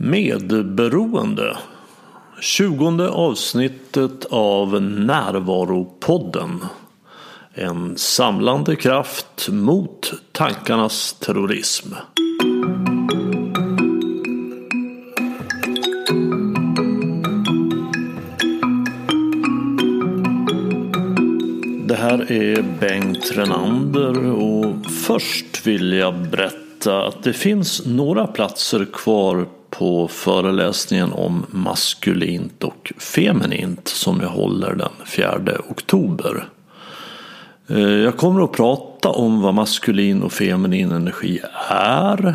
Medberoende. 0.00 1.56
Tjugonde 2.40 3.08
avsnittet 3.08 4.24
av 4.30 4.82
Närvaropodden. 4.82 6.60
En 7.54 7.98
samlande 7.98 8.76
kraft 8.76 9.48
mot 9.50 10.12
tankarnas 10.32 11.12
terrorism. 11.12 11.94
Det 21.86 21.96
här 21.96 22.32
är 22.32 22.62
Bengt 22.80 23.32
Renander 23.32 24.26
och 24.26 24.90
först 25.06 25.66
vill 25.66 25.92
jag 25.92 26.14
berätta 26.14 27.06
att 27.06 27.22
det 27.22 27.32
finns 27.32 27.86
några 27.86 28.26
platser 28.26 28.86
kvar 28.92 29.46
på 29.70 30.08
föreläsningen 30.08 31.12
om 31.12 31.46
maskulint 31.50 32.64
och 32.64 32.92
feminint 32.98 33.88
som 33.88 34.20
jag 34.20 34.28
håller 34.28 34.74
den 34.74 35.06
4 35.06 35.40
oktober. 35.70 36.48
Eh, 37.68 37.78
jag 37.78 38.16
kommer 38.16 38.44
att 38.44 38.52
prata 38.52 39.08
om 39.08 39.40
vad 39.40 39.54
maskulin 39.54 40.22
och 40.22 40.32
feminin 40.32 40.92
energi 40.92 41.40
är, 41.70 42.34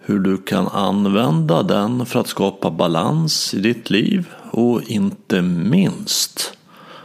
hur 0.00 0.18
du 0.18 0.36
kan 0.36 0.68
använda 0.68 1.62
den 1.62 2.06
för 2.06 2.20
att 2.20 2.26
skapa 2.26 2.70
balans 2.70 3.54
i 3.54 3.60
ditt 3.60 3.90
liv 3.90 4.28
och 4.50 4.82
inte 4.82 5.42
minst 5.42 6.58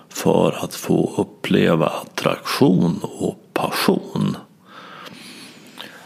för 0.10 0.64
att 0.64 0.76
få 0.76 1.14
uppleva 1.18 1.88
attraktion 1.88 3.00
och 3.04 3.40
passion. 3.54 4.38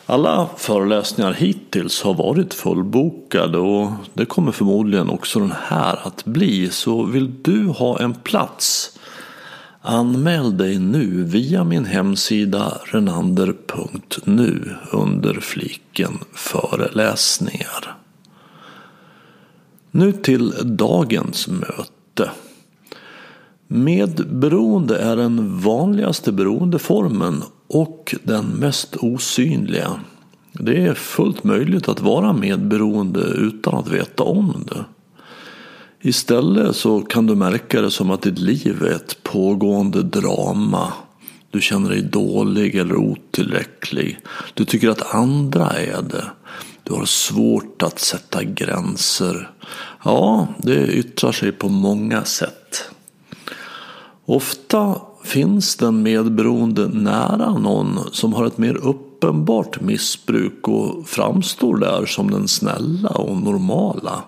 Alla 0.09 0.49
föreläsningar 0.57 1.33
hittills 1.33 2.01
har 2.01 2.13
varit 2.13 2.53
fullbokade 2.53 3.57
och 3.57 3.91
det 4.13 4.25
kommer 4.25 4.51
förmodligen 4.51 5.09
också 5.09 5.39
den 5.39 5.53
här 5.63 6.07
att 6.07 6.25
bli. 6.25 6.69
Så 6.69 7.03
vill 7.03 7.43
du 7.43 7.65
ha 7.65 7.99
en 7.99 8.13
plats 8.13 8.97
Anmäl 9.89 10.57
dig 10.57 10.79
nu 10.79 11.23
via 11.23 11.63
min 11.63 11.85
hemsida 11.85 12.77
renander.nu 12.83 14.75
under 14.91 15.33
fliken 15.33 16.19
föreläsningar. 16.33 17.97
Nu 19.91 20.11
till 20.11 20.53
dagens 20.63 21.47
möte. 21.47 22.31
Medberoende 23.67 24.97
är 24.97 25.15
den 25.15 25.59
vanligaste 25.59 26.31
beroendeformen 26.31 27.43
och 27.67 28.15
den 28.23 28.45
mest 28.45 28.95
osynliga. 28.95 29.99
Det 30.51 30.85
är 30.85 30.93
fullt 30.93 31.43
möjligt 31.43 31.87
att 31.87 32.01
vara 32.01 32.33
medberoende 32.33 33.19
utan 33.21 33.75
att 33.75 33.87
veta 33.87 34.23
om 34.23 34.65
det. 34.67 34.85
Istället 36.01 36.75
så 36.75 37.01
kan 37.01 37.25
du 37.25 37.35
märka 37.35 37.81
det 37.81 37.91
som 37.91 38.11
att 38.11 38.21
ditt 38.21 38.39
liv 38.39 38.83
är 38.83 38.91
ett 38.91 39.23
pågående 39.23 40.03
drama. 40.03 40.93
Du 41.51 41.61
känner 41.61 41.89
dig 41.89 42.01
dålig 42.01 42.75
eller 42.75 42.95
otillräcklig. 42.95 44.19
Du 44.53 44.65
tycker 44.65 44.89
att 44.89 45.15
andra 45.15 45.69
är 45.69 46.01
det. 46.01 46.25
Du 46.83 46.93
har 46.93 47.05
svårt 47.05 47.83
att 47.83 47.99
sätta 47.99 48.43
gränser. 48.43 49.51
Ja, 50.03 50.47
det 50.57 50.87
yttrar 50.87 51.31
sig 51.31 51.51
på 51.51 51.69
många 51.69 52.23
sätt. 52.23 52.89
Ofta 54.25 54.95
finns 55.27 55.75
den 55.75 56.03
medberoende 56.03 56.87
nära 56.87 57.57
någon 57.57 57.99
som 58.11 58.33
har 58.33 58.45
ett 58.45 58.57
mer 58.57 58.77
uppenbart 58.77 59.81
missbruk 59.81 60.67
och 60.67 61.07
framstår 61.07 61.77
där 61.77 62.05
som 62.05 62.31
den 62.31 62.47
snälla 62.47 63.09
och 63.09 63.37
normala. 63.37 64.23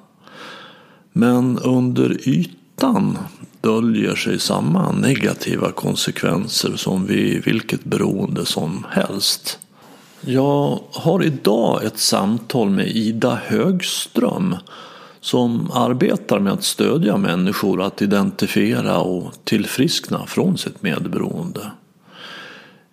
Men 1.14 1.60
under 1.60 2.30
ytan 2.30 3.18
döljer 3.62 4.16
sig 4.16 4.40
samma 4.40 4.92
negativa 4.92 5.72
konsekvenser 5.72 6.74
som 6.76 7.06
vid 7.06 7.46
vilket 7.46 7.84
beroende 7.84 8.46
som 8.46 8.86
helst. 8.90 9.60
Jag 10.22 10.80
har 10.92 11.24
idag 11.24 11.84
ett 11.84 12.00
samtal 12.00 12.70
med 12.70 12.88
Ida 12.88 13.40
Högström 13.46 14.56
som 15.22 15.72
arbetar 15.74 16.40
med 16.40 16.54
att 16.54 16.64
stödja 16.64 17.18
människor 17.18 17.82
att 17.82 18.02
identifiera 18.02 19.00
och 19.00 19.34
tillfriskna 19.44 20.26
från 20.26 20.58
sitt 20.58 20.84
medberoende. 20.84 21.72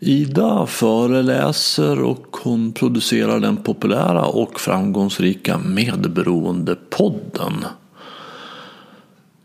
Ida 0.01 0.67
föreläser 0.67 2.03
och 2.03 2.37
hon 2.43 2.73
producerar 2.73 3.41
den 3.41 3.57
populära 3.57 4.25
och 4.25 4.61
framgångsrika 4.61 5.59
Medberoendepodden. 5.59 7.65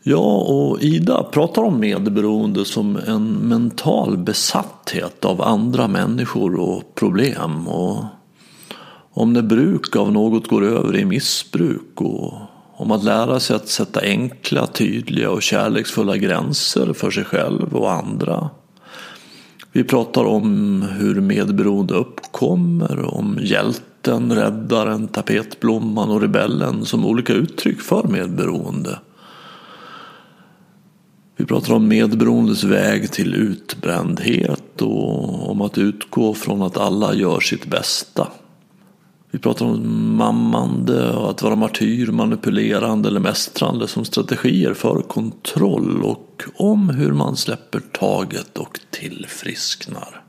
Jag 0.04 0.50
och 0.50 0.82
Ida 0.82 1.24
pratar 1.24 1.62
om 1.62 1.80
medberoende 1.80 2.66
som 2.66 3.00
en 3.08 3.34
mental 3.34 4.18
besatthet 4.18 5.26
av 5.26 5.42
andra 5.42 5.88
människor 5.88 6.60
och 6.60 6.96
problem. 6.96 7.68
Och 7.68 8.04
om 9.12 9.34
när 9.34 9.42
bruk 9.42 9.96
av 9.96 10.12
något 10.12 10.48
går 10.48 10.66
över 10.66 10.98
i 10.98 11.06
missbruk 11.06 12.02
och 12.02 12.41
om 12.82 12.92
att 12.92 13.04
lära 13.04 13.40
sig 13.40 13.56
att 13.56 13.68
sätta 13.68 14.02
enkla, 14.02 14.68
tydliga 14.68 15.30
och 15.32 15.42
kärleksfulla 15.42 16.18
gränser 16.18 16.94
för 16.94 17.12
sig 17.12 17.24
själv 17.24 17.76
och 17.76 17.92
andra. 17.92 18.50
Vi 19.72 19.84
pratar 19.84 20.24
om 20.24 20.82
hur 20.82 21.22
medberoende 21.22 21.94
uppkommer, 21.94 23.16
om 23.16 23.40
hjälten, 23.42 24.36
räddaren, 24.36 25.08
tapetblomman 25.08 26.10
och 26.10 26.22
rebellen 26.22 26.86
som 26.86 27.06
olika 27.06 27.34
uttryck 27.34 27.82
för 27.82 28.04
medberoende. 28.08 29.00
Vi 31.38 31.46
pratar 31.46 31.74
om 31.74 31.88
medberoendes 31.88 32.64
väg 32.64 33.12
till 33.12 33.36
utbrändhet 33.36 34.82
och 34.82 35.52
om 35.52 35.62
att 35.62 35.78
utgå 35.78 36.34
från 36.34 36.62
att 36.62 36.78
alla 36.78 37.14
gör 37.14 37.40
sitt 37.40 37.66
bästa. 37.66 38.28
Vi 39.34 39.40
pratar 39.40 39.66
om 39.66 40.16
mammande 40.16 41.12
och 41.12 41.30
att 41.30 41.42
vara 41.42 41.56
martyr, 41.56 42.08
manipulerande 42.08 43.10
eller 43.10 43.20
mästrande 43.20 43.88
som 43.88 44.06
strategier 44.06 44.74
för 44.74 45.02
kontroll 45.02 46.04
och 46.04 46.44
om 46.56 46.90
hur 46.90 47.12
man 47.12 47.38
släpper 47.38 47.80
taget 47.80 48.58
och 48.58 48.80
tillfrisknar. 48.90 50.22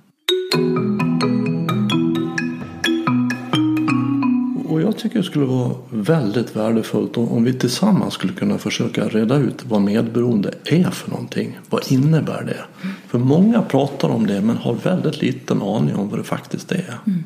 Och 4.68 4.82
jag 4.82 4.98
tycker 4.98 5.18
det 5.18 5.24
skulle 5.24 5.44
vara 5.44 5.70
väldigt 5.90 6.56
värdefullt 6.56 7.16
om 7.16 7.44
vi 7.44 7.52
tillsammans 7.52 8.14
skulle 8.14 8.32
kunna 8.32 8.58
försöka 8.58 9.08
reda 9.08 9.36
ut 9.36 9.64
vad 9.64 9.82
medberoende 9.82 10.54
är 10.64 10.90
för 10.90 11.10
någonting. 11.10 11.58
Vad 11.70 11.92
innebär 11.92 12.42
det? 12.42 12.88
För 13.08 13.18
många 13.18 13.62
pratar 13.62 14.08
om 14.08 14.26
det 14.26 14.40
men 14.40 14.56
har 14.56 14.74
väldigt 14.74 15.22
liten 15.22 15.62
aning 15.62 15.94
om 15.94 16.08
vad 16.08 16.18
det 16.18 16.24
faktiskt 16.24 16.72
är. 16.72 16.98
Mm. 17.06 17.24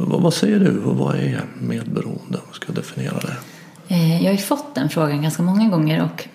Vad, 0.00 0.34
säger 0.34 0.60
du? 0.60 0.70
Vad 0.70 1.16
är 1.16 1.44
medberoende? 1.60 2.38
Om 2.38 2.52
ska 2.52 2.66
jag 2.66 2.76
definiera 2.76 3.18
det? 3.20 3.36
Eh, 3.94 4.16
jag 4.16 4.24
har 4.24 4.32
ju 4.32 4.38
fått 4.38 4.74
den 4.74 4.88
frågan 4.88 5.22
ganska 5.22 5.42
många 5.42 5.68
gånger 5.68 6.02
och 6.02 6.28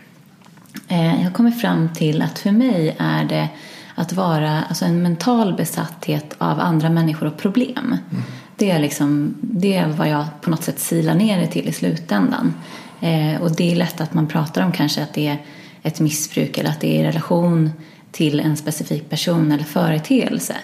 eh, 0.87 1.15
jag 1.15 1.23
har 1.23 1.31
kommit 1.31 1.61
fram 1.61 1.89
till 1.93 2.21
att 2.21 2.39
för 2.39 2.51
mig 2.51 2.95
är 2.99 3.25
det 3.25 3.49
att 3.95 4.13
vara 4.13 4.63
alltså 4.63 4.85
en 4.85 5.01
mental 5.01 5.53
besatthet 5.53 6.35
av 6.37 6.59
andra 6.59 6.89
människor 6.89 7.27
och 7.27 7.37
problem. 7.37 7.97
Mm. 8.11 8.23
Det, 8.55 8.71
är 8.71 8.79
liksom, 8.79 9.35
det 9.41 9.75
är 9.75 9.87
vad 9.87 10.09
jag 10.09 10.25
på 10.41 10.49
något 10.49 10.63
sätt 10.63 10.79
silar 10.79 11.15
ner 11.15 11.41
det 11.41 11.47
till 11.47 11.67
i 11.67 11.71
slutändan. 11.71 12.53
Eh, 13.01 13.41
och 13.41 13.55
det 13.55 13.71
är 13.71 13.75
lätt 13.75 14.01
att 14.01 14.13
man 14.13 14.27
pratar 14.27 14.65
om 14.65 14.71
kanske 14.71 15.03
att 15.03 15.13
det 15.13 15.27
är 15.27 15.37
ett 15.83 15.99
missbruk 15.99 16.57
eller 16.57 16.69
att 16.69 16.81
det 16.81 16.97
är 16.97 17.03
i 17.03 17.07
relation 17.07 17.71
till 18.11 18.39
en 18.39 18.57
specifik 18.57 19.09
person 19.09 19.51
eller 19.51 19.63
företeelse. 19.63 20.55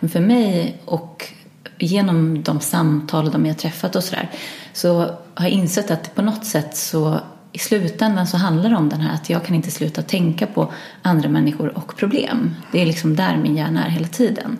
Men 0.00 0.10
för 0.10 0.20
mig 0.20 0.76
och 0.84 1.32
genom 1.78 2.42
de 2.42 2.60
samtal 2.60 3.26
och 3.26 3.32
de 3.32 3.46
jag 3.46 3.58
träffat 3.58 3.96
och 3.96 4.04
sådär 4.04 4.30
så 4.72 4.98
har 5.34 5.44
jag 5.44 5.50
insett 5.50 5.90
att 5.90 6.14
på 6.14 6.22
något 6.22 6.44
sätt 6.44 6.76
så 6.76 7.20
i 7.52 7.58
slutändan 7.58 8.26
så 8.26 8.36
handlar 8.36 8.70
det 8.70 8.76
om 8.76 8.88
den 8.88 9.00
här 9.00 9.14
att 9.14 9.30
jag 9.30 9.44
kan 9.44 9.54
inte 9.54 9.70
sluta 9.70 10.02
tänka 10.02 10.46
på 10.46 10.72
andra 11.02 11.28
människor 11.28 11.78
och 11.78 11.96
problem. 11.96 12.54
Det 12.72 12.82
är 12.82 12.86
liksom 12.86 13.16
där 13.16 13.36
min 13.36 13.56
hjärna 13.56 13.86
är 13.86 13.90
hela 13.90 14.08
tiden. 14.08 14.58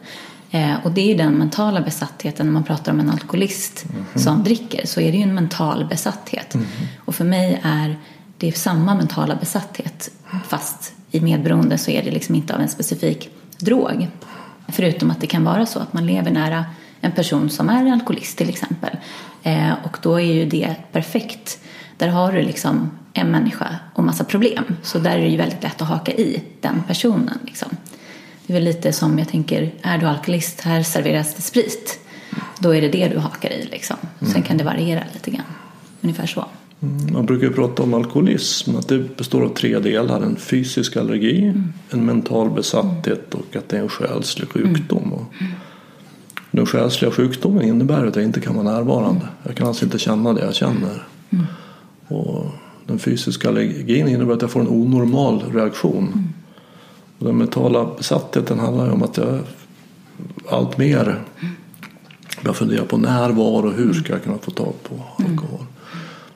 Eh, 0.51 0.75
och 0.85 0.91
det 0.93 1.13
är 1.13 1.19
den 1.19 1.35
mentala 1.35 1.81
besattheten 1.81 2.47
när 2.47 2.53
man 2.53 2.65
pratar 2.65 2.93
om 2.93 3.01
en 3.01 3.11
alkoholist 3.11 3.85
mm 3.85 4.05
-hmm. 4.05 4.19
som 4.19 4.45
dricker 4.45 4.87
så 4.87 5.01
är 5.01 5.13
det 5.13 5.19
ju 5.19 5.23
en 5.23 5.35
mental 5.35 5.85
besatthet. 5.85 6.55
Mm 6.55 6.67
-hmm. 6.67 6.87
Och 7.05 7.15
för 7.15 7.25
mig 7.25 7.61
är 7.63 7.97
det 8.39 8.53
samma 8.53 8.95
mentala 8.95 9.37
besatthet 9.37 10.11
fast 10.49 10.95
i 11.11 11.21
medberoende 11.21 11.79
så 11.79 11.91
är 11.91 12.03
det 12.03 12.11
liksom 12.11 12.35
inte 12.35 12.55
av 12.55 12.61
en 12.61 12.69
specifik 12.69 13.31
drog. 13.59 14.09
Förutom 14.69 15.11
att 15.11 15.21
det 15.21 15.27
kan 15.27 15.45
vara 15.45 15.67
så 15.67 15.79
att 15.79 15.93
man 15.93 16.07
lever 16.07 16.31
nära 16.31 16.65
en 17.07 17.13
person 17.13 17.51
som 17.51 17.69
är 17.69 17.93
alkoholist 17.93 18.39
till 18.39 18.49
exempel. 18.49 18.97
Eh, 19.43 19.73
och 19.85 19.99
då 20.03 20.21
är 20.21 20.35
ju 20.35 20.47
det 20.47 20.75
perfekt. 20.93 21.59
Där 21.99 22.09
har 22.09 22.33
du 22.33 22.43
liksom 22.43 22.91
en 23.13 23.31
människa 23.31 23.69
och 23.95 24.05
massa 24.05 24.25
problem. 24.25 24.65
Så 24.83 24.99
där 24.99 25.11
är 25.11 25.21
det 25.21 25.29
ju 25.29 25.37
väldigt 25.37 25.63
lätt 25.63 25.83
att 25.83 25.89
haka 25.89 26.13
i 26.13 26.43
den 26.61 26.83
personen. 26.87 27.39
Liksom. 27.47 27.69
Det 28.47 28.53
är 28.53 28.55
väl 28.55 28.65
lite 28.65 28.93
som 28.93 29.19
jag 29.19 29.29
tänker, 29.29 29.73
är 29.83 29.99
du 29.99 30.07
alkoholist, 30.07 30.61
här 30.61 30.83
serveras 30.83 31.35
det 31.35 31.43
sprit. 31.43 31.99
Då 32.59 32.75
är 32.75 32.81
det 32.81 32.89
det 32.89 33.09
du 33.09 33.19
hakar 33.19 33.51
i 33.51 33.69
liksom. 33.71 33.97
Sen 34.19 34.29
mm. 34.29 34.43
kan 34.43 34.57
det 34.57 34.65
variera 34.65 35.03
lite 35.15 35.31
grann. 35.31 35.47
Ungefär 36.01 36.27
så. 36.27 36.45
Mm, 36.83 37.13
man 37.13 37.27
brukar 37.27 37.47
ju 37.47 37.53
prata 37.53 37.83
om 37.83 37.95
alkoholism, 37.95 38.77
att 38.77 38.89
det 38.89 39.17
består 39.17 39.45
av 39.45 39.49
tre 39.49 39.79
delar. 39.79 40.21
En 40.21 40.37
fysisk 40.37 40.97
allergi, 40.97 41.43
mm. 41.43 41.73
en 41.91 42.07
mental 42.07 42.51
besatthet 42.51 43.35
och 43.35 43.57
att 43.57 43.69
det 43.69 43.77
är 43.77 43.83
en 43.83 43.89
själslig 43.89 44.49
sjukdom. 44.49 45.13
Och 45.13 45.35
den 46.57 46.67
själsliga 46.67 47.11
sjukdomen 47.11 47.63
innebär 47.63 48.07
att 48.07 48.17
jag 48.17 48.25
inte 48.25 48.41
kan 48.41 48.55
vara 48.55 48.73
närvarande. 48.73 49.29
Jag 49.43 49.57
kan 49.57 49.67
alltså 49.67 49.85
inte 49.85 49.99
känna 49.99 50.33
det 50.33 50.45
jag 50.45 50.55
känner. 50.55 51.07
Och 52.09 52.47
den 52.87 52.99
fysiska 52.99 53.49
allergin 53.49 54.09
innebär 54.09 54.35
att 54.35 54.43
jag 54.43 54.51
får 54.51 54.61
en 54.61 54.69
onormal 54.69 55.43
reaktion. 55.53 56.33
Och 57.19 57.27
den 57.27 57.37
mentala 57.39 57.89
besattheten 57.97 58.59
handlar 58.59 58.87
ju 58.87 58.93
om 58.93 59.03
att 59.03 59.17
jag 59.17 59.39
allt 60.49 60.79
mer 60.79 61.25
börjar 62.43 62.55
fundera 62.55 62.85
på 62.85 62.97
närvaro 62.97 63.67
och 63.67 63.73
hur 63.73 63.93
ska 63.93 64.13
jag 64.13 64.23
kunna 64.23 64.39
få 64.39 64.51
tag 64.51 64.75
på 64.83 64.95
alkohol. 65.25 65.67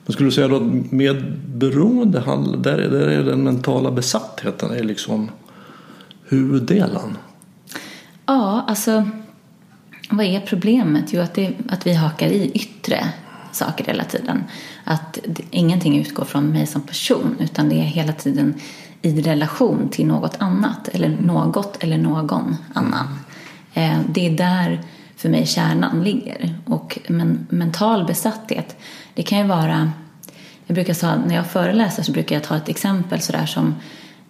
Men 0.05 0.13
skulle 0.13 0.27
du 0.27 0.31
säga 0.31 0.47
då 0.47 0.55
att 0.55 0.91
medberoende, 0.91 2.23
där 2.57 2.77
är, 2.77 2.89
där 2.89 3.07
är 3.07 3.23
den 3.23 3.43
mentala 3.43 3.91
besattheten 3.91 4.71
är 4.71 4.83
liksom 4.83 5.29
huvuddelen? 6.23 7.17
Ja, 8.25 8.65
alltså 8.67 9.05
vad 10.11 10.25
är 10.25 10.39
problemet? 10.39 11.13
Jo, 11.13 11.21
att, 11.21 11.33
det, 11.33 11.53
att 11.69 11.87
vi 11.87 11.93
hakar 11.93 12.27
i 12.27 12.51
yttre 12.53 13.09
saker 13.51 13.85
hela 13.85 14.03
tiden. 14.03 14.43
Att 14.83 15.19
det, 15.27 15.43
ingenting 15.51 15.99
utgår 15.99 16.25
från 16.25 16.51
mig 16.51 16.67
som 16.67 16.81
person 16.81 17.35
utan 17.39 17.69
det 17.69 17.75
är 17.75 17.83
hela 17.83 18.13
tiden 18.13 18.53
i 19.01 19.21
relation 19.21 19.89
till 19.89 20.05
något 20.05 20.35
annat 20.39 20.87
eller 20.87 21.09
något 21.09 21.83
eller 21.83 21.97
någon 21.97 22.57
annan. 22.73 23.19
Eh, 23.73 23.99
det 24.09 24.27
är 24.27 24.31
där 24.31 24.81
för 25.15 25.29
mig 25.29 25.45
kärnan 25.45 26.03
ligger. 26.03 26.55
Och 26.65 26.99
men, 27.07 27.47
mental 27.49 28.05
besatthet, 28.05 28.75
det 29.13 29.23
kan 29.23 29.37
ju 29.37 29.43
vara... 29.43 29.91
Jag 30.65 30.75
brukar 30.75 30.93
säga, 30.93 31.21
när 31.27 31.35
jag 31.35 31.47
föreläser 31.47 32.03
så 32.03 32.11
brukar 32.11 32.35
jag 32.35 32.43
ta 32.43 32.57
ett 32.57 32.69
exempel 32.69 33.21
sådär 33.21 33.45
som 33.45 33.67
eh, 33.67 33.73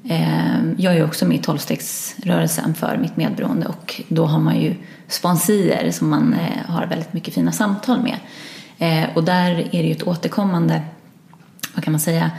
Ehm, 0.09 0.75
jag 0.77 0.97
är 0.97 1.03
också 1.03 1.25
med 1.25 1.37
i 1.37 1.41
tolvstegsrörelsen 1.41 2.73
för 2.73 2.97
mitt 2.97 3.17
medberoende 3.17 3.67
och 3.67 4.01
då 4.07 4.25
har 4.25 4.39
man 4.39 4.59
ju 4.61 4.75
sponsier 5.07 5.91
som 5.91 6.09
man 6.09 6.33
eh, 6.33 6.71
har 6.71 6.87
väldigt 6.87 7.13
mycket 7.13 7.33
fina 7.33 7.51
samtal 7.51 8.01
med. 8.01 8.17
Eh, 8.77 9.09
och 9.15 9.23
där 9.23 9.51
är 9.51 9.83
det 9.83 9.87
ju 9.87 9.91
ett 9.91 10.07
återkommande, 10.07 10.81
vad 11.75 11.83
kan 11.83 11.93
man 11.93 11.99
säga, 11.99 12.31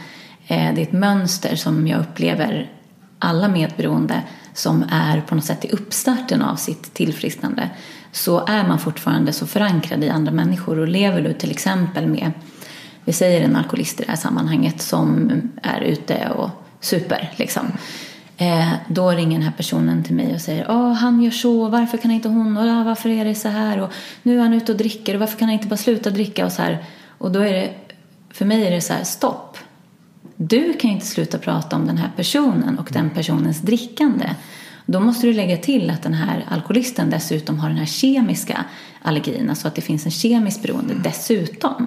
eh, 0.47 0.75
det 0.75 0.81
är 0.81 0.83
ett 0.83 0.93
mönster 0.93 1.57
som 1.57 1.87
jag 1.87 2.01
upplever 2.01 2.71
alla 3.19 3.49
medberoende 3.49 4.23
som 4.55 4.85
är 4.91 5.21
på 5.21 5.35
något 5.35 5.45
sätt 5.45 5.65
i 5.65 5.69
uppstarten 5.69 6.43
av 6.43 6.57
sitt 6.57 6.95
tillfrisknande 6.95 7.71
så 8.13 8.47
är 8.47 8.69
man 8.69 8.79
fortfarande 8.79 9.33
så 9.33 9.47
förankrad 9.47 10.05
i 10.05 10.09
andra 10.09 10.33
människor 10.33 10.79
och 10.79 10.89
lever 10.89 11.23
du 11.23 11.33
till 11.33 11.51
exempel 11.51 12.07
med, 12.07 12.33
vi 13.05 13.13
säger 13.13 13.41
en 13.41 13.57
alkoholist 13.57 14.01
i 14.01 14.05
det 14.05 14.11
här 14.11 14.17
sammanhanget 14.17 14.83
som 14.83 15.31
är 15.63 15.81
ute 15.81 16.29
och 16.29 16.62
super 16.83 17.31
liksom. 17.37 17.73
Eh, 18.37 18.73
då 18.89 19.11
ringer 19.11 19.39
den 19.39 19.43
här 19.43 19.57
personen 19.57 20.05
till 20.05 20.15
mig 20.15 20.35
och 20.35 20.41
säger 20.41 20.67
Åh, 20.69 20.93
han 20.93 21.23
gör 21.23 21.31
så, 21.31 21.69
varför 21.69 21.99
kan 21.99 22.11
inte 22.11 22.29
hon, 22.29 22.57
och 22.57 22.63
ah, 22.63 22.85
varför 22.85 23.09
är 23.09 23.25
det 23.25 23.35
så 23.35 23.49
här 23.49 23.81
och 23.81 23.93
nu 24.23 24.39
är 24.39 24.43
han 24.43 24.53
ute 24.53 24.73
och 24.73 24.79
dricker 24.79 25.15
och 25.15 25.21
varför 25.21 25.39
kan 25.39 25.49
han 25.49 25.55
inte 25.55 25.69
bara 25.69 25.77
sluta 25.77 26.11
dricka 26.11 26.47
och 26.47 26.53
så 26.53 26.63
här. 26.63 26.85
Och 27.19 27.33
då 27.33 27.41
är 27.41 27.53
det, 27.53 27.71
för 28.31 28.45
mig 28.45 28.67
är 28.67 28.71
det 28.71 28.81
så 28.81 28.93
här, 28.93 29.05
stopp. 29.05 29.59
Du 30.37 30.73
kan 30.73 30.91
inte 30.91 31.07
sluta 31.07 31.39
prata 31.39 31.77
om 31.77 31.87
den 31.87 31.97
här 31.97 32.11
personen 32.17 32.79
och 32.79 32.89
den 32.93 33.11
personens 33.11 33.61
drickande. 33.61 34.31
Då 34.87 35.01
måste 35.01 35.27
du 35.27 35.33
lägga 35.33 35.57
till 35.57 35.91
att 35.91 36.03
den 36.03 36.15
här 36.15 36.47
alkoholisten 36.49 37.11
dessutom 37.11 37.59
har 37.59 37.69
den 37.69 37.79
här 37.79 37.87
kemiska 37.87 38.65
allergin, 39.03 39.51
alltså 39.51 39.69
att 39.69 39.75
det 39.75 39.81
finns 39.81 40.05
en 40.05 40.11
kemisk 40.11 40.63
beroende 40.63 40.95
dessutom. 40.95 41.87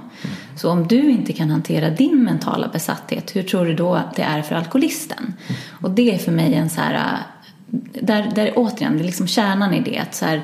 Så 0.56 0.72
om 0.72 0.88
du 0.88 1.12
inte 1.12 1.34
kan 1.34 1.50
hantera 1.50 1.90
din 1.90 2.24
mentala 2.24 2.68
besatthet, 2.68 3.36
hur 3.36 3.44
tror 3.44 3.66
du 3.66 3.76
då 3.76 4.02
det 4.16 4.22
är 4.22 4.42
för 4.42 4.56
alkoholisten? 4.56 5.34
Och 5.82 5.92
det 5.92 6.14
är 6.14 6.18
för 6.18 6.32
mig 6.32 6.54
en 6.54 6.70
så 6.70 6.82
här, 6.82 7.18
där, 8.02 8.32
där 8.36 8.54
återigen, 8.56 8.98
det 8.98 9.04
är 9.04 9.06
liksom 9.06 9.28
kärnan 9.28 9.74
i 9.74 9.82
det, 9.82 9.98
att 9.98 10.16
så 10.16 10.26
här, 10.26 10.42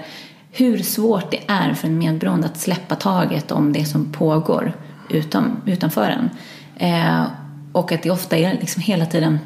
hur 0.52 0.78
svårt 0.78 1.32
det 1.32 1.40
är 1.48 1.74
för 1.74 1.88
en 1.88 1.98
medberoende 1.98 2.48
att 2.48 2.60
släppa 2.60 2.96
taget 2.96 3.52
om 3.52 3.74
det 3.74 3.86
som 3.86 4.12
pågår 4.12 4.74
utom, 5.10 5.62
utanför 5.66 6.10
en. 6.10 6.30
Eh, 6.78 7.24
och 7.72 7.92
att 7.92 8.04
det 8.04 8.12
ofta 8.12 8.38
är 8.38 8.54
liksom 8.54 8.82
hela 8.82 9.06
tiden 9.06 9.40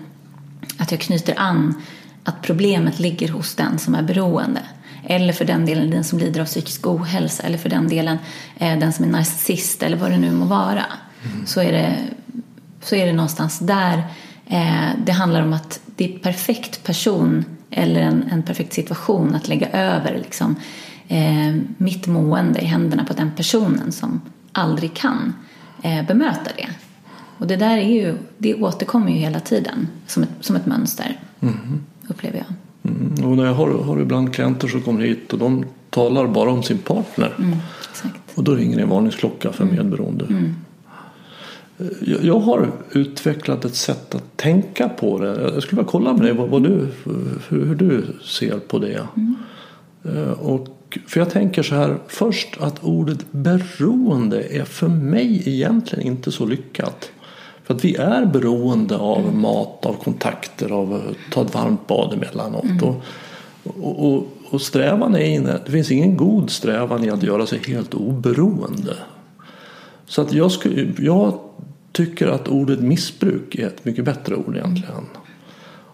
att 0.78 0.92
jag 0.92 1.00
knyter 1.00 1.40
an 1.40 1.74
att 2.26 2.42
problemet 2.42 3.00
ligger 3.00 3.30
hos 3.30 3.56
den 3.56 3.80
som 3.80 3.96
är 3.96 4.04
beroende. 4.04 4.62
Eller 5.04 5.34
för 5.34 5.46
den 5.46 5.66
delen 5.66 5.90
den 5.90 6.04
som 6.04 6.20
lider 6.20 6.42
av 6.42 6.46
psykisk 6.46 6.88
ohälsa 6.88 7.44
eller 7.44 7.58
för 7.58 7.70
den 7.70 7.88
delen 7.88 8.18
eh, 8.58 8.80
den 8.80 8.94
som 8.94 9.06
är 9.06 9.10
narcissist 9.10 9.84
eller 9.84 9.98
vad 9.98 10.12
det 10.12 10.18
nu 10.18 10.32
må 10.32 10.46
vara. 10.46 10.86
Mm. 11.24 11.46
Så, 11.46 11.62
är 11.62 11.72
det, 11.72 11.98
så 12.82 12.96
är 12.96 13.06
det 13.06 13.14
någonstans 13.14 13.60
där 13.60 14.04
eh, 14.46 14.90
det 15.06 15.12
handlar 15.12 15.42
om 15.42 15.54
att 15.54 15.80
det 15.86 16.14
är 16.14 16.20
perfekt 16.20 16.84
person 16.84 17.46
eller 17.70 18.02
en, 18.02 18.24
en 18.32 18.44
perfekt 18.44 18.74
situation 18.74 19.36
att 19.36 19.48
lägga 19.48 19.70
över 19.70 20.18
liksom, 20.24 20.56
eh, 21.08 21.56
mitt 21.78 22.08
mående 22.08 22.60
i 22.60 22.66
händerna 22.66 23.06
på 23.06 23.14
den 23.14 23.32
personen 23.32 23.92
som 23.92 24.22
aldrig 24.52 24.94
kan 24.94 25.34
eh, 25.82 26.06
bemöta 26.06 26.50
det. 26.58 26.68
Och 27.38 27.48
det 27.48 27.56
där 27.56 27.78
är 27.78 27.90
ju, 27.90 28.18
det 28.38 28.56
återkommer 28.56 29.12
ju 29.12 29.18
hela 29.18 29.40
tiden 29.40 29.88
som 30.08 30.24
ett, 30.24 30.30
som 30.40 30.56
ett 30.56 30.66
mönster. 30.66 31.20
Mm 31.42 31.86
upplever 32.08 32.38
jag. 32.38 32.48
Mm, 32.92 33.32
och 33.32 33.38
när 33.38 33.46
jag 33.46 33.54
har, 33.54 33.84
har 33.84 34.02
ibland 34.02 34.34
klienter 34.34 34.68
som 34.68 34.82
kommer 34.82 35.02
hit 35.02 35.34
och 35.34 35.40
de 35.40 35.66
talar 35.90 36.28
bara 36.28 36.52
om 36.52 36.64
sin 36.64 36.78
partner. 36.78 37.34
Mm, 37.40 37.58
och 38.36 38.44
då 38.44 38.56
ringer 38.56 38.80
en 38.80 38.90
varningsklocka 38.90 39.52
för 39.52 39.64
mm. 39.64 39.76
medberoende. 39.76 40.26
Mm. 40.26 40.54
Jag, 42.02 42.24
jag 42.24 42.40
har 42.40 42.72
utvecklat 42.92 43.66
ett 43.66 43.76
sätt 43.76 44.16
att 44.16 44.38
tänka 44.38 44.90
på 44.90 45.20
det. 45.20 45.52
Jag 45.54 45.64
skulle 45.64 45.80
vilja 45.80 45.92
kolla 45.92 46.14
med 46.14 46.22
dig 46.22 46.34
vad, 46.34 46.50
vad 46.50 46.64
du, 46.64 46.88
hur, 47.50 47.66
hur, 47.66 47.76
du 47.76 48.06
ser 48.24 48.60
på 48.60 48.80
det. 48.80 49.08
Mm. 49.16 49.36
Eh, 50.04 50.32
och, 50.32 51.00
för 51.08 51.20
jag 51.20 51.30
tänker 51.30 51.64
så 51.64 51.76
här 51.76 51.98
först 52.08 52.58
att 52.60 52.84
ordet 52.84 53.32
beroende 53.32 54.42
är 54.42 54.66
för 54.66 54.88
mig 54.88 55.44
egentligen 55.46 56.08
inte 56.08 56.32
så 56.32 56.46
lyckat. 56.46 57.12
För 57.66 57.74
att 57.74 57.86
vi 57.86 57.96
är 57.96 58.26
beroende 58.26 58.98
av 58.98 59.20
mm. 59.20 59.42
mat, 59.42 59.86
av 59.86 59.94
kontakter, 59.94 60.72
av 60.72 60.94
att 60.94 61.34
ta 61.34 61.42
ett 61.42 61.54
varmt 61.54 61.88
bad 61.88 62.14
emellanåt. 62.14 62.64
Mm. 62.64 62.84
Och, 62.84 63.02
och, 63.64 64.14
och, 64.14 64.28
och 64.50 64.62
strävan 64.62 65.16
är 65.16 65.26
inne, 65.26 65.60
det 65.66 65.72
finns 65.72 65.92
ingen 65.92 66.18
god 66.18 66.50
strävan 66.50 67.04
i 67.04 67.10
att 67.10 67.24
göra 67.24 67.46
sig 67.46 67.60
helt 67.68 67.94
oberoende. 67.94 68.96
Så 70.06 70.22
att 70.22 70.34
jag, 70.34 70.52
skulle, 70.52 70.94
jag 70.98 71.40
tycker 71.92 72.28
att 72.28 72.48
ordet 72.48 72.80
missbruk 72.80 73.56
är 73.56 73.68
ett 73.68 73.86
mycket 73.86 74.06
bättre 74.06 74.36
ord 74.36 74.56
egentligen. 74.56 75.06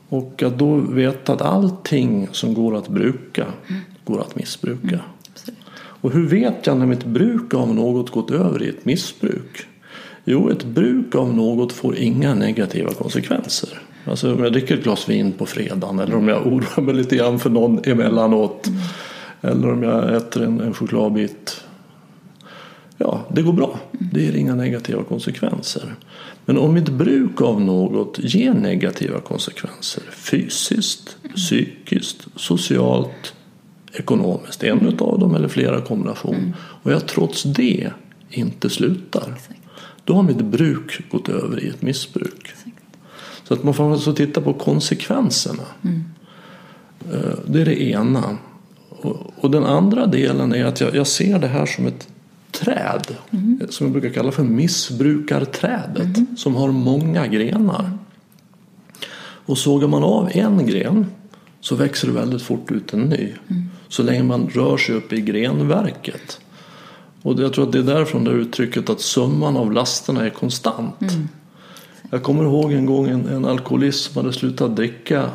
Och 0.10 0.44
att 0.44 0.60
då 0.60 0.76
veta 0.76 1.34
att 1.34 1.42
allting 1.42 2.28
som 2.32 2.54
går 2.54 2.76
att 2.76 2.88
bruka 2.88 3.46
mm. 3.68 3.82
går 4.04 4.22
att 4.22 4.36
missbruka. 4.36 4.88
Mm. 4.88 5.02
Och 5.74 6.12
hur 6.12 6.28
vet 6.28 6.68
jag 6.68 6.78
när 6.78 6.86
mitt 6.86 7.06
bruk 7.06 7.54
av 7.54 7.76
något 7.76 8.10
gått 8.10 8.32
över 8.32 8.64
i 8.64 8.70
ett 8.70 8.86
missbruk? 8.86 9.68
Jo, 10.26 10.50
ett 10.50 10.64
bruk 10.64 11.16
av 11.16 11.34
något 11.34 11.74
får 11.74 11.98
inga 11.98 12.36
negativa 12.36 12.94
konsekvenser. 12.94 13.70
Alltså 14.06 14.34
om 14.34 14.44
jag 14.44 14.54
dricker 14.54 14.78
ett 14.78 14.84
glas 14.84 15.10
vin 15.10 15.32
på 15.32 15.46
fredagen 15.46 16.00
eller 16.00 16.16
om 16.16 16.28
jag 16.28 16.48
oroar 16.48 16.82
mig 16.82 16.96
lite 16.96 17.16
grann 17.16 17.40
för 17.40 17.50
någon 17.50 17.80
emellanåt. 17.84 18.68
Mm. 18.68 18.80
Eller 19.42 19.72
om 19.72 19.84
jag 19.84 20.16
äter 20.16 20.44
en, 20.44 20.60
en 20.60 20.74
chokladbit. 20.74 21.64
Ja, 22.98 23.26
det 23.30 23.42
går 23.42 23.54
bra. 23.54 23.80
Det 23.92 24.22
ger 24.22 24.36
inga 24.36 24.56
negativa 24.56 25.04
konsekvenser. 25.04 25.96
Men 26.46 26.58
om 26.58 26.74
mitt 26.74 26.90
bruk 26.90 27.42
av 27.42 27.62
något 27.62 28.20
ger 28.20 28.54
negativa 28.54 29.20
konsekvenser 29.20 30.04
fysiskt, 30.12 31.18
psykiskt, 31.36 32.28
socialt, 32.36 33.34
ekonomiskt, 33.94 34.64
en 34.64 34.88
av 35.00 35.20
dem 35.20 35.36
eller 35.36 35.48
flera 35.48 35.82
kombinationer, 35.82 36.38
mm. 36.38 36.54
och 36.58 36.92
jag 36.92 37.08
trots 37.08 37.44
det 37.44 37.92
inte 38.30 38.70
slutar. 38.70 39.36
Då 40.04 40.14
har 40.14 40.24
mitt 40.24 40.42
bruk 40.42 41.12
gått 41.12 41.30
över 41.30 41.64
i 41.64 41.68
ett 41.68 41.82
missbruk. 41.82 42.44
Exakt. 42.46 42.76
Så 43.44 43.54
att 43.54 43.64
man 43.64 43.74
får 43.74 43.92
alltså 43.92 44.14
titta 44.14 44.42
på 44.42 44.54
konsekvenserna. 44.54 45.64
Mm. 45.82 46.04
Eh, 47.12 47.38
det 47.46 47.62
är 47.62 47.66
det 47.66 47.82
ena. 47.84 48.38
Och 49.36 49.52
den 49.52 49.66
andra 49.66 50.06
delen 50.06 50.54
är 50.54 50.66
att 50.66 50.82
jag, 50.82 51.08
ser 51.08 51.40
det 51.40 51.48
här 51.48 51.66
som 51.66 51.88
ett 51.88 52.08
träd. 52.52 53.16
Mm. 53.32 53.62
Som 53.70 53.86
jag 53.88 53.92
brukar 53.92 54.10
kalla 54.10 54.32
för 54.32 54.44
missbrukarträdet. 54.44 56.18
Mm. 56.18 56.38
Som 56.38 56.56
har 56.56 56.72
många 56.72 57.28
grenar. 57.28 57.98
Och 59.46 59.58
sågar 59.58 59.88
man 59.88 60.04
av 60.04 60.30
en 60.34 60.66
gren 60.66 61.06
så 61.62 61.76
växer 61.76 62.08
det 62.08 62.14
väldigt 62.14 62.42
fort 62.42 62.72
ut 62.72 62.94
en 62.94 63.02
ny. 63.02 63.34
Mm. 63.48 63.70
Så 63.88 64.04
länge 64.04 64.24
man 64.24 64.50
rör 64.50 64.78
sig 64.78 64.96
upp 64.96 65.14
i 65.14 65.22
grenverket. 65.22 66.40
Och 67.22 67.40
jag 67.40 67.54
tror 67.54 67.66
att 67.66 67.72
det 67.72 67.80
är 67.80 67.84
därifrån 67.84 68.24
det 68.24 68.32
uttrycket 68.32 68.90
att 68.90 69.02
summan 69.02 69.58
av 69.58 69.72
lasterna 69.72 70.26
är 70.26 70.30
konstant. 70.30 71.02
Mm. 71.02 71.28
Jag 72.10 72.24
kommer 72.24 72.44
ihåg 72.44 72.74
en 72.74 72.86
gång 72.86 73.08
en, 73.08 73.28
en 73.28 73.46
alkoholist 73.46 74.12
som 74.12 74.24
hade 74.24 74.34
slutat 74.34 74.76
dricka. 74.76 75.30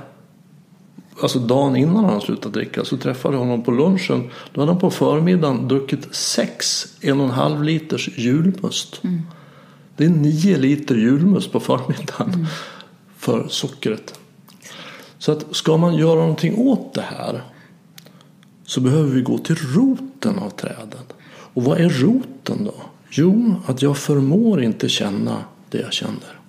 Alltså 1.23 1.39
dagen 1.39 1.77
innan 1.77 2.05
han 2.05 2.21
slutat 2.21 2.53
dricka 2.53 2.85
så 2.85 2.97
träffade 2.97 3.35
jag 3.35 3.41
honom 3.41 3.63
på 3.63 3.71
lunchen. 3.71 4.31
Då 4.53 4.61
hade 4.61 4.73
han 4.73 4.81
på 4.81 4.91
förmiddagen 4.91 5.69
druckit 5.69 6.15
sex 6.15 6.87
en 7.01 7.21
och 7.21 7.27
en 7.27 7.33
halv 7.33 7.63
liters 7.63 8.19
julmust. 8.19 9.01
Mm. 9.05 9.23
Det 9.97 10.05
är 10.05 10.09
nio 10.09 10.59
liter 10.59 10.95
julmust 10.95 11.53
på 11.53 11.61
förmiddagen 11.61 12.35
mm. 12.35 12.47
för 13.17 13.49
sockret. 13.49 14.19
Så 15.19 15.33
att 15.33 15.57
ska 15.57 15.77
man 15.77 15.95
göra 15.95 16.21
någonting 16.21 16.59
åt 16.59 16.95
det 16.95 17.05
här 17.17 17.43
så 18.67 18.81
behöver 18.81 19.11
vi 19.11 19.21
gå 19.23 19.39
till 19.39 19.57
roten 19.57 20.39
av 20.39 20.51
träden. 20.51 21.05
Och 21.57 21.65
vad 21.65 21.81
är 21.81 21.89
roten 21.89 22.65
då? 22.65 22.75
Jo, 23.11 23.55
att 23.67 23.83
jag 23.83 23.97
förmår 23.97 24.63
inte 24.63 24.89
känna 24.89 25.37
det 25.71 25.79
jag 25.79 25.93
känner. 25.93 26.41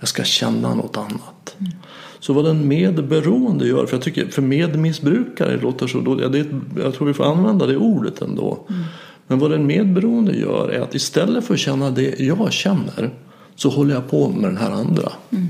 Jag 0.00 0.08
ska 0.08 0.24
känna 0.24 0.74
något 0.74 0.96
annat. 0.96 1.56
Mm. 1.58 1.72
Så 2.20 2.32
vad 2.32 2.44
den 2.44 2.68
medberoende 2.68 3.66
gör, 3.66 3.86
för 3.86 3.96
jag 3.96 4.02
tycker 4.02 4.26
för 4.26 4.42
medmissbrukare 4.42 5.60
låter 5.60 5.86
så 5.86 6.00
dåligt. 6.00 6.46
Jag 6.82 6.94
tror 6.94 7.06
vi 7.06 7.14
får 7.14 7.24
använda 7.24 7.66
det 7.66 7.76
ordet 7.76 8.22
ändå. 8.22 8.58
Mm. 8.68 8.82
Men 9.26 9.38
vad 9.38 9.50
den 9.50 9.66
medberoende 9.66 10.36
gör 10.36 10.68
är 10.68 10.80
att 10.80 10.94
istället 10.94 11.44
för 11.44 11.54
att 11.54 11.60
känna 11.60 11.90
det 11.90 12.20
jag 12.20 12.52
känner 12.52 13.10
så 13.54 13.68
håller 13.68 13.94
jag 13.94 14.10
på 14.10 14.28
med 14.28 14.50
den 14.50 14.56
här 14.56 14.70
andra. 14.70 15.12
Mm. 15.30 15.46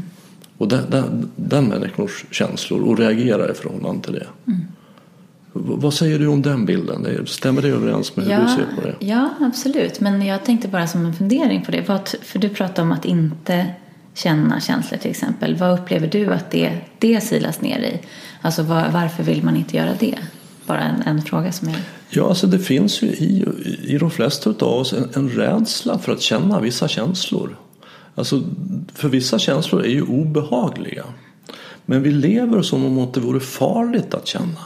Och 0.59 0.69
den, 0.69 0.91
den, 0.91 1.31
den 1.37 1.65
människors 1.65 2.25
känslor 2.31 2.83
och 2.83 2.99
reagerar 2.99 3.51
i 3.51 3.55
förhållande 3.55 4.03
till 4.03 4.13
det. 4.13 4.27
Mm. 4.47 4.61
Vad 5.57 5.95
säger 5.95 6.19
du 6.19 6.27
om 6.27 6.43
den 6.43 6.67
bilden? 6.67 7.27
Stämmer 7.27 7.63
det 7.63 7.69
överens 7.69 8.17
med 8.17 8.25
hur 8.25 8.33
ja, 8.33 8.41
du 8.41 8.49
ser 8.49 8.81
på 8.81 8.81
det? 8.81 9.07
Ja, 9.07 9.35
absolut. 9.41 10.01
Men 10.01 10.27
jag 10.27 10.45
tänkte 10.45 10.69
bara 10.69 10.87
som 10.87 11.07
en 11.07 11.15
fundering 11.15 11.65
på 11.65 11.71
det. 11.71 11.85
För 12.23 12.39
du 12.39 12.49
pratar 12.49 12.83
om 12.83 12.93
att 12.93 13.05
inte 13.05 13.67
känna 14.15 14.61
känslor 14.61 14.99
till 14.99 15.11
exempel. 15.11 15.57
Vad 15.57 15.81
upplever 15.81 16.07
du 16.07 16.33
att 16.33 16.51
det, 16.51 16.79
det 16.99 17.21
silas 17.21 17.61
ner 17.61 17.79
i? 17.79 18.01
Alltså 18.41 18.63
var, 18.63 18.89
varför 18.93 19.23
vill 19.23 19.43
man 19.43 19.57
inte 19.57 19.77
göra 19.77 19.91
det? 20.01 20.19
Bara 20.67 20.81
en, 20.81 21.03
en 21.03 21.23
fråga 21.23 21.53
som 21.53 21.69
är... 21.69 21.77
Ja, 22.11 22.29
alltså 22.29 22.47
det 22.47 22.59
finns 22.59 23.03
ju 23.03 23.07
i, 23.07 23.45
i 23.83 23.99
de 23.99 24.11
flesta 24.11 24.51
av 24.51 24.63
oss 24.63 24.93
en, 24.93 25.09
en 25.15 25.29
rädsla 25.29 25.99
för 25.99 26.13
att 26.13 26.21
känna 26.21 26.61
vissa 26.61 26.89
känslor. 26.89 27.57
Alltså, 28.15 28.43
för 28.95 29.09
vissa 29.09 29.39
känslor 29.39 29.85
är 29.85 29.91
ju 29.91 30.03
obehagliga. 30.03 31.05
Men 31.87 32.03
vi 32.03 32.11
lever 32.11 32.63
som 32.63 32.99
om 32.99 33.09
det 33.15 33.21
vore 33.21 33.41
farligt 33.41 34.15
att 34.15 34.27
känna. 34.27 34.61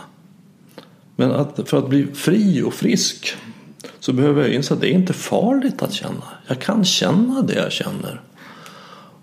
Men 1.20 1.32
att, 1.32 1.68
för 1.68 1.78
att 1.78 1.88
bli 1.88 2.06
fri 2.14 2.62
och 2.62 2.74
frisk 2.74 3.36
så 4.00 4.12
behöver 4.12 4.42
jag 4.42 4.54
inse 4.54 4.74
att 4.74 4.80
det 4.80 4.88
är 4.88 4.94
inte 4.94 5.12
farligt 5.12 5.82
att 5.82 5.92
känna. 5.92 6.22
Jag 6.46 6.60
kan 6.60 6.84
känna 6.84 7.42
det 7.42 7.54
jag 7.54 7.72
känner. 7.72 8.20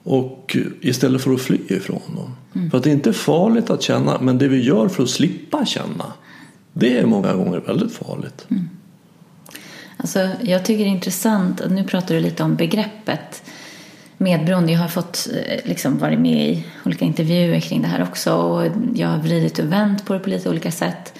Och 0.03 0.57
istället 0.81 1.21
för 1.21 1.33
att 1.33 1.41
fly 1.41 1.57
ifrån 1.67 2.15
dem. 2.15 2.35
Mm. 2.55 2.71
För 2.71 2.77
att 2.77 2.83
det 2.83 2.89
är 2.89 2.93
inte 2.93 3.13
farligt 3.13 3.69
att 3.69 3.81
känna 3.81 4.21
men 4.21 4.37
det 4.37 4.47
vi 4.47 4.63
gör 4.63 4.87
för 4.87 5.03
att 5.03 5.09
slippa 5.09 5.65
känna 5.65 6.13
det 6.73 6.97
är 6.97 7.05
många 7.05 7.33
gånger 7.33 7.59
väldigt 7.59 7.93
farligt. 7.93 8.45
Mm. 8.49 8.69
Alltså, 9.97 10.29
jag 10.41 10.65
tycker 10.65 10.83
det 10.83 10.89
är 10.89 10.91
intressant, 10.91 11.61
nu 11.69 11.83
pratar 11.83 12.15
du 12.15 12.21
lite 12.21 12.43
om 12.43 12.55
begreppet 12.55 13.43
medberoende. 14.17 14.71
Jag 14.71 14.79
har 14.79 14.87
fått 14.87 15.27
eh, 15.33 15.69
liksom, 15.69 15.97
varit 15.97 16.19
med 16.19 16.49
i 16.49 16.65
olika 16.85 17.05
intervjuer 17.05 17.59
kring 17.59 17.81
det 17.81 17.87
här 17.87 18.03
också 18.03 18.33
och 18.33 18.71
jag 18.95 19.07
har 19.07 19.17
vridit 19.17 19.59
och 19.59 19.71
vänt 19.71 20.05
på 20.05 20.13
det 20.13 20.19
på 20.19 20.29
lite 20.29 20.49
olika 20.49 20.71
sätt. 20.71 21.13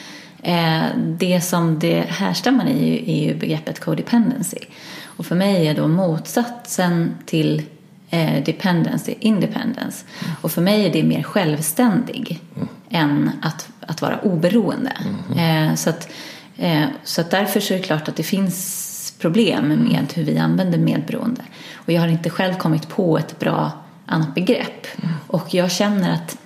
Eh, 0.45 0.85
det 0.97 1.41
som 1.41 1.79
det 1.79 2.01
härstammar 2.01 2.67
i 2.67 3.03
är 3.07 3.27
ju 3.27 3.35
begreppet 3.35 3.79
codependency. 3.79 4.57
Och 5.05 5.25
för 5.25 5.35
mig 5.35 5.67
är 5.67 5.75
då 5.75 5.87
motsatsen 5.87 7.17
till 7.25 7.61
eh, 8.09 8.43
dependence 8.43 9.13
independence. 9.19 10.05
Mm. 10.23 10.35
Och 10.41 10.51
för 10.51 10.61
mig 10.61 10.85
är 10.85 10.93
det 10.93 11.03
mer 11.03 11.23
självständig 11.23 12.39
mm. 12.55 12.67
än 12.89 13.31
att, 13.41 13.69
att 13.79 14.01
vara 14.01 14.19
oberoende. 14.19 14.91
Mm. 15.31 15.69
Eh, 15.69 15.75
så, 15.75 15.89
att, 15.89 16.09
eh, 16.57 16.85
så 17.03 17.21
att 17.21 17.31
därför 17.31 17.59
så 17.59 17.73
är 17.73 17.77
det 17.77 17.83
klart 17.83 18.07
att 18.07 18.15
det 18.15 18.23
finns 18.23 19.13
problem 19.19 19.67
med 19.67 20.13
hur 20.13 20.23
vi 20.23 20.37
använder 20.37 20.77
medberoende. 20.77 21.41
Och 21.73 21.93
jag 21.93 22.01
har 22.01 22.07
inte 22.07 22.29
själv 22.29 22.53
kommit 22.53 22.89
på 22.89 23.17
ett 23.17 23.39
bra 23.39 23.71
annat 24.05 24.35
begrepp. 24.35 24.87
Mm. 25.01 25.15
Och 25.27 25.53
jag 25.53 25.71
känner 25.71 26.13
att 26.13 26.37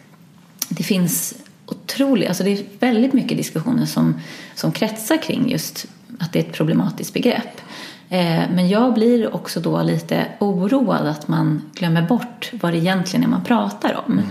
det 0.70 0.84
finns 0.84 1.34
otroligt, 1.72 2.28
alltså 2.28 2.44
det 2.44 2.52
är 2.52 2.66
väldigt 2.80 3.14
mycket 3.14 3.38
diskussioner 3.38 3.86
som, 3.86 4.22
som 4.56 4.72
kretsar 4.72 5.18
kring 5.18 5.52
just 5.52 5.86
att 6.20 6.34
det 6.34 6.40
är 6.40 6.44
ett 6.44 6.54
problematiskt 6.54 7.14
begrepp. 7.14 7.62
Eh, 8.10 8.44
men 8.52 8.70
jag 8.70 8.94
blir 8.94 9.36
också 9.36 9.60
då 9.60 9.82
lite 9.82 10.26
oroad 10.40 11.08
att 11.08 11.28
man 11.28 11.62
glömmer 11.74 12.02
bort 12.02 12.52
vad 12.54 12.74
det 12.74 12.78
egentligen 12.78 13.24
är 13.24 13.28
man 13.28 13.44
pratar 13.44 14.02
om. 14.06 14.14
Mm. 14.14 14.26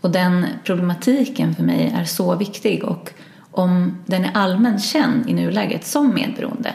Och 0.00 0.10
den 0.10 0.46
problematiken 0.64 1.54
för 1.54 1.62
mig 1.62 1.94
är 1.96 2.04
så 2.04 2.36
viktig 2.36 2.84
och 2.84 3.10
om 3.50 3.98
den 4.06 4.24
är 4.24 4.30
allmänt 4.34 4.84
känd 4.84 5.30
i 5.30 5.34
nuläget 5.34 5.86
som 5.86 6.14
medberoende 6.14 6.72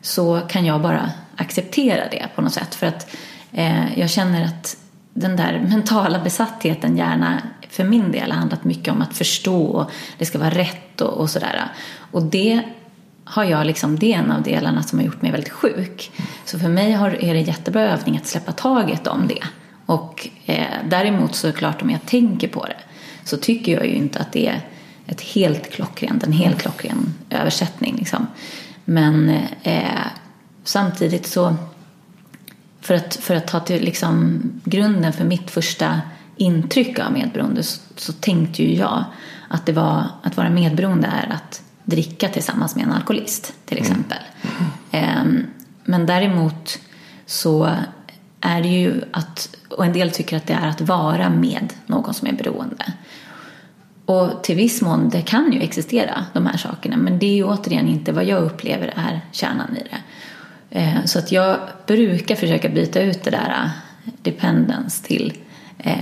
så 0.00 0.40
kan 0.48 0.64
jag 0.64 0.82
bara 0.82 1.10
acceptera 1.36 2.02
det 2.10 2.26
på 2.34 2.42
något 2.42 2.52
sätt. 2.52 2.74
För 2.74 2.86
att 2.86 3.16
eh, 3.52 3.98
jag 3.98 4.10
känner 4.10 4.44
att 4.44 4.76
den 5.14 5.36
där 5.36 5.66
mentala 5.68 6.20
besattheten 6.20 6.96
gärna 6.96 7.42
för 7.68 7.84
min 7.84 8.12
del 8.12 8.32
har 8.32 8.38
handlat 8.38 8.64
mycket 8.64 8.94
om 8.94 9.02
att 9.02 9.16
förstå 9.16 9.64
och 9.64 9.90
det 10.18 10.26
ska 10.26 10.38
vara 10.38 10.50
rätt 10.50 11.00
och, 11.00 11.20
och 11.20 11.30
sådär. 11.30 11.64
Och 12.10 12.22
det 12.22 12.62
har 13.24 13.44
jag 13.44 13.66
liksom, 13.66 13.98
det 13.98 14.14
är 14.14 14.18
en 14.18 14.32
av 14.32 14.42
delarna 14.42 14.82
som 14.82 14.98
har 14.98 15.06
gjort 15.06 15.22
mig 15.22 15.30
väldigt 15.30 15.52
sjuk. 15.52 16.10
Så 16.44 16.58
för 16.58 16.68
mig 16.68 16.92
har, 16.92 17.10
är 17.10 17.34
det 17.34 17.40
en 17.40 17.44
jättebra 17.44 17.82
övning 17.82 18.16
att 18.16 18.26
släppa 18.26 18.52
taget 18.52 19.06
om 19.06 19.28
det. 19.28 19.42
Och 19.86 20.28
eh, 20.46 20.64
däremot 20.88 21.34
så 21.34 21.46
är 21.46 21.52
det 21.52 21.58
klart 21.58 21.82
om 21.82 21.90
jag 21.90 22.06
tänker 22.06 22.48
på 22.48 22.66
det 22.66 22.76
så 23.24 23.36
tycker 23.36 23.72
jag 23.72 23.86
ju 23.86 23.94
inte 23.94 24.18
att 24.18 24.32
det 24.32 24.46
är 24.46 24.60
ett 25.06 25.20
helt 25.20 25.70
klockrent, 25.70 26.22
en 26.22 26.32
helt 26.32 26.62
klockren 26.62 27.14
översättning. 27.30 27.96
Liksom. 27.96 28.26
Men 28.84 29.28
eh, 29.62 30.06
samtidigt 30.64 31.26
så 31.26 31.56
för 32.80 32.94
att, 32.94 33.16
för 33.16 33.34
att 33.34 33.46
ta 33.46 33.60
till 33.60 33.84
liksom 33.84 34.42
grunden 34.64 35.12
för 35.12 35.24
mitt 35.24 35.50
första 35.50 36.00
intryck 36.36 36.98
av 36.98 37.12
medberoende 37.12 37.62
så, 37.62 37.80
så 37.96 38.12
tänkte 38.12 38.62
ju 38.62 38.74
jag 38.74 39.04
att 39.48 39.66
det 39.66 39.72
var 39.72 40.04
att 40.22 40.36
vara 40.36 40.50
medberoende 40.50 41.06
är 41.06 41.32
att 41.32 41.62
dricka 41.84 42.28
tillsammans 42.28 42.76
med 42.76 42.84
en 42.84 42.92
alkoholist 42.92 43.52
till 43.64 43.78
mm. 43.78 43.90
exempel. 43.90 44.18
Mm. 44.90 45.46
Men 45.84 46.06
däremot 46.06 46.78
så 47.26 47.70
är 48.40 48.62
det 48.62 48.68
ju 48.68 49.02
att, 49.12 49.56
och 49.68 49.84
en 49.84 49.92
del 49.92 50.10
tycker 50.10 50.36
att 50.36 50.46
det 50.46 50.52
är 50.52 50.68
att 50.68 50.80
vara 50.80 51.30
med 51.30 51.72
någon 51.86 52.14
som 52.14 52.28
är 52.28 52.32
beroende. 52.32 52.92
Och 54.04 54.44
till 54.44 54.56
viss 54.56 54.82
mån, 54.82 55.08
det 55.08 55.22
kan 55.22 55.52
ju 55.52 55.60
existera 55.60 56.24
de 56.32 56.46
här 56.46 56.56
sakerna 56.56 56.96
men 56.96 57.18
det 57.18 57.26
är 57.26 57.34
ju 57.34 57.44
återigen 57.44 57.88
inte 57.88 58.12
vad 58.12 58.24
jag 58.24 58.42
upplever 58.42 58.92
är 58.96 59.20
kärnan 59.32 59.76
i 59.76 59.82
det. 59.82 59.98
Ehm, 60.70 61.06
så 61.06 61.18
att 61.18 61.32
jag 61.32 61.58
brukar 61.86 62.36
försöka 62.36 62.68
byta 62.68 63.00
ut 63.00 63.24
det 63.24 63.30
där 63.30 63.50
äh, 63.64 63.70
dependence 64.22 65.04
till 65.04 65.32
eh, 65.78 65.94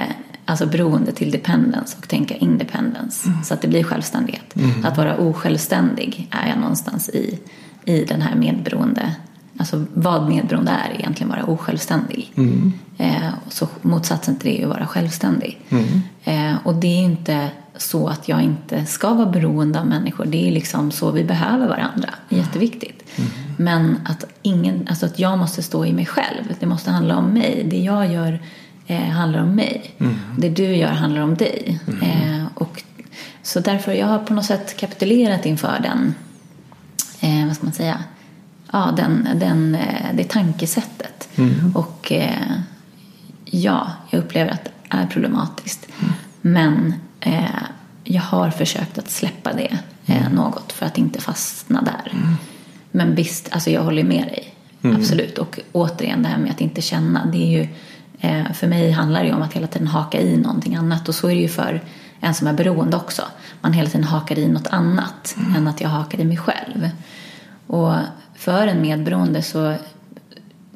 alltså 0.44 0.66
beroende 0.66 1.12
till 1.12 1.30
dependence 1.30 1.96
och 1.98 2.08
tänka 2.08 2.34
independence 2.36 3.28
mm. 3.28 3.44
så 3.44 3.54
att 3.54 3.62
det 3.62 3.68
blir 3.68 3.82
självständighet. 3.82 4.56
Mm. 4.56 4.84
Att 4.84 4.96
vara 4.96 5.16
osjälvständig 5.16 6.28
är 6.30 6.48
jag 6.48 6.58
någonstans 6.58 7.08
i, 7.08 7.38
i 7.84 8.04
den 8.04 8.22
här 8.22 8.36
medberoende 8.36 9.14
Alltså 9.60 9.84
vad 9.94 10.28
medberoende 10.28 10.70
är 10.70 10.94
egentligen 10.98 11.30
vara 11.30 11.44
osjälvständig. 11.44 12.32
Mm. 12.36 12.72
Eh, 12.98 13.30
så 13.48 13.68
motsatsen 13.82 14.36
till 14.36 14.50
det 14.50 14.62
är 14.62 14.66
att 14.66 14.70
vara 14.70 14.86
självständig. 14.86 15.60
Mm. 15.68 16.02
Eh, 16.24 16.56
och 16.66 16.74
det 16.74 16.86
är 16.86 17.02
inte 17.02 17.50
så 17.76 18.08
att 18.08 18.28
jag 18.28 18.42
inte 18.42 18.86
ska 18.86 19.14
vara 19.14 19.30
beroende 19.30 19.80
av 19.80 19.86
människor. 19.86 20.26
Det 20.26 20.48
är 20.48 20.52
liksom 20.52 20.90
så 20.90 21.10
vi 21.10 21.24
behöver 21.24 21.68
varandra. 21.68 22.08
Är 22.28 22.36
jätteviktigt. 22.36 23.02
Mm. 23.58 23.64
Men 23.64 24.00
att, 24.04 24.24
ingen, 24.42 24.86
alltså 24.88 25.06
att 25.06 25.18
jag 25.18 25.38
måste 25.38 25.62
stå 25.62 25.86
i 25.86 25.92
mig 25.92 26.06
själv. 26.06 26.54
Det 26.60 26.66
måste 26.66 26.90
handla 26.90 27.16
om 27.16 27.24
mig. 27.24 27.66
Det 27.70 27.78
jag 27.78 28.12
gör 28.12 28.40
eh, 28.86 29.08
handlar 29.08 29.42
om 29.42 29.54
mig. 29.54 29.94
Mm. 29.98 30.14
Det 30.38 30.48
du 30.48 30.76
gör 30.76 30.92
handlar 30.92 31.20
om 31.20 31.34
dig. 31.34 31.80
Mm. 31.86 32.02
Eh, 32.02 32.46
och, 32.54 32.82
så 33.42 33.60
därför 33.60 33.92
jag 33.92 34.06
har 34.06 34.18
på 34.18 34.34
något 34.34 34.44
sätt 34.44 34.76
kapitulerat 34.76 35.46
inför 35.46 35.80
den, 35.82 36.14
eh, 37.20 37.46
vad 37.46 37.56
ska 37.56 37.66
man 37.66 37.72
säga, 37.72 38.04
ja, 38.72 38.94
den, 38.96 39.28
den, 39.34 39.74
eh, 39.74 40.06
det 40.14 40.28
tankesättet. 40.28 41.28
Mm. 41.36 41.76
Och 41.76 42.12
eh, 42.12 42.52
ja, 43.44 43.92
jag 44.10 44.18
upplever 44.18 44.50
att 44.50 44.64
det 44.64 44.70
är 44.88 45.06
problematiskt. 45.06 45.88
Mm. 46.00 46.12
Men 46.40 46.94
eh, 47.20 47.62
jag 48.04 48.22
har 48.22 48.50
försökt 48.50 48.98
att 48.98 49.10
släppa 49.10 49.52
det 49.52 49.78
mm. 50.06 50.32
något 50.32 50.72
för 50.72 50.86
att 50.86 50.98
inte 50.98 51.20
fastna 51.20 51.82
där. 51.82 52.12
Men 52.90 53.14
visst, 53.14 53.48
alltså 53.52 53.70
jag 53.70 53.82
håller 53.82 54.04
med 54.04 54.24
dig. 54.24 54.54
Mm. 54.82 54.96
Absolut. 54.96 55.38
Och 55.38 55.60
återigen 55.72 56.22
det 56.22 56.28
här 56.28 56.38
med 56.38 56.50
att 56.50 56.60
inte 56.60 56.82
känna. 56.82 57.26
Det 57.26 57.38
är 57.38 57.58
ju 57.58 57.68
Eh, 58.20 58.52
för 58.52 58.66
mig 58.66 58.90
handlar 58.90 59.20
det 59.20 59.26
ju 59.26 59.34
om 59.34 59.42
att 59.42 59.52
hela 59.52 59.66
tiden 59.66 59.88
haka 59.88 60.20
i 60.20 60.36
någonting 60.36 60.74
annat 60.74 61.08
och 61.08 61.14
så 61.14 61.28
är 61.28 61.34
det 61.34 61.40
ju 61.40 61.48
för 61.48 61.84
en 62.20 62.34
som 62.34 62.46
är 62.46 62.52
beroende 62.52 62.96
också. 62.96 63.22
Man 63.60 63.72
hela 63.72 63.88
tiden 63.88 64.04
hakar 64.04 64.38
i 64.38 64.48
något 64.48 64.66
annat 64.66 65.34
mm. 65.38 65.56
än 65.56 65.68
att 65.68 65.80
jag 65.80 65.88
hakar 65.88 66.20
i 66.20 66.24
mig 66.24 66.36
själv. 66.36 66.90
Och 67.66 67.94
för 68.34 68.66
en 68.66 68.80
medberoende 68.80 69.42
så 69.42 69.74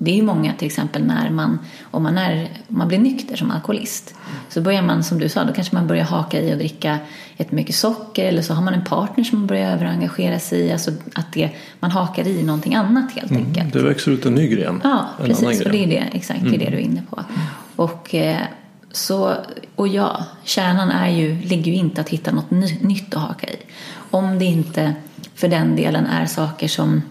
det 0.04 0.10
är 0.10 0.14
ju 0.14 0.22
många 0.22 0.52
till 0.54 0.66
exempel 0.66 1.04
när 1.04 1.30
man, 1.30 1.58
om 1.90 2.02
man, 2.02 2.18
är, 2.18 2.48
om 2.68 2.78
man 2.78 2.88
blir 2.88 2.98
nykter 2.98 3.36
som 3.36 3.50
alkoholist. 3.50 4.14
Så 4.48 4.60
börjar 4.60 4.82
man, 4.82 5.04
som 5.04 5.18
du 5.18 5.28
sa, 5.28 5.44
då 5.44 5.52
kanske 5.52 5.74
man 5.74 5.86
börjar 5.86 6.04
haka 6.04 6.40
i 6.40 6.54
och 6.54 6.58
dricka 6.58 6.98
jättemycket 7.36 7.74
socker. 7.74 8.24
Eller 8.24 8.42
så 8.42 8.54
har 8.54 8.62
man 8.62 8.74
en 8.74 8.84
partner 8.84 9.24
som 9.24 9.38
man 9.38 9.46
börjar 9.46 9.72
överengagera 9.72 10.38
sig 10.38 10.60
i. 10.60 10.72
Alltså 10.72 10.90
att 11.14 11.32
det, 11.32 11.50
man 11.80 11.90
hakar 11.90 12.26
i 12.28 12.42
någonting 12.42 12.74
annat 12.74 13.12
helt 13.12 13.30
Mm, 13.30 13.46
enkelt. 13.46 13.72
det 13.72 13.82
växer 13.82 14.10
ut 14.10 14.26
en 14.26 14.34
ny 14.34 14.48
gren. 14.48 14.80
Ja, 14.84 15.06
precis. 15.24 15.60
Och 15.60 15.72
det 15.72 15.84
är 15.84 15.86
det, 15.86 16.04
exakt, 16.12 16.40
det 16.42 16.48
är 16.54 16.58
det 16.58 16.70
du 16.70 16.76
är 16.76 16.80
inne 16.80 17.02
på. 17.10 17.24
Och, 17.76 18.14
eh, 18.14 18.38
så, 18.92 19.34
och 19.74 19.88
ja, 19.88 20.24
kärnan 20.44 20.90
är 20.90 21.08
ju, 21.08 21.40
ligger 21.42 21.72
ju 21.72 21.78
inte 21.78 22.00
att 22.00 22.08
hitta 22.08 22.32
något 22.32 22.50
ny, 22.50 22.78
nytt 22.80 23.14
att 23.14 23.22
haka 23.22 23.46
i. 23.46 23.56
Om 24.10 24.38
det 24.38 24.44
inte 24.44 24.94
för 25.34 25.48
den 25.48 25.76
delen 25.76 26.06
är 26.06 26.26
saker 26.26 26.68
som, 26.68 27.02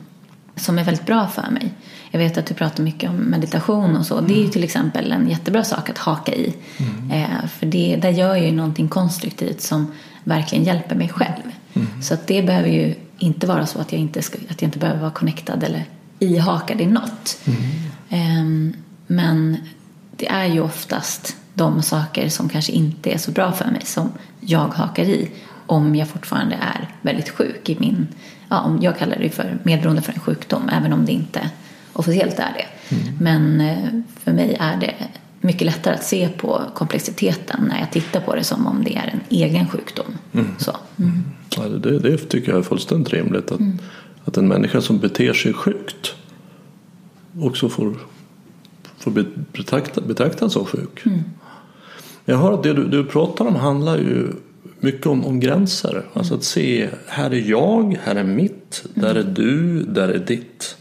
som 0.55 0.79
är 0.79 0.83
väldigt 0.83 1.05
bra 1.05 1.27
för 1.27 1.51
mig. 1.51 1.73
Jag 2.11 2.19
vet 2.19 2.37
att 2.37 2.45
du 2.45 2.53
pratar 2.53 2.83
mycket 2.83 3.09
om 3.09 3.15
meditation 3.15 3.95
och 3.95 4.05
så. 4.05 4.21
Det 4.21 4.33
är 4.33 4.43
ju 4.43 4.49
till 4.49 4.63
exempel 4.63 5.11
en 5.11 5.29
jättebra 5.29 5.63
sak 5.63 5.89
att 5.89 5.97
haka 5.97 6.33
i. 6.33 6.53
Eh, 7.11 7.47
för 7.47 7.65
det, 7.65 7.95
där 8.01 8.09
gör 8.09 8.35
jag 8.35 8.45
ju 8.45 8.51
någonting 8.51 8.87
konstruktivt 8.87 9.61
som 9.61 9.91
verkligen 10.23 10.63
hjälper 10.63 10.95
mig 10.95 11.09
själv. 11.09 11.43
Så 12.01 12.13
att 12.13 12.27
det 12.27 12.41
behöver 12.43 12.69
ju 12.69 12.95
inte 13.17 13.47
vara 13.47 13.65
så 13.65 13.79
att 13.79 13.91
jag 13.91 14.01
inte, 14.01 14.21
ska, 14.21 14.37
att 14.49 14.61
jag 14.61 14.67
inte 14.67 14.79
behöver 14.79 14.99
vara 14.99 15.11
connectad 15.11 15.63
eller 15.63 15.85
ihakad 16.19 16.81
i 16.81 16.85
något. 16.85 17.37
Ehm, 18.09 18.73
men 19.07 19.57
det 20.17 20.27
är 20.27 20.45
ju 20.45 20.61
oftast 20.61 21.35
de 21.53 21.81
saker 21.81 22.29
som 22.29 22.49
kanske 22.49 22.71
inte 22.71 23.11
är 23.11 23.17
så 23.17 23.31
bra 23.31 23.51
för 23.51 23.65
mig 23.65 23.81
som 23.85 24.11
jag 24.39 24.67
hakar 24.67 25.03
i 25.03 25.29
om 25.65 25.95
jag 25.95 26.07
fortfarande 26.07 26.55
är 26.55 26.89
väldigt 27.01 27.29
sjuk 27.29 27.69
i 27.69 27.77
min, 27.79 28.07
ja, 28.49 28.61
om 28.61 28.79
jag 28.81 28.97
kallar 28.97 29.17
det 29.19 29.29
för 29.29 29.57
medberoende 29.63 30.01
för 30.01 30.13
en 30.13 30.19
sjukdom 30.19 30.69
även 30.69 30.93
om 30.93 31.05
det 31.05 31.11
inte 31.11 31.49
officiellt 31.93 32.39
är 32.39 32.53
det. 32.53 32.95
Men 33.19 33.61
eh, 33.61 33.77
för 34.23 34.33
mig 34.33 34.57
är 34.59 34.77
det 34.77 34.95
mycket 35.41 35.65
lättare 35.65 35.93
att 35.93 36.03
se 36.03 36.29
på 36.37 36.61
komplexiteten 36.73 37.65
när 37.69 37.79
jag 37.79 37.91
tittar 37.91 38.21
på 38.21 38.35
det 38.35 38.43
som 38.43 38.67
om 38.67 38.83
det 38.83 38.95
är 38.95 39.09
en 39.13 39.19
egen 39.29 39.67
sjukdom. 39.69 40.17
Så. 40.57 40.75
Mm. 40.99 41.23
Ja, 41.57 41.63
det, 41.63 41.99
det 41.99 42.17
tycker 42.17 42.49
jag 42.51 42.59
är 42.59 42.63
fullständigt 42.63 43.13
rimligt. 43.13 43.51
Att, 43.51 43.59
att 44.25 44.37
en 44.37 44.47
människa 44.47 44.81
som 44.81 44.99
beter 44.99 45.33
sig 45.33 45.53
sjukt 45.53 46.15
också 47.41 47.69
får, 47.69 47.95
får 48.97 49.11
be- 49.11 49.25
betrakta, 49.53 50.01
betraktas 50.01 50.53
som 50.53 50.65
sjuk. 50.65 51.03
Jag 52.25 52.37
hör 52.37 52.53
att 52.53 52.63
det 52.63 52.73
du, 52.73 52.87
du 52.87 53.05
pratar 53.05 53.45
om 53.45 53.55
handlar 53.55 53.97
ju 53.97 54.27
mycket 54.79 55.07
om, 55.07 55.25
om 55.25 55.39
gränser. 55.39 56.05
Alltså 56.13 56.35
att 56.35 56.43
se, 56.43 56.89
här 57.07 57.33
är 57.33 57.49
jag, 57.49 57.97
här 58.03 58.15
är 58.15 58.23
mitt, 58.23 58.85
där 58.93 59.15
är 59.15 59.23
du, 59.23 59.83
där 59.83 60.09
är 60.09 60.19
ditt. 60.19 60.77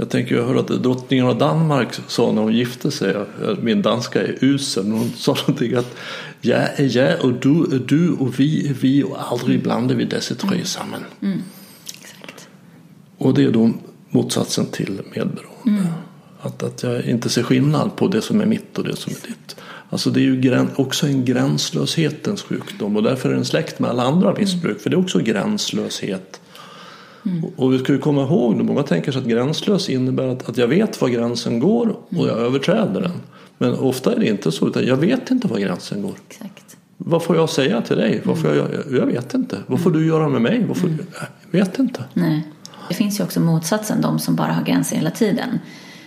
Jag 0.00 0.10
tänker, 0.10 0.34
jag 0.34 0.46
hör 0.46 0.54
att 0.54 0.68
drottningen 0.68 1.26
av 1.26 1.38
Danmark 1.38 1.88
sa 2.08 2.32
när 2.32 2.42
hon 2.42 2.52
gifte 2.52 2.90
sig, 2.90 3.16
min 3.62 3.82
danska 3.82 4.22
är 4.22 4.36
usel, 4.40 4.84
men 4.84 4.98
hon 4.98 5.10
sa 5.16 5.34
någonting 5.46 5.74
att 5.74 5.96
jag 6.40 6.58
är 6.60 6.96
jag 6.96 7.24
och 7.24 7.32
du 7.32 7.62
är 7.74 7.78
du 7.78 8.12
och 8.12 8.40
vi 8.40 8.68
är 8.68 8.74
vi 8.74 9.02
och 9.02 9.32
aldrig 9.32 9.62
blandar 9.62 9.94
vi 9.94 10.04
dessa 10.04 10.34
tre 10.34 10.64
samman. 10.64 11.04
Exakt. 12.00 12.48
Och 13.18 13.34
det 13.34 13.44
är 13.44 13.50
då 13.50 13.72
motsatsen 14.10 14.66
till 14.66 15.00
medberoende. 15.14 15.92
Att, 16.40 16.62
att 16.62 16.82
jag 16.82 17.04
inte 17.04 17.28
ser 17.28 17.42
skillnad 17.42 17.96
på 17.96 18.08
det 18.08 18.22
som 18.22 18.40
är 18.40 18.46
mitt 18.46 18.78
och 18.78 18.84
det 18.84 18.96
som 18.96 19.12
är 19.12 19.28
ditt. 19.28 19.56
Alltså 19.90 20.10
det 20.10 20.20
är 20.20 20.22
ju 20.22 20.66
också 20.76 21.06
en 21.06 21.24
gränslöshetens 21.24 22.42
sjukdom 22.42 22.96
och 22.96 23.02
därför 23.02 23.30
är 23.30 23.34
den 23.34 23.44
släkt 23.44 23.78
med 23.78 23.90
alla 23.90 24.02
andra 24.02 24.34
missbruk 24.34 24.80
för 24.80 24.90
det 24.90 24.96
är 24.96 25.00
också 25.00 25.18
gränslöshet. 25.18 26.40
Och, 27.42 27.64
och 27.64 27.72
vi 27.72 27.78
ska 27.78 27.92
ju 27.92 27.98
komma 27.98 28.22
ihåg 28.22 28.56
många 28.56 28.82
tänker 28.82 29.12
sig 29.12 29.20
att 29.22 29.28
gränslös 29.28 29.88
innebär 29.88 30.28
att, 30.28 30.48
att 30.48 30.56
jag 30.56 30.68
vet 30.68 31.00
var 31.00 31.08
gränsen 31.08 31.58
går 31.60 31.96
och 32.08 32.28
jag 32.28 32.38
överträder 32.38 33.00
den. 33.00 33.12
Men 33.58 33.74
ofta 33.74 34.12
är 34.12 34.18
det 34.18 34.28
inte 34.28 34.52
så, 34.52 34.68
utan 34.68 34.86
jag 34.86 34.96
vet 34.96 35.30
inte 35.30 35.48
var 35.48 35.58
gränsen 35.58 36.02
går. 36.02 36.14
Exakt. 36.28 36.76
Vad 36.96 37.22
får 37.22 37.36
jag 37.36 37.50
säga 37.50 37.82
till 37.82 37.96
dig? 37.96 38.22
Vad 38.24 38.38
får 38.40 38.56
jag, 38.56 38.68
jag 38.90 39.06
vet 39.06 39.34
inte. 39.34 39.58
Vad 39.66 39.80
får 39.80 39.90
du 39.90 40.06
göra 40.06 40.28
med 40.28 40.42
mig? 40.42 40.64
Vad 40.64 40.76
får, 40.76 40.90
Jag 41.50 41.60
vet 41.60 41.78
inte. 41.78 42.04
Nej. 42.14 42.46
Det 42.88 42.94
finns 42.94 43.20
ju 43.20 43.24
också 43.24 43.40
motsatsen, 43.40 44.00
de 44.00 44.18
som 44.18 44.36
bara 44.36 44.52
har 44.52 44.62
gränser 44.62 44.96
hela 44.96 45.10
tiden. 45.10 45.60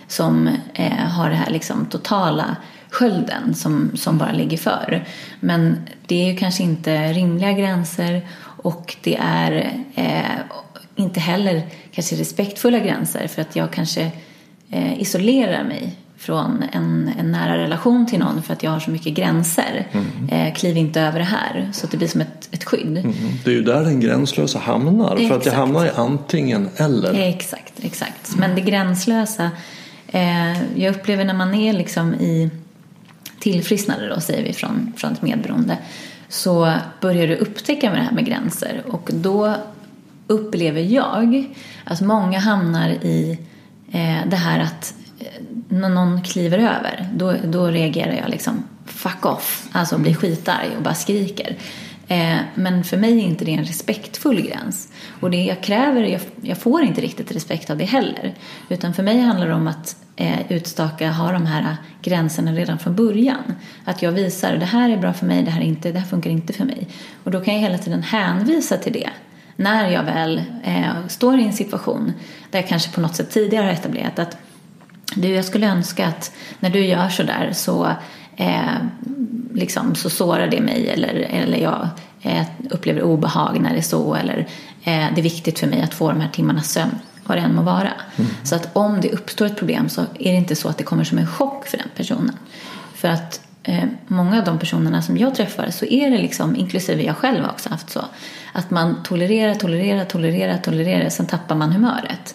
Som 0.08 0.48
eh, 0.74 0.92
har 0.92 1.30
det 1.30 1.36
här 1.36 1.50
liksom 1.50 1.86
totala 1.86 2.56
skölden 2.90 3.54
som, 3.54 3.90
som 3.94 4.18
bara 4.18 4.32
ligger 4.32 4.56
för. 4.56 5.04
Men 5.40 5.76
det 6.06 6.22
är 6.22 6.32
ju 6.32 6.36
kanske 6.36 6.62
inte 6.62 7.12
rimliga 7.12 7.52
gränser 7.52 8.28
och 8.62 8.96
det 9.02 9.16
är 9.16 9.82
eh, 9.94 10.40
inte 10.96 11.20
heller 11.20 11.62
kanske 11.92 12.16
respektfulla 12.16 12.78
gränser 12.78 13.26
för 13.26 13.42
att 13.42 13.56
jag 13.56 13.72
kanske 13.72 14.10
eh, 14.70 15.00
isolerar 15.00 15.64
mig 15.64 15.96
från 16.22 16.64
en, 16.72 17.10
en 17.18 17.32
nära 17.32 17.58
relation 17.58 18.06
till 18.06 18.18
någon 18.18 18.42
för 18.42 18.52
att 18.52 18.62
jag 18.62 18.70
har 18.70 18.80
så 18.80 18.90
mycket 18.90 19.14
gränser. 19.14 19.86
Eh, 20.30 20.54
kliv 20.54 20.76
inte 20.76 21.00
över 21.00 21.18
det 21.18 21.24
här. 21.24 21.70
Så 21.72 21.86
att 21.86 21.90
det 21.90 21.96
blir 21.96 22.08
som 22.08 22.20
ett, 22.20 22.48
ett 22.50 22.64
skydd. 22.64 22.98
Mm. 22.98 23.14
Det 23.44 23.50
är 23.50 23.54
ju 23.54 23.62
där 23.62 23.84
den 23.84 24.00
gränslösa 24.00 24.58
hamnar. 24.58 25.08
För 25.08 25.14
att 25.14 25.20
jag 25.20 25.36
Exakt. 25.36 25.56
hamnar 25.56 25.86
i 25.86 25.90
antingen 25.96 26.68
eller. 26.76 27.14
Exakt, 27.14 27.72
exakt. 27.82 28.36
Men 28.36 28.54
det 28.54 28.60
gränslösa, 28.60 29.50
eh, 30.08 30.78
jag 30.80 30.96
upplever 30.96 31.24
när 31.24 31.34
man 31.34 31.54
är 31.54 31.72
liksom 31.72 32.14
i 32.14 32.50
tillfrisknade 33.38 34.08
då 34.08 34.20
säger 34.20 34.44
vi 34.44 34.52
från, 34.52 34.92
från 34.96 35.12
ett 35.12 35.22
medberoende 35.22 35.78
så 36.28 36.74
börjar 37.00 37.26
du 37.26 37.36
upptäcka 37.36 37.90
med 37.90 37.98
det 37.98 38.04
här 38.04 38.12
med 38.12 38.26
gränser 38.26 38.82
och 38.86 39.10
då 39.12 39.54
upplever 40.32 40.80
jag 40.80 41.54
att 41.84 42.00
många 42.00 42.38
hamnar 42.38 42.88
i 42.88 43.38
eh, 43.92 44.26
det 44.26 44.36
här 44.36 44.60
att 44.60 44.94
eh, 45.18 45.42
när 45.68 45.88
någon 45.88 46.22
kliver 46.22 46.58
över 46.58 47.08
då, 47.14 47.34
då 47.44 47.66
reagerar 47.66 48.12
jag 48.12 48.30
liksom 48.30 48.64
fuck 48.86 49.26
off, 49.26 49.68
alltså 49.72 49.98
blir 49.98 50.14
skitarg 50.14 50.76
och 50.76 50.82
bara 50.82 50.94
skriker. 50.94 51.56
Eh, 52.08 52.38
men 52.54 52.84
för 52.84 52.96
mig 52.96 53.18
är 53.18 53.22
inte 53.22 53.44
det 53.44 53.52
en 53.52 53.64
respektfull 53.64 54.40
gräns. 54.40 54.92
Och 55.20 55.30
det 55.30 55.44
jag 55.44 55.62
kräver, 55.62 56.02
jag, 56.02 56.20
jag 56.42 56.58
får 56.58 56.82
inte 56.82 57.00
riktigt 57.00 57.32
respekt 57.32 57.70
av 57.70 57.78
det 57.78 57.84
heller. 57.84 58.34
Utan 58.68 58.94
för 58.94 59.02
mig 59.02 59.20
handlar 59.20 59.48
det 59.48 59.54
om 59.54 59.66
att 59.66 59.96
eh, 60.16 60.52
utstaka, 60.52 61.10
ha 61.10 61.32
de 61.32 61.46
här 61.46 61.76
gränserna 62.02 62.52
redan 62.52 62.78
från 62.78 62.96
början. 62.96 63.54
Att 63.84 64.02
jag 64.02 64.12
visar, 64.12 64.56
det 64.56 64.66
här 64.66 64.90
är 64.90 64.96
bra 64.96 65.12
för 65.12 65.26
mig, 65.26 65.42
det 65.42 65.50
här, 65.50 65.60
är 65.60 65.64
inte, 65.64 65.92
det 65.92 65.98
här 65.98 66.06
funkar 66.06 66.30
inte 66.30 66.52
för 66.52 66.64
mig. 66.64 66.88
Och 67.24 67.30
då 67.30 67.40
kan 67.40 67.54
jag 67.54 67.60
hela 67.60 67.78
tiden 67.78 68.02
hänvisa 68.02 68.76
till 68.76 68.92
det. 68.92 69.10
När 69.56 69.90
jag 69.90 70.02
väl 70.02 70.42
eh, 70.64 71.06
står 71.08 71.38
i 71.38 71.44
en 71.46 71.52
situation 71.52 72.12
där 72.50 72.58
jag 72.58 72.68
kanske 72.68 72.92
på 72.92 73.00
något 73.00 73.16
sätt 73.16 73.30
tidigare 73.30 73.64
har 73.64 73.72
etablerat 73.72 74.18
att 74.18 74.36
du, 75.14 75.28
jag 75.28 75.44
skulle 75.44 75.66
önska 75.66 76.06
att 76.06 76.32
när 76.60 76.70
du 76.70 76.84
gör 76.84 77.08
sådär 77.08 77.50
så, 77.52 77.88
eh, 78.36 78.74
liksom, 79.54 79.94
så 79.94 80.10
sårar 80.10 80.46
det 80.46 80.60
mig 80.60 80.88
eller, 80.88 81.14
eller 81.14 81.58
jag 81.58 81.88
eh, 82.22 82.46
upplever 82.70 83.02
obehag 83.02 83.60
när 83.60 83.70
det 83.70 83.78
är 83.78 83.82
så 83.82 84.14
eller 84.14 84.38
eh, 84.84 85.06
det 85.14 85.20
är 85.20 85.22
viktigt 85.22 85.58
för 85.58 85.66
mig 85.66 85.82
att 85.82 85.94
få 85.94 86.08
de 86.08 86.20
här 86.20 86.28
timmarnas 86.28 86.72
sömn, 86.72 86.98
vad 87.24 87.38
det 87.38 87.42
än 87.42 87.54
må 87.54 87.62
vara. 87.62 87.92
Så 88.42 88.54
att 88.54 88.76
om 88.76 89.00
det 89.00 89.12
uppstår 89.12 89.46
ett 89.46 89.56
problem 89.56 89.88
så 89.88 90.00
är 90.00 90.32
det 90.32 90.38
inte 90.38 90.56
så 90.56 90.68
att 90.68 90.78
det 90.78 90.84
kommer 90.84 91.04
som 91.04 91.18
en 91.18 91.26
chock 91.26 91.66
för 91.66 91.78
den 91.78 91.88
personen. 91.96 92.36
För 92.94 93.08
att 93.08 93.40
eh, 93.62 93.84
många 94.06 94.38
av 94.38 94.44
de 94.44 94.58
personerna 94.58 95.02
som 95.02 95.18
jag 95.18 95.34
träffar 95.34 95.70
så 95.70 95.84
är 95.84 96.10
det 96.10 96.18
liksom, 96.18 96.56
inklusive 96.56 97.02
jag 97.02 97.16
själv 97.16 97.44
också 97.44 97.70
haft 97.70 97.90
så, 97.90 98.04
att 98.52 98.70
man 98.70 99.02
tolererar, 99.02 99.54
tolererar, 99.54 100.04
tolererar, 100.04 100.58
tolererar, 100.58 101.08
sen 101.08 101.26
tappar 101.26 101.54
man 101.54 101.72
humöret. 101.72 102.34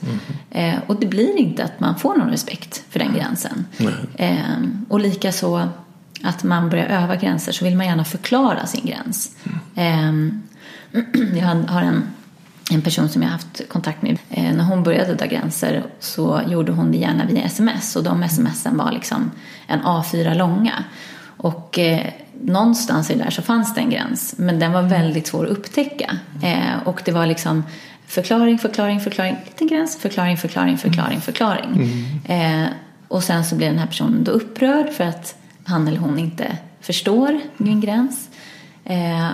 Eh, 0.51 0.75
och 0.87 0.99
det 0.99 1.07
blir 1.07 1.37
inte 1.37 1.63
att 1.63 1.79
man 1.79 1.99
får 1.99 2.15
någon 2.15 2.29
respekt 2.29 2.83
för 2.89 2.99
den 2.99 3.13
gränsen. 3.13 3.65
Eh, 4.15 4.39
och 4.89 4.99
lika 4.99 5.31
så 5.31 5.67
att 6.23 6.43
man 6.43 6.69
börjar 6.69 6.85
öva 6.85 7.15
gränser 7.15 7.51
så 7.51 7.65
vill 7.65 7.75
man 7.75 7.85
gärna 7.85 8.05
förklara 8.05 8.65
sin 8.65 8.85
gräns. 8.85 9.35
Eh, 9.75 10.11
jag 11.39 11.47
har 11.47 11.81
en 11.81 12.03
en 12.71 12.81
person 12.81 13.09
som 13.09 13.21
jag 13.21 13.29
haft 13.29 13.69
kontakt 13.69 14.01
med. 14.01 14.17
Eh, 14.29 14.55
när 14.55 14.63
hon 14.63 14.83
började 14.83 15.13
dra 15.13 15.25
gränser 15.25 15.83
så 15.99 16.41
gjorde 16.47 16.71
hon 16.71 16.91
det 16.91 16.97
gärna 16.97 17.25
via 17.25 17.43
sms 17.43 17.95
och 17.95 18.03
de 18.03 18.29
smsen 18.29 18.77
var 18.77 18.91
liksom 18.91 19.31
en 19.67 19.79
A4 19.79 20.35
långa. 20.35 20.83
Och 21.37 21.79
eh, 21.79 22.07
någonstans 22.41 23.09
i 23.09 23.13
det 23.13 23.23
där 23.23 23.29
så 23.29 23.41
fanns 23.41 23.75
det 23.75 23.81
en 23.81 23.89
gräns 23.89 24.35
men 24.37 24.59
den 24.59 24.71
var 24.71 24.81
väldigt 24.81 25.27
svår 25.27 25.45
att 25.45 25.51
upptäcka. 25.51 26.17
Eh, 26.43 26.87
och 26.87 27.01
det 27.05 27.11
var 27.11 27.25
liksom 27.25 27.63
förklaring, 28.07 28.57
förklaring, 28.57 28.99
förklaring, 28.99 29.35
liten 29.45 29.67
gräns, 29.67 29.97
förklaring, 29.97 30.37
förklaring, 30.37 30.77
förklaring, 30.77 31.21
förklaring. 31.21 31.81
Eh, 32.27 32.67
och 33.07 33.23
sen 33.23 33.45
så 33.45 33.55
blir 33.55 33.67
den 33.67 33.79
här 33.79 33.87
personen 33.87 34.23
då 34.23 34.31
upprörd 34.31 34.89
för 34.89 35.03
att 35.03 35.35
han 35.63 35.87
eller 35.87 35.97
hon 35.97 36.19
inte 36.19 36.57
förstår 36.81 37.39
min 37.57 37.81
gräns. 37.81 38.29
Eh, 38.85 39.29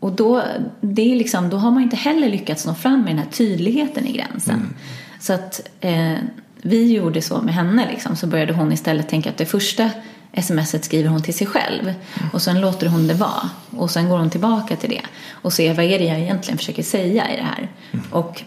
och 0.00 0.12
då, 0.12 0.42
det 0.80 1.12
är 1.12 1.16
liksom, 1.16 1.50
då 1.50 1.56
har 1.56 1.70
man 1.70 1.82
inte 1.82 1.96
heller 1.96 2.28
lyckats 2.28 2.66
nå 2.66 2.74
fram 2.74 3.00
med 3.00 3.10
den 3.10 3.18
här 3.18 3.30
tydligheten 3.30 4.06
i 4.06 4.12
gränsen. 4.12 4.74
Så 5.20 5.32
att 5.32 5.68
eh, 5.80 6.16
vi 6.62 6.92
gjorde 6.92 7.22
så 7.22 7.42
med 7.42 7.54
henne. 7.54 7.88
Liksom, 7.90 8.16
så 8.16 8.26
började 8.26 8.52
hon 8.52 8.72
istället 8.72 9.08
tänka 9.08 9.30
att 9.30 9.36
det 9.36 9.46
första 9.46 9.90
smset 10.40 10.84
skriver 10.84 11.08
hon 11.08 11.22
till 11.22 11.34
sig 11.34 11.46
själv. 11.46 11.94
Och 12.32 12.42
sen 12.42 12.60
låter 12.60 12.86
hon 12.86 13.06
det 13.06 13.14
vara. 13.14 13.50
Och 13.70 13.90
sen 13.90 14.08
går 14.08 14.18
hon 14.18 14.30
tillbaka 14.30 14.76
till 14.76 14.90
det. 14.90 15.02
Och 15.30 15.52
ser 15.52 15.74
vad 15.74 15.84
är 15.84 15.98
det 15.98 16.04
jag 16.04 16.20
egentligen 16.20 16.58
försöker 16.58 16.82
säga 16.82 17.30
i 17.32 17.36
det 17.36 17.42
här. 17.42 17.68
Och 18.10 18.42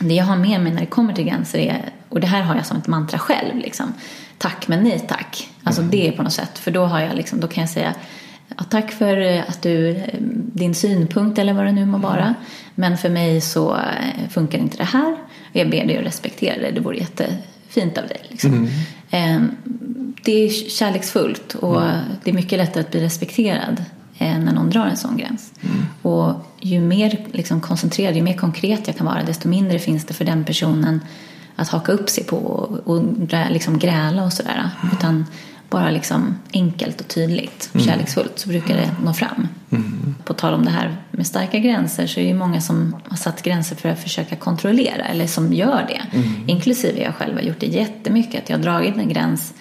det 0.00 0.14
jag 0.14 0.24
har 0.24 0.36
med 0.36 0.60
mig 0.60 0.72
när 0.72 0.80
det 0.80 0.86
kommer 0.86 1.14
till 1.14 1.24
gränser 1.24 1.58
är 1.58 1.90
Och 2.08 2.20
det 2.20 2.26
här 2.26 2.42
har 2.42 2.56
jag 2.56 2.66
som 2.66 2.76
ett 2.76 2.86
mantra 2.86 3.18
själv. 3.18 3.58
Liksom. 3.58 3.92
Tack 4.38 4.68
men 4.68 4.82
nej 4.82 5.04
tack. 5.08 5.48
Alltså 5.62 5.82
det 5.82 6.08
är 6.08 6.12
på 6.12 6.22
något 6.22 6.32
sätt. 6.32 6.58
För 6.58 6.70
då, 6.70 6.84
har 6.84 7.00
jag 7.00 7.16
liksom, 7.16 7.40
då 7.40 7.48
kan 7.48 7.60
jag 7.60 7.70
säga 7.70 7.94
ja, 8.56 8.64
tack 8.64 8.92
för 8.92 9.20
eh, 9.20 9.42
att 9.48 9.62
du, 9.62 9.88
eh, 9.88 10.04
din 10.52 10.74
synpunkt 10.74 11.38
eller 11.38 11.52
vad 11.52 11.64
det 11.64 11.72
nu 11.72 11.86
må 11.86 11.98
vara. 11.98 12.34
Men 12.74 12.98
för 12.98 13.08
mig 13.08 13.40
så 13.40 13.74
eh, 13.74 14.28
funkar 14.30 14.58
inte 14.58 14.76
det 14.76 14.84
här. 14.84 15.16
Jag 15.52 15.70
ber 15.70 15.86
dig 15.86 15.98
att 15.98 16.06
respektera 16.06 16.60
det. 16.60 16.70
Det 16.70 16.80
vore 16.80 16.96
jättefint 16.96 17.98
av 17.98 18.06
dig. 18.06 18.20
Liksom. 18.28 18.68
Mm. 19.10 19.56
Det 20.24 20.32
är 20.32 20.50
kärleksfullt 20.50 21.54
och 21.54 21.82
mm. 21.82 22.00
det 22.24 22.30
är 22.30 22.34
mycket 22.34 22.58
lättare 22.58 22.80
att 22.80 22.90
bli 22.90 23.00
respekterad 23.00 23.84
när 24.18 24.52
någon 24.52 24.70
drar 24.70 24.86
en 24.86 24.96
sån 24.96 25.16
gräns. 25.16 25.52
Mm. 25.60 25.86
Och 26.02 26.34
ju 26.60 26.80
mer 26.80 27.26
liksom, 27.32 27.60
koncentrerad, 27.60 28.16
ju 28.16 28.22
mer 28.22 28.36
konkret 28.36 28.86
jag 28.86 28.96
kan 28.96 29.06
vara 29.06 29.22
desto 29.22 29.48
mindre 29.48 29.78
finns 29.78 30.04
det 30.04 30.14
för 30.14 30.24
den 30.24 30.44
personen 30.44 31.00
att 31.56 31.68
haka 31.68 31.92
upp 31.92 32.10
sig 32.10 32.24
på 32.24 32.36
och, 32.36 32.96
och 32.96 33.04
liksom 33.50 33.78
gräla 33.78 34.24
och 34.24 34.32
sådär. 34.32 34.70
Mm. 34.82 34.96
Utan 34.96 35.26
bara 35.70 35.90
liksom 35.90 36.38
enkelt 36.52 37.00
och 37.00 37.08
tydligt, 37.08 37.70
mm. 37.74 37.86
kärleksfullt 37.86 38.38
så 38.38 38.48
brukar 38.48 38.76
det 38.76 38.90
nå 39.04 39.14
fram. 39.14 39.48
Mm. 39.70 40.14
På 40.24 40.34
tal 40.34 40.54
om 40.54 40.64
det 40.64 40.70
här 40.70 40.96
med 41.10 41.26
starka 41.26 41.58
gränser 41.58 42.06
så 42.06 42.20
är 42.20 42.24
det 42.24 42.34
många 42.34 42.60
som 42.60 42.96
har 43.08 43.16
satt 43.16 43.42
gränser 43.42 43.76
för 43.76 43.88
att 43.88 44.02
försöka 44.02 44.36
kontrollera 44.36 45.04
eller 45.04 45.26
som 45.26 45.52
gör 45.52 45.84
det. 45.88 46.16
Mm. 46.16 46.28
Inklusive 46.46 47.02
jag 47.02 47.14
själv 47.14 47.34
har 47.34 47.42
gjort 47.42 47.60
det 47.60 47.66
jättemycket. 47.66 48.42
Att 48.42 48.50
jag 48.50 48.56
har 48.56 48.62
dragit 48.62 48.96
en 48.96 49.08
gräns 49.08 49.54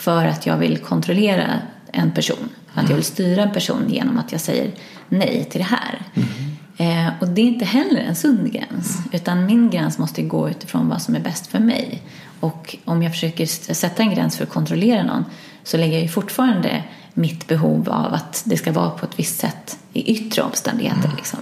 för 0.00 0.26
att 0.26 0.46
jag 0.46 0.56
vill 0.56 0.78
kontrollera 0.78 1.46
en 1.92 2.12
person. 2.12 2.48
Att 2.74 2.88
jag 2.88 2.96
vill 2.96 3.04
styra 3.04 3.42
en 3.42 3.52
person 3.52 3.84
genom 3.88 4.18
att 4.18 4.32
jag 4.32 4.40
säger 4.40 4.70
nej 5.08 5.46
till 5.50 5.60
det 5.60 5.66
här. 5.66 6.02
Mm. 6.14 7.06
Eh, 7.06 7.12
och 7.20 7.28
det 7.28 7.40
är 7.40 7.46
inte 7.46 7.64
heller 7.64 8.00
en 8.00 8.16
sund 8.16 8.52
gräns. 8.52 8.98
Utan 9.12 9.46
min 9.46 9.70
gräns 9.70 9.98
måste 9.98 10.22
gå 10.22 10.50
utifrån 10.50 10.88
vad 10.88 11.02
som 11.02 11.14
är 11.14 11.20
bäst 11.20 11.46
för 11.46 11.58
mig. 11.58 12.02
Och 12.40 12.76
om 12.84 13.02
jag 13.02 13.12
försöker 13.12 13.46
sätta 13.74 14.02
en 14.02 14.14
gräns 14.14 14.36
för 14.36 14.44
att 14.44 14.50
kontrollera 14.50 15.02
någon 15.02 15.24
så 15.64 15.76
lägger 15.76 15.92
jag 15.92 16.02
ju 16.02 16.08
fortfarande 16.08 16.82
mitt 17.14 17.46
behov 17.46 17.88
av 17.88 18.14
att 18.14 18.42
det 18.44 18.56
ska 18.56 18.72
vara 18.72 18.90
på 18.90 19.06
ett 19.06 19.18
visst 19.18 19.40
sätt 19.40 19.78
i 19.92 20.12
yttre 20.12 20.42
omständigheter. 20.42 21.04
Mm. 21.04 21.16
Liksom. 21.16 21.38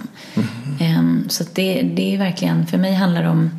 Mm. 0.79 1.29
Så 1.29 1.43
det, 1.53 1.81
det 1.81 2.13
är 2.13 2.17
verkligen, 2.17 2.67
för 2.67 2.77
mig 2.77 2.93
handlar 2.93 3.23
det 3.23 3.29
om, 3.29 3.51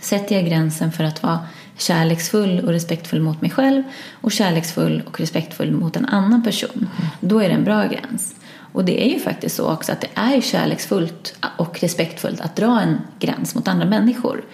sätter 0.00 0.34
jag 0.34 0.46
gränsen 0.46 0.92
för 0.92 1.04
att 1.04 1.22
vara 1.22 1.38
kärleksfull 1.78 2.60
och 2.60 2.68
respektfull 2.68 3.20
mot 3.20 3.40
mig 3.40 3.50
själv 3.50 3.82
och 4.12 4.32
kärleksfull 4.32 5.02
och 5.06 5.20
respektfull 5.20 5.72
mot 5.72 5.96
en 5.96 6.06
annan 6.06 6.42
person, 6.42 6.88
då 7.20 7.40
är 7.40 7.48
det 7.48 7.54
en 7.54 7.64
bra 7.64 7.86
gräns. 7.86 8.34
Och 8.72 8.84
det 8.84 9.06
är 9.06 9.14
ju 9.14 9.20
faktiskt 9.20 9.56
så 9.56 9.72
också 9.72 9.92
att 9.92 10.00
det 10.00 10.08
är 10.14 10.40
kärleksfullt 10.40 11.36
och 11.56 11.80
respektfullt 11.80 12.40
att 12.40 12.56
dra 12.56 12.80
en 12.80 12.98
gräns 13.18 13.54
mot 13.54 13.68
andra 13.68 13.86
människor. 13.86 14.44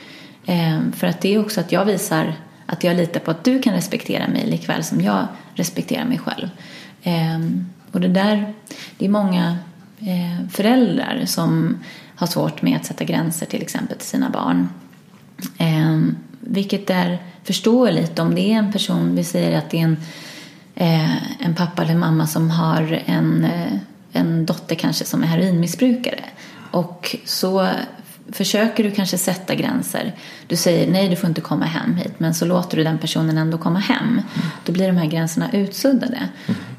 Ehm, 0.46 0.92
för 0.92 1.06
att 1.06 1.20
det 1.20 1.34
är 1.34 1.40
också 1.40 1.60
att 1.60 1.72
jag 1.72 1.84
visar 1.84 2.34
att 2.66 2.84
jag 2.84 2.96
litar 2.96 3.20
på 3.20 3.30
att 3.30 3.44
du 3.44 3.62
kan 3.62 3.74
respektera 3.74 4.28
mig 4.28 4.46
likväl 4.46 4.84
som 4.84 5.00
jag 5.00 5.26
respekterar 5.54 6.04
mig 6.04 6.18
själv. 6.18 6.48
Ehm, 7.02 7.66
och 7.92 8.00
det 8.00 8.08
där, 8.08 8.54
det 8.98 9.04
är 9.04 9.08
många 9.08 9.58
eh, 10.00 10.48
föräldrar 10.50 11.22
som 11.26 11.78
har 12.16 12.26
svårt 12.26 12.62
med 12.62 12.76
att 12.76 12.86
sätta 12.86 13.04
gränser 13.04 13.46
till 13.46 13.62
exempel 13.62 13.98
till 13.98 14.08
sina 14.08 14.30
barn. 14.30 14.68
Ehm, 15.58 16.16
vilket 16.46 16.90
är 16.90 17.18
förståeligt 17.44 18.18
om 18.18 18.34
det 18.34 18.40
är 18.40 18.58
en 18.58 18.72
person, 18.72 19.16
vi 19.16 19.24
säger 19.24 19.58
att 19.58 19.70
det 19.70 19.80
är 19.80 19.84
en, 19.84 19.96
eh, 20.74 21.42
en 21.46 21.54
pappa 21.54 21.82
eller 21.82 21.94
mamma 21.94 22.26
som 22.26 22.50
har 22.50 23.00
en, 23.06 23.44
eh, 23.44 23.72
en 24.12 24.46
dotter 24.46 24.74
kanske 24.74 25.04
som 25.04 25.22
är 25.22 25.26
heroinmissbrukare. 25.26 26.24
Och 26.70 27.16
så 27.24 27.68
försöker 28.32 28.84
du 28.84 28.90
kanske 28.90 29.18
sätta 29.18 29.54
gränser. 29.54 30.14
Du 30.46 30.56
säger 30.56 30.92
nej, 30.92 31.08
du 31.08 31.16
får 31.16 31.28
inte 31.28 31.40
komma 31.40 31.64
hem 31.64 31.96
hit, 31.96 32.14
men 32.18 32.34
så 32.34 32.44
låter 32.44 32.76
du 32.76 32.84
den 32.84 32.98
personen 32.98 33.38
ändå 33.38 33.58
komma 33.58 33.78
hem. 33.78 34.08
Mm. 34.08 34.22
Då 34.64 34.72
blir 34.72 34.86
de 34.86 34.96
här 34.96 35.06
gränserna 35.06 35.52
utsuddade. 35.52 36.28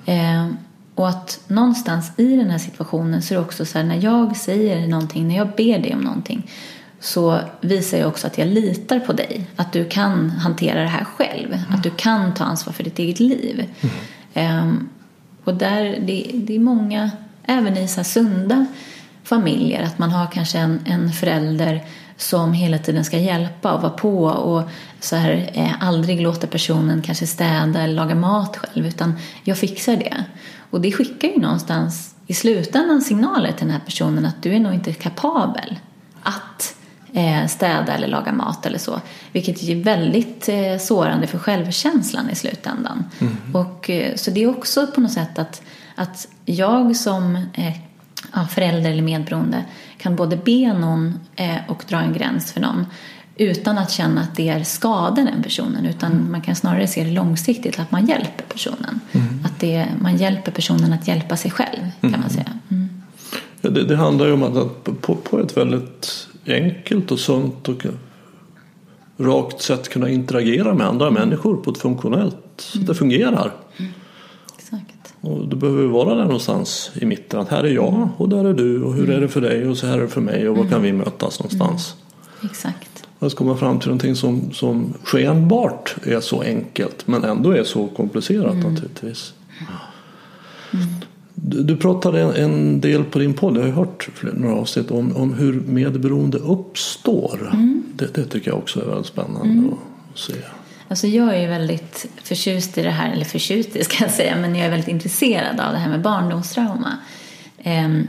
Mm. 0.05 0.49
Eh, 0.49 0.55
och 0.95 1.09
att 1.09 1.39
någonstans 1.47 2.11
i 2.17 2.35
den 2.35 2.49
här 2.49 2.57
situationen 2.57 3.21
så 3.21 3.33
är 3.33 3.37
det 3.37 3.45
också 3.45 3.65
så 3.65 3.77
här, 3.77 3.85
när 3.85 4.03
jag 4.03 4.37
säger 4.37 4.87
någonting, 4.87 5.27
när 5.27 5.35
jag 5.35 5.47
ber 5.47 5.79
dig 5.79 5.93
om 5.93 6.01
någonting, 6.01 6.51
så 7.05 7.39
visar 7.61 7.97
jag 7.97 8.07
också 8.07 8.27
att 8.27 8.37
jag 8.37 8.47
litar 8.47 8.99
på 8.99 9.13
dig. 9.13 9.47
Att 9.55 9.73
du 9.73 9.85
kan 9.85 10.29
hantera 10.29 10.81
det 10.81 10.87
här 10.87 11.03
själv. 11.03 11.53
Mm. 11.53 11.59
Att 11.69 11.83
du 11.83 11.89
kan 11.89 12.33
ta 12.33 12.43
ansvar 12.43 12.73
för 12.73 12.83
ditt 12.83 12.99
eget 12.99 13.19
liv. 13.19 13.69
Eh, 14.33 14.73
och 15.43 15.53
där, 15.53 15.83
det, 15.83 16.31
det 16.33 16.55
är 16.55 16.59
många, 16.59 17.11
även 17.43 17.77
i 17.77 17.87
så 17.87 18.03
sunda 18.03 18.65
familjer. 19.23 19.83
Att 19.83 19.99
man 19.99 20.11
har 20.11 20.27
kanske 20.31 20.57
en, 20.57 20.79
en 20.85 21.11
förälder 21.11 21.83
som 22.17 22.53
hela 22.53 22.77
tiden 22.77 23.05
ska 23.05 23.17
hjälpa 23.17 23.73
och 23.73 23.81
vara 23.81 23.93
på 23.93 24.25
och 24.25 24.69
så 24.99 25.15
här, 25.15 25.49
eh, 25.53 25.87
aldrig 25.87 26.21
låta 26.21 26.47
personen 26.47 27.01
kanske 27.01 27.27
städa 27.27 27.81
eller 27.81 27.93
laga 27.93 28.15
mat 28.15 28.57
själv 28.57 28.87
utan 28.87 29.13
jag 29.43 29.57
fixar 29.57 29.95
det. 29.95 30.23
Och 30.69 30.81
det 30.81 30.91
skickar 30.91 31.27
ju 31.27 31.39
någonstans 31.39 32.15
i 32.27 32.33
slutändan 32.33 33.01
signaler 33.01 33.51
till 33.51 33.67
den 33.67 33.75
här 33.75 33.85
personen 33.85 34.25
att 34.25 34.43
du 34.43 34.55
är 34.55 34.59
nog 34.59 34.73
inte 34.73 34.93
kapabel 34.93 35.79
att 36.23 36.75
städa 37.47 37.93
eller 37.93 38.07
laga 38.07 38.31
mat 38.31 38.65
eller 38.65 38.77
så. 38.77 39.01
Vilket 39.31 39.63
är 39.63 39.75
väldigt 39.75 40.49
eh, 40.49 40.77
sårande 40.79 41.27
för 41.27 41.37
självkänslan 41.37 42.29
i 42.29 42.35
slutändan. 42.35 43.03
Mm. 43.19 43.37
Och, 43.53 43.89
eh, 43.89 44.15
så 44.15 44.31
det 44.31 44.43
är 44.43 44.49
också 44.49 44.87
på 44.87 45.01
något 45.01 45.11
sätt 45.11 45.39
att, 45.39 45.61
att 45.95 46.27
jag 46.45 46.95
som 46.95 47.35
eh, 47.35 48.47
förälder 48.49 48.91
eller 48.91 49.03
medberoende 49.03 49.65
kan 49.97 50.15
både 50.15 50.37
be 50.37 50.73
någon 50.73 51.19
eh, 51.35 51.57
och 51.67 51.83
dra 51.87 51.97
en 51.97 52.13
gräns 52.13 52.51
för 52.51 52.61
någon 52.61 52.85
utan 53.37 53.77
att 53.77 53.91
känna 53.91 54.21
att 54.21 54.35
det 54.35 54.49
är 54.49 54.63
skadar 54.63 55.23
den 55.23 55.43
personen 55.43 55.85
utan 55.85 56.11
mm. 56.11 56.31
man 56.31 56.41
kan 56.41 56.55
snarare 56.55 56.87
se 56.87 57.03
det 57.03 57.11
långsiktigt 57.11 57.79
att 57.79 57.91
man 57.91 58.05
hjälper 58.05 58.43
personen. 58.43 58.99
Mm. 59.11 59.45
Att 59.45 59.59
det, 59.59 59.87
man 59.99 60.17
hjälper 60.17 60.51
personen 60.51 60.93
att 60.93 61.07
hjälpa 61.07 61.37
sig 61.37 61.51
själv 61.51 61.91
kan 62.01 62.09
mm. 62.09 62.21
man 62.21 62.29
säga. 62.29 62.59
Mm. 62.69 62.89
Ja, 63.61 63.69
det, 63.69 63.83
det, 63.83 63.95
handlar 63.95 64.25
ju 64.25 64.33
om 64.33 64.43
att 64.43 64.83
på, 65.01 65.15
på 65.15 65.39
ett 65.39 65.57
väldigt 65.57 66.27
enkelt 66.47 67.11
och 67.11 67.19
sunt 67.19 67.69
och 67.69 67.85
rakt 69.17 69.61
sätt 69.61 69.89
kunna 69.89 70.09
interagera 70.09 70.73
med 70.73 70.87
andra 70.87 71.07
mm. 71.07 71.21
människor 71.21 71.55
på 71.55 71.71
ett 71.71 71.77
funktionellt 71.77 72.37
så 72.57 72.79
att 72.79 72.87
det 72.87 72.95
fungerar. 72.95 73.51
Mm. 73.77 73.91
Och 75.21 75.47
då 75.47 75.55
behöver 75.55 75.83
vara 75.83 76.15
där 76.15 76.23
någonstans 76.23 76.91
i 76.95 77.05
mitten. 77.05 77.39
Att 77.39 77.49
här 77.49 77.63
är 77.63 77.69
jag 77.71 77.93
mm. 77.93 78.09
och 78.17 78.29
där 78.29 78.45
är 78.45 78.53
du 78.53 78.83
och 78.83 78.93
hur 78.93 79.09
är 79.09 79.21
det 79.21 79.27
för 79.27 79.41
dig 79.41 79.67
och 79.67 79.77
så 79.77 79.87
här 79.87 79.97
är 79.97 80.01
det 80.01 80.07
för 80.07 80.21
mig 80.21 80.49
och 80.49 80.57
var 80.57 80.65
kan 80.65 80.81
vi 80.81 80.89
mm. 80.89 81.05
mötas 81.05 81.39
någonstans. 81.39 81.95
Mm. 82.39 82.49
Exakt. 82.51 83.07
Så 83.19 83.29
komma 83.29 83.57
fram 83.57 83.79
till 83.79 83.87
någonting 83.87 84.15
som, 84.15 84.51
som 84.51 84.93
skenbart 85.03 85.95
är 86.03 86.19
så 86.19 86.41
enkelt 86.41 87.07
men 87.07 87.23
ändå 87.23 87.51
är 87.51 87.63
så 87.63 87.87
komplicerat 87.87 88.53
mm. 88.53 88.73
naturligtvis. 88.73 89.33
Mm. 91.37 91.67
Du, 91.67 91.77
pratade 91.77 92.41
en, 92.41 92.81
del 92.81 93.03
på 93.03 93.19
din 93.19 93.33
podd, 93.33 93.57
jag 93.57 93.61
har 93.61 93.71
hört 93.71 94.09
några 94.21 94.55
avsnitt 94.55 94.91
om, 94.91 95.15
om 95.15 95.33
hur 95.33 95.53
medberoende 95.53 96.37
uppstår. 96.37 97.49
Mm. 97.53 97.83
Det, 97.93 98.13
det, 98.13 98.25
tycker 98.25 98.51
jag 98.51 98.57
också 98.57 98.81
är 98.81 98.85
väldigt 98.85 99.07
spännande 99.07 99.73
att 100.13 100.19
se. 100.19 100.33
Alltså 100.87 101.07
jag 101.07 101.37
är 101.37 101.49
väldigt 101.49 102.05
förtjust 102.23 102.77
i 102.77 102.81
det 102.81 102.89
här, 102.89 103.13
eller 103.13 103.25
förtjust 103.25 103.75
i 103.75 103.83
ska 103.83 104.03
jag 104.03 104.11
säga, 104.11 104.35
men 104.35 104.55
jag 104.55 104.65
är 104.65 104.69
väldigt 104.69 104.89
intresserad 104.89 105.59
av 105.59 105.71
det 105.71 105.77
här 105.77 105.89
med 105.89 106.01
barndomstrauma. 106.01 106.97
Ehm, 107.63 108.07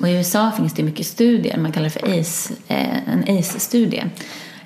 och 0.00 0.08
i 0.08 0.12
USA 0.12 0.50
finns 0.50 0.74
det 0.74 0.82
mycket 0.82 1.06
studier, 1.06 1.58
man 1.58 1.72
kallar 1.72 1.84
det 1.84 1.90
för 1.90 2.20
ACE, 2.20 2.54
eh, 2.68 3.08
en 3.08 3.38
ACE-studie, 3.38 4.04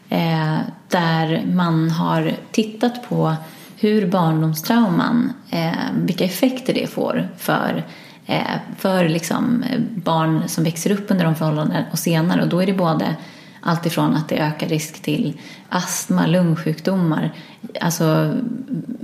eh, 0.08 0.58
där 0.88 1.46
man 1.54 1.90
har 1.90 2.32
tittat 2.52 3.08
på 3.08 3.37
hur 3.80 4.06
barndomstrauman, 4.06 5.32
eh, 5.50 5.72
vilka 5.94 6.24
effekter 6.24 6.74
det 6.74 6.86
får 6.86 7.28
för 7.36 7.84
eh, 8.26 8.42
för 8.78 9.08
liksom 9.08 9.62
eh, 9.62 9.80
barn 9.94 10.42
som 10.46 10.64
växer 10.64 10.92
upp 10.92 11.10
under 11.10 11.24
de 11.24 11.34
förhållandena 11.34 11.84
och 11.92 11.98
senare. 11.98 12.42
Och 12.42 12.48
då 12.48 12.62
är 12.62 12.66
det 12.66 12.72
både 12.72 13.16
Alltifrån 13.60 14.14
att 14.14 14.28
det 14.28 14.38
ökar 14.38 14.68
risk 14.68 15.02
till 15.02 15.40
astma, 15.68 16.26
lungsjukdomar, 16.26 17.34
alltså 17.80 18.34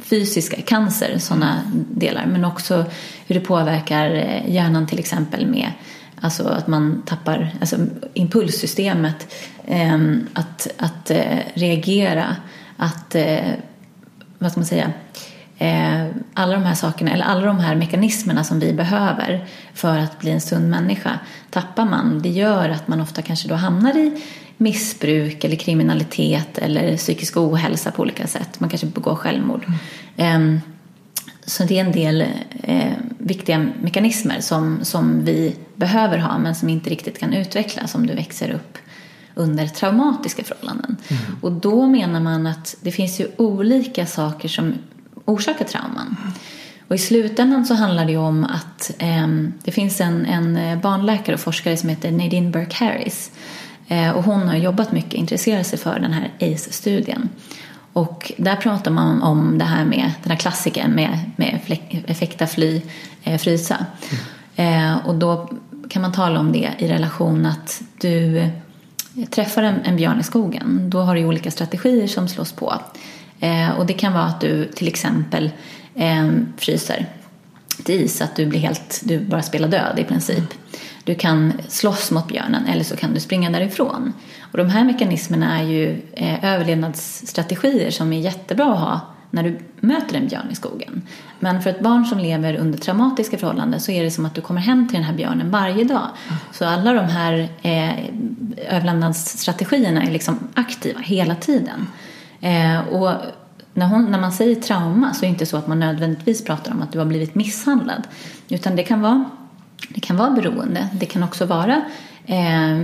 fysiska 0.02 0.62
cancer, 0.62 1.18
sådana 1.18 1.62
delar. 1.90 2.26
Men 2.26 2.44
också 2.44 2.84
hur 3.26 3.34
det 3.34 3.40
påverkar 3.40 4.10
eh, 4.10 4.54
hjärnan 4.54 4.87
till 4.87 4.98
exempel 4.98 5.46
med 5.46 5.70
Alltså 6.20 6.48
att 6.48 6.66
man 6.66 7.02
tappar 7.06 7.50
alltså 7.60 7.76
impulssystemet, 8.14 9.34
att, 10.32 10.68
att 10.78 11.10
reagera, 11.54 12.37
att, 12.76 13.16
vad 14.44 14.52
ska 14.52 14.61
man 14.61 14.66
säga, 14.66 14.92
eh, 15.59 16.07
alla 16.35 16.52
de 16.52 16.62
här 16.62 16.74
sakerna, 16.74 17.11
eller 17.11 17.24
alla 17.24 17.46
de 17.46 17.59
här 17.59 17.74
mekanismerna 17.74 18.44
som 18.44 18.61
vi 18.61 18.72
behöver 18.72 19.44
för 19.74 19.98
att 19.98 20.20
bli 20.20 20.30
en 20.30 20.40
sund 20.40 20.70
människa 20.70 21.18
tappar 21.50 21.85
man. 21.85 22.22
Det 22.22 22.28
gör 22.28 22.68
att 22.68 22.88
man 22.88 23.00
ofta 23.00 23.22
kanske 23.22 23.48
då 23.48 23.54
hamnar 23.54 23.96
i 23.96 24.22
missbruk 24.57 25.44
eller 25.44 25.57
kriminalitet 25.57 26.59
eller 26.59 26.96
psykisk 26.96 27.37
ohälsa 27.37 27.90
på 27.90 28.02
olika 28.02 28.26
sätt. 28.26 28.61
Man 28.61 28.70
kanske 28.70 28.87
begår 28.87 29.14
självmord. 29.14 29.66
Mm. 30.16 30.61
Så 31.46 31.64
det 31.64 31.78
är 31.78 31.85
en 31.85 31.92
del 31.92 32.24
eh, 32.62 32.92
viktiga 33.18 33.66
mekanismer 33.80 34.40
som, 34.40 34.78
som 34.83 35.24
vi 35.24 35.57
behöver 35.76 36.18
ha 36.18 36.38
men 36.38 36.54
som 36.54 36.68
inte 36.68 36.90
riktigt 36.90 37.18
kan 37.18 37.33
utvecklas 37.33 37.94
om 37.94 38.07
du 38.07 38.14
växer 38.14 38.50
upp 38.50 38.78
under 39.35 39.66
traumatiska 39.66 40.44
förhållanden. 40.44 40.97
Mm. 41.09 41.23
Och 41.40 41.53
då 41.53 41.87
menar 41.87 42.20
man 42.20 42.47
att 42.47 42.77
det 42.81 42.92
finns 42.92 43.20
ju 43.20 43.29
olika 43.37 44.07
saker 44.07 44.49
som 44.49 44.75
orsakar 45.25 45.64
trauman. 45.64 46.16
Och 46.88 46.94
i 46.94 46.99
slutändan 46.99 47.66
så 47.66 47.75
handlar 47.75 48.05
det 48.05 48.12
ju 48.12 48.18
om 48.18 48.44
att 48.44 48.90
eh, 48.99 49.29
det 49.64 49.73
finns 49.73 50.01
en, 50.01 50.27
en 50.27 50.81
barnläkare 50.81 51.35
och 51.35 51.40
forskare 51.40 51.77
som 51.77 51.88
heter 51.88 52.11
Nadine 52.11 52.51
Burke 52.51 52.85
Harris. 52.85 53.31
Eh, 53.88 54.11
och 54.11 54.25
hon 54.25 54.49
har 54.49 54.57
jobbat 54.57 54.92
mycket, 54.92 55.14
intresserat 55.14 55.66
sig 55.66 55.79
för 55.79 55.99
den 55.99 56.12
här 56.12 56.31
ACE-studien. 56.40 57.29
Och 57.92 58.33
där 58.37 58.57
pratar 58.57 58.90
man 58.90 59.23
om 59.23 59.59
det 59.59 59.64
här 59.64 59.85
med 59.85 60.12
den 60.23 60.31
här 60.31 60.38
klassikern 60.38 60.90
med, 60.90 61.31
med 61.37 61.61
effekta, 62.07 62.47
fly, 62.47 62.83
eh, 63.25 63.38
frysa. 63.38 63.87
Mm. 64.57 64.90
Eh, 64.90 65.07
och 65.07 65.14
då 65.14 65.51
kan 65.88 66.03
man 66.03 66.12
tala 66.12 66.40
om 66.40 66.53
det 66.53 66.70
i 66.79 66.88
relation 66.88 67.47
att 67.47 67.83
du 68.01 68.49
träffar 69.31 69.62
en, 69.62 69.81
en 69.85 69.96
björn 69.96 70.20
i 70.20 70.22
skogen. 70.22 70.90
Då 70.90 71.00
har 71.00 71.14
du 71.14 71.24
olika 71.24 71.50
strategier 71.50 72.07
som 72.07 72.29
slås 72.29 72.53
på. 72.53 72.74
Eh, 73.40 73.70
och 73.70 73.87
det 73.87 73.92
kan 73.92 74.12
vara 74.12 74.24
att 74.24 74.40
du 74.40 74.64
till 74.64 74.88
exempel 74.88 75.50
eh, 75.94 76.31
fryser 76.57 77.07
till 77.85 78.00
is, 78.00 78.20
att 78.20 78.37
du 78.37 78.46
blir 78.46 78.61
helt, 78.61 79.00
du 79.05 79.20
bara 79.20 79.42
spelar 79.42 79.68
död 79.68 79.98
i 79.98 80.05
princip. 80.05 80.55
Du 81.05 81.14
kan 81.14 81.53
slåss 81.68 82.11
mot 82.11 82.29
björnen 82.29 82.66
eller 82.66 82.85
så 82.85 82.96
kan 82.96 83.14
du 83.14 83.20
springa 83.20 83.50
därifrån. 83.50 84.12
Och 84.40 84.59
de 84.59 84.70
här 84.70 84.85
mekanismerna 84.85 85.59
är 85.59 85.64
ju 85.64 86.03
eh, 86.12 86.44
överlevnadsstrategier 86.44 87.90
som 87.90 88.12
är 88.12 88.20
jättebra 88.20 88.72
att 88.72 88.79
ha 88.79 89.00
när 89.31 89.42
du 89.42 89.59
möter 89.81 90.16
en 90.16 90.29
björn 90.29 90.48
i 90.50 90.55
skogen. 90.55 91.03
Men 91.44 91.62
för 91.62 91.70
ett 91.70 91.80
barn 91.80 92.07
som 92.07 92.18
lever 92.18 92.57
under 92.57 92.78
traumatiska 92.78 93.38
förhållanden 93.38 93.80
så 93.80 93.92
är 93.92 94.04
det 94.04 94.11
som 94.11 94.26
att 94.26 94.35
du 94.35 94.40
kommer 94.40 94.61
hem 94.61 94.88
till 94.88 94.96
den 94.96 95.04
här 95.04 95.14
björnen 95.14 95.50
varje 95.50 95.85
dag. 95.85 96.09
Så 96.52 96.64
alla 96.64 96.92
de 96.92 97.07
här 97.07 97.48
eh, 97.62 98.04
överlevnadsstrategierna 98.76 100.02
är 100.02 100.11
liksom 100.11 100.38
aktiva 100.54 101.00
hela 101.00 101.35
tiden. 101.35 101.87
Eh, 102.40 102.88
och 102.88 103.12
när, 103.74 103.87
hon, 103.87 104.11
när 104.11 104.20
man 104.20 104.33
säger 104.33 104.54
trauma 104.54 105.14
så 105.14 105.24
är 105.24 105.26
det 105.26 105.33
inte 105.33 105.46
så 105.46 105.57
att 105.57 105.66
man 105.66 105.80
nödvändigtvis 105.80 106.44
pratar 106.44 106.72
om 106.72 106.83
att 106.83 106.92
du 106.92 106.98
har 106.98 107.07
blivit 107.07 107.35
misshandlad. 107.35 108.02
Utan 108.48 108.76
det 108.76 108.83
kan 108.83 109.00
vara, 109.00 109.24
det 109.88 110.00
kan 110.00 110.16
vara 110.16 110.30
beroende. 110.30 110.88
Det 110.92 111.07
kan 111.07 111.22
också 111.22 111.46
vara 111.46 111.83
eh, 112.26 112.78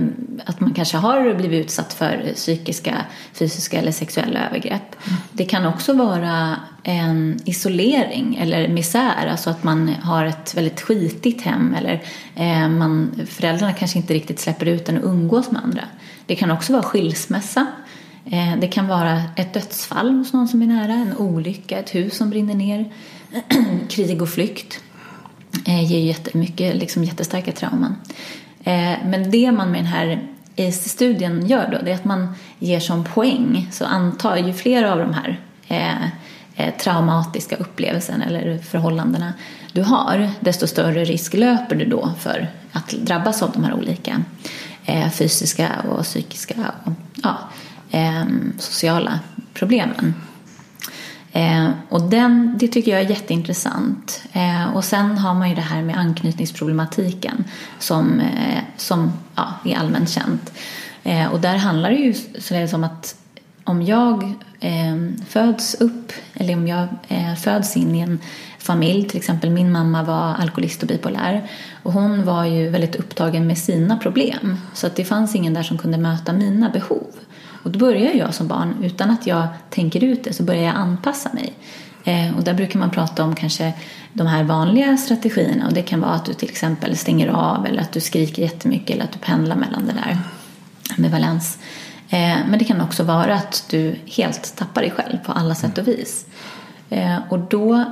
att 0.45 0.59
man 0.59 0.73
kanske 0.73 0.97
har 0.97 1.33
blivit 1.33 1.65
utsatt 1.65 1.93
för 1.93 2.31
psykiska, 2.35 3.05
fysiska 3.33 3.79
eller 3.79 3.91
sexuella 3.91 4.47
övergrepp. 4.47 4.95
Mm. 5.07 5.19
Det 5.31 5.45
kan 5.45 5.65
också 5.65 5.93
vara 5.93 6.55
en 6.83 7.39
isolering 7.45 8.35
eller 8.41 8.67
misär, 8.67 9.27
alltså 9.27 9.49
att 9.49 9.63
man 9.63 9.95
har 10.03 10.25
ett 10.25 10.53
väldigt 10.57 10.81
skitigt 10.81 11.41
hem 11.41 11.75
eller 11.77 12.03
eh, 12.35 12.69
man, 12.69 13.21
föräldrarna 13.27 13.73
kanske 13.73 13.97
inte 13.97 14.13
riktigt 14.13 14.39
släpper 14.39 14.65
ut 14.65 14.89
en 14.89 14.97
och 14.97 15.09
umgås 15.09 15.51
med 15.51 15.63
andra. 15.63 15.83
Det 16.25 16.35
kan 16.35 16.51
också 16.51 16.73
vara 16.73 16.83
skilsmässa 16.83 17.67
Eh, 18.25 18.57
det 18.59 18.67
kan 18.67 18.87
vara 18.87 19.23
ett 19.35 19.53
dödsfall 19.53 20.11
hos 20.11 20.33
någon 20.33 20.47
som 20.47 20.61
är 20.61 20.67
nära, 20.67 20.93
en 20.93 21.17
olycka, 21.17 21.79
ett 21.79 21.95
hus 21.95 22.17
som 22.17 22.29
brinner 22.29 22.55
ner, 22.55 22.93
krig 23.89 24.21
och 24.21 24.29
flykt. 24.29 24.79
Eh, 25.67 25.91
ger 25.91 25.99
jättemycket, 25.99 26.75
liksom 26.75 27.03
jättestarka 27.03 27.51
trauman. 27.51 27.95
Eh, 28.63 28.97
men 29.05 29.31
det 29.31 29.51
man 29.51 29.71
med 29.71 29.79
den 29.79 29.85
här 29.85 30.19
ACE-studien 30.57 31.47
gör 31.47 31.69
då, 31.71 31.77
det 31.85 31.91
är 31.91 31.95
att 31.95 32.05
man 32.05 32.35
ger 32.59 32.79
som 32.79 33.03
poäng, 33.03 33.67
så 33.71 33.85
antar 33.85 34.37
ju 34.37 34.53
fler 34.53 34.83
av 34.83 34.97
de 34.97 35.13
här 35.13 35.39
eh, 35.67 36.03
eh, 36.55 36.73
traumatiska 36.77 37.55
upplevelsen 37.55 38.21
eller 38.21 38.57
förhållandena 38.57 39.33
du 39.73 39.83
har, 39.83 40.29
desto 40.39 40.67
större 40.67 41.05
risk 41.05 41.33
löper 41.33 41.75
du 41.75 41.85
då 41.85 42.11
för 42.19 42.47
att 42.71 42.89
drabbas 42.89 43.41
av 43.41 43.51
de 43.51 43.63
här 43.63 43.73
olika 43.73 44.23
fysiska 45.13 45.69
och 45.89 46.03
psykiska 46.03 46.55
och, 46.83 46.91
ja, 47.23 47.37
sociala 48.57 49.19
problemen. 49.53 50.13
Eh, 51.31 51.69
och 51.89 52.01
den, 52.01 52.57
det 52.59 52.67
tycker 52.67 52.91
jag 52.91 53.01
är 53.01 53.09
jätteintressant. 53.09 54.23
Eh, 54.33 54.75
och 54.75 54.83
sen 54.83 55.17
har 55.17 55.33
man 55.33 55.49
ju 55.49 55.55
det 55.55 55.61
här 55.61 55.81
med 55.81 55.97
anknytningsproblematiken 55.97 57.43
som, 57.79 58.19
eh, 58.19 58.63
som 58.77 59.11
ja, 59.35 59.47
är 59.65 59.75
allmänt 59.75 60.09
känt. 60.09 60.51
Eh, 61.03 61.27
och 61.27 61.39
där 61.39 61.57
handlar 61.57 61.89
det 61.89 61.95
ju 61.95 62.13
således 62.39 62.73
om 62.73 62.83
att 62.83 63.15
om 63.63 63.81
jag 63.81 64.23
eh, 64.59 64.95
föds 65.27 65.75
upp 65.75 66.11
eller 66.33 66.53
om 66.53 66.67
jag 66.67 66.87
eh, 67.07 67.35
föds 67.35 67.77
in 67.77 67.95
i 67.95 67.99
en 67.99 68.19
familj, 68.57 69.09
till 69.09 69.17
exempel 69.17 69.49
min 69.49 69.71
mamma 69.71 70.03
var 70.03 70.33
alkoholist 70.33 70.81
och 70.81 70.87
bipolär 70.87 71.49
och 71.83 71.93
hon 71.93 72.25
var 72.25 72.45
ju 72.45 72.69
väldigt 72.69 72.95
upptagen 72.95 73.47
med 73.47 73.57
sina 73.57 73.97
problem 73.97 74.57
så 74.73 74.87
att 74.87 74.95
det 74.95 75.05
fanns 75.05 75.35
ingen 75.35 75.53
där 75.53 75.63
som 75.63 75.77
kunde 75.77 75.97
möta 75.97 76.33
mina 76.33 76.69
behov. 76.69 77.07
Och 77.63 77.71
då 77.71 77.79
börjar 77.79 78.13
jag 78.13 78.33
som 78.33 78.47
barn, 78.47 78.75
utan 78.83 79.09
att 79.09 79.27
jag 79.27 79.47
tänker 79.69 80.03
ut 80.03 80.23
det, 80.23 80.33
så 80.33 80.43
börjar 80.43 80.63
jag 80.63 80.75
anpassa 80.75 81.29
mig. 81.33 81.53
Eh, 82.03 82.37
och 82.37 82.43
där 82.43 82.53
brukar 82.53 82.79
man 82.79 82.89
prata 82.89 83.23
om 83.23 83.35
kanske 83.35 83.73
de 84.13 84.27
här 84.27 84.43
vanliga 84.43 84.97
strategierna 84.97 85.67
och 85.67 85.73
det 85.73 85.81
kan 85.81 86.01
vara 86.01 86.11
att 86.11 86.25
du 86.25 86.33
till 86.33 86.49
exempel 86.49 86.97
stänger 86.97 87.27
av 87.27 87.65
eller 87.65 87.81
att 87.81 87.91
du 87.91 87.99
skriker 87.99 88.41
jättemycket 88.41 88.89
eller 88.89 89.03
att 89.03 89.11
du 89.11 89.19
pendlar 89.19 89.55
mellan 89.55 89.85
det 89.85 89.93
där 89.93 90.17
med 90.97 91.11
valens. 91.11 91.57
Eh, 92.09 92.37
men 92.49 92.59
det 92.59 92.65
kan 92.65 92.81
också 92.81 93.03
vara 93.03 93.35
att 93.35 93.65
du 93.69 93.95
helt 94.05 94.55
tappar 94.55 94.81
dig 94.81 94.91
själv 94.91 95.17
på 95.17 95.31
alla 95.31 95.55
sätt 95.55 95.77
och 95.77 95.87
vis. 95.87 96.25
Eh, 96.89 97.17
och 97.29 97.39
då 97.39 97.85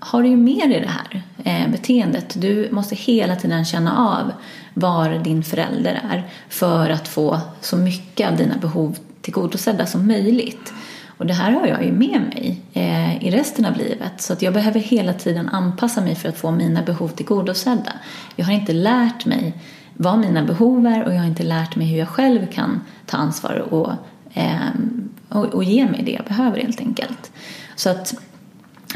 har 0.00 0.22
du 0.22 0.28
ju 0.28 0.36
med 0.36 0.70
dig 0.70 0.80
det 0.80 0.88
här 0.88 1.22
eh, 1.44 1.70
beteendet. 1.70 2.40
Du 2.40 2.68
måste 2.72 2.94
hela 2.94 3.36
tiden 3.36 3.64
känna 3.64 3.96
av 3.96 4.32
var 4.74 5.18
din 5.24 5.42
förälder 5.42 6.00
är 6.10 6.24
för 6.48 6.90
att 6.90 7.08
få 7.08 7.40
så 7.60 7.76
mycket 7.76 8.30
av 8.30 8.36
dina 8.36 8.56
behov 8.56 8.98
tillgodosedda 9.20 9.86
som 9.86 10.06
möjligt. 10.06 10.72
Och 11.06 11.26
det 11.26 11.34
här 11.34 11.52
har 11.52 11.66
jag 11.66 11.84
ju 11.84 11.92
med 11.92 12.20
mig 12.20 12.60
eh, 12.72 13.24
i 13.24 13.30
resten 13.30 13.64
av 13.64 13.76
livet 13.76 14.12
så 14.20 14.32
att 14.32 14.42
jag 14.42 14.54
behöver 14.54 14.80
hela 14.80 15.12
tiden 15.12 15.48
anpassa 15.48 16.00
mig 16.00 16.14
för 16.14 16.28
att 16.28 16.38
få 16.38 16.50
mina 16.50 16.82
behov 16.82 17.08
tillgodosedda. 17.08 17.92
Jag 18.36 18.46
har 18.46 18.52
inte 18.52 18.72
lärt 18.72 19.26
mig 19.26 19.52
vad 19.94 20.18
mina 20.18 20.44
behov 20.44 20.86
är 20.86 21.04
och 21.04 21.14
jag 21.14 21.18
har 21.18 21.26
inte 21.26 21.42
lärt 21.42 21.76
mig 21.76 21.86
hur 21.86 21.98
jag 21.98 22.08
själv 22.08 22.46
kan 22.46 22.80
ta 23.06 23.16
ansvar 23.16 23.64
och, 23.70 23.92
eh, 24.34 24.70
och, 25.28 25.44
och 25.44 25.64
ge 25.64 25.86
mig 25.86 26.02
det 26.02 26.12
jag 26.12 26.24
behöver 26.24 26.60
helt 26.60 26.80
enkelt. 26.80 27.32
Så 27.76 27.90
att 27.90 28.14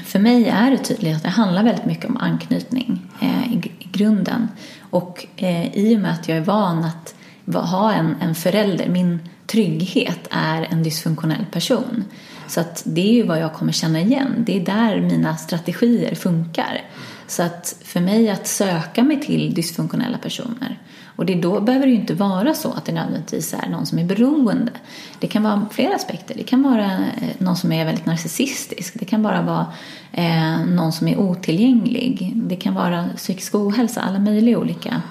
för 0.02 0.18
mig 0.18 0.48
är 0.48 0.70
det 0.70 0.78
tydligt 0.78 1.16
att 1.16 1.22
det 1.22 1.28
handlar 1.28 1.64
väldigt 1.64 1.86
mycket 1.86 2.04
om 2.04 2.16
anknytning 2.16 3.02
eh, 3.20 3.52
i, 3.52 3.72
i, 3.78 3.88
grunden. 3.92 4.48
Och 4.80 5.26
eh, 5.36 5.76
i 5.76 5.96
och 5.96 6.00
med 6.00 6.12
att 6.12 6.28
jag 6.28 6.38
är 6.38 6.42
van 6.42 6.84
att 6.84 7.14
ha 7.54 7.92
en, 7.92 8.16
en 8.20 8.34
förälder, 8.34 8.88
min 8.88 9.28
trygghet 9.46 10.28
är 10.30 10.62
en 10.70 10.82
dysfunktionell 10.82 11.44
person. 11.52 12.04
Så 12.48 12.60
att 12.60 12.82
det 12.86 13.00
är 13.00 13.12
ju 13.12 13.22
vad 13.22 13.40
jag 13.40 13.54
kommer 13.54 13.72
känna 13.72 14.00
igen. 14.00 14.34
Det 14.38 14.56
är 14.56 14.64
där 14.64 15.00
mina 15.00 15.36
strategier 15.36 16.14
funkar. 16.14 16.82
Så 17.26 17.42
att 17.42 17.76
för 17.84 18.00
mig 18.00 18.30
att 18.30 18.46
söka 18.46 19.02
mig 19.02 19.20
till 19.20 19.54
dysfunktionella 19.54 20.18
personer 20.18 20.78
och 21.16 21.26
det 21.26 21.34
då 21.34 21.60
behöver 21.60 21.86
det 21.86 21.92
ju 21.92 21.98
inte 21.98 22.14
vara 22.14 22.54
så 22.54 22.72
att 22.72 22.84
det 22.84 22.92
nödvändigtvis 22.92 23.54
är 23.54 23.68
någon 23.68 23.86
som 23.86 23.98
är 23.98 24.04
beroende. 24.04 24.72
Det 25.18 25.26
kan 25.26 25.42
vara 25.42 25.66
flera 25.70 25.94
aspekter. 25.94 26.34
Det 26.34 26.42
kan 26.42 26.62
vara 26.62 26.92
eh, 26.92 27.28
någon 27.38 27.56
som 27.56 27.72
är 27.72 27.84
väldigt 27.84 28.06
narcissistisk. 28.06 28.94
Det 28.98 29.04
kan 29.04 29.22
bara 29.22 29.42
vara 29.42 29.66
eh, 30.12 30.66
någon 30.66 30.92
som 30.92 31.08
är 31.08 31.18
otillgänglig. 31.18 32.32
Det 32.34 32.56
kan 32.56 32.74
vara 32.74 33.08
psykisk 33.16 33.54
ohälsa. 33.54 34.00
Alla 34.00 34.18
möjliga 34.18 34.58
olika 34.58 35.02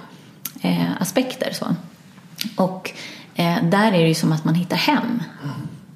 eh, 0.62 1.02
aspekter. 1.02 1.50
Så. 1.54 1.66
Och 2.56 2.92
eh, 3.36 3.64
där 3.64 3.88
är 3.88 4.02
det 4.02 4.08
ju 4.08 4.16
som 4.16 4.32
att 4.32 4.46
man 4.46 4.56
hittar 4.56 4.78
hem 4.78 5.24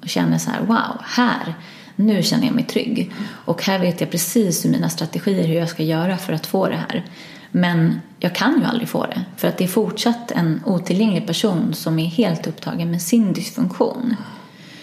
och 0.02 0.08
känner 0.08 0.38
så 0.38 0.50
här, 0.50 0.60
wow, 0.60 1.02
här, 1.02 1.54
nu 1.96 2.22
känner 2.22 2.46
jag 2.46 2.54
mig 2.54 2.64
trygg. 2.64 3.12
Och 3.28 3.62
här 3.62 3.78
vet 3.78 4.00
jag 4.00 4.10
precis 4.10 4.64
hur 4.64 4.70
mina 4.70 4.88
strategier, 4.88 5.46
hur 5.46 5.54
jag 5.54 5.68
ska 5.68 5.82
göra 5.82 6.16
för 6.16 6.32
att 6.32 6.46
få 6.46 6.68
det 6.68 6.76
här. 6.88 7.04
Men 7.50 8.00
jag 8.18 8.34
kan 8.34 8.60
ju 8.60 8.64
aldrig 8.64 8.88
få 8.88 9.06
det, 9.06 9.24
för 9.36 9.48
att 9.48 9.58
det 9.58 9.64
är 9.64 9.68
fortsatt 9.68 10.30
en 10.30 10.60
otillgänglig 10.64 11.26
person 11.26 11.74
som 11.74 11.98
är 11.98 12.06
helt 12.06 12.46
upptagen 12.46 12.90
med 12.90 13.02
sin 13.02 13.32
dysfunktion. 13.32 14.16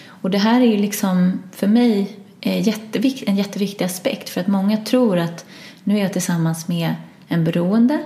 Och 0.07 0.29
det 0.29 0.37
här 0.37 0.61
är 0.61 0.65
ju 0.65 0.77
liksom 0.77 1.43
för 1.51 1.67
mig 1.67 2.17
eh, 2.41 2.67
en 3.27 3.35
jätteviktig 3.35 3.85
aspekt, 3.85 4.29
för 4.29 4.41
att 4.41 4.47
många 4.47 4.77
tror 4.77 5.17
att 5.17 5.45
nu 5.83 5.97
är 5.97 6.01
jag 6.01 6.13
tillsammans 6.13 6.67
med 6.67 6.95
en 7.27 7.43
beroende 7.43 7.99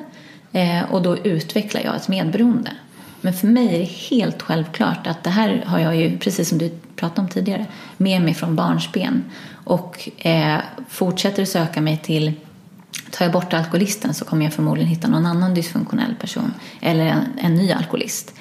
eh, 0.51 0.91
och 0.91 1.01
då 1.01 1.17
utvecklar 1.17 1.81
jag 1.81 1.95
ett 1.95 2.07
medberoende. 2.07 2.71
Men 3.21 3.33
för 3.33 3.47
mig 3.47 3.75
är 3.75 3.79
det 3.79 4.15
helt 4.15 4.41
självklart 4.41 5.07
att 5.07 5.23
det 5.23 5.29
här 5.29 5.63
har 5.65 5.79
jag 5.79 5.95
ju, 5.95 6.17
precis 6.17 6.49
som 6.49 6.57
du 6.57 6.69
pratade 6.95 7.21
om 7.21 7.27
tidigare, 7.27 7.65
med 7.97 8.21
mig 8.21 8.33
från 8.33 8.55
barnsben. 8.55 9.23
Och 9.63 10.09
eh, 10.17 10.59
fortsätter 10.89 11.43
att 11.43 11.49
söka 11.49 11.81
mig 11.81 11.97
till 11.97 12.33
Tar 13.11 13.25
jag 13.25 13.31
bort 13.31 13.53
alkoholisten 13.53 14.13
så 14.13 14.25
kommer 14.25 14.45
jag 14.45 14.53
förmodligen 14.53 14.89
hitta 14.89 15.07
någon 15.07 15.25
annan 15.25 15.53
dysfunktionell 15.53 16.15
person 16.15 16.53
eller 16.81 17.05
en, 17.05 17.39
en 17.41 17.55
ny 17.55 17.71
alkoholist. 17.71 18.33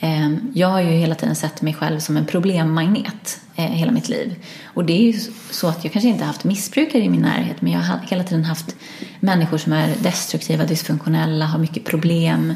Ehm, 0.00 0.52
jag 0.54 0.68
har 0.68 0.80
ju 0.80 0.90
hela 0.90 1.14
tiden 1.14 1.36
sett 1.36 1.62
mig 1.62 1.74
själv 1.74 1.98
som 1.98 2.16
en 2.16 2.26
problemmagnet 2.26 3.40
eh, 3.56 3.64
hela 3.64 3.92
mitt 3.92 4.08
liv. 4.08 4.34
Och 4.64 4.84
det 4.84 4.92
är 4.92 5.12
ju 5.12 5.20
så 5.50 5.68
att 5.68 5.84
jag 5.84 5.92
kanske 5.92 6.08
inte 6.08 6.24
har 6.24 6.26
haft 6.26 6.44
missbrukare 6.44 7.02
i 7.02 7.08
min 7.08 7.20
närhet 7.20 7.62
men 7.62 7.72
jag 7.72 7.80
har 7.80 7.98
hela 8.10 8.24
tiden 8.24 8.44
haft 8.44 8.76
människor 9.20 9.58
som 9.58 9.72
är 9.72 9.94
destruktiva, 10.02 10.64
dysfunktionella, 10.64 11.46
har 11.46 11.58
mycket 11.58 11.84
problem. 11.84 12.54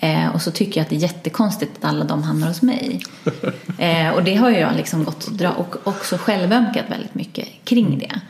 Eh, 0.00 0.28
och 0.28 0.42
så 0.42 0.50
tycker 0.50 0.80
jag 0.80 0.84
att 0.84 0.90
det 0.90 0.96
är 0.96 1.00
jättekonstigt 1.00 1.72
att 1.78 1.84
alla 1.84 2.04
de 2.04 2.22
hamnar 2.22 2.48
hos 2.48 2.62
mig. 2.62 3.00
Eh, 3.78 4.10
och 4.10 4.24
det 4.24 4.34
har 4.34 4.50
jag 4.50 4.76
liksom 4.76 5.04
gått 5.04 5.26
dra 5.26 5.50
och 5.50 5.76
också 5.84 6.16
självömkat 6.16 6.84
väldigt 6.88 7.14
mycket 7.14 7.48
kring 7.64 7.98
det. 7.98 8.20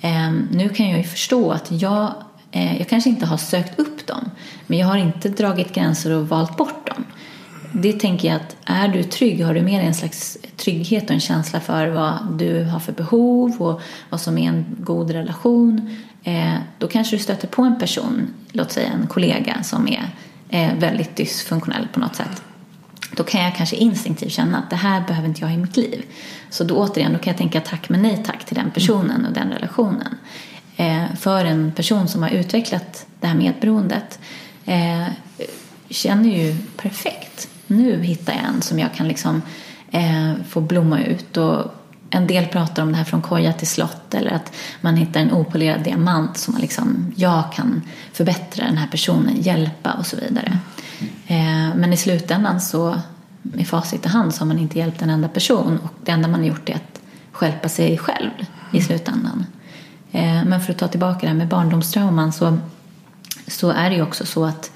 Mm. 0.00 0.48
nu 0.50 0.68
kan 0.68 0.88
jag 0.88 0.98
ju 0.98 1.04
förstå 1.04 1.50
att 1.50 1.70
jag, 1.70 2.14
jag 2.50 2.88
kanske 2.88 3.10
inte 3.10 3.26
har 3.26 3.36
sökt 3.36 3.78
upp 3.78 4.06
dem 4.06 4.30
men 4.66 4.78
jag 4.78 4.86
har 4.86 4.96
inte 4.96 5.28
dragit 5.28 5.74
gränser 5.74 6.10
och 6.10 6.28
valt 6.28 6.56
bort 6.56 6.86
dem 6.86 7.04
det 7.82 7.92
tänker 7.92 8.28
jag 8.28 8.36
att 8.36 8.56
är 8.64 8.88
du 8.88 9.02
trygg, 9.02 9.44
har 9.44 9.54
du 9.54 9.62
mer 9.62 9.80
en 9.80 9.94
slags 9.94 10.38
trygghet 10.56 11.04
och 11.04 11.10
en 11.10 11.20
känsla 11.20 11.60
för 11.60 11.88
vad 11.88 12.18
du 12.38 12.64
har 12.64 12.80
för 12.80 12.92
behov 12.92 13.62
och 13.62 13.80
vad 14.10 14.20
som 14.20 14.38
är 14.38 14.48
en 14.48 14.64
god 14.78 15.10
relation. 15.10 15.96
Eh, 16.24 16.54
då 16.78 16.88
kanske 16.88 17.16
du 17.16 17.22
stöter 17.22 17.48
på 17.48 17.62
en 17.62 17.78
person, 17.78 18.28
låt 18.52 18.72
säga 18.72 18.88
en 18.92 19.06
kollega 19.06 19.62
som 19.62 19.88
är 19.88 19.92
eh, 19.92 20.08
Eh, 20.48 20.74
väldigt 20.74 21.16
dysfunktionell 21.16 21.88
på 21.92 22.00
något 22.00 22.16
sätt. 22.16 22.42
Då 23.16 23.24
kan 23.24 23.42
jag 23.42 23.56
kanske 23.56 23.76
instinktivt 23.76 24.32
känna 24.32 24.58
att 24.58 24.70
det 24.70 24.76
här 24.76 25.04
behöver 25.06 25.28
inte 25.28 25.40
jag 25.40 25.52
i 25.52 25.56
mitt 25.56 25.76
liv. 25.76 26.04
Så 26.50 26.64
då 26.64 26.76
återigen, 26.76 27.12
då 27.12 27.18
kan 27.18 27.30
jag 27.30 27.38
tänka 27.38 27.60
tack 27.60 27.88
men 27.88 28.02
nej 28.02 28.22
tack 28.26 28.44
till 28.44 28.56
den 28.56 28.70
personen 28.70 29.26
och 29.26 29.32
den 29.32 29.50
relationen. 29.50 30.18
Eh, 30.76 31.04
för 31.18 31.44
en 31.44 31.72
person 31.72 32.08
som 32.08 32.22
har 32.22 32.30
utvecklat 32.30 33.06
det 33.20 33.26
här 33.26 33.34
medberoendet 33.34 34.18
eh, 34.64 35.06
känner 35.88 36.30
ju 36.30 36.56
perfekt 36.76 37.48
nu 37.66 38.02
hittar 38.02 38.32
jag 38.32 38.44
en 38.44 38.62
som 38.62 38.78
jag 38.78 38.94
kan 38.94 39.08
liksom 39.08 39.42
eh, 39.90 40.32
få 40.48 40.60
blomma 40.60 41.02
ut. 41.02 41.36
Och 41.36 41.64
en 42.10 42.26
del 42.26 42.46
pratar 42.46 42.82
om 42.82 42.92
det 42.92 42.98
här 42.98 43.04
från 43.04 43.22
koja 43.22 43.52
till 43.52 43.66
slott 43.66 44.14
eller 44.14 44.30
att 44.30 44.52
man 44.80 44.96
hittar 44.96 45.20
en 45.20 45.32
opolerad 45.32 45.82
diamant 45.82 46.38
som 46.38 46.54
man 46.54 46.60
liksom, 46.60 47.12
jag 47.16 47.52
kan 47.52 47.82
förbättra 48.12 48.64
den 48.64 48.76
här 48.76 48.86
personen, 48.86 49.36
hjälpa 49.40 49.92
och 49.92 50.06
så 50.06 50.16
vidare. 50.16 50.58
Eh, 51.26 51.74
men 51.76 51.92
i 51.92 51.96
slutändan 51.96 52.60
så 52.60 53.00
med 53.42 53.68
facit 53.68 54.06
i 54.06 54.08
hand 54.08 54.34
så 54.34 54.40
har 54.40 54.46
man 54.46 54.58
inte 54.58 54.78
hjälpt 54.78 55.02
en 55.02 55.10
enda 55.10 55.28
person 55.28 55.78
och 55.82 55.92
det 56.04 56.12
enda 56.12 56.28
man 56.28 56.40
har 56.40 56.46
gjort 56.46 56.68
är 56.68 56.74
att 56.74 57.00
skälpa 57.32 57.68
sig 57.68 57.98
själv 57.98 58.30
i 58.72 58.80
slutändan. 58.80 59.46
Eh, 60.12 60.44
men 60.44 60.60
för 60.60 60.72
att 60.72 60.78
ta 60.78 60.88
tillbaka 60.88 61.20
det 61.20 61.26
här 61.26 61.34
med 61.34 61.48
barndomstrauman 61.48 62.32
så, 62.32 62.58
så 63.46 63.70
är 63.70 63.90
det 63.90 63.96
ju 63.96 64.02
också 64.02 64.26
så 64.26 64.44
att 64.44 64.70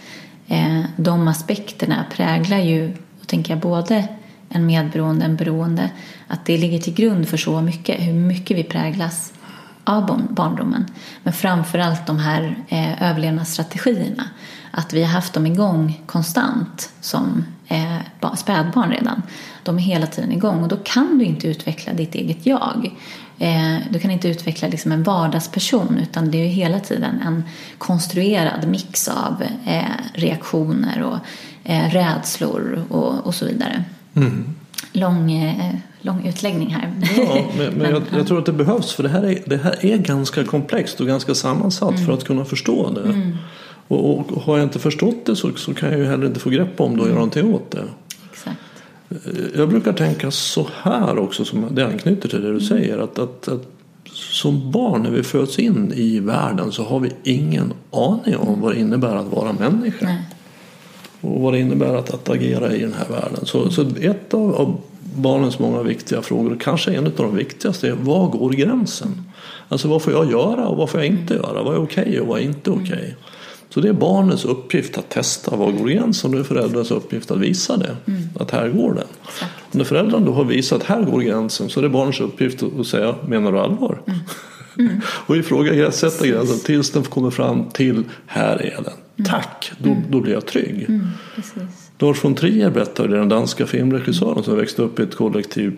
Eh, 0.50 0.84
de 0.96 1.28
aspekterna 1.28 2.04
präglar 2.12 2.58
ju, 2.58 2.88
då 2.88 3.24
tänker 3.26 3.52
jag, 3.52 3.60
både 3.60 4.08
en 4.50 4.66
medberoende, 4.66 5.24
en 5.24 5.36
beroende, 5.36 5.90
att 6.26 6.44
det 6.44 6.58
ligger 6.58 6.78
till 6.78 6.94
grund 6.94 7.28
för 7.28 7.36
så 7.36 7.60
mycket, 7.60 8.00
hur 8.00 8.12
mycket 8.12 8.56
vi 8.56 8.64
präglas 8.64 9.32
av 9.84 10.26
barndomen. 10.30 10.86
Men 11.22 11.32
framförallt 11.32 12.06
de 12.06 12.18
här 12.18 12.56
eh, 12.68 13.10
överlevnadsstrategierna. 13.10 14.24
Att 14.70 14.92
vi 14.92 15.02
har 15.02 15.10
haft 15.10 15.32
dem 15.32 15.46
igång 15.46 16.02
konstant 16.06 16.92
som 17.00 17.44
eh, 17.68 18.34
spädbarn 18.36 18.90
redan. 18.90 19.22
De 19.62 19.78
är 19.78 19.82
hela 19.82 20.06
tiden 20.06 20.32
igång 20.32 20.62
och 20.62 20.68
då 20.68 20.76
kan 20.76 21.18
du 21.18 21.24
inte 21.24 21.48
utveckla 21.48 21.92
ditt 21.92 22.14
eget 22.14 22.46
jag. 22.46 22.90
Eh, 23.38 23.76
du 23.90 23.98
kan 23.98 24.10
inte 24.10 24.28
utveckla 24.28 24.68
liksom 24.68 24.92
en 24.92 25.02
vardagsperson 25.02 25.98
utan 25.98 26.30
det 26.30 26.38
är 26.38 26.48
hela 26.48 26.80
tiden 26.80 27.20
en 27.26 27.44
konstruerad 27.78 28.68
mix 28.68 29.08
av 29.08 29.42
eh, 29.66 29.84
reaktioner 30.14 31.02
och 31.02 31.18
eh, 31.64 31.90
rädslor 31.90 32.84
och, 32.88 33.26
och 33.26 33.34
så 33.34 33.46
vidare. 33.46 33.84
Mm. 34.14 34.44
Lång, 34.92 35.50
lång 36.00 36.26
utläggning 36.26 36.70
här. 36.74 36.92
Ja, 37.16 37.44
men, 37.58 37.72
men 37.78 37.90
jag, 37.90 38.02
jag, 38.12 38.26
tror 38.26 38.38
att 38.38 38.46
det 38.46 38.52
behövs 38.52 38.92
för 38.92 39.02
det 39.02 39.08
här 39.08 39.22
är, 39.22 39.38
det 39.46 39.56
här 39.56 39.84
är 39.86 39.96
ganska 39.96 40.44
komplext 40.44 41.00
och 41.00 41.06
ganska 41.06 41.34
sammansatt 41.34 41.90
mm. 41.90 42.06
för 42.06 42.12
att 42.12 42.24
kunna 42.24 42.44
förstå 42.44 42.90
det. 42.90 43.02
Mm. 43.02 43.36
Och, 43.88 44.18
och, 44.18 44.42
har 44.42 44.58
jag 44.58 44.66
inte 44.66 44.78
förstått 44.78 45.26
det 45.26 45.36
så, 45.36 45.52
så 45.56 45.74
kan 45.74 45.90
jag 45.90 45.98
ju 45.98 46.06
heller 46.06 46.26
inte 46.26 46.40
få 46.40 46.50
grepp 46.50 46.80
om 46.80 46.96
det 46.96 47.02
och 47.02 47.08
göra 47.08 47.18
någonting 47.18 47.54
åt 47.54 47.70
det. 47.70 47.84
Jag 49.56 49.68
brukar 49.68 49.92
tänka 49.92 50.30
så 50.30 50.66
här 50.82 51.18
också, 51.18 51.44
som 51.44 51.66
det 51.70 51.86
anknyter 51.86 52.28
till 52.28 52.42
det 52.42 52.52
du 52.52 52.60
säger. 52.60 52.98
Att, 52.98 53.18
att, 53.18 53.48
att 53.48 53.66
som 54.12 54.70
barn 54.70 55.02
när 55.02 55.10
vi 55.10 55.22
föds 55.22 55.58
in 55.58 55.92
i 55.96 56.20
världen 56.20 56.72
så 56.72 56.84
har 56.84 57.00
vi 57.00 57.12
ingen 57.22 57.72
aning 57.90 58.36
om 58.36 58.60
vad 58.60 58.74
det 58.74 58.80
innebär 58.80 59.16
att 59.16 59.32
vara 59.32 59.52
människa. 59.52 60.04
Nej. 60.06 60.22
Och 61.20 61.40
vad 61.40 61.52
det 61.52 61.58
innebär 61.58 61.94
att, 61.94 62.10
att 62.10 62.28
agera 62.28 62.74
i 62.74 62.80
den 62.80 62.92
här 62.92 63.08
världen. 63.08 63.46
Så, 63.46 63.70
så 63.70 63.82
ett 64.00 64.34
av, 64.34 64.54
av 64.54 64.80
barnens 65.14 65.58
många 65.58 65.82
viktiga 65.82 66.22
frågor, 66.22 66.56
kanske 66.60 66.92
en 66.92 67.06
av 67.06 67.12
de 67.16 67.36
viktigaste, 67.36 67.88
är 67.88 67.92
var 67.92 68.28
går 68.28 68.50
gränsen? 68.50 69.22
Alltså 69.68 69.88
vad 69.88 70.02
får 70.02 70.12
jag 70.12 70.30
göra 70.30 70.68
och 70.68 70.76
vad 70.76 70.90
får 70.90 71.00
jag 71.00 71.06
inte 71.06 71.34
göra? 71.34 71.62
Vad 71.62 71.74
är 71.74 71.82
okej 71.82 72.02
okay 72.02 72.20
och 72.20 72.26
vad 72.26 72.40
är 72.40 72.44
inte 72.44 72.70
okej? 72.70 72.84
Okay? 72.84 73.14
Så 73.74 73.80
det 73.80 73.88
är 73.88 73.92
barnens 73.92 74.44
uppgift 74.44 74.98
att 74.98 75.08
testa 75.08 75.56
var 75.56 75.72
går 75.72 75.88
gränsen 75.88 76.30
och 76.30 76.36
det 76.36 76.42
är 76.42 76.44
föräldrarnas 76.44 76.90
uppgift 76.90 77.30
att 77.30 77.38
visa 77.38 77.76
det. 77.76 77.96
Mm. 78.06 78.22
Att 78.40 78.50
här 78.50 78.68
går 78.68 78.94
den. 78.94 79.06
Exakt. 79.28 79.52
När 79.70 79.84
föräldrarna 79.84 80.26
då 80.26 80.32
har 80.32 80.44
visat 80.44 80.80
att 80.80 80.86
här 80.86 81.02
går 81.02 81.20
gränsen 81.20 81.70
så 81.70 81.80
är 81.80 81.82
det 81.82 81.88
barnens 81.88 82.20
uppgift 82.20 82.62
att 82.80 82.86
säga 82.86 83.14
menar 83.26 83.52
du 83.52 83.58
allvar? 83.58 84.02
Mm. 84.06 84.20
Mm. 84.80 85.00
och 85.04 85.36
ifrågasätta 85.36 86.26
gränsen 86.26 86.58
tills 86.58 86.90
den 86.90 87.02
kommer 87.02 87.30
fram 87.30 87.64
till 87.70 88.04
här 88.26 88.56
är 88.56 88.76
den. 88.76 88.92
Mm. 89.16 89.30
Tack, 89.30 89.72
då, 89.78 89.90
mm. 89.90 90.02
då 90.10 90.20
blir 90.20 90.32
jag 90.32 90.46
trygg. 90.46 90.84
Mm, 90.88 91.06
Lars 91.98 92.24
von 92.24 92.34
Trier 92.34 92.70
berättade, 92.70 93.16
den 93.16 93.28
danska 93.28 93.66
filmregissören 93.66 94.42
som 94.42 94.56
växte 94.56 94.82
upp 94.82 95.00
i 95.00 95.02
ett 95.02 95.14
kollektiv 95.14 95.76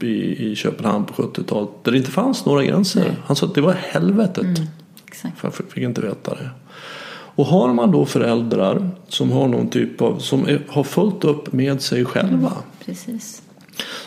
i, 0.00 0.50
i 0.50 0.56
Köpenhamn 0.56 1.04
på 1.04 1.22
70-talet 1.22 1.70
där 1.82 1.92
det 1.92 1.98
inte 1.98 2.10
fanns 2.10 2.44
några 2.44 2.64
gränser. 2.64 3.00
Nej. 3.00 3.16
Han 3.24 3.36
sa 3.36 3.46
att 3.46 3.54
det 3.54 3.60
var 3.60 3.72
helvetet. 3.72 4.44
Mm, 4.44 4.68
exakt. 5.06 5.34
Jag 5.42 5.54
fick 5.54 5.76
inte 5.76 6.00
veta 6.00 6.34
det. 6.34 6.50
Och 7.34 7.46
har 7.46 7.72
man 7.72 7.90
då 7.90 8.06
föräldrar 8.06 8.90
som 9.08 9.32
har 9.32 9.48
någon 9.48 9.68
typ 9.68 10.02
av, 10.02 10.18
som 10.18 10.48
är, 10.48 10.62
har 10.68 10.84
fullt 10.84 11.24
upp 11.24 11.52
med 11.52 11.82
sig 11.82 12.04
själva. 12.04 12.52
Mm, 12.86 13.20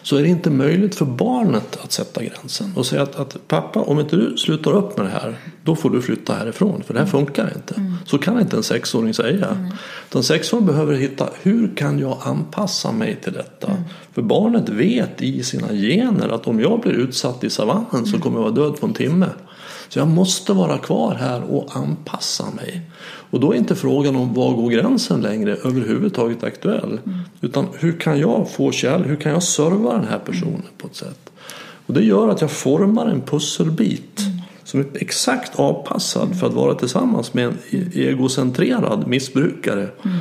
så 0.02 0.18
är 0.18 0.22
det 0.22 0.28
inte 0.28 0.50
möjligt 0.50 0.96
för 0.96 1.06
barnet 1.06 1.78
att 1.84 1.92
sätta 1.92 2.24
gränsen 2.24 2.74
och 2.76 2.86
säga 2.86 3.02
att, 3.02 3.16
att, 3.16 3.48
pappa 3.48 3.80
om 3.80 4.00
inte 4.00 4.16
du 4.16 4.38
slutar 4.38 4.72
upp 4.72 4.98
med 4.98 5.06
det 5.06 5.10
här 5.10 5.38
då 5.64 5.76
får 5.76 5.90
du 5.90 6.02
flytta 6.02 6.34
härifrån 6.34 6.84
för 6.84 6.94
det 6.94 7.00
här 7.00 7.08
funkar 7.08 7.52
inte. 7.56 7.74
Mm. 7.74 7.94
Så 8.06 8.18
kan 8.18 8.40
inte 8.40 8.58
en 8.58 8.64
sexåring 8.64 9.14
säga. 9.14 9.48
Mm. 9.48 9.72
Utan 10.10 10.24
sexåringen 10.24 10.68
behöver 10.68 10.96
hitta 10.96 11.30
hur 11.42 11.76
kan 11.76 12.00
jag 12.00 12.18
anpassa 12.22 12.92
mig 12.92 13.20
till 13.24 13.34
detta. 13.34 13.68
Mm. 13.68 13.84
För 14.14 14.22
barnet 14.22 14.70
vet 14.70 15.22
i 15.22 15.44
sina 15.44 15.68
gener 15.68 16.30
att 16.30 16.48
om 16.48 16.60
jag 16.60 16.82
blir 16.82 16.94
utsatt 16.94 17.44
i 17.44 17.50
savannen 17.50 17.86
så 17.92 17.98
mm. 17.98 18.22
kommer 18.22 18.38
jag 18.38 18.44
vara 18.44 18.54
död 18.54 18.80
på 18.80 18.86
en 18.86 18.94
timme. 18.94 19.30
Så 19.90 20.00
jag 20.00 20.08
måste 20.08 20.54
vara 20.54 20.78
kvar 20.78 21.16
här 21.16 21.44
och 21.44 21.76
anpassa 21.76 22.46
mig. 22.56 22.82
Och 23.30 23.40
då 23.40 23.54
är 23.54 23.58
inte 23.58 23.76
frågan 23.76 24.16
om 24.16 24.34
var 24.34 24.54
går 24.54 24.70
gränsen 24.70 25.22
längre 25.22 25.56
överhuvudtaget 25.56 26.44
aktuell. 26.44 27.00
Mm. 27.06 27.20
Utan 27.42 27.68
hur 27.80 28.00
kan 28.00 28.20
jag 28.20 28.50
få 28.50 28.72
kärlek, 28.72 29.08
hur 29.08 29.16
kan 29.16 29.32
jag 29.32 29.44
serva 29.44 29.94
den 29.94 30.08
här 30.08 30.20
personen 30.20 30.64
på 30.78 30.88
ett 30.88 30.96
sätt. 30.96 31.30
Och 31.86 31.94
det 31.94 32.04
gör 32.04 32.30
att 32.30 32.42
jag 32.42 32.52
formar 32.52 33.06
en 33.08 33.22
pusselbit 33.22 34.20
mm. 34.20 34.42
som 34.64 34.80
är 34.80 34.86
exakt 34.94 35.60
avpassad 35.60 36.40
för 36.40 36.48
att 36.48 36.54
vara 36.54 36.76
tillsammans 36.76 37.34
med 37.34 37.46
en 37.46 37.58
e- 37.70 37.90
egocentrerad 37.94 39.08
missbrukare. 39.08 39.82
Mm. 39.82 40.18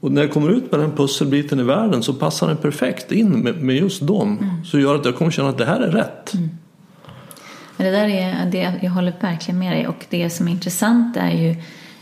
Och 0.00 0.12
när 0.12 0.22
jag 0.22 0.32
kommer 0.32 0.50
ut 0.50 0.70
med 0.70 0.80
den 0.80 0.92
pusselbiten 0.92 1.60
i 1.60 1.62
världen 1.62 2.02
så 2.02 2.14
passar 2.14 2.48
den 2.48 2.56
perfekt 2.56 3.12
in 3.12 3.28
med, 3.30 3.62
med 3.62 3.76
just 3.76 4.06
dem. 4.06 4.38
Mm. 4.38 4.64
Så 4.64 4.78
gör 4.78 4.94
att 4.94 5.04
jag 5.04 5.16
kommer 5.16 5.30
känna 5.30 5.48
att 5.48 5.58
det 5.58 5.64
här 5.64 5.80
är 5.80 5.92
rätt. 5.92 6.32
Men 7.80 7.92
det 7.92 7.98
där 7.98 8.08
är, 8.08 8.46
det, 8.46 8.72
jag 8.80 8.90
håller 8.90 9.12
verkligen 9.20 9.58
med 9.58 9.72
dig 9.72 9.88
och 9.88 10.06
det 10.10 10.30
som 10.30 10.48
är 10.48 10.52
intressant 10.52 11.16
är 11.16 11.30
ju 11.30 11.56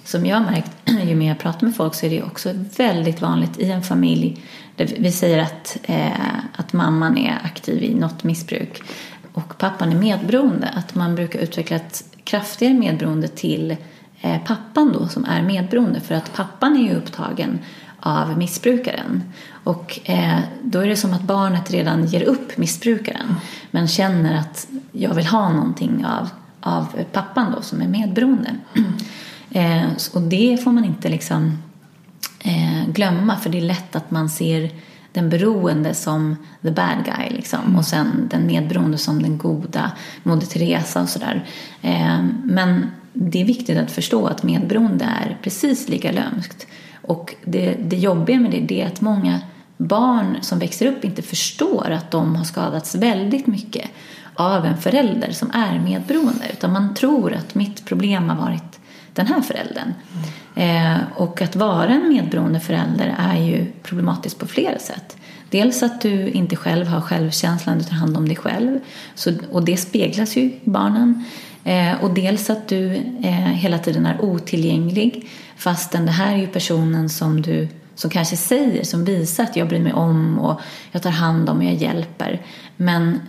som 0.05 0.27
jag 0.27 0.37
har 0.37 0.51
märkt 0.51 0.71
ju 1.09 1.15
mer 1.15 1.29
jag 1.29 1.39
pratar 1.39 1.67
med 1.67 1.77
folk 1.77 1.95
så 1.95 2.07
är 2.07 2.11
det 2.11 2.23
också 2.23 2.53
väldigt 2.77 3.21
vanligt 3.21 3.59
i 3.59 3.71
en 3.71 3.83
familj 3.83 4.43
där 4.77 4.95
vi 4.99 5.13
säger 5.13 5.39
att, 5.39 5.79
eh, 5.83 6.39
att 6.57 6.73
mamman 6.73 7.19
är 7.19 7.39
aktiv 7.45 7.83
i 7.83 7.95
något 7.95 8.25
missbruk 8.25 8.83
och 9.33 9.59
pappan 9.59 9.93
är 9.93 9.97
medberoende. 9.97 10.69
Att 10.69 10.95
man 10.95 11.15
brukar 11.15 11.39
utveckla 11.39 11.77
ett 11.77 12.05
kraftigare 12.25 12.75
medberoende 12.75 13.29
till 13.29 13.71
eh, 13.71 13.77
Eh, 14.21 14.39
pappan 14.45 14.93
då 14.93 15.09
som 15.09 15.25
är 15.25 15.43
medberoende 15.43 16.01
för 16.01 16.15
att 16.15 16.35
pappan 16.35 16.77
är 16.77 16.83
ju 16.83 16.95
upptagen 16.95 17.59
av 18.01 18.39
missbrukaren. 18.39 19.23
Och 19.65 20.01
eh, 20.05 20.39
då 20.63 20.81
är 20.81 20.89
det 20.89 20.97
som 20.97 21.13
att 21.13 21.23
barnet 21.23 21.71
redan 21.71 22.07
ger 22.07 22.23
upp 22.23 22.57
missbrukaren 22.57 23.35
men 23.71 23.89
känner 23.89 24.39
att 24.39 24.69
jag 24.93 25.15
vill 25.15 25.27
ha 25.27 25.53
någonting 25.53 26.07
av, 26.07 26.29
av 26.61 26.87
pappan 27.13 27.53
då 27.57 27.63
som 27.63 27.83
är 27.83 27.89
medberoende. 27.89 28.51
Eh, 29.51 29.87
och 30.15 30.23
det 30.23 30.65
får 30.65 30.73
man 30.73 30.85
inte 30.85 31.09
liksom 31.09 31.63
eh, 32.45 32.89
glömma 32.89 33.37
för 33.37 33.51
det 33.51 33.59
är 33.59 33.63
lätt 33.63 33.97
att 33.97 34.11
man 34.11 34.29
ser 34.29 34.71
den 35.13 35.31
beroende 35.31 35.95
som 35.95 36.37
the 36.63 36.71
bad 36.71 37.05
guy 37.05 37.37
liksom, 37.37 37.77
och 37.77 37.85
sen 37.85 38.29
den 38.31 38.47
medberoende 38.47 38.99
som 38.99 39.23
den 39.23 39.39
goda, 39.39 39.93
Moder 40.23 40.47
Teresa 40.47 41.03
och 41.03 41.09
sådär. 41.09 41.45
Eh, 41.83 42.23
men 42.45 42.91
det 43.21 43.41
är 43.41 43.45
viktigt 43.45 43.79
att 43.79 43.91
förstå 43.91 44.27
att 44.27 44.43
medberoende 44.43 45.05
är 45.05 45.39
precis 45.43 45.89
lika 45.89 46.13
lömskt. 46.13 46.67
Och 47.03 47.35
det, 47.45 47.75
det 47.75 47.97
jobbiga 47.97 48.41
med 48.41 48.51
det, 48.51 48.61
det 48.61 48.83
är 48.83 48.87
att 48.87 49.01
många 49.01 49.41
barn 49.77 50.39
som 50.41 50.59
växer 50.59 50.87
upp 50.87 51.05
inte 51.05 51.23
förstår 51.23 51.91
att 51.91 52.11
de 52.11 52.37
har 52.37 52.45
skadats 52.45 52.95
väldigt 52.95 53.47
mycket 53.47 53.91
av 54.35 54.67
en 54.67 54.77
förälder 54.77 55.33
som 55.33 55.51
är 55.51 55.79
medberoende. 55.79 56.45
Utan 56.53 56.73
man 56.73 56.95
tror 56.95 57.33
att 57.35 57.55
mitt 57.55 57.85
problem 57.85 58.29
har 58.29 58.37
varit 58.37 58.81
den 59.13 59.27
här 59.27 59.41
föräldern. 59.41 59.95
Mm. 60.55 60.97
Eh, 60.97 61.01
och 61.15 61.43
att 61.43 61.57
vara 61.57 61.89
en 61.89 62.09
medberoende 62.09 62.61
förälder 62.61 63.15
är 63.19 63.37
ju 63.37 63.67
problematiskt 63.83 64.39
på 64.39 64.47
flera 64.47 64.79
sätt. 64.79 65.17
Dels 65.51 65.83
att 65.83 66.01
du 66.01 66.29
inte 66.29 66.57
själv 66.57 66.87
har 66.87 67.01
självkänslan, 67.01 67.79
du 67.79 67.85
tar 67.85 67.95
hand 67.95 68.17
om 68.17 68.29
dig 68.29 68.37
själv. 68.37 68.81
Så, 69.15 69.33
och 69.53 69.65
det 69.65 69.77
speglas 69.77 70.37
ju 70.37 70.41
i 70.41 70.61
barnen. 70.65 71.25
Eh, 71.65 72.05
och 72.05 72.15
dels 72.15 72.51
att 72.51 72.69
du 72.69 72.95
eh, 73.23 73.33
hela 73.33 73.79
tiden 73.79 74.07
är 74.07 74.21
otillgänglig 74.21 75.29
fastän 75.57 76.07
det 76.07 76.13
här 76.13 76.33
är 76.33 76.39
ju 76.39 76.47
personen 76.47 77.09
som 77.09 77.43
du 77.43 77.69
som 77.95 78.11
kanske 78.11 78.37
säger, 78.37 78.85
som 78.85 79.05
visar 79.05 79.45
att 79.45 79.57
jag 79.57 79.69
bryr 79.69 79.81
mig 79.81 79.93
om 79.93 80.39
och 80.39 80.61
jag 80.93 81.03
tar 81.03 81.11
hand 81.11 81.49
om 81.49 81.59
och 81.59 81.65
jag 81.65 81.75
hjälper. 81.75 82.43
Men 82.77 83.21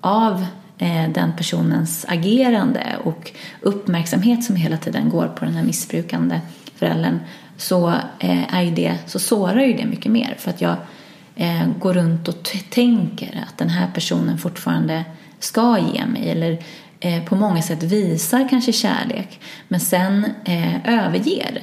av 0.00 0.46
eh, 0.78 1.10
den 1.10 1.32
personens 1.36 2.06
agerande 2.08 2.96
och 3.04 3.32
uppmärksamhet 3.60 4.44
som 4.44 4.56
hela 4.56 4.76
tiden 4.76 5.10
går 5.10 5.28
på 5.28 5.44
den 5.44 5.54
här 5.54 5.64
missbrukande 5.64 6.40
föräldern 6.74 7.18
så, 7.56 7.88
eh, 8.18 8.54
är 8.54 8.70
det, 8.70 8.94
så 9.06 9.18
sårar 9.18 9.60
ju 9.60 9.72
det 9.72 9.86
mycket 9.86 10.12
mer. 10.12 10.34
För 10.38 10.50
att 10.50 10.60
jag 10.60 10.76
eh, 11.36 11.66
går 11.80 11.94
runt 11.94 12.28
och 12.28 12.50
tänker 12.70 13.44
att 13.48 13.58
den 13.58 13.68
här 13.68 13.90
personen 13.94 14.38
fortfarande 14.38 15.04
ska 15.38 15.78
ge 15.78 16.06
mig 16.06 16.30
eller 16.30 16.58
eh, 17.00 17.24
på 17.24 17.36
många 17.36 17.62
sätt 17.62 17.82
visar 17.82 18.48
kanske 18.48 18.72
kärlek 18.72 19.40
men 19.68 19.80
sen 19.80 20.26
eh, 20.44 21.04
överger. 21.06 21.62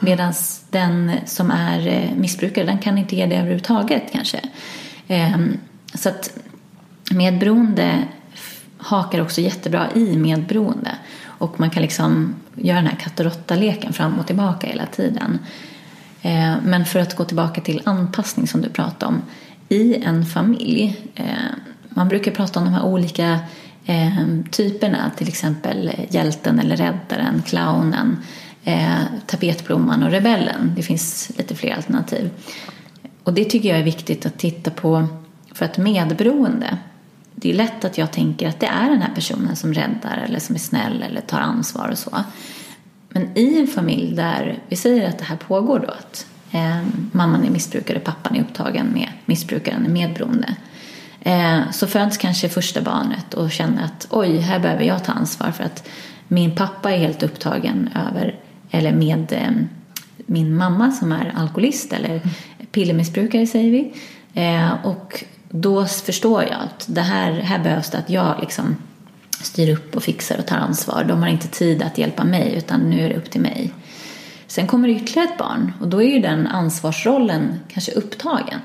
Medan 0.00 0.32
den 0.70 1.12
som 1.26 1.50
är 1.50 1.86
eh, 1.86 2.10
missbrukare 2.16 2.64
den 2.66 2.78
kan 2.78 2.98
inte 2.98 3.16
ge 3.16 3.26
det 3.26 3.36
överhuvudtaget 3.36 4.02
kanske. 4.12 4.40
Ehm, 5.08 5.58
så 5.94 6.08
att 6.08 6.38
medberoende 7.10 8.04
hakar 8.78 9.20
också 9.20 9.40
jättebra 9.40 9.86
i 9.94 10.16
medberoende. 10.16 10.90
Och 11.24 11.60
man 11.60 11.70
kan 11.70 11.82
liksom 11.82 12.34
göra 12.54 12.76
den 12.76 12.86
här 12.86 12.96
katt 12.96 13.20
och 13.20 13.26
råtta-leken 13.26 13.92
fram 13.92 14.18
och 14.18 14.26
tillbaka 14.26 14.66
hela 14.66 14.86
tiden. 14.86 15.38
Eh, 16.22 16.54
men 16.62 16.84
för 16.84 17.00
att 17.00 17.16
gå 17.16 17.24
tillbaka 17.24 17.60
till 17.60 17.82
anpassning 17.84 18.46
som 18.46 18.60
du 18.60 18.68
pratade 18.68 19.06
om. 19.06 19.22
I 19.68 19.94
en 19.94 20.26
familj, 20.26 20.96
eh, 21.14 21.24
man 21.88 22.08
brukar 22.08 22.32
prata 22.32 22.60
om 22.60 22.64
de 22.64 22.74
här 22.74 22.84
olika 22.84 23.38
eh, 23.86 24.26
typerna, 24.50 25.10
till 25.16 25.28
exempel 25.28 25.92
hjälten 26.10 26.58
eller 26.58 26.76
räddaren, 26.76 27.42
clownen, 27.46 28.18
eh, 28.64 29.00
tapetblomman 29.26 30.02
och 30.02 30.10
rebellen. 30.10 30.72
Det 30.76 30.82
finns 30.82 31.30
lite 31.38 31.54
fler 31.54 31.74
alternativ. 31.74 32.30
Och 33.22 33.34
det 33.34 33.44
tycker 33.44 33.68
jag 33.68 33.78
är 33.78 33.84
viktigt 33.84 34.26
att 34.26 34.38
titta 34.38 34.70
på 34.70 35.06
för 35.52 35.64
att 35.64 35.78
medberoende 35.78 36.78
det 37.38 37.50
är 37.50 37.54
lätt 37.54 37.84
att 37.84 37.98
jag 37.98 38.12
tänker 38.12 38.48
att 38.48 38.60
det 38.60 38.66
är 38.66 38.90
den 38.90 39.02
här 39.02 39.14
personen 39.14 39.56
som 39.56 39.74
räddar 39.74 40.24
eller 40.26 40.38
som 40.38 40.54
är 40.54 40.58
snäll 40.58 41.02
eller 41.02 41.20
tar 41.20 41.40
ansvar 41.40 41.88
och 41.88 41.98
så. 41.98 42.24
Men 43.08 43.38
i 43.38 43.60
en 43.60 43.66
familj 43.66 44.14
där 44.16 44.58
vi 44.68 44.76
säger 44.76 45.08
att 45.08 45.18
det 45.18 45.24
här 45.24 45.36
pågår 45.36 45.78
då, 45.78 45.88
att 45.88 46.26
eh, 46.52 46.82
mamman 47.12 47.44
är 47.44 47.50
missbrukare, 47.50 47.98
pappan 47.98 48.36
är 48.36 48.40
upptagen 48.40 48.86
med 48.86 49.08
missbrukaren, 49.26 49.86
är 49.86 49.90
medberoende. 49.90 50.54
Eh, 51.20 51.70
så 51.70 51.86
föds 51.86 52.16
kanske 52.16 52.48
första 52.48 52.80
barnet 52.80 53.34
och 53.34 53.50
känner 53.50 53.84
att 53.84 54.06
oj, 54.10 54.38
här 54.38 54.58
behöver 54.58 54.84
jag 54.84 55.04
ta 55.04 55.12
ansvar 55.12 55.50
för 55.50 55.64
att 55.64 55.88
min 56.28 56.54
pappa 56.54 56.92
är 56.92 56.98
helt 56.98 57.22
upptagen 57.22 57.90
över, 58.08 58.34
eller 58.70 58.92
med 58.92 59.32
eh, 59.32 59.50
min 60.26 60.56
mamma 60.56 60.92
som 60.92 61.12
är 61.12 61.32
alkoholist 61.36 61.92
eller 61.92 62.20
pillermissbrukare 62.72 63.46
säger 63.46 63.70
vi. 63.70 63.94
Eh, 64.34 64.86
och 64.86 65.24
då 65.48 65.86
förstår 65.86 66.42
jag 66.42 66.60
att 66.60 66.86
det 66.88 67.00
här, 67.00 67.32
här 67.32 67.58
behövs 67.58 67.90
det 67.90 67.98
att 67.98 68.10
jag 68.10 68.36
liksom 68.40 68.76
styr 69.40 69.72
upp 69.72 69.96
och 69.96 70.02
fixar 70.02 70.38
och 70.38 70.46
tar 70.46 70.56
ansvar. 70.56 71.04
De 71.04 71.22
har 71.22 71.28
inte 71.28 71.48
tid 71.48 71.82
att 71.82 71.98
hjälpa 71.98 72.24
mig 72.24 72.54
utan 72.56 72.80
nu 72.80 73.00
är 73.00 73.08
det 73.08 73.16
upp 73.16 73.30
till 73.30 73.40
mig. 73.40 73.72
Sen 74.46 74.66
kommer 74.66 74.88
det 74.88 74.94
ytterligare 74.94 75.28
ett 75.28 75.38
barn 75.38 75.72
och 75.80 75.88
då 75.88 76.02
är 76.02 76.06
ju 76.06 76.20
den 76.20 76.46
ansvarsrollen 76.46 77.60
kanske 77.68 77.92
upptagen. 77.92 78.60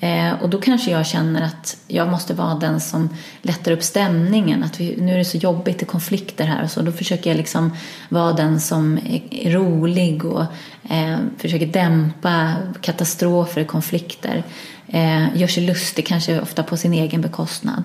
Eh, 0.00 0.42
och 0.42 0.48
då 0.48 0.60
kanske 0.60 0.90
jag 0.90 1.06
känner 1.06 1.42
att 1.42 1.76
jag 1.86 2.08
måste 2.08 2.34
vara 2.34 2.54
den 2.54 2.80
som 2.80 3.08
lättar 3.42 3.72
upp 3.72 3.82
stämningen. 3.82 4.64
Att 4.64 4.80
vi, 4.80 4.96
nu 5.00 5.14
är 5.14 5.18
det 5.18 5.24
så 5.24 5.36
jobbigt, 5.36 5.82
i 5.82 5.84
konflikter 5.84 6.44
här 6.44 6.64
och 6.64 6.70
så. 6.70 6.82
Då 6.82 6.92
försöker 6.92 7.30
jag 7.30 7.36
liksom 7.36 7.72
vara 8.08 8.32
den 8.32 8.60
som 8.60 8.98
är, 8.98 9.22
är 9.30 9.50
rolig 9.50 10.24
och 10.24 10.44
eh, 10.90 11.16
försöker 11.38 11.66
dämpa 11.66 12.54
katastrofer, 12.80 13.60
och 13.60 13.66
konflikter. 13.66 14.44
Eh, 14.86 15.36
gör 15.36 15.46
sig 15.46 15.66
lustig, 15.66 16.06
kanske 16.06 16.40
ofta 16.40 16.62
på 16.62 16.76
sin 16.76 16.92
egen 16.92 17.20
bekostnad. 17.20 17.82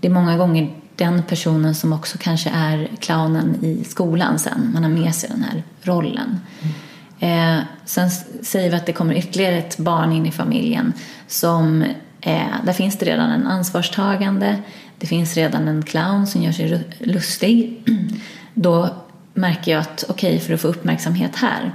Det 0.00 0.08
är 0.08 0.12
många 0.12 0.36
gånger 0.36 0.70
den 0.96 1.22
personen 1.22 1.74
som 1.74 1.92
också 1.92 2.18
kanske 2.20 2.50
är 2.50 2.88
clownen 3.00 3.64
i 3.64 3.84
skolan 3.84 4.38
sen. 4.38 4.70
Man 4.74 4.82
har 4.82 4.90
med 4.90 5.14
sig 5.14 5.30
den 5.30 5.42
här 5.42 5.62
rollen. 5.82 6.40
Mm. 6.62 6.74
Eh, 7.22 7.58
sen 7.84 8.10
säger 8.42 8.70
vi 8.70 8.76
att 8.76 8.86
det 8.86 8.92
kommer 8.92 9.14
ytterligare 9.14 9.58
ett 9.58 9.78
barn 9.78 10.12
in 10.12 10.26
i 10.26 10.30
familjen 10.30 10.92
som 11.26 11.82
eh, 12.20 12.54
där 12.64 12.72
finns 12.72 12.98
det 12.98 13.06
redan 13.06 13.30
en 13.30 13.46
ansvarstagande. 13.46 14.56
Det 14.98 15.06
finns 15.06 15.34
redan 15.34 15.68
en 15.68 15.82
clown 15.82 16.26
som 16.26 16.42
gör 16.42 16.52
sig 16.52 16.84
lustig. 16.98 17.82
Då 18.54 18.88
märker 19.34 19.72
jag 19.72 19.80
att 19.80 20.04
okej, 20.08 20.34
okay, 20.34 20.46
för 20.46 20.54
att 20.54 20.60
få 20.60 20.68
uppmärksamhet 20.68 21.36
här 21.36 21.72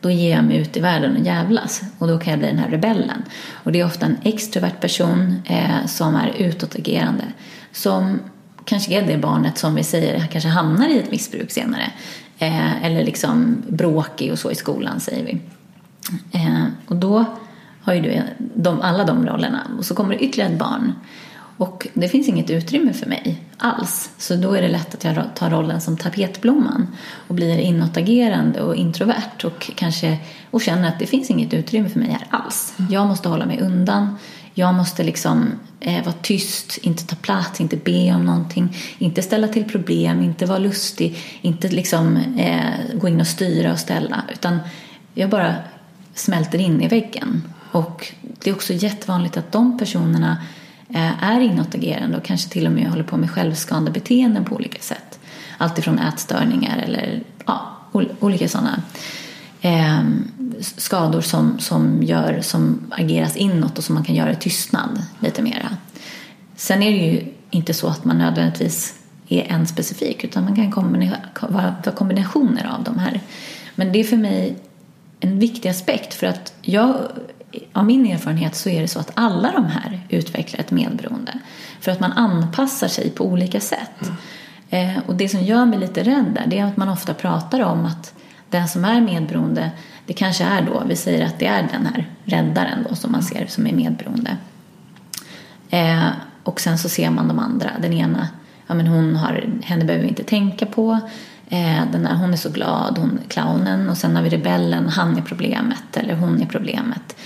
då 0.00 0.10
ger 0.10 0.36
jag 0.36 0.44
mig 0.44 0.56
ut 0.56 0.76
i 0.76 0.80
världen 0.80 1.16
och 1.16 1.26
jävlas 1.26 1.82
och 1.98 2.08
då 2.08 2.18
kan 2.18 2.30
jag 2.30 2.38
bli 2.38 2.48
den 2.48 2.58
här 2.58 2.70
rebellen. 2.70 3.22
Och 3.52 3.72
det 3.72 3.80
är 3.80 3.86
ofta 3.86 4.06
en 4.06 4.16
extrovert 4.22 4.80
person 4.80 5.42
eh, 5.44 5.86
som 5.86 6.14
är 6.14 6.32
utåtagerande 6.38 7.24
som 7.72 8.20
kanske 8.64 8.92
är 8.92 9.06
det 9.06 9.18
barnet 9.18 9.58
som 9.58 9.74
vi 9.74 9.82
säger 9.82 10.26
kanske 10.26 10.48
hamnar 10.48 10.88
i 10.88 10.98
ett 10.98 11.10
missbruk 11.10 11.50
senare. 11.50 11.90
Eh, 12.38 12.84
eller 12.84 13.04
liksom 13.04 13.62
bråkig 13.68 14.32
och 14.32 14.38
så 14.38 14.50
i 14.50 14.54
skolan 14.54 15.00
säger 15.00 15.24
vi. 15.24 15.40
Eh, 16.38 16.64
och 16.86 16.96
då 16.96 17.24
har 17.82 17.94
ju 17.94 18.00
du 18.00 18.22
de, 18.54 18.80
alla 18.80 19.04
de 19.04 19.26
rollerna 19.26 19.60
och 19.78 19.84
så 19.84 19.94
kommer 19.94 20.14
det 20.14 20.24
ytterligare 20.24 20.52
ett 20.52 20.58
barn 20.58 20.92
och 21.56 21.86
det 21.94 22.08
finns 22.08 22.28
inget 22.28 22.50
utrymme 22.50 22.92
för 22.92 23.06
mig 23.06 23.42
alls. 23.56 24.10
Så 24.18 24.36
då 24.36 24.54
är 24.54 24.62
det 24.62 24.68
lätt 24.68 24.94
att 24.94 25.04
jag 25.04 25.34
tar 25.34 25.50
rollen 25.50 25.80
som 25.80 25.96
tapetblomman 25.96 26.88
och 27.28 27.34
blir 27.34 27.58
inåtagerande 27.58 28.62
och 28.62 28.76
introvert 28.76 29.44
och 29.44 29.70
kanske 29.74 30.18
och 30.50 30.62
känner 30.62 30.88
att 30.88 30.98
det 30.98 31.06
finns 31.06 31.30
inget 31.30 31.54
utrymme 31.54 31.88
för 31.88 32.00
mig 32.00 32.08
här 32.10 32.26
alls. 32.30 32.74
Mm. 32.78 32.92
Jag 32.92 33.06
måste 33.06 33.28
hålla 33.28 33.46
mig 33.46 33.60
undan. 33.60 34.18
Jag 34.58 34.74
måste 34.74 35.02
liksom 35.02 35.52
eh, 35.80 36.04
vara 36.04 36.14
tyst, 36.22 36.78
inte 36.82 37.06
ta 37.06 37.16
plats, 37.16 37.60
inte 37.60 37.76
be 37.76 38.14
om 38.14 38.24
någonting, 38.24 38.76
inte 38.98 39.22
ställa 39.22 39.48
till 39.48 39.64
problem, 39.64 40.22
inte 40.22 40.46
vara 40.46 40.58
lustig, 40.58 41.18
inte 41.40 41.68
liksom 41.68 42.16
eh, 42.16 42.98
gå 43.00 43.08
in 43.08 43.20
och 43.20 43.26
styra 43.26 43.72
och 43.72 43.78
ställa. 43.78 44.22
Utan 44.32 44.58
jag 45.14 45.30
bara 45.30 45.54
smälter 46.14 46.58
in 46.58 46.82
i 46.82 46.88
väggen. 46.88 47.42
Och 47.72 48.12
det 48.20 48.50
är 48.50 48.54
också 48.54 48.72
jättevanligt 48.72 49.36
att 49.36 49.52
de 49.52 49.78
personerna 49.78 50.36
Eh, 50.88 51.24
är 51.24 51.40
inåtagerande 51.40 52.16
och 52.16 52.24
kanske 52.24 52.50
till 52.50 52.66
och 52.66 52.72
med 52.72 52.90
håller 52.90 53.04
på 53.04 53.16
med 53.16 53.30
självskadebeteenden 53.30 54.44
på 54.44 54.54
olika 54.54 54.82
sätt. 54.82 55.18
Alltifrån 55.58 55.98
ätstörningar 55.98 56.78
eller 56.78 57.22
ja, 57.46 57.76
olika 58.20 58.48
sådana 58.48 58.82
eh, 59.60 60.00
skador 60.60 61.20
som, 61.20 61.58
som, 61.58 62.02
gör, 62.02 62.40
som 62.40 62.80
ageras 62.90 63.36
inåt 63.36 63.78
och 63.78 63.84
som 63.84 63.94
man 63.94 64.04
kan 64.04 64.14
göra 64.14 64.32
i 64.32 64.36
tystnad 64.36 65.02
lite 65.20 65.42
mera. 65.42 65.76
Sen 66.56 66.82
är 66.82 66.90
det 66.90 67.06
ju 67.06 67.32
inte 67.50 67.74
så 67.74 67.88
att 67.88 68.04
man 68.04 68.18
nödvändigtvis 68.18 68.94
är 69.28 69.42
en 69.42 69.66
specifik 69.66 70.24
utan 70.24 70.44
man 70.44 70.56
kan 70.56 70.72
kombinera, 70.72 71.16
vara 71.40 71.74
kombinationer 71.96 72.74
av 72.78 72.84
de 72.84 72.98
här. 72.98 73.20
Men 73.74 73.92
det 73.92 74.00
är 74.00 74.04
för 74.04 74.16
mig 74.16 74.56
en 75.20 75.38
viktig 75.38 75.68
aspekt 75.68 76.14
för 76.14 76.26
att 76.26 76.54
jag 76.62 76.96
av 77.72 77.86
min 77.86 78.06
erfarenhet 78.06 78.54
så 78.54 78.68
är 78.68 78.80
det 78.80 78.88
så 78.88 78.98
att 78.98 79.10
alla 79.14 79.52
de 79.52 79.66
här 79.66 80.00
utvecklar 80.08 80.60
ett 80.60 80.70
medberoende. 80.70 81.38
För 81.80 81.92
att 81.92 82.00
man 82.00 82.12
anpassar 82.12 82.88
sig 82.88 83.10
på 83.10 83.24
olika 83.24 83.60
sätt. 83.60 84.02
Mm. 84.02 84.16
Eh, 84.70 85.02
och 85.06 85.14
det 85.14 85.28
som 85.28 85.42
gör 85.42 85.66
mig 85.66 85.78
lite 85.78 86.02
rädd 86.02 86.32
där, 86.34 86.44
det 86.46 86.58
är 86.58 86.64
att 86.64 86.76
man 86.76 86.88
ofta 86.88 87.14
pratar 87.14 87.60
om 87.60 87.86
att 87.86 88.14
den 88.50 88.68
som 88.68 88.84
är 88.84 89.00
medberoende, 89.00 89.70
det 90.06 90.12
kanske 90.12 90.44
är 90.44 90.62
då, 90.62 90.82
vi 90.88 90.96
säger 90.96 91.26
att 91.26 91.38
det 91.38 91.46
är 91.46 91.68
den 91.72 91.86
här 91.86 92.06
räddaren 92.24 92.86
då 92.88 92.94
som 92.94 93.12
man 93.12 93.22
ser 93.22 93.46
som 93.46 93.66
är 93.66 93.72
medberoende. 93.72 94.36
Eh, 95.70 96.08
och 96.42 96.60
sen 96.60 96.78
så 96.78 96.88
ser 96.88 97.10
man 97.10 97.28
de 97.28 97.38
andra, 97.38 97.70
den 97.82 97.92
ena, 97.92 98.28
ja 98.66 98.74
men 98.74 98.86
hon 98.86 99.16
har, 99.16 99.44
henne 99.62 99.84
behöver 99.84 100.02
vi 100.02 100.08
inte 100.08 100.24
tänka 100.24 100.66
på. 100.66 101.00
Eh, 101.48 101.82
den 101.92 102.06
här, 102.06 102.14
hon 102.14 102.32
är 102.32 102.36
så 102.36 102.50
glad, 102.50 102.98
hon 102.98 103.18
är 103.24 103.28
clownen. 103.28 103.88
Och 103.88 103.96
sen 103.96 104.16
har 104.16 104.22
vi 104.22 104.28
rebellen, 104.28 104.88
han 104.88 105.16
är 105.16 105.22
problemet 105.22 105.96
eller 105.96 106.14
hon 106.14 106.42
är 106.42 106.46
problemet 106.46 107.16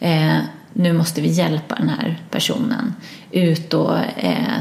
eh, 0.00 0.38
nu 0.72 0.92
måste 0.92 1.20
vi 1.20 1.28
hjälpa 1.28 1.74
den 1.74 1.88
här 1.88 2.20
personen 2.30 2.94
ut 3.30 3.74
och 3.74 3.98
eh, 3.98 4.60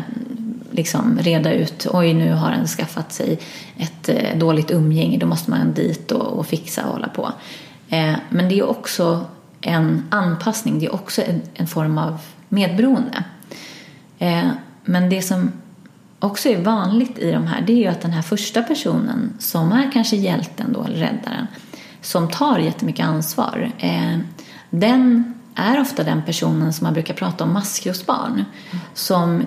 liksom 0.71 1.19
reda 1.19 1.53
ut, 1.53 1.87
oj 1.93 2.13
nu 2.13 2.31
har 2.31 2.51
den 2.51 2.67
skaffat 2.67 3.13
sig 3.13 3.39
ett 3.77 4.09
eh, 4.09 4.37
dåligt 4.37 4.71
umgänge, 4.71 5.17
då 5.17 5.25
måste 5.25 5.51
man 5.51 5.73
dit 5.73 6.11
och, 6.11 6.39
och 6.39 6.47
fixa 6.47 6.85
och 6.85 6.93
hålla 6.93 7.07
på. 7.07 7.31
Eh, 7.89 8.15
men 8.29 8.49
det 8.49 8.59
är 8.59 8.69
också 8.69 9.25
en 9.61 10.07
anpassning, 10.09 10.79
det 10.79 10.85
är 10.85 10.93
också 10.93 11.21
en, 11.21 11.41
en 11.53 11.67
form 11.67 11.97
av 11.97 12.21
medberoende. 12.49 13.23
Eh, 14.19 14.49
men 14.83 15.09
det 15.09 15.21
som 15.21 15.51
också 16.19 16.49
är 16.49 16.61
vanligt 16.61 17.19
i 17.19 17.31
de 17.31 17.47
här 17.47 17.61
det 17.61 17.73
är 17.73 17.77
ju 17.77 17.87
att 17.87 18.01
den 18.01 18.11
här 18.11 18.21
första 18.21 18.63
personen 18.63 19.33
som 19.39 19.71
är 19.71 19.91
kanske 19.91 20.15
hjälten 20.15 20.73
då, 20.73 20.83
eller 20.83 20.97
räddaren 20.97 21.47
som 22.01 22.29
tar 22.29 22.59
jättemycket 22.59 23.05
ansvar 23.05 23.71
eh, 23.77 24.17
den 24.69 25.33
är 25.55 25.81
ofta 25.81 26.03
den 26.03 26.21
personen 26.25 26.73
som 26.73 26.83
man 26.85 26.93
brukar 26.93 27.13
prata 27.13 27.43
om 27.43 27.53
maskrosbarn 27.53 28.33
mm. 28.33 28.45
som 28.93 29.43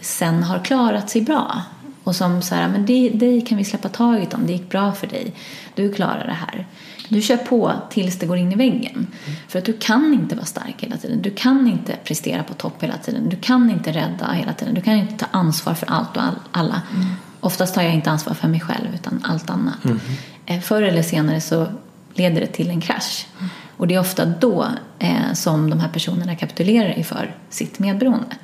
sen 0.00 0.42
har 0.42 0.58
klarat 0.58 1.10
sig 1.10 1.22
bra 1.22 1.62
och 2.04 2.16
som 2.16 2.42
så 2.42 2.54
här, 2.54 2.68
men 2.68 2.86
dig, 2.86 3.10
dig 3.10 3.40
kan 3.40 3.58
vi 3.58 3.64
släppa 3.64 3.88
taget 3.88 4.34
om, 4.34 4.46
det 4.46 4.52
gick 4.52 4.70
bra 4.70 4.92
för 4.92 5.06
dig, 5.06 5.34
du 5.74 5.92
klarar 5.92 6.26
det 6.26 6.32
här. 6.32 6.66
Du 7.08 7.22
kör 7.22 7.36
på 7.36 7.72
tills 7.90 8.18
det 8.18 8.26
går 8.26 8.36
in 8.36 8.52
i 8.52 8.56
väggen. 8.56 8.94
Mm. 8.94 9.06
För 9.48 9.58
att 9.58 9.64
du 9.64 9.72
kan 9.72 10.14
inte 10.14 10.34
vara 10.34 10.46
stark 10.46 10.74
hela 10.78 10.96
tiden. 10.96 11.22
Du 11.22 11.30
kan 11.30 11.68
inte 11.68 11.96
prestera 12.04 12.42
på 12.42 12.54
topp 12.54 12.82
hela 12.82 12.96
tiden. 12.96 13.28
Du 13.28 13.36
kan 13.36 13.70
inte 13.70 13.92
rädda 13.92 14.32
hela 14.32 14.52
tiden. 14.52 14.74
Du 14.74 14.80
kan 14.80 14.94
inte 14.94 15.24
ta 15.24 15.26
ansvar 15.30 15.74
för 15.74 15.90
allt 15.90 16.16
och 16.16 16.22
alla. 16.52 16.82
Mm. 16.94 17.06
Oftast 17.40 17.74
tar 17.74 17.82
jag 17.82 17.94
inte 17.94 18.10
ansvar 18.10 18.34
för 18.34 18.48
mig 18.48 18.60
själv 18.60 18.94
utan 18.94 19.20
allt 19.24 19.50
annat. 19.50 19.84
Mm. 19.84 20.62
Förr 20.62 20.82
eller 20.82 21.02
senare 21.02 21.40
så 21.40 21.66
leder 22.14 22.40
det 22.40 22.46
till 22.46 22.70
en 22.70 22.80
krasch. 22.80 23.26
Mm. 23.38 23.50
Och 23.76 23.86
det 23.86 23.94
är 23.94 24.00
ofta 24.00 24.24
då 24.24 24.66
eh, 24.98 25.32
som 25.34 25.70
de 25.70 25.80
här 25.80 25.88
personerna 25.88 26.36
kapitulerar 26.36 26.98
inför 26.98 27.36
sitt 27.50 27.78
medberoende. 27.78 28.36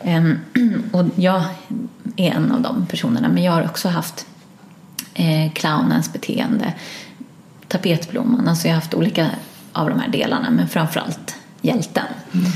Mm. 0.00 0.38
Eh, 0.52 0.60
och 1.00 1.06
jag 1.16 1.42
är 2.16 2.30
en 2.30 2.52
av 2.52 2.60
de 2.60 2.86
personerna, 2.86 3.28
men 3.28 3.42
jag 3.42 3.52
har 3.52 3.64
också 3.64 3.88
haft 3.88 4.26
eh, 5.14 5.52
clownens 5.52 6.12
beteende, 6.12 6.74
tapetblomman, 7.68 8.48
alltså 8.48 8.68
jag 8.68 8.74
har 8.74 8.80
haft 8.80 8.94
olika 8.94 9.30
av 9.72 9.88
de 9.88 10.00
här 10.00 10.08
delarna, 10.08 10.50
men 10.50 10.68
framförallt 10.68 11.36
hjälten. 11.60 12.04
Mm. 12.32 12.46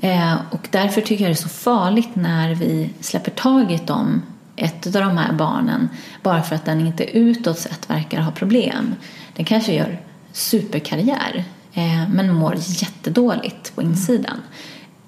Eh, 0.00 0.38
och 0.50 0.68
därför 0.70 1.00
tycker 1.00 1.24
jag 1.24 1.30
det 1.30 1.40
är 1.40 1.42
så 1.42 1.48
farligt 1.48 2.14
när 2.14 2.54
vi 2.54 2.90
släpper 3.00 3.30
taget 3.30 3.90
om 3.90 4.22
ett 4.56 4.86
av 4.86 4.92
de 4.92 5.18
här 5.18 5.32
barnen 5.32 5.88
bara 6.22 6.42
för 6.42 6.56
att 6.56 6.64
den 6.64 6.86
inte 6.86 7.18
utåt 7.18 7.58
sett 7.58 7.90
verkar 7.90 8.20
ha 8.20 8.32
problem. 8.32 8.94
Den 9.36 9.44
kanske 9.44 9.74
gör 9.74 10.00
superkarriär 10.32 11.44
eh, 11.72 12.08
men 12.08 12.34
mår 12.34 12.54
jättedåligt 12.58 13.74
på 13.74 13.82
insidan. 13.82 14.36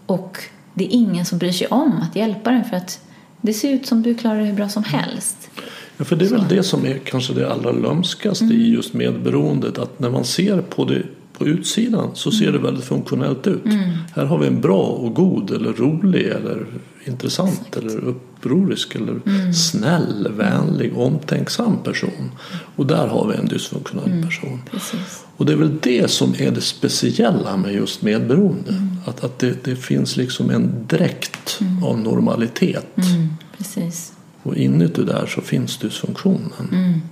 Och 0.07 0.39
det 0.75 0.85
är 0.85 0.91
ingen 0.91 1.25
som 1.25 1.39
bryr 1.39 1.53
sig 1.53 1.67
om 1.67 2.03
att 2.03 2.17
hjälpa 2.17 2.51
den 2.51 2.65
för 2.65 2.77
att 2.77 3.01
det 3.41 3.53
ser 3.53 3.71
ut 3.71 3.87
som 3.87 4.03
du 4.03 4.15
klarar 4.15 4.39
det 4.39 4.45
hur 4.45 4.53
bra 4.53 4.69
som 4.69 4.85
helst. 4.85 5.51
Ja, 5.97 6.05
för 6.05 6.17
det 6.17 6.25
är 6.25 6.29
Så. 6.29 6.35
väl 6.35 6.45
det 6.49 6.63
som 6.63 6.87
är 6.87 6.99
kanske 6.99 7.35
det 7.35 7.53
allra 7.53 7.73
lömskaste 7.73 8.45
mm. 8.45 8.57
i 8.57 8.71
just 8.71 8.95
medberoendet. 8.95 9.79
Att 9.79 9.99
när 9.99 10.11
man 10.11 10.25
ser 10.25 10.61
på 10.61 10.85
det 10.85 11.03
på 11.39 11.47
utsidan 11.47 12.11
så 12.15 12.31
ser 12.31 12.53
det 12.53 12.59
väldigt 12.59 12.85
funktionellt 12.85 13.47
ut. 13.47 13.65
Mm. 13.65 13.91
Här 14.15 14.25
har 14.25 14.39
vi 14.39 14.47
en 14.47 14.61
bra 14.61 14.83
och 14.83 15.15
god 15.15 15.51
eller 15.51 15.73
rolig 15.73 16.27
eller 16.27 16.67
intressant 17.05 17.61
Exakt. 17.69 17.77
eller 17.77 18.05
upprorisk 18.05 18.95
eller 18.95 19.21
mm. 19.27 19.55
snäll, 19.55 20.29
vänlig, 20.37 20.99
omtänksam 20.99 21.79
person. 21.85 22.31
Och 22.77 22.87
där 22.87 23.07
har 23.07 23.29
vi 23.29 23.37
en 23.37 23.47
dysfunktionell 23.47 24.11
mm. 24.11 24.27
person. 24.27 24.63
Precis. 24.71 25.25
Och 25.37 25.47
det 25.47 25.53
är 25.53 25.57
väl 25.57 25.79
det 25.83 26.11
som 26.11 26.35
är 26.39 26.51
det 26.51 26.61
speciella 26.61 27.57
med 27.57 27.75
just 27.75 28.03
medberoende. 28.03 28.71
Mm. 28.71 28.97
Att, 29.07 29.25
att 29.25 29.39
det, 29.39 29.65
det, 29.65 29.77
finns 29.77 30.17
liksom 30.17 30.51
en 30.51 30.87
dräkt 30.87 31.59
mm. 31.61 31.85
av 31.85 31.99
normalitet. 31.99 32.97
Mm. 32.97 33.29
Precis. 33.59 34.13
Och 34.47 34.57
inuti 34.57 35.03
där 35.03 35.27
så 35.27 35.41
finns 35.41 35.79
dysfunktionen. 35.79 37.03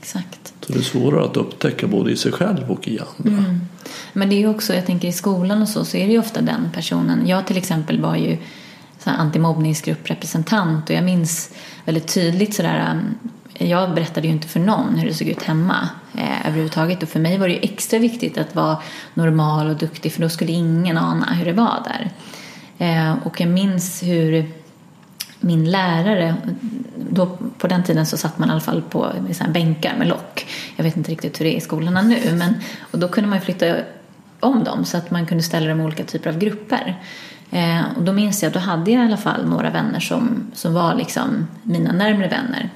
Exakt. 0.00 0.54
Så 0.66 0.72
det 0.72 0.78
är 0.78 0.82
svårare 0.82 1.24
att 1.24 1.36
upptäcka 1.36 1.86
både 1.86 2.10
i 2.12 2.16
sig 2.16 2.32
själv 2.32 2.70
och 2.70 2.88
i 2.88 2.98
andra. 2.98 3.38
Mm. 3.44 3.60
Men 4.12 4.28
det 4.28 4.34
är 4.34 4.38
ju 4.38 4.48
också, 4.48 4.74
jag 4.74 4.86
tänker 4.86 5.08
i 5.08 5.12
skolan 5.12 5.62
och 5.62 5.68
så, 5.68 5.84
så 5.84 5.96
är 5.96 6.06
det 6.06 6.12
ju 6.12 6.18
ofta 6.18 6.40
den 6.40 6.70
personen. 6.74 7.26
Jag 7.26 7.46
till 7.46 7.56
exempel 7.56 8.00
var 8.00 8.16
ju 8.16 8.36
antimobbningsgrupprepresentant 9.04 10.90
och 10.90 10.96
jag 10.96 11.04
minns 11.04 11.50
väldigt 11.84 12.14
tydligt 12.14 12.54
sådär 12.54 12.90
um, 12.90 13.30
jag 13.58 13.94
berättade 13.94 14.26
ju 14.26 14.32
inte 14.32 14.48
för 14.48 14.60
någon 14.60 14.98
hur 14.98 15.08
det 15.08 15.14
såg 15.14 15.28
ut 15.28 15.42
hemma 15.42 15.88
eh, 16.14 16.46
överhuvudtaget 16.46 17.02
och 17.02 17.08
för 17.08 17.20
mig 17.20 17.38
var 17.38 17.48
det 17.48 17.54
ju 17.54 17.60
extra 17.60 17.98
viktigt 17.98 18.38
att 18.38 18.54
vara 18.54 18.78
normal 19.14 19.70
och 19.70 19.76
duktig 19.76 20.12
för 20.12 20.22
då 20.22 20.28
skulle 20.28 20.52
ingen 20.52 20.98
ana 20.98 21.34
hur 21.34 21.44
det 21.44 21.52
var 21.52 21.82
där. 21.84 22.10
Eh, 22.78 23.26
och 23.26 23.40
jag 23.40 23.48
minns 23.48 24.02
hur 24.02 24.50
min 25.44 25.70
lärare, 25.70 26.34
då, 27.10 27.26
på 27.58 27.66
den 27.66 27.84
tiden 27.84 28.06
så 28.06 28.16
satt 28.16 28.38
man 28.38 28.48
i 28.48 28.52
alla 28.52 28.60
fall 28.60 28.82
på 28.82 29.12
så 29.32 29.44
bänkar 29.48 29.96
med 29.98 30.08
lock. 30.08 30.46
Jag 30.76 30.84
vet 30.84 30.96
inte 30.96 31.10
riktigt 31.10 31.40
hur 31.40 31.44
det 31.44 31.54
är 31.54 31.56
i 31.56 31.60
skolorna 31.60 32.02
nu. 32.02 32.20
Men, 32.32 32.54
och 32.90 32.98
då 32.98 33.08
kunde 33.08 33.30
man 33.30 33.40
flytta 33.40 33.76
om 34.40 34.64
dem 34.64 34.84
så 34.84 34.96
att 34.96 35.10
man 35.10 35.26
kunde 35.26 35.42
ställa 35.42 35.68
dem 35.68 35.80
i 35.80 35.84
olika 35.84 36.04
typer 36.04 36.30
av 36.30 36.38
grupper. 36.38 37.00
Eh, 37.50 37.82
och 37.96 38.02
då 38.02 38.12
minns 38.12 38.42
jag, 38.42 38.52
då 38.52 38.58
hade 38.58 38.90
jag 38.90 39.02
i 39.02 39.06
alla 39.06 39.16
fall 39.16 39.46
några 39.46 39.70
vänner 39.70 40.00
som, 40.00 40.50
som 40.54 40.74
var 40.74 40.94
liksom 40.94 41.46
mina 41.62 41.92
närmre 41.92 42.28
vänner. 42.28 42.70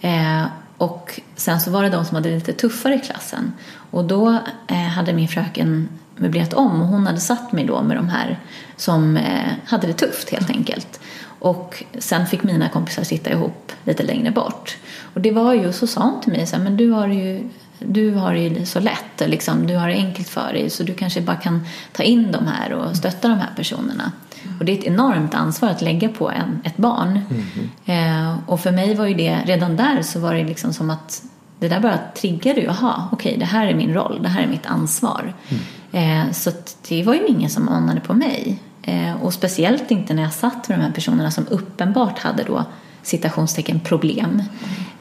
Eh, 0.00 0.46
och 0.78 1.20
sen 1.36 1.60
så 1.60 1.70
var 1.70 1.82
det 1.82 1.88
de 1.88 2.04
som 2.04 2.14
hade 2.14 2.28
det 2.28 2.34
lite 2.34 2.52
tuffare 2.52 2.94
i 2.94 2.98
klassen. 2.98 3.52
Och 3.90 4.04
då 4.04 4.38
eh, 4.68 4.76
hade 4.76 5.12
min 5.12 5.28
fröken 5.28 5.88
möblerat 6.16 6.54
om 6.54 6.82
och 6.82 6.88
hon 6.88 7.06
hade 7.06 7.20
satt 7.20 7.52
mig 7.52 7.64
då 7.64 7.82
med 7.82 7.96
de 7.96 8.08
här 8.08 8.38
som 8.76 9.16
eh, 9.16 9.52
hade 9.64 9.86
det 9.86 9.92
tufft 9.92 10.30
helt 10.30 10.50
enkelt. 10.50 11.00
Och 11.44 11.84
sen 11.98 12.26
fick 12.26 12.42
mina 12.42 12.68
kompisar 12.68 13.02
sitta 13.02 13.30
ihop 13.30 13.72
lite 13.84 14.02
längre 14.02 14.30
bort. 14.30 14.76
Och 15.14 15.20
det 15.20 15.30
var 15.30 15.54
ju, 15.54 15.72
så 15.72 15.86
sa 15.86 16.00
hon 16.00 16.20
till 16.20 16.32
mig 16.32 16.46
så 16.46 16.56
här, 16.56 16.62
men 16.64 16.76
du 16.76 16.90
har 16.90 17.08
ju 17.08 17.48
du 17.78 18.14
har 18.14 18.34
det 18.34 18.66
så 18.66 18.80
lätt, 18.80 19.22
liksom, 19.26 19.66
du 19.66 19.76
har 19.76 19.88
det 19.88 19.94
enkelt 19.94 20.28
för 20.28 20.52
dig 20.52 20.70
så 20.70 20.82
du 20.82 20.94
kanske 20.94 21.20
bara 21.20 21.36
kan 21.36 21.66
ta 21.92 22.02
in 22.02 22.32
de 22.32 22.46
här 22.46 22.72
och 22.72 22.96
stötta 22.96 23.28
de 23.28 23.38
här 23.38 23.50
personerna. 23.56 24.12
Och 24.58 24.64
det 24.64 24.72
är 24.72 24.78
ett 24.78 24.84
enormt 24.84 25.34
ansvar 25.34 25.68
att 25.68 25.82
lägga 25.82 26.08
på 26.08 26.30
en, 26.30 26.60
ett 26.64 26.76
barn. 26.76 27.20
Mm. 27.30 28.30
Eh, 28.30 28.38
och 28.46 28.60
för 28.60 28.72
mig 28.72 28.94
var 28.94 29.06
ju 29.06 29.14
det, 29.14 29.38
redan 29.44 29.76
där 29.76 30.02
så 30.02 30.20
var 30.20 30.34
det 30.34 30.44
liksom 30.44 30.72
som 30.72 30.90
att 30.90 31.22
det 31.58 31.68
där 31.68 31.80
bara 31.80 31.98
triggade 32.14 32.60
ju, 32.60 32.66
jaha, 32.66 33.08
okej 33.12 33.30
okay, 33.30 33.38
det 33.38 33.46
här 33.46 33.66
är 33.66 33.74
min 33.74 33.94
roll, 33.94 34.22
det 34.22 34.28
här 34.28 34.42
är 34.42 34.48
mitt 34.48 34.66
ansvar. 34.66 35.34
Mm. 35.48 36.26
Eh, 36.26 36.32
så 36.32 36.50
det 36.88 37.02
var 37.02 37.14
ju 37.14 37.26
ingen 37.26 37.50
som 37.50 37.68
anade 37.68 38.00
på 38.00 38.14
mig. 38.14 38.58
Eh, 38.86 39.22
och 39.22 39.34
speciellt 39.34 39.90
inte 39.90 40.14
när 40.14 40.22
jag 40.22 40.32
satt 40.32 40.68
med 40.68 40.78
de 40.78 40.82
här 40.82 40.92
personerna 40.92 41.30
som 41.30 41.46
uppenbart 41.50 42.18
hade 42.18 42.42
då 42.42 42.64
citationstecken 43.02 43.80
problem. 43.80 44.42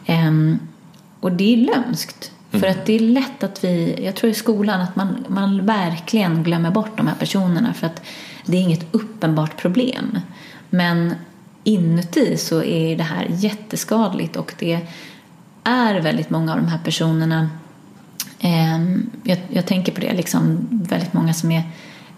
Mm. 0.06 0.60
och 1.20 1.32
det 1.32 1.54
är 1.54 1.58
lömskt. 1.58 2.32
Mm. 2.52 2.62
För 2.62 2.68
att 2.68 2.86
det 2.86 2.94
är 2.94 3.00
lätt 3.00 3.44
att 3.44 3.64
vi, 3.64 4.06
jag 4.06 4.16
tror 4.16 4.32
i 4.32 4.34
skolan 4.34 4.82
att 4.82 4.96
man, 4.96 5.26
man 5.28 5.66
verkligen 5.66 6.44
glömmer 6.44 6.72
bort 6.72 6.98
de 6.98 7.08
här 7.08 7.16
personerna 7.16 7.74
för 7.74 7.88
att 7.88 8.02
det 8.46 8.58
är 8.58 8.62
inget 8.62 8.86
uppenbart 8.92 9.58
problem. 9.58 10.20
Men 10.70 11.16
inuti 11.64 12.38
så 12.38 12.64
är 12.64 12.98
det 12.98 13.04
här 13.04 13.28
jätteskadligt 13.30 14.36
och 14.36 14.54
det 14.60 14.80
är 15.64 16.02
väldigt 16.02 16.30
många 16.30 16.54
av 16.54 16.58
de 16.58 16.68
här 16.68 16.80
personerna 16.84 17.50
eh, 18.40 18.80
jag, 19.24 19.38
jag, 19.50 19.66
tänker 19.66 19.92
på 19.92 20.02
det, 20.02 20.14
liksom 20.14 20.68
väldigt 20.72 21.14
många 21.14 21.34
som 21.34 21.52
är 21.52 21.64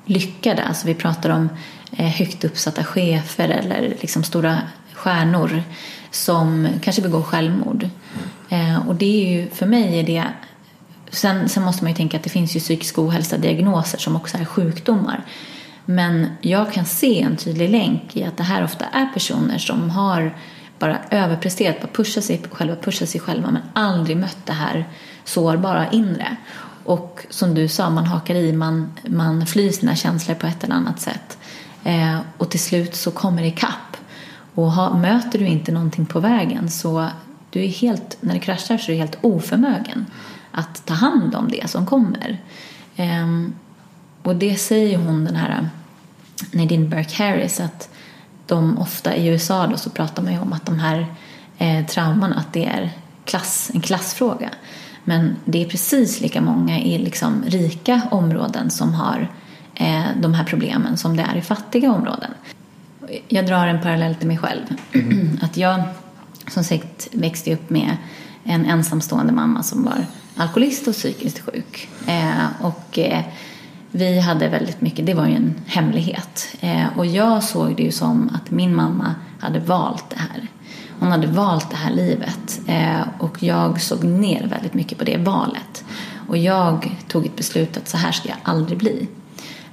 lyckade. 0.06 0.64
Alltså 0.64 0.88
vi 0.88 0.94
pratar 0.94 1.30
om 1.30 1.50
eh, 1.92 2.06
högt 2.06 2.44
uppsatta 2.44 2.84
chefer 2.84 3.50
eller 3.50 3.82
liksom 4.02 4.24
stora 4.24 4.58
stjärnor 4.94 5.64
som 6.12 6.68
kanske 6.82 7.02
begår 7.02 7.22
självmord. 7.22 7.90
Eh, 8.50 8.88
och 8.88 8.96
det 8.96 9.06
är 9.26 9.32
ju, 9.32 9.50
för 9.50 9.66
mig 9.66 10.00
är 10.00 10.04
det 10.04 10.24
Sen, 11.10 11.50
sen 11.50 11.64
måste 11.64 11.84
man 11.84 11.92
ju 11.92 11.96
tänka 11.96 12.18
att 12.18 12.24
det 12.24 12.30
finns 12.30 12.56
ju 12.56 12.60
psykisk 12.60 13.00
ohälsa 13.00 13.38
diagnoser 13.38 13.98
som 13.98 14.16
också 14.16 14.38
är 14.38 14.46
sjukdomar. 14.46 15.26
Men 15.86 16.28
jag 16.42 16.74
kan 16.74 16.86
se 16.86 17.22
en 17.22 17.38
tydlig 17.38 17.70
länk 17.70 18.16
i 18.16 18.24
att 18.24 18.38
det 18.38 18.44
här 18.44 18.64
ofta 18.64 18.86
är 18.86 19.06
personer 19.06 19.58
som 19.58 19.90
har 19.90 20.38
bara 20.80 21.00
överpresterat, 21.10 21.82
bara 21.82 21.88
pushat 21.88 22.24
sig 22.24 22.42
själva, 22.52 22.76
pushat 22.76 23.10
sig 23.10 23.22
själva 23.22 23.52
men 23.52 23.62
aldrig 23.74 24.18
mött 24.18 24.46
det 24.46 24.54
här 24.54 24.86
sårbara 25.24 25.92
inre. 25.92 26.38
Och 26.86 27.26
som 27.30 27.54
du 27.54 27.68
sa, 27.68 27.90
man 27.90 28.06
hakar 28.06 28.36
i, 28.36 28.54
man, 28.54 28.94
man 29.08 29.46
flyr 29.46 29.72
sina 29.72 29.96
känslor 29.96 30.36
på 30.36 30.48
ett 30.48 30.64
eller 30.64 30.76
annat 30.76 31.00
sätt. 31.00 31.38
Eh, 31.84 32.20
och 32.38 32.50
till 32.52 32.60
slut 32.60 32.96
så 32.96 33.12
kommer 33.12 33.42
det 33.42 33.48
ikapp. 33.48 33.98
Och 34.56 34.72
ha, 34.72 34.98
möter 34.98 35.40
du 35.40 35.46
inte 35.46 35.72
någonting 35.72 36.06
på 36.06 36.20
vägen 36.20 36.70
så 36.70 37.10
du 37.50 37.64
är 37.64 37.68
helt, 37.68 38.18
när 38.20 38.34
det 38.34 38.40
kraschar 38.40 38.78
så 38.78 38.92
är 38.92 38.96
du 38.96 39.02
helt 39.02 39.18
oförmögen 39.22 40.06
att 40.52 40.86
ta 40.86 40.94
hand 40.94 41.36
om 41.36 41.48
det 41.48 41.70
som 41.70 41.86
kommer. 41.86 42.42
Eh, 42.96 43.28
och 44.24 44.36
det 44.36 44.56
säger 44.56 44.98
hon, 44.98 45.26
den 45.26 45.36
här 45.36 45.70
Nadine 46.52 46.90
Burke 46.90 47.24
Harris, 47.24 47.60
att 47.60 47.90
de 48.46 48.78
ofta 48.78 49.16
i 49.16 49.28
USA 49.28 49.68
då 49.68 49.78
så 49.78 49.90
pratar 49.90 50.24
man 50.24 50.34
ju 50.34 50.40
om 50.40 50.54
att 50.54 50.66
de 50.66 50.80
här 50.80 51.16
eh, 51.58 51.86
trauman, 51.86 52.34
att 52.34 52.54
det 52.54 52.66
är 52.66 52.92
klass, 53.26 53.72
en 53.74 53.82
klassfråga. 53.82 54.50
Men 55.06 55.36
det 55.46 55.64
är 55.64 55.70
precis 55.70 56.22
lika 56.22 56.42
många 56.42 56.80
i 56.80 56.98
liksom 56.98 57.44
rika 57.48 58.02
områden 58.12 58.70
som 58.70 58.94
har 58.94 59.32
eh, 59.76 60.06
de 60.22 60.34
här 60.34 60.44
problemen 60.44 60.98
som 60.98 61.18
det 61.18 61.24
är 61.24 61.36
i 61.36 61.42
fattiga 61.42 61.92
områden. 61.92 62.32
Jag 63.28 63.48
drar 63.48 63.68
en 63.68 63.82
parallell 63.82 64.16
till 64.16 64.28
mig 64.28 64.38
själv. 64.38 64.64
Mm. 64.94 65.40
Att 65.42 65.58
jag 65.58 65.84
som 66.48 66.64
sagt 66.64 67.08
växte 67.12 67.54
upp 67.54 67.70
med 67.70 67.98
en 68.44 68.66
ensamstående 68.66 69.34
mamma 69.34 69.64
som 69.64 69.84
var 69.84 70.06
alkoholist 70.36 70.88
och 70.88 70.94
psykiskt 70.94 71.40
sjuk. 71.40 71.90
Eh, 72.08 72.62
och 72.62 73.00
eh, 73.00 73.24
vi 73.92 74.20
hade 74.20 74.50
väldigt 74.50 74.82
mycket, 74.82 75.06
det 75.06 75.14
var 75.14 75.28
ju 75.28 75.36
en 75.36 75.56
hemlighet. 75.66 76.56
Eh, 76.60 76.98
och 76.98 77.06
jag 77.06 77.44
såg 77.44 77.76
det 77.76 77.84
ju 77.84 77.92
som 77.92 78.30
att 78.34 78.52
min 78.52 78.76
mamma 78.76 79.16
hade 79.40 79.60
valt 79.60 80.10
det 80.10 80.20
här. 80.20 80.48
Hon 81.00 81.12
hade 81.12 81.28
valt 81.28 81.70
det 81.70 81.76
här 81.76 81.92
livet. 81.92 82.62
Eh, 82.68 83.02
och 83.20 83.44
jag 83.44 83.82
såg 83.82 84.04
ner 84.04 84.48
väldigt 84.48 84.74
mycket 84.74 84.98
på 84.98 85.04
det 85.04 85.18
valet. 85.18 85.86
Och 86.28 86.38
jag 86.38 86.96
tog 87.08 87.26
ett 87.26 87.36
beslut 87.36 87.78
att 87.78 87.88
så 87.88 87.98
här 87.98 88.12
ska 88.12 88.30
jag 88.30 88.38
aldrig 88.44 88.78
bli. 88.78 89.08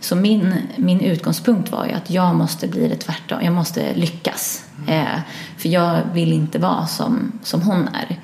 Så 0.00 0.16
min, 0.16 0.54
min 0.76 1.00
utgångspunkt 1.00 1.72
var 1.72 1.86
ju 1.86 1.92
att 1.92 2.10
jag 2.10 2.34
måste 2.34 2.68
bli 2.68 2.88
det 2.88 2.96
tvärtom. 2.96 3.38
Jag 3.42 3.52
måste 3.52 3.94
lyckas. 3.94 4.64
Eh, 4.88 5.20
för 5.56 5.68
jag 5.68 6.00
vill 6.12 6.32
inte 6.32 6.58
vara 6.58 6.86
som, 6.86 7.32
som 7.42 7.62
hon 7.62 7.88
är. 7.88 8.18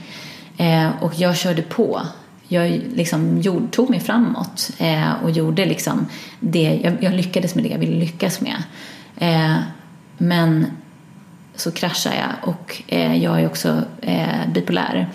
Eh, 0.56 0.90
och 1.00 1.12
jag 1.16 1.36
körde 1.36 1.62
på. 1.62 2.00
Jag 2.48 2.70
liksom 2.94 3.40
gjorde, 3.40 3.68
tog 3.68 3.90
mig 3.90 4.00
framåt 4.00 4.70
eh, 4.78 5.12
och 5.22 5.30
gjorde 5.30 5.66
liksom 5.66 6.06
det. 6.40 6.80
Jag, 6.84 7.02
jag, 7.02 7.12
lyckades 7.12 7.54
med 7.54 7.64
det 7.64 7.70
jag 7.70 7.78
ville 7.78 7.96
lyckas 7.96 8.40
med. 8.40 8.62
Eh, 9.16 9.56
men 10.18 10.66
så 11.60 11.70
kraschade 11.70 12.16
jag 12.16 12.48
och 12.48 12.82
eh, 12.86 13.16
jag 13.24 13.40
är 13.40 13.46
också 13.46 13.82
eh, 14.00 14.48
bipolär. 14.54 15.08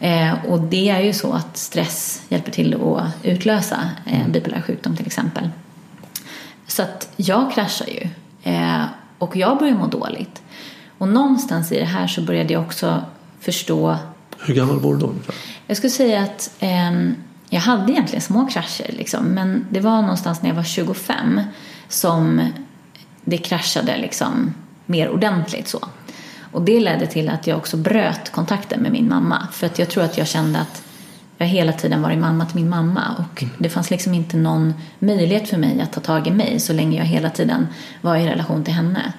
Mm. 0.00 0.38
och 0.48 0.60
det 0.60 0.88
är 0.88 1.00
ju 1.00 1.12
så 1.12 1.32
att 1.32 1.56
stress 1.56 2.22
hjälper 2.28 2.50
till 2.50 2.74
att 2.74 3.06
utlösa 3.22 3.90
mm. 4.06 4.32
bipolär 4.32 4.62
sjukdom 4.62 4.96
till 4.96 5.06
exempel. 5.06 5.48
Så 6.66 6.82
att 6.82 7.08
jag 7.16 7.52
kraschar 7.52 7.86
ju. 7.86 8.08
Eh, 8.42 8.84
och 9.18 9.36
jag 9.36 9.58
börjar 9.58 9.74
må 9.74 9.86
dåligt. 9.86 10.42
Och 10.98 11.08
någonstans 11.08 11.72
i 11.72 11.78
det 11.78 11.84
här 11.84 12.06
så 12.06 12.22
började 12.22 12.52
jag 12.52 12.62
också 12.62 13.04
förstå. 13.40 13.96
Hur 14.38 14.54
gammal 14.54 14.80
var 14.80 14.92
du 14.92 14.98
då 14.98 15.12
Jag 15.66 15.76
skulle 15.76 15.90
säga 15.90 16.22
att 16.22 16.50
eh, 16.58 16.92
jag 17.48 17.60
hade 17.60 17.92
egentligen 17.92 18.22
små 18.22 18.46
krascher. 18.46 18.92
Liksom, 18.92 19.24
men 19.24 19.66
det 19.70 19.80
var 19.80 20.02
någonstans 20.02 20.42
när 20.42 20.48
jag 20.48 20.56
var 20.56 20.62
25 20.62 21.40
som 21.88 22.48
det 23.24 23.38
kraschade 23.38 23.96
liksom 23.96 24.54
mer 24.86 25.10
ordentligt 25.10 25.68
så. 25.68 25.88
Och 26.52 26.62
det 26.62 26.80
ledde 26.80 27.06
till 27.06 27.28
att 27.28 27.46
jag 27.46 27.58
också 27.58 27.76
bröt 27.76 28.32
kontakten 28.32 28.80
med 28.80 28.92
min 28.92 29.08
mamma. 29.08 29.48
För 29.52 29.66
att 29.66 29.78
jag 29.78 29.88
tror 29.88 30.04
att 30.04 30.18
jag 30.18 30.26
kände 30.26 30.60
att 30.60 30.82
jag 31.38 31.46
hela 31.46 31.72
tiden 31.72 32.02
varit 32.02 32.18
mamma 32.18 32.46
till 32.46 32.56
min 32.56 32.68
mamma 32.68 33.02
och 33.18 33.42
mm. 33.42 33.54
det 33.58 33.68
fanns 33.68 33.90
liksom 33.90 34.14
inte 34.14 34.36
någon 34.36 34.74
möjlighet 34.98 35.48
för 35.48 35.56
mig 35.56 35.80
att 35.80 35.92
ta 35.92 36.00
tag 36.00 36.26
i 36.26 36.30
mig 36.30 36.60
så 36.60 36.72
länge 36.72 36.98
jag 36.98 37.04
hela 37.04 37.30
tiden 37.30 37.66
var 38.00 38.16
i 38.16 38.26
relation 38.26 38.64
till 38.64 38.74
henne. 38.74 39.12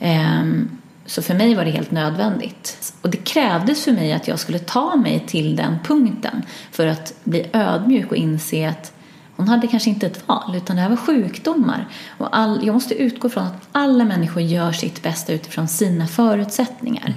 Ehm, 0.00 0.78
så 1.06 1.22
för 1.22 1.34
mig 1.34 1.54
var 1.54 1.64
det 1.64 1.70
helt 1.70 1.90
nödvändigt. 1.90 2.92
Och 3.02 3.10
det 3.10 3.16
krävdes 3.16 3.84
för 3.84 3.92
mig 3.92 4.12
att 4.12 4.28
jag 4.28 4.38
skulle 4.38 4.58
ta 4.58 4.96
mig 4.96 5.24
till 5.26 5.56
den 5.56 5.78
punkten 5.84 6.42
för 6.70 6.86
att 6.86 7.14
bli 7.24 7.46
ödmjuk 7.52 8.10
och 8.10 8.16
inse 8.16 8.68
att 8.68 8.92
hon 9.36 9.48
hade 9.48 9.66
kanske 9.66 9.90
inte 9.90 10.06
ett 10.06 10.28
val 10.28 10.54
utan 10.56 10.76
det 10.76 10.82
här 10.82 10.88
var 10.88 10.96
sjukdomar. 10.96 11.88
Och 12.18 12.36
all, 12.36 12.66
jag 12.66 12.72
måste 12.72 12.94
utgå 12.94 13.28
från 13.28 13.44
att 13.44 13.68
alla 13.72 14.04
människor 14.04 14.42
gör 14.42 14.72
sitt 14.72 15.02
bästa 15.02 15.32
utifrån 15.32 15.68
sina 15.68 16.06
förutsättningar. 16.06 17.14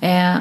Eh, 0.00 0.36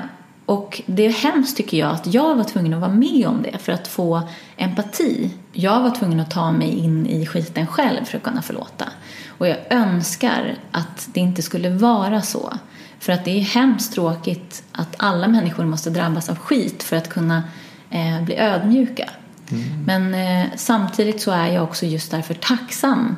och 0.45 0.81
det 0.85 1.05
är 1.05 1.09
hemskt 1.09 1.57
tycker 1.57 1.77
jag 1.77 1.91
att 1.91 2.13
jag 2.13 2.35
var 2.35 2.43
tvungen 2.43 2.73
att 2.73 2.81
vara 2.81 2.91
med 2.91 3.27
om 3.27 3.41
det 3.43 3.57
för 3.57 3.71
att 3.71 3.87
få 3.87 4.21
empati. 4.57 5.31
Jag 5.53 5.81
var 5.81 5.89
tvungen 5.89 6.19
att 6.19 6.31
ta 6.31 6.51
mig 6.51 6.69
in 6.69 7.07
i 7.07 7.25
skiten 7.25 7.67
själv 7.67 8.05
för 8.05 8.17
att 8.17 8.23
kunna 8.23 8.41
förlåta. 8.41 8.85
Och 9.27 9.47
jag 9.47 9.57
önskar 9.69 10.55
att 10.71 11.09
det 11.13 11.19
inte 11.19 11.41
skulle 11.41 11.69
vara 11.69 12.21
så. 12.21 12.53
För 12.99 13.13
att 13.13 13.25
det 13.25 13.31
är 13.31 13.41
hemskt 13.41 13.93
tråkigt 13.93 14.63
att 14.71 14.95
alla 14.97 15.27
människor 15.27 15.65
måste 15.65 15.89
drabbas 15.89 16.29
av 16.29 16.37
skit 16.37 16.83
för 16.83 16.95
att 16.95 17.09
kunna 17.09 17.43
eh, 17.89 18.23
bli 18.23 18.35
ödmjuka. 18.35 19.09
Mm. 19.51 19.63
Men 19.85 20.13
eh, 20.13 20.47
samtidigt 20.55 21.21
så 21.21 21.31
är 21.31 21.47
jag 21.47 21.63
också 21.63 21.85
just 21.85 22.11
därför 22.11 22.33
tacksam 22.33 23.15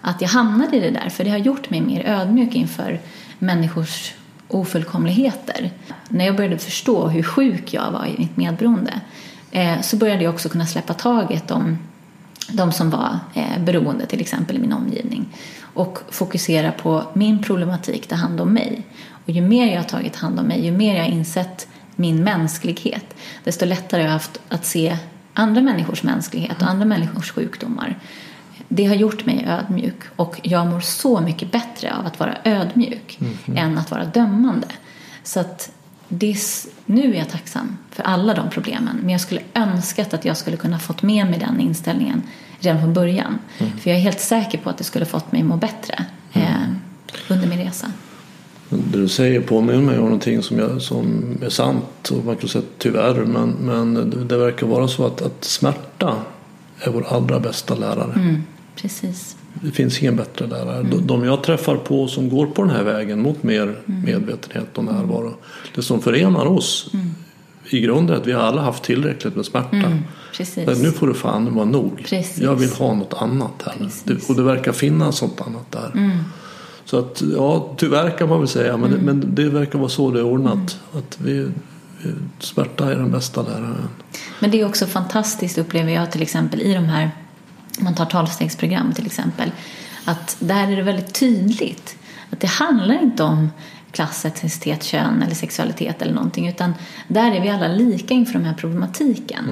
att 0.00 0.20
jag 0.20 0.28
hamnade 0.28 0.76
i 0.76 0.80
det 0.80 0.90
där. 0.90 1.08
För 1.08 1.24
det 1.24 1.30
har 1.30 1.38
gjort 1.38 1.70
mig 1.70 1.80
mer 1.80 2.06
ödmjuk 2.06 2.54
inför 2.54 3.00
människors 3.38 4.14
ofullkomligheter. 4.48 5.70
När 6.08 6.26
jag 6.26 6.36
började 6.36 6.58
förstå 6.58 7.08
hur 7.08 7.22
sjuk 7.22 7.74
jag 7.74 7.90
var 7.90 8.06
i 8.06 8.18
mitt 8.18 8.36
medberoende 8.36 9.00
eh, 9.50 9.80
så 9.80 9.96
började 9.96 10.24
jag 10.24 10.34
också 10.34 10.48
kunna 10.48 10.66
släppa 10.66 10.94
taget 10.94 11.50
om 11.50 11.78
de 12.52 12.72
som 12.72 12.90
var 12.90 13.18
eh, 13.34 13.58
beroende 13.64 14.06
till 14.06 14.20
exempel 14.20 14.56
i 14.56 14.58
min 14.58 14.72
omgivning 14.72 15.26
och 15.60 15.98
fokusera 16.10 16.72
på 16.72 17.02
min 17.14 17.42
problematik, 17.42 18.06
ta 18.06 18.14
hand 18.14 18.40
om 18.40 18.52
mig. 18.52 18.82
Och 19.24 19.30
ju 19.30 19.40
mer 19.40 19.66
jag 19.66 19.76
har 19.76 19.88
tagit 19.88 20.16
hand 20.16 20.40
om 20.40 20.46
mig, 20.46 20.64
ju 20.64 20.72
mer 20.72 20.96
jag 20.96 21.04
har 21.04 21.10
insett 21.10 21.68
min 21.96 22.24
mänsklighet, 22.24 23.14
desto 23.44 23.66
lättare 23.66 24.00
har 24.00 24.06
jag 24.06 24.12
haft 24.12 24.40
att 24.48 24.66
se 24.66 24.96
andra 25.38 25.62
människors 25.62 26.02
mänsklighet 26.02 26.62
och 26.62 26.68
andra 26.68 26.84
människors 26.84 27.30
sjukdomar 27.30 27.98
det 28.68 28.84
har 28.84 28.94
gjort 28.94 29.26
mig 29.26 29.44
ödmjuk 29.48 29.96
och 30.16 30.40
jag 30.42 30.66
mår 30.66 30.80
så 30.80 31.20
mycket 31.20 31.52
bättre 31.52 31.94
av 31.94 32.06
att 32.06 32.20
vara 32.20 32.36
ödmjuk 32.44 33.18
mm. 33.20 33.56
än 33.56 33.78
att 33.78 33.90
vara 33.90 34.04
dömande. 34.04 34.66
Så 35.22 35.40
att 35.40 35.70
det, 36.08 36.36
nu 36.86 37.14
är 37.14 37.18
jag 37.18 37.28
tacksam 37.28 37.78
för 37.90 38.02
alla 38.02 38.34
de 38.34 38.50
problemen 38.50 38.96
men 39.00 39.10
jag 39.10 39.20
skulle 39.20 39.40
önskat 39.54 40.14
att 40.14 40.24
jag 40.24 40.36
skulle 40.36 40.56
kunna 40.56 40.78
fått 40.78 41.02
med 41.02 41.30
mig 41.30 41.38
den 41.38 41.60
inställningen 41.60 42.22
redan 42.60 42.80
från 42.80 42.94
början. 42.94 43.38
Mm. 43.58 43.78
För 43.78 43.90
jag 43.90 43.98
är 43.98 44.02
helt 44.02 44.20
säker 44.20 44.58
på 44.58 44.70
att 44.70 44.78
det 44.78 44.84
skulle 44.84 45.06
fått 45.06 45.32
mig 45.32 45.40
att 45.40 45.46
må 45.46 45.56
bättre 45.56 46.04
mm. 46.32 46.48
eh, 46.48 46.68
under 47.28 47.46
min 47.46 47.58
resa. 47.58 47.86
Det 48.68 48.98
du 48.98 49.08
säger 49.08 49.40
påminner 49.40 49.82
mig 49.82 49.98
om 49.98 50.04
någonting 50.04 50.42
som, 50.42 50.58
jag, 50.58 50.82
som 50.82 51.24
är 51.42 51.48
sant 51.48 52.10
och 52.10 52.24
man 52.24 52.36
kan 52.36 52.48
säga 52.48 52.64
tyvärr 52.78 53.24
men, 53.24 53.50
men 53.50 54.10
det 54.28 54.36
verkar 54.36 54.66
vara 54.66 54.88
så 54.88 55.06
att, 55.06 55.22
att 55.22 55.44
smärta 55.44 56.14
är 56.80 56.90
vår 56.90 57.06
allra 57.08 57.40
bästa 57.40 57.74
lärare. 57.74 58.12
Mm. 58.12 58.42
Precis. 58.76 59.36
Det 59.62 59.70
finns 59.70 60.02
ingen 60.02 60.16
bättre 60.16 60.46
lärare. 60.46 60.78
Mm. 60.78 61.06
De 61.06 61.24
jag 61.24 61.42
träffar 61.42 61.76
på 61.76 62.08
som 62.08 62.28
går 62.28 62.46
på 62.46 62.62
den 62.62 62.70
här 62.70 62.82
vägen 62.82 63.22
mot 63.22 63.42
mer 63.42 63.62
mm. 63.62 64.02
medvetenhet 64.04 64.78
och 64.78 64.84
närvaro. 64.84 65.34
Det 65.74 65.82
som 65.82 66.02
förenar 66.02 66.46
oss 66.46 66.90
mm. 66.94 67.10
i 67.70 67.80
grunden 67.80 68.16
är 68.16 68.20
att 68.20 68.26
vi 68.26 68.32
har 68.32 68.42
alla 68.42 68.62
haft 68.62 68.82
tillräckligt 68.82 69.36
med 69.36 69.44
smärta. 69.44 69.76
Mm. 69.76 69.98
Precis. 70.36 70.82
Nu 70.82 70.92
får 70.92 71.06
det 71.06 71.14
fan 71.14 71.54
vara 71.54 71.64
nog. 71.64 72.04
Precis. 72.06 72.38
Jag 72.38 72.54
vill 72.54 72.70
ha 72.70 72.94
något 72.94 73.14
annat 73.14 73.62
här. 73.66 73.90
Det, 74.04 74.28
och 74.28 74.36
det 74.36 74.42
verkar 74.42 74.72
finnas 74.72 75.22
något 75.22 75.40
annat 75.40 75.72
där. 75.72 75.90
Mm. 75.94 76.18
Så 76.90 76.98
att, 76.98 77.22
ja, 77.36 77.74
tyvärr 77.76 78.18
kan 78.18 78.28
man 78.28 78.38
väl 78.38 78.48
säga, 78.48 78.76
men, 78.76 78.92
mm. 78.92 79.04
men 79.04 79.34
det 79.34 79.48
verkar 79.48 79.78
vara 79.78 79.88
så 79.88 80.10
det 80.10 80.18
är 80.18 80.24
ordnat. 80.24 80.80
Att 80.92 81.18
vi, 81.20 81.50
smärta 82.38 82.92
är 82.92 82.96
den 82.96 83.10
bästa 83.10 83.42
läraren. 83.42 83.88
Men 84.40 84.50
det 84.50 84.60
är 84.60 84.66
också 84.66 84.86
fantastiskt 84.86 85.58
upplever 85.58 85.92
jag 85.92 86.12
till 86.12 86.22
exempel 86.22 86.60
i 86.60 86.74
de 86.74 86.84
här 86.84 87.10
om 87.78 87.84
man 87.84 87.94
tar 87.94 88.06
tolvstegsprogram 88.06 88.92
till 88.92 89.06
exempel, 89.06 89.50
att 90.04 90.36
där 90.40 90.72
är 90.72 90.76
det 90.76 90.82
väldigt 90.82 91.14
tydligt 91.14 91.96
att 92.30 92.40
det 92.40 92.46
handlar 92.46 93.02
inte 93.02 93.22
om 93.22 93.50
klass, 93.90 94.24
etnicitet, 94.24 94.84
kön 94.84 95.22
eller 95.22 95.34
sexualitet 95.34 96.02
eller 96.02 96.14
någonting 96.14 96.48
utan 96.48 96.74
där 97.08 97.32
är 97.32 97.40
vi 97.40 97.48
alla 97.48 97.68
lika 97.68 98.14
inför 98.14 98.32
den 98.32 98.44
här 98.44 98.54
problematiken. 98.54 99.44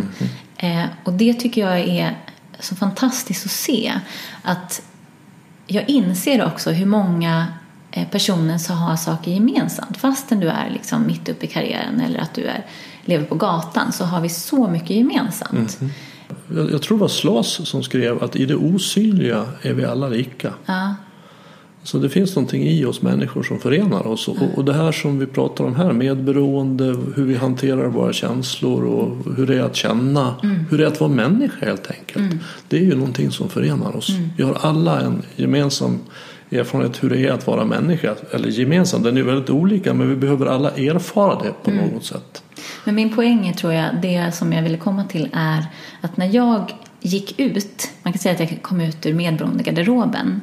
Mm. 0.56 0.80
Eh, 0.80 0.88
och 1.04 1.12
det 1.12 1.34
tycker 1.34 1.60
jag 1.60 1.78
är 1.78 2.18
så 2.60 2.76
fantastiskt 2.76 3.46
att 3.46 3.52
se 3.52 3.92
att 4.42 4.82
jag 5.66 5.88
inser 5.88 6.46
också 6.46 6.70
hur 6.70 6.86
många 6.86 7.46
eh, 7.90 8.08
personer 8.08 8.58
som 8.58 8.76
har 8.76 8.96
saker 8.96 9.30
gemensamt 9.30 9.96
fastän 9.96 10.40
du 10.40 10.48
är 10.48 10.70
liksom 10.70 11.06
mitt 11.06 11.28
uppe 11.28 11.44
i 11.46 11.48
karriären 11.48 12.00
eller 12.00 12.18
att 12.18 12.34
du 12.34 12.44
är, 12.44 12.66
lever 13.04 13.24
på 13.24 13.34
gatan 13.34 13.92
så 13.92 14.04
har 14.04 14.20
vi 14.20 14.28
så 14.28 14.68
mycket 14.68 14.90
gemensamt. 14.90 15.80
Mm 15.80 15.92
jag, 16.48 16.72
jag 16.72 16.82
tror 16.82 16.98
det 16.98 17.00
var 17.00 17.08
Slas 17.08 17.68
som 17.68 17.82
skrev 17.82 18.22
att 18.22 18.36
i 18.36 18.46
det 18.46 18.54
osynliga 18.54 19.46
är 19.62 19.72
vi 19.72 19.84
alla 19.84 20.08
lika. 20.08 20.52
Ja. 20.66 20.94
Så 21.86 21.98
det 21.98 22.08
finns 22.08 22.36
någonting 22.36 22.62
i 22.62 22.84
oss 22.84 23.02
människor 23.02 23.42
som 23.42 23.58
förenar 23.58 24.06
oss. 24.06 24.28
Och, 24.28 24.36
och 24.54 24.64
det 24.64 24.72
här 24.72 24.92
som 24.92 25.18
vi 25.18 25.26
pratar 25.26 25.64
om 25.64 25.76
här, 25.76 25.92
medberoende, 25.92 26.84
hur 26.84 27.24
vi 27.24 27.34
hanterar 27.34 27.88
våra 27.88 28.12
känslor 28.12 28.84
och 28.84 29.34
hur 29.36 29.46
det 29.46 29.56
är 29.56 29.62
att 29.62 29.76
känna, 29.76 30.34
mm. 30.42 30.66
hur 30.70 30.78
det 30.78 30.84
är 30.84 30.88
att 30.88 31.00
vara 31.00 31.10
människa 31.10 31.66
helt 31.66 31.90
enkelt. 31.90 32.16
Mm. 32.16 32.38
Det 32.68 32.76
är 32.76 32.80
ju 32.80 32.94
någonting 32.94 33.30
som 33.30 33.48
förenar 33.48 33.96
oss. 33.96 34.08
Mm. 34.08 34.28
Vi 34.36 34.42
har 34.42 34.54
alla 34.60 35.00
en 35.00 35.22
gemensam 35.36 35.98
erfarenhet 36.50 37.02
hur 37.02 37.10
det 37.10 37.18
är 37.18 37.32
att 37.32 37.46
vara 37.46 37.64
människa. 37.64 38.14
Eller 38.30 38.48
gemensam, 38.48 39.02
den 39.02 39.16
är 39.16 39.22
väldigt 39.22 39.50
olika 39.50 39.94
men 39.94 40.08
vi 40.08 40.16
behöver 40.16 40.46
alla 40.46 40.70
erfara 40.70 41.42
det 41.42 41.52
på 41.62 41.70
mm. 41.70 41.88
något 41.88 42.04
sätt. 42.04 42.42
Men 42.84 42.94
min 42.94 43.14
poäng 43.14 43.48
är, 43.48 43.52
tror 43.52 43.72
jag, 43.72 43.84
det 44.02 44.32
som 44.34 44.52
jag 44.52 44.62
ville 44.62 44.78
komma 44.78 45.04
till 45.04 45.28
är 45.32 45.66
att 46.00 46.16
när 46.16 46.34
jag 46.34 46.72
gick 47.00 47.40
ut, 47.40 47.90
man 48.02 48.12
kan 48.12 48.20
säga 48.20 48.34
att 48.34 48.40
jag 48.40 48.62
kom 48.62 48.80
ut 48.80 49.06
ur 49.06 49.14
medberoendegarderoben, 49.14 50.40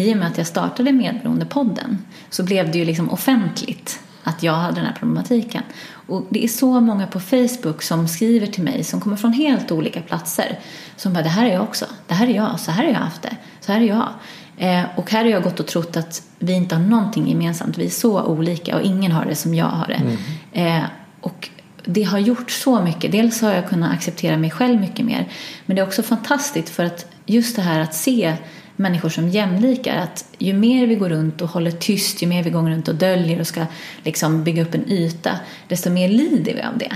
i 0.00 0.14
och 0.14 0.16
med 0.16 0.28
att 0.28 0.38
jag 0.38 0.46
startade 0.46 0.92
Medberoendepodden 0.92 1.98
så 2.30 2.42
blev 2.42 2.72
det 2.72 2.78
ju 2.78 2.84
liksom 2.84 3.10
offentligt 3.10 4.00
att 4.22 4.42
jag 4.42 4.52
hade 4.52 4.74
den 4.74 4.84
här 4.84 4.96
problematiken. 4.98 5.62
Och 5.90 6.26
det 6.30 6.44
är 6.44 6.48
så 6.48 6.80
många 6.80 7.06
på 7.06 7.20
Facebook 7.20 7.82
som 7.82 8.08
skriver 8.08 8.46
till 8.46 8.62
mig 8.62 8.84
som 8.84 9.00
kommer 9.00 9.16
från 9.16 9.32
helt 9.32 9.70
olika 9.70 10.00
platser. 10.00 10.58
Som 10.96 11.12
bara, 11.12 11.22
det 11.22 11.28
här 11.28 11.46
är 11.46 11.52
jag 11.52 11.62
också, 11.62 11.86
det 12.06 12.14
här 12.14 12.26
är 12.26 12.34
jag, 12.34 12.60
så 12.60 12.70
här 12.70 12.84
har 12.84 12.92
jag 12.92 12.98
haft 12.98 13.22
det, 13.22 13.36
så 13.60 13.72
här 13.72 13.80
är 13.80 13.84
jag. 13.84 14.08
Eh, 14.56 14.84
och 14.96 15.10
här 15.10 15.24
har 15.24 15.30
jag 15.30 15.42
gått 15.42 15.60
och 15.60 15.66
trott 15.66 15.96
att 15.96 16.22
vi 16.38 16.52
inte 16.52 16.74
har 16.74 16.82
någonting 16.82 17.28
gemensamt, 17.28 17.78
vi 17.78 17.86
är 17.86 17.90
så 17.90 18.22
olika 18.22 18.76
och 18.76 18.82
ingen 18.82 19.12
har 19.12 19.24
det 19.24 19.34
som 19.34 19.54
jag 19.54 19.66
har 19.66 19.86
det. 19.86 19.94
Mm. 19.94 20.16
Eh, 20.52 20.88
och 21.20 21.48
det 21.84 22.02
har 22.02 22.18
gjort 22.18 22.50
så 22.50 22.82
mycket. 22.82 23.12
Dels 23.12 23.42
har 23.42 23.52
jag 23.52 23.68
kunnat 23.68 23.94
acceptera 23.94 24.36
mig 24.36 24.50
själv 24.50 24.80
mycket 24.80 25.06
mer. 25.06 25.28
Men 25.66 25.76
det 25.76 25.82
är 25.82 25.86
också 25.86 26.02
fantastiskt 26.02 26.68
för 26.68 26.84
att 26.84 27.06
just 27.26 27.56
det 27.56 27.62
här 27.62 27.80
att 27.80 27.94
se 27.94 28.36
människor 28.80 29.08
som 29.08 29.28
jämlikar. 29.28 29.96
Att 29.96 30.24
ju 30.38 30.52
mer 30.52 30.86
vi 30.86 30.94
går 30.94 31.08
runt 31.08 31.40
och 31.40 31.48
håller 31.48 31.70
tyst, 31.70 32.22
ju 32.22 32.26
mer 32.26 32.42
vi 32.42 32.50
går 32.50 32.62
runt 32.62 32.88
och 32.88 32.94
döljer 32.94 33.40
och 33.40 33.46
ska 33.46 33.66
liksom 34.02 34.44
bygga 34.44 34.62
upp 34.62 34.74
en 34.74 34.90
yta, 34.90 35.30
desto 35.68 35.90
mer 35.90 36.08
lider 36.08 36.54
vi 36.54 36.62
av 36.62 36.78
det. 36.78 36.92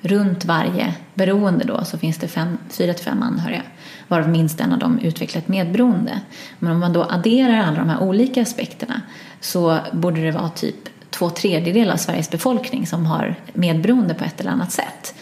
Runt 0.00 0.44
varje 0.44 0.94
beroende 1.14 1.64
då 1.64 1.84
så 1.84 1.98
finns 1.98 2.18
det 2.18 2.28
fem, 2.28 2.58
fyra 2.70 2.94
till 2.94 3.04
fem 3.04 3.22
anhöriga, 3.22 3.62
varav 4.08 4.28
minst 4.28 4.60
en 4.60 4.72
av 4.72 4.78
dem 4.78 4.98
utvecklar 4.98 5.42
ett 5.42 5.48
medberoende. 5.48 6.20
Men 6.58 6.72
om 6.72 6.80
man 6.80 6.92
då 6.92 7.04
adderar 7.04 7.58
alla 7.58 7.78
de 7.78 7.88
här 7.88 8.02
olika 8.02 8.42
aspekterna 8.42 9.00
så 9.40 9.78
borde 9.92 10.20
det 10.20 10.30
vara 10.30 10.48
typ 10.48 10.88
två 11.10 11.30
tredjedelar 11.30 11.92
av 11.92 11.96
Sveriges 11.96 12.30
befolkning 12.30 12.86
som 12.86 13.06
har 13.06 13.34
medberoende 13.52 14.14
på 14.14 14.24
ett 14.24 14.40
eller 14.40 14.50
annat 14.50 14.72
sätt. 14.72 15.14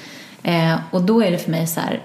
Eh, 0.43 0.79
och 0.91 1.03
då 1.03 1.23
är 1.23 1.31
det 1.31 1.39
för 1.39 1.51
mig 1.51 1.67
så 1.67 1.81
här, 1.81 2.01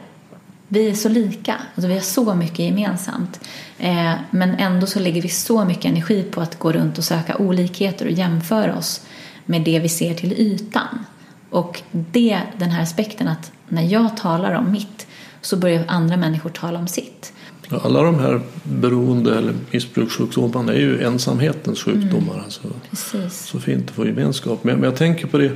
vi 0.74 0.90
är 0.90 0.94
så 0.94 1.10
lika, 1.10 1.56
alltså 1.76 1.88
vi 1.88 1.94
har 1.94 2.02
så 2.02 2.36
mycket 2.36 2.60
gemensamt. 2.60 3.40
Eh, 3.78 4.14
men 4.32 4.56
ändå 4.56 4.88
så 4.88 5.00
lägger 5.00 5.22
vi 5.22 5.30
så 5.30 5.66
mycket 5.66 5.86
energi 5.86 6.24
på 6.24 6.42
att 6.42 6.60
gå 6.60 6.72
runt 6.72 6.98
och 6.98 7.04
söka 7.04 7.38
olikheter 7.38 8.06
och 8.06 8.12
jämföra 8.12 8.78
oss 8.78 9.06
med 9.46 9.62
det 9.62 9.80
vi 9.80 9.90
ser 9.90 10.14
till 10.14 10.34
ytan. 10.34 11.06
Och 11.50 11.82
det, 11.92 12.42
den 12.58 12.70
här 12.70 12.84
aspekten 12.84 13.28
att 13.28 13.52
när 13.68 13.84
jag 13.84 14.18
talar 14.18 14.54
om 14.54 14.72
mitt 14.72 15.08
så 15.42 15.58
börjar 15.58 15.84
andra 15.88 16.18
människor 16.18 16.50
tala 16.50 16.80
om 16.80 16.88
sitt. 16.88 17.34
Alla 17.70 18.02
de 18.02 18.20
här 18.20 18.42
beroende 18.64 19.38
eller 19.38 19.54
missbrukssjukdomarna 19.72 20.74
är 20.74 20.80
ju 20.80 21.04
ensamhetens 21.04 21.84
sjukdomar. 21.84 22.34
Mm. 22.34 22.44
Alltså, 22.44 22.62
Precis. 22.90 23.46
Så 23.46 23.60
fint 23.60 23.90
att 23.90 23.96
få 23.96 24.06
gemenskap. 24.06 24.64
Men, 24.64 24.76
men 24.76 24.84
jag 24.84 24.96
tänker 24.96 25.28
på 25.28 25.38
det, 25.38 25.52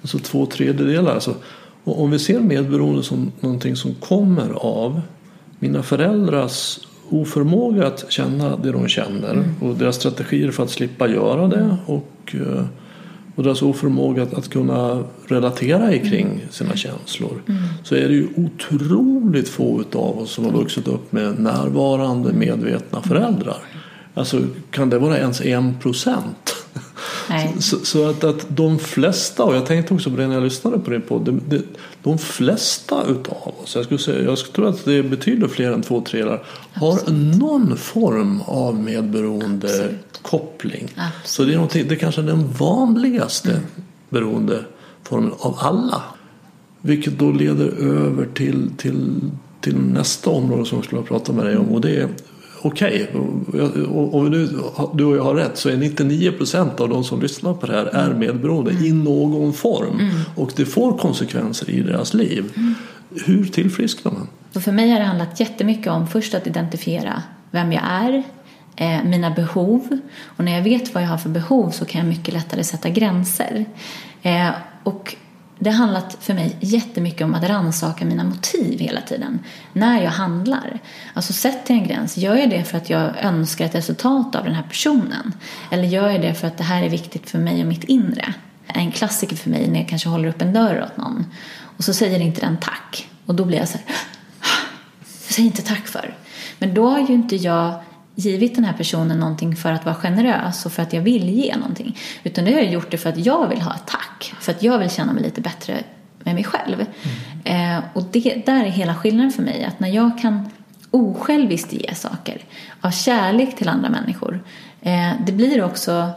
alltså 0.00 0.18
två 0.18 0.46
tredjedelar. 0.46 1.14
Alltså, 1.14 1.34
om 1.92 2.10
vi 2.10 2.18
ser 2.18 2.40
medberoende 2.40 3.02
som 3.02 3.32
någonting 3.40 3.76
som 3.76 3.94
kommer 3.94 4.50
av 4.52 5.00
mina 5.58 5.82
föräldrars 5.82 6.78
oförmåga 7.10 7.86
att 7.86 8.12
känna 8.12 8.56
det 8.56 8.72
de 8.72 8.88
känner 8.88 9.30
mm. 9.30 9.54
och 9.60 9.74
deras 9.74 9.96
strategier 9.96 10.50
för 10.50 10.62
att 10.62 10.70
slippa 10.70 11.08
göra 11.08 11.46
det 11.48 11.76
och, 11.86 12.34
eh, 12.34 12.64
och 13.34 13.44
deras 13.44 13.62
oförmåga 13.62 14.22
att, 14.22 14.34
att 14.34 14.48
kunna 14.48 15.04
relatera 15.26 15.98
kring 15.98 16.26
mm. 16.26 16.40
sina 16.50 16.76
känslor 16.76 17.42
mm. 17.46 17.62
så 17.84 17.94
är 17.94 18.08
det 18.08 18.14
ju 18.14 18.28
otroligt 18.36 19.48
få 19.48 19.84
av 19.92 20.18
oss 20.18 20.30
som 20.30 20.44
har 20.44 20.52
vuxit 20.52 20.88
upp 20.88 21.12
med 21.12 21.40
närvarande 21.40 22.32
medvetna 22.32 23.02
föräldrar. 23.02 23.58
Alltså 24.14 24.40
kan 24.70 24.90
det 24.90 24.98
vara 24.98 25.18
ens 25.18 25.40
en 25.40 25.78
procent? 25.78 26.54
Så, 27.60 27.78
så, 27.78 28.10
att, 28.10 28.24
att 28.24 28.46
de 28.48 28.78
flesta, 28.78 29.44
och 29.44 29.56
jag 29.56 29.66
tänkte 29.66 29.94
också 29.94 30.10
på 30.10 30.16
det 30.16 30.26
när 30.26 30.34
jag 30.34 30.42
lyssnade 30.42 30.78
på 30.78 30.90
din 30.90 31.02
podd, 31.02 31.24
de, 31.24 31.62
de 32.02 32.18
flesta 32.18 33.04
utav 33.04 33.54
oss, 33.62 33.76
jag 33.76 33.84
skulle 33.84 33.98
säga, 33.98 34.22
jag 34.22 34.38
skulle 34.38 34.54
tro 34.54 34.66
att 34.66 34.84
det 34.84 35.02
betydligt 35.02 35.50
fler 35.50 35.72
än 35.72 35.82
två 35.82 36.00
tredjedelar, 36.00 36.42
har 36.72 37.10
någon 37.38 37.76
form 37.76 38.40
av 38.40 38.74
medberoende 38.74 39.68
Absolut. 39.68 40.18
koppling. 40.22 40.88
Absolut. 40.96 41.56
Så 41.56 41.70
det 41.72 41.80
är, 41.80 41.84
det 41.84 41.94
är 41.94 41.98
kanske 41.98 42.22
den 42.22 42.52
vanligaste 42.52 43.50
mm. 43.50 43.62
beroendeformen 44.08 45.32
av 45.38 45.56
alla. 45.58 46.02
Vilket 46.80 47.18
då 47.18 47.32
leder 47.32 47.68
över 47.68 48.26
till, 48.34 48.70
till, 48.76 49.20
till 49.60 49.76
nästa 49.76 50.30
område 50.30 50.64
som 50.64 50.78
jag 50.78 50.84
skulle 50.84 51.02
prata 51.02 51.32
med 51.32 51.46
dig 51.46 51.56
om 51.56 51.68
och 51.68 51.80
det 51.80 51.96
är 51.96 52.08
okej, 52.62 53.10
okay, 53.12 53.84
om 53.84 54.30
du, 54.30 54.46
du 54.94 55.04
och 55.04 55.16
jag 55.16 55.24
har 55.24 55.34
rätt 55.34 55.58
så 55.58 55.68
är 55.68 55.76
99 55.76 56.32
procent 56.32 56.80
av 56.80 56.88
de 56.88 57.04
som 57.04 57.20
lyssnar 57.20 57.54
på 57.54 57.66
det 57.66 57.72
här 57.72 57.86
är 57.86 58.06
mm. 58.06 58.18
medberoende 58.18 58.70
mm. 58.70 58.84
i 58.84 58.92
någon 58.92 59.52
form 59.52 60.00
mm. 60.00 60.20
och 60.34 60.52
det 60.56 60.64
får 60.64 60.98
konsekvenser 60.98 61.70
i 61.70 61.80
deras 61.80 62.14
liv. 62.14 62.52
Mm. 62.56 62.74
Hur 63.24 63.44
tillfrisknar 63.44 64.12
man? 64.12 64.28
Och 64.54 64.62
för 64.62 64.72
mig 64.72 64.90
har 64.90 64.98
det 64.98 65.04
handlat 65.04 65.40
jättemycket 65.40 65.86
om 65.86 66.06
först 66.06 66.34
att 66.34 66.46
identifiera 66.46 67.22
vem 67.50 67.72
jag 67.72 67.82
är, 67.84 68.22
eh, 68.76 69.04
mina 69.04 69.30
behov 69.30 69.98
och 70.24 70.44
när 70.44 70.52
jag 70.52 70.62
vet 70.62 70.94
vad 70.94 71.02
jag 71.02 71.08
har 71.08 71.18
för 71.18 71.28
behov 71.28 71.70
så 71.70 71.84
kan 71.84 72.00
jag 72.00 72.08
mycket 72.08 72.34
lättare 72.34 72.64
sätta 72.64 72.88
gränser. 72.88 73.64
Eh, 74.22 74.50
och 74.82 75.16
det 75.58 75.70
har 75.70 75.76
handlat 75.76 76.16
för 76.20 76.34
mig 76.34 76.56
jättemycket 76.60 77.24
om 77.24 77.34
att 77.34 77.44
rannsaka 77.44 78.04
mina 78.04 78.24
motiv 78.24 78.78
hela 78.78 79.00
tiden 79.00 79.38
när 79.72 80.02
jag 80.02 80.10
handlar. 80.10 80.78
Alltså 81.14 81.32
sätter 81.32 81.74
jag 81.74 81.82
en 81.82 81.88
gräns, 81.88 82.16
gör 82.16 82.36
jag 82.36 82.50
det 82.50 82.64
för 82.64 82.78
att 82.78 82.90
jag 82.90 83.10
önskar 83.22 83.64
ett 83.64 83.74
resultat 83.74 84.34
av 84.34 84.44
den 84.44 84.54
här 84.54 84.62
personen? 84.62 85.32
Eller 85.70 85.84
gör 85.84 86.10
jag 86.10 86.20
det 86.20 86.34
för 86.34 86.46
att 86.46 86.58
det 86.58 86.64
här 86.64 86.82
är 86.82 86.88
viktigt 86.88 87.30
för 87.30 87.38
mig 87.38 87.60
och 87.60 87.68
mitt 87.68 87.84
inre? 87.84 88.34
En 88.66 88.92
klassiker 88.92 89.36
för 89.36 89.50
mig 89.50 89.68
när 89.68 89.80
jag 89.80 89.88
kanske 89.88 90.08
håller 90.08 90.28
upp 90.28 90.42
en 90.42 90.52
dörr 90.52 90.82
åt 90.84 90.96
någon 90.96 91.26
och 91.76 91.84
så 91.84 91.94
säger 91.94 92.20
inte 92.20 92.40
den 92.40 92.56
tack 92.56 93.08
och 93.26 93.34
då 93.34 93.44
blir 93.44 93.58
jag 93.58 93.68
så 93.68 93.78
här, 93.78 93.86
jag 94.98 95.34
säger 95.34 95.46
inte 95.46 95.62
tack 95.62 95.86
för. 95.86 96.14
Men 96.58 96.74
då 96.74 96.88
har 96.88 96.98
ju 96.98 97.14
inte 97.14 97.36
jag 97.36 97.74
givit 98.18 98.54
den 98.54 98.64
här 98.64 98.72
personen 98.72 99.18
någonting 99.18 99.56
för 99.56 99.72
att 99.72 99.84
vara 99.84 99.94
generös 99.94 100.66
och 100.66 100.72
för 100.72 100.82
att 100.82 100.92
jag 100.92 101.02
vill 101.02 101.28
ge 101.28 101.56
någonting. 101.56 101.98
Utan 102.22 102.44
det 102.44 102.52
har 102.52 102.60
jag 102.60 102.72
gjort 102.72 102.90
det 102.90 102.98
för 102.98 103.10
att 103.10 103.26
jag 103.26 103.48
vill 103.48 103.60
ha 103.60 103.74
ett 103.74 103.86
tack. 103.86 104.34
För 104.40 104.52
att 104.52 104.62
jag 104.62 104.78
vill 104.78 104.90
känna 104.90 105.12
mig 105.12 105.22
lite 105.22 105.40
bättre 105.40 105.78
med 106.18 106.34
mig 106.34 106.44
själv. 106.44 106.86
Mm. 107.44 107.76
Eh, 107.78 107.84
och 107.92 108.02
det 108.12 108.46
där 108.46 108.64
är 108.64 108.70
hela 108.70 108.94
skillnaden 108.94 109.30
för 109.30 109.42
mig. 109.42 109.64
Att 109.64 109.80
när 109.80 109.88
jag 109.88 110.18
kan 110.18 110.50
osjälviskt 110.90 111.72
ge 111.72 111.94
saker 111.94 112.40
av 112.80 112.90
kärlek 112.90 113.56
till 113.56 113.68
andra 113.68 113.88
människor. 113.88 114.40
Eh, 114.82 115.12
det 115.26 115.32
blir 115.32 115.64
också, 115.64 116.10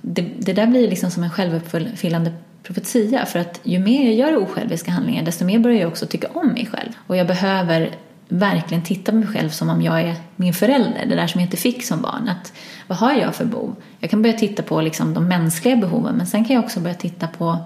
det, 0.00 0.22
det 0.38 0.52
där 0.52 0.66
blir 0.66 0.88
liksom 0.88 1.10
som 1.10 1.22
en 1.22 1.30
självuppfyllande 1.30 2.32
profetia. 2.62 3.26
För 3.26 3.38
att 3.38 3.60
ju 3.62 3.78
mer 3.78 4.04
jag 4.04 4.14
gör 4.14 4.42
osjälviska 4.42 4.90
handlingar 4.90 5.22
desto 5.22 5.44
mer 5.44 5.58
börjar 5.58 5.80
jag 5.80 5.88
också 5.88 6.06
tycka 6.06 6.28
om 6.34 6.46
mig 6.48 6.66
själv. 6.72 6.92
Och 7.06 7.16
jag 7.16 7.26
behöver 7.26 7.90
verkligen 8.38 8.82
titta 8.82 9.12
på 9.12 9.18
mig 9.18 9.28
själv 9.28 9.48
som 9.48 9.70
om 9.70 9.82
jag 9.82 10.00
är 10.00 10.16
min 10.36 10.54
förälder, 10.54 11.06
det 11.08 11.14
där 11.14 11.26
som 11.26 11.40
jag 11.40 11.46
inte 11.46 11.56
fick 11.56 11.84
som 11.84 12.02
barn. 12.02 12.28
Att, 12.28 12.52
vad 12.86 12.98
har 12.98 13.12
jag 13.12 13.34
för 13.34 13.44
behov? 13.44 13.76
Jag 14.00 14.10
kan 14.10 14.22
börja 14.22 14.38
titta 14.38 14.62
på 14.62 14.80
liksom, 14.80 15.14
de 15.14 15.28
mänskliga 15.28 15.76
behoven 15.76 16.14
men 16.16 16.26
sen 16.26 16.44
kan 16.44 16.56
jag 16.56 16.64
också 16.64 16.80
börja 16.80 16.94
titta 16.94 17.26
på 17.26 17.58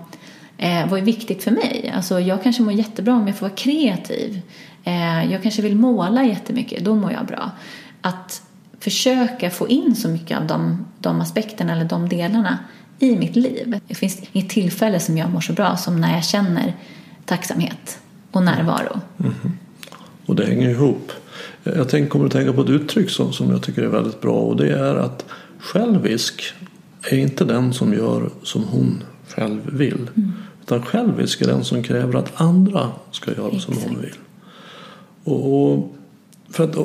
eh, 0.58 0.88
vad 0.88 1.00
är 1.00 1.04
viktigt 1.04 1.44
för 1.44 1.50
mig? 1.50 1.92
Alltså, 1.96 2.20
jag 2.20 2.42
kanske 2.42 2.62
mår 2.62 2.72
jättebra 2.72 3.14
om 3.14 3.26
jag 3.26 3.36
får 3.36 3.46
vara 3.46 3.56
kreativ. 3.56 4.40
Eh, 4.84 5.32
jag 5.32 5.42
kanske 5.42 5.62
vill 5.62 5.76
måla 5.76 6.24
jättemycket, 6.24 6.84
då 6.84 6.94
mår 6.94 7.12
jag 7.12 7.26
bra. 7.26 7.50
Att 8.00 8.42
försöka 8.80 9.50
få 9.50 9.68
in 9.68 9.96
så 9.96 10.08
mycket 10.08 10.38
av 10.38 10.46
de, 10.46 10.86
de 11.00 11.20
aspekterna 11.20 11.72
eller 11.72 11.84
de 11.84 12.08
delarna 12.08 12.58
i 12.98 13.16
mitt 13.16 13.36
liv. 13.36 13.80
Det 13.86 13.94
finns 13.94 14.22
inget 14.32 14.50
tillfälle 14.50 15.00
som 15.00 15.18
jag 15.18 15.30
mår 15.30 15.40
så 15.40 15.52
bra 15.52 15.76
som 15.76 16.00
när 16.00 16.14
jag 16.14 16.24
känner 16.24 16.74
tacksamhet 17.24 17.98
och 18.30 18.42
närvaro. 18.42 19.00
Mm 19.18 19.32
-hmm. 19.32 19.50
Och 20.29 20.37
det 20.37 20.47
hänger 20.47 20.70
ihop. 20.70 21.12
Jag 21.62 21.89
tänk, 21.89 22.11
kommer 22.11 22.26
att 22.26 22.33
tänka 22.33 22.53
på 22.53 22.62
ett 22.62 22.70
uttryck 22.70 23.11
som, 23.11 23.33
som 23.33 23.51
jag 23.51 23.62
tycker 23.62 23.83
är 23.83 23.87
väldigt 23.87 24.20
bra 24.20 24.41
och 24.41 24.57
det 24.57 24.72
är 24.72 24.95
att 24.95 25.24
självisk 25.59 26.55
är 27.03 27.16
inte 27.16 27.45
den 27.45 27.72
som 27.72 27.93
gör 27.93 28.31
som 28.43 28.62
hon 28.62 29.03
själv 29.29 29.61
vill. 29.72 30.11
Mm. 30.16 30.33
Utan 30.62 30.83
självisk 30.83 31.41
är 31.41 31.47
den 31.47 31.64
som 31.64 31.83
kräver 31.83 32.18
att 32.18 32.41
andra 32.41 32.91
ska 33.11 33.33
göra 33.33 33.47
Exakt. 33.47 33.64
som 33.64 33.76
hon 33.76 34.01
vill. 34.01 34.14
Och, 35.24 35.72
och 35.72 35.95
för 36.51 36.64
att 36.64 36.76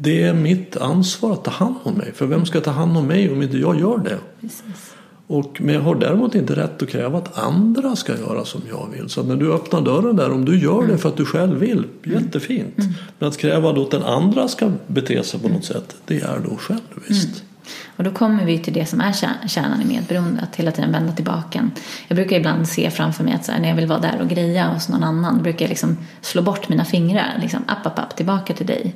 det 0.00 0.22
är 0.22 0.34
mitt 0.34 0.76
ansvar 0.76 1.32
att 1.32 1.44
ta 1.44 1.50
hand 1.50 1.74
om 1.82 1.94
mig. 1.94 2.12
För 2.14 2.26
vem 2.26 2.46
ska 2.46 2.60
ta 2.60 2.70
hand 2.70 2.96
om 2.96 3.06
mig 3.06 3.30
om 3.30 3.42
inte 3.42 3.58
jag 3.58 3.80
gör 3.80 3.98
det? 3.98 4.18
Precis. 4.40 4.93
Och, 5.26 5.60
men 5.60 5.74
jag 5.74 5.82
har 5.82 5.94
däremot 5.94 6.34
inte 6.34 6.56
rätt 6.56 6.82
att 6.82 6.88
kräva 6.88 7.18
att 7.18 7.38
andra 7.38 7.96
ska 7.96 8.18
göra 8.18 8.44
som 8.44 8.60
jag 8.68 8.88
vill. 8.92 9.08
Så 9.08 9.22
när 9.22 9.36
du 9.36 9.52
öppnar 9.52 9.80
dörren 9.80 10.16
där, 10.16 10.30
om 10.30 10.44
du 10.44 10.58
gör 10.58 10.86
det 10.86 10.98
för 10.98 11.08
att 11.08 11.16
du 11.16 11.24
själv 11.24 11.58
vill, 11.58 11.84
jättefint. 12.04 12.78
Mm. 12.78 12.92
Men 13.18 13.28
att 13.28 13.38
kräva 13.38 13.70
att 13.70 13.90
den 13.90 14.02
andra 14.02 14.48
ska 14.48 14.70
bete 14.86 15.22
sig 15.22 15.40
på 15.40 15.48
något 15.48 15.64
sätt, 15.64 15.96
det 16.06 16.20
är 16.20 16.40
då 16.44 16.56
själviskt. 16.56 17.42
Mm. 17.42 17.48
Och 17.96 18.04
då 18.04 18.10
kommer 18.10 18.44
vi 18.44 18.58
till 18.58 18.72
det 18.72 18.86
som 18.86 19.00
är 19.00 19.12
kärnan 19.48 19.82
i 19.82 19.84
medberoende, 19.84 20.40
att 20.40 20.56
hela 20.56 20.70
tiden 20.72 20.92
vända 20.92 21.12
tillbaka. 21.12 21.70
Jag 22.08 22.16
brukar 22.16 22.36
ibland 22.36 22.68
se 22.68 22.90
framför 22.90 23.24
mig 23.24 23.34
att 23.34 23.48
här, 23.48 23.60
när 23.60 23.68
jag 23.68 23.76
vill 23.76 23.86
vara 23.86 24.00
där 24.00 24.20
och 24.20 24.28
greja 24.28 24.66
hos 24.66 24.88
någon 24.88 25.04
annan, 25.04 25.42
brukar 25.42 25.64
jag 25.64 25.68
liksom 25.68 25.96
slå 26.20 26.42
bort 26.42 26.68
mina 26.68 26.84
fingrar, 26.84 27.38
liksom 27.42 27.60
app, 27.66 27.86
app, 27.86 27.98
app, 27.98 28.16
tillbaka 28.16 28.54
till 28.54 28.66
dig. 28.66 28.94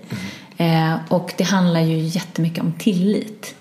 Mm. 0.58 0.92
Eh, 0.92 0.98
och 1.08 1.34
det 1.38 1.44
handlar 1.44 1.80
ju 1.80 1.98
jättemycket 1.98 2.64
om 2.64 2.72
tillit. 2.78 3.54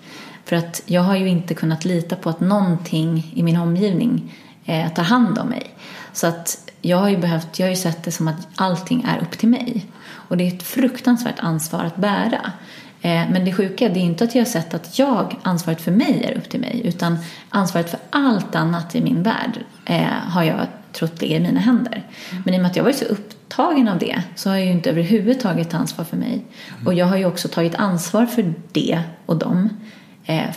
För 0.48 0.56
att 0.56 0.82
jag 0.86 1.02
har 1.02 1.16
ju 1.16 1.28
inte 1.28 1.54
kunnat 1.54 1.84
lita 1.84 2.16
på 2.16 2.30
att 2.30 2.40
någonting 2.40 3.32
i 3.34 3.42
min 3.42 3.56
omgivning 3.56 4.34
eh, 4.64 4.92
tar 4.92 5.02
hand 5.02 5.38
om 5.38 5.48
mig. 5.48 5.70
Så 6.12 6.26
att 6.26 6.70
jag 6.82 6.96
har 6.96 7.08
ju 7.08 7.16
behövt, 7.16 7.58
jag 7.58 7.66
har 7.66 7.70
ju 7.70 7.76
sett 7.76 8.04
det 8.04 8.10
som 8.10 8.28
att 8.28 8.48
allting 8.56 9.06
är 9.08 9.22
upp 9.22 9.38
till 9.38 9.48
mig. 9.48 9.86
Och 10.10 10.36
det 10.36 10.44
är 10.44 10.54
ett 10.54 10.62
fruktansvärt 10.62 11.38
ansvar 11.38 11.84
att 11.84 11.96
bära. 11.96 12.52
Eh, 13.00 13.22
men 13.30 13.44
det 13.44 13.52
sjuka 13.52 13.88
det 13.88 14.00
är 14.00 14.04
inte 14.04 14.24
att 14.24 14.34
jag 14.34 14.40
har 14.42 14.50
sett 14.50 14.74
att 14.74 14.98
jag, 14.98 15.36
ansvaret 15.42 15.80
för 15.80 15.92
mig 15.92 16.24
är 16.24 16.38
upp 16.38 16.48
till 16.48 16.60
mig. 16.60 16.82
Utan 16.84 17.18
ansvaret 17.48 17.90
för 17.90 18.00
allt 18.10 18.54
annat 18.54 18.94
i 18.94 19.00
min 19.00 19.22
värld 19.22 19.58
eh, 19.84 20.06
har 20.06 20.42
jag 20.42 20.66
trott 20.92 21.20
ligger 21.20 21.36
i 21.36 21.40
mina 21.40 21.60
händer. 21.60 22.06
Men 22.44 22.54
i 22.54 22.56
och 22.56 22.62
med 22.62 22.70
att 22.70 22.76
jag 22.76 22.84
varit 22.84 22.96
så 22.96 23.04
upptagen 23.04 23.88
av 23.88 23.98
det 23.98 24.22
så 24.34 24.50
har 24.50 24.56
jag 24.56 24.66
ju 24.66 24.72
inte 24.72 24.90
överhuvudtaget 24.90 25.74
ansvar 25.74 26.04
för 26.04 26.16
mig. 26.16 26.44
Och 26.86 26.94
jag 26.94 27.06
har 27.06 27.16
ju 27.16 27.24
också 27.24 27.48
tagit 27.48 27.74
ansvar 27.74 28.26
för 28.26 28.54
det 28.72 29.02
och 29.26 29.36
dem 29.36 29.70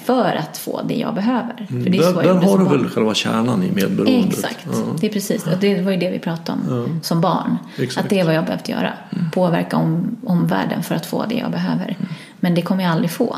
för 0.05 0.35
att 0.35 0.57
få 0.57 0.81
det 0.81 0.95
jag 0.95 1.13
behöver. 1.15 1.65
För 1.69 1.75
det 1.89 1.97
är 1.97 2.13
Där, 2.13 2.23
där 2.23 2.33
har 2.33 2.57
du 2.57 2.65
väl 2.65 2.89
själva 2.89 3.13
kärnan 3.13 3.63
i 3.63 3.71
medberoendet? 3.71 4.29
Exakt, 4.37 4.67
Ja. 4.71 4.77
det 5.01 5.07
är 5.07 5.11
precis. 5.11 5.47
Och 5.47 5.57
det 5.59 5.81
var 5.81 5.91
ju 5.91 5.97
det 5.97 6.11
vi 6.11 6.19
pratade 6.19 6.57
om 6.73 6.99
som 7.03 7.21
barn. 7.21 7.57
Exakt. 7.77 8.03
Att 8.05 8.09
det 8.09 8.19
är 8.19 8.25
vad 8.25 8.35
jag 8.35 8.45
behövt 8.45 8.69
göra. 8.69 8.93
Påverka 9.33 9.77
om, 9.77 10.17
omvärlden 10.25 10.83
för 10.83 10.95
att 10.95 11.05
få 11.05 11.25
det 11.25 11.35
jag 11.35 11.51
behöver. 11.51 11.97
Men 12.39 12.55
det 12.55 12.61
kommer 12.61 12.83
jag 12.83 12.91
aldrig 12.91 13.11
få. 13.11 13.37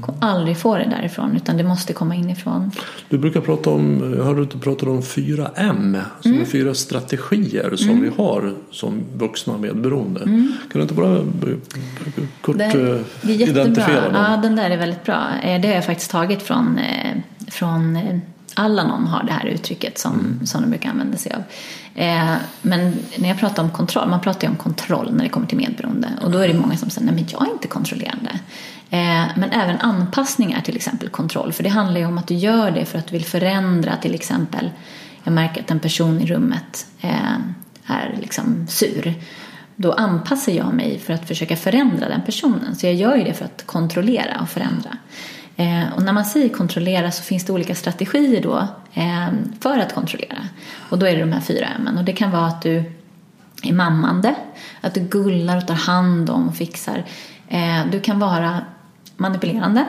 Kommer 0.00 0.18
aldrig 0.20 0.58
få 0.58 0.76
det 0.76 0.84
därifrån 0.90 1.36
utan 1.36 1.56
det 1.56 1.64
måste 1.64 1.92
komma 1.92 2.14
inifrån. 2.14 2.70
Du 3.08 3.18
brukar 3.18 3.40
prata 3.40 3.70
om, 3.70 4.14
jag 4.18 4.24
hörde 4.24 4.42
att 4.42 4.50
du 4.50 4.58
pratade 4.58 4.90
om 4.92 5.02
4M, 5.02 5.98
som 6.20 6.30
Mm. 6.30 6.42
är 6.42 6.46
fyra 6.46 6.74
strategier 6.74 7.76
som 7.76 8.00
vi 8.02 8.10
har 8.16 8.54
som 8.70 9.00
vuxna 9.14 9.58
medberoende. 9.58 10.20
Mm. 10.22 10.52
Kan 10.72 10.78
du 10.78 10.82
inte 10.82 10.94
bara 10.94 11.22
b- 11.22 11.46
kort 12.40 12.58
Det, 12.58 12.64
eh, 12.64 12.96
det 13.22 13.32
är 13.32 13.48
identifiera 13.48 14.00
dem? 14.12 14.14
Ja, 14.14 14.36
den 14.42 14.56
där 14.56 14.70
är 14.70 14.76
väldigt 14.76 15.04
bra. 15.04 15.22
Eh, 15.42 15.60
Det 15.60 15.68
har 15.68 15.74
jag 15.74 15.86
faktiskt 15.86 16.10
tagit 16.10 16.42
från, 16.42 16.78
eh, 16.78 17.16
från 17.48 17.96
eh, 17.96 18.18
Allanon 18.56 19.06
har 19.06 19.22
det 19.24 19.32
här 19.32 19.46
uttrycket 19.46 19.98
som, 19.98 20.12
Mm. 20.12 20.46
som 20.46 20.62
de 20.62 20.68
brukar 20.70 20.90
använda 20.90 21.16
sig 21.16 21.32
av. 21.32 21.42
Eh, 21.94 22.34
Men 22.62 22.92
när 23.18 23.28
jag 23.28 23.38
pratar 23.38 23.62
om 23.62 23.70
kontroll, 23.70 24.08
man 24.08 24.20
pratar 24.20 24.42
ju 24.42 24.48
om 24.50 24.56
kontroll 24.56 25.12
när 25.14 25.22
det 25.24 25.28
kommer 25.30 25.46
till 25.46 25.58
medberoende. 25.58 26.08
Och 26.22 26.30
då 26.30 26.38
är 26.38 26.48
det 26.48 26.54
många 26.54 26.76
som 26.76 26.90
säger, 26.90 27.06
nej 27.06 27.14
men 27.14 27.24
jag 27.32 27.48
är 27.48 27.52
inte 27.52 27.68
kontrollerande. 27.68 28.30
Eh, 28.94 29.26
men 29.36 29.52
även 29.52 29.80
anpassning 29.80 30.52
är 30.52 30.60
till 30.60 30.76
exempel 30.76 31.08
kontroll. 31.08 31.52
För 31.52 31.62
det 31.62 31.68
handlar 31.68 32.00
ju 32.00 32.06
om 32.06 32.18
att 32.18 32.26
du 32.26 32.34
gör 32.34 32.70
det 32.70 32.84
för 32.84 32.98
att 32.98 33.06
du 33.06 33.12
vill 33.12 33.24
förändra 33.24 33.96
till 33.96 34.14
exempel. 34.14 34.70
Jag 35.24 35.32
märker 35.32 35.60
att 35.60 35.70
en 35.70 35.80
person 35.80 36.20
i 36.20 36.26
rummet 36.26 36.86
eh, 37.00 37.34
är 37.86 38.16
liksom 38.20 38.66
sur 38.68 39.14
då 39.76 39.92
anpassar 39.92 40.52
jag 40.52 40.74
mig 40.74 40.98
för 40.98 41.12
att 41.12 41.28
försöka 41.28 41.56
förändra 41.56 42.08
den 42.08 42.22
personen. 42.22 42.76
Så 42.76 42.86
jag 42.86 42.94
gör 42.94 43.16
ju 43.16 43.24
det 43.24 43.34
för 43.34 43.44
att 43.44 43.66
kontrollera 43.66 44.40
och 44.40 44.48
förändra. 44.48 44.90
Eh, 45.56 45.92
och 45.96 46.02
när 46.02 46.12
man 46.12 46.24
säger 46.24 46.48
kontrollera 46.48 47.10
så 47.10 47.22
finns 47.22 47.44
det 47.44 47.52
olika 47.52 47.74
strategier 47.74 48.42
då 48.42 48.68
för 49.60 49.78
att 49.78 49.94
kontrollera. 49.94 50.38
Och 50.76 50.98
då 50.98 51.06
är 51.06 51.12
det 51.12 51.20
de 51.20 51.32
här 51.32 51.40
fyra 51.40 51.66
M. 51.76 51.98
Och 51.98 52.04
det 52.04 52.12
kan 52.12 52.30
vara 52.30 52.46
att 52.46 52.62
du 52.62 52.92
är 53.62 53.72
mammande, 53.72 54.34
att 54.80 54.94
du 54.94 55.00
gullar 55.00 55.56
och 55.56 55.66
tar 55.66 55.74
hand 55.74 56.30
om 56.30 56.48
och 56.48 56.56
fixar. 56.56 57.04
Du 57.92 58.00
kan 58.00 58.18
vara 58.18 58.60
manipulerande, 59.16 59.84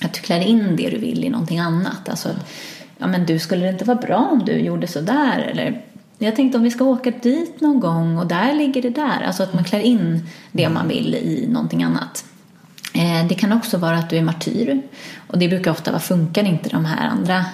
att 0.00 0.12
du 0.12 0.20
klär 0.20 0.40
in 0.40 0.76
det 0.76 0.90
du 0.90 0.98
vill 0.98 1.24
i 1.24 1.28
någonting 1.28 1.58
annat. 1.58 2.08
Alltså 2.08 2.28
att, 2.28 2.50
ja 2.98 3.06
men 3.06 3.26
du 3.26 3.38
skulle 3.38 3.64
det 3.64 3.72
inte 3.72 3.84
vara 3.84 3.98
bra 3.98 4.28
om 4.32 4.44
du 4.44 4.52
gjorde 4.52 4.86
sådär 4.86 5.38
eller 5.38 5.82
jag 6.18 6.36
tänkte 6.36 6.58
om 6.58 6.64
vi 6.64 6.70
ska 6.70 6.84
åka 6.84 7.10
dit 7.10 7.60
någon 7.60 7.80
gång 7.80 8.18
och 8.18 8.26
där 8.26 8.54
ligger 8.54 8.82
det 8.82 8.90
där. 8.90 9.22
Alltså 9.26 9.42
att 9.42 9.54
man 9.54 9.64
klär 9.64 9.80
in 9.80 10.28
det 10.52 10.68
man 10.68 10.88
vill 10.88 11.14
i 11.14 11.46
någonting 11.48 11.82
annat. 11.82 12.24
Eh, 12.94 13.26
det 13.28 13.34
kan 13.34 13.52
också 13.52 13.78
vara 13.78 13.96
att 13.96 14.10
du 14.10 14.16
är 14.16 14.22
martyr. 14.22 14.82
Och 15.26 15.38
det 15.38 15.48
brukar 15.48 15.70
ofta 15.70 15.90
vara, 15.90 16.00
funkar 16.00 16.44
inte 16.44 16.68
de 16.68 16.84
här 16.84 17.08
andra 17.08 17.44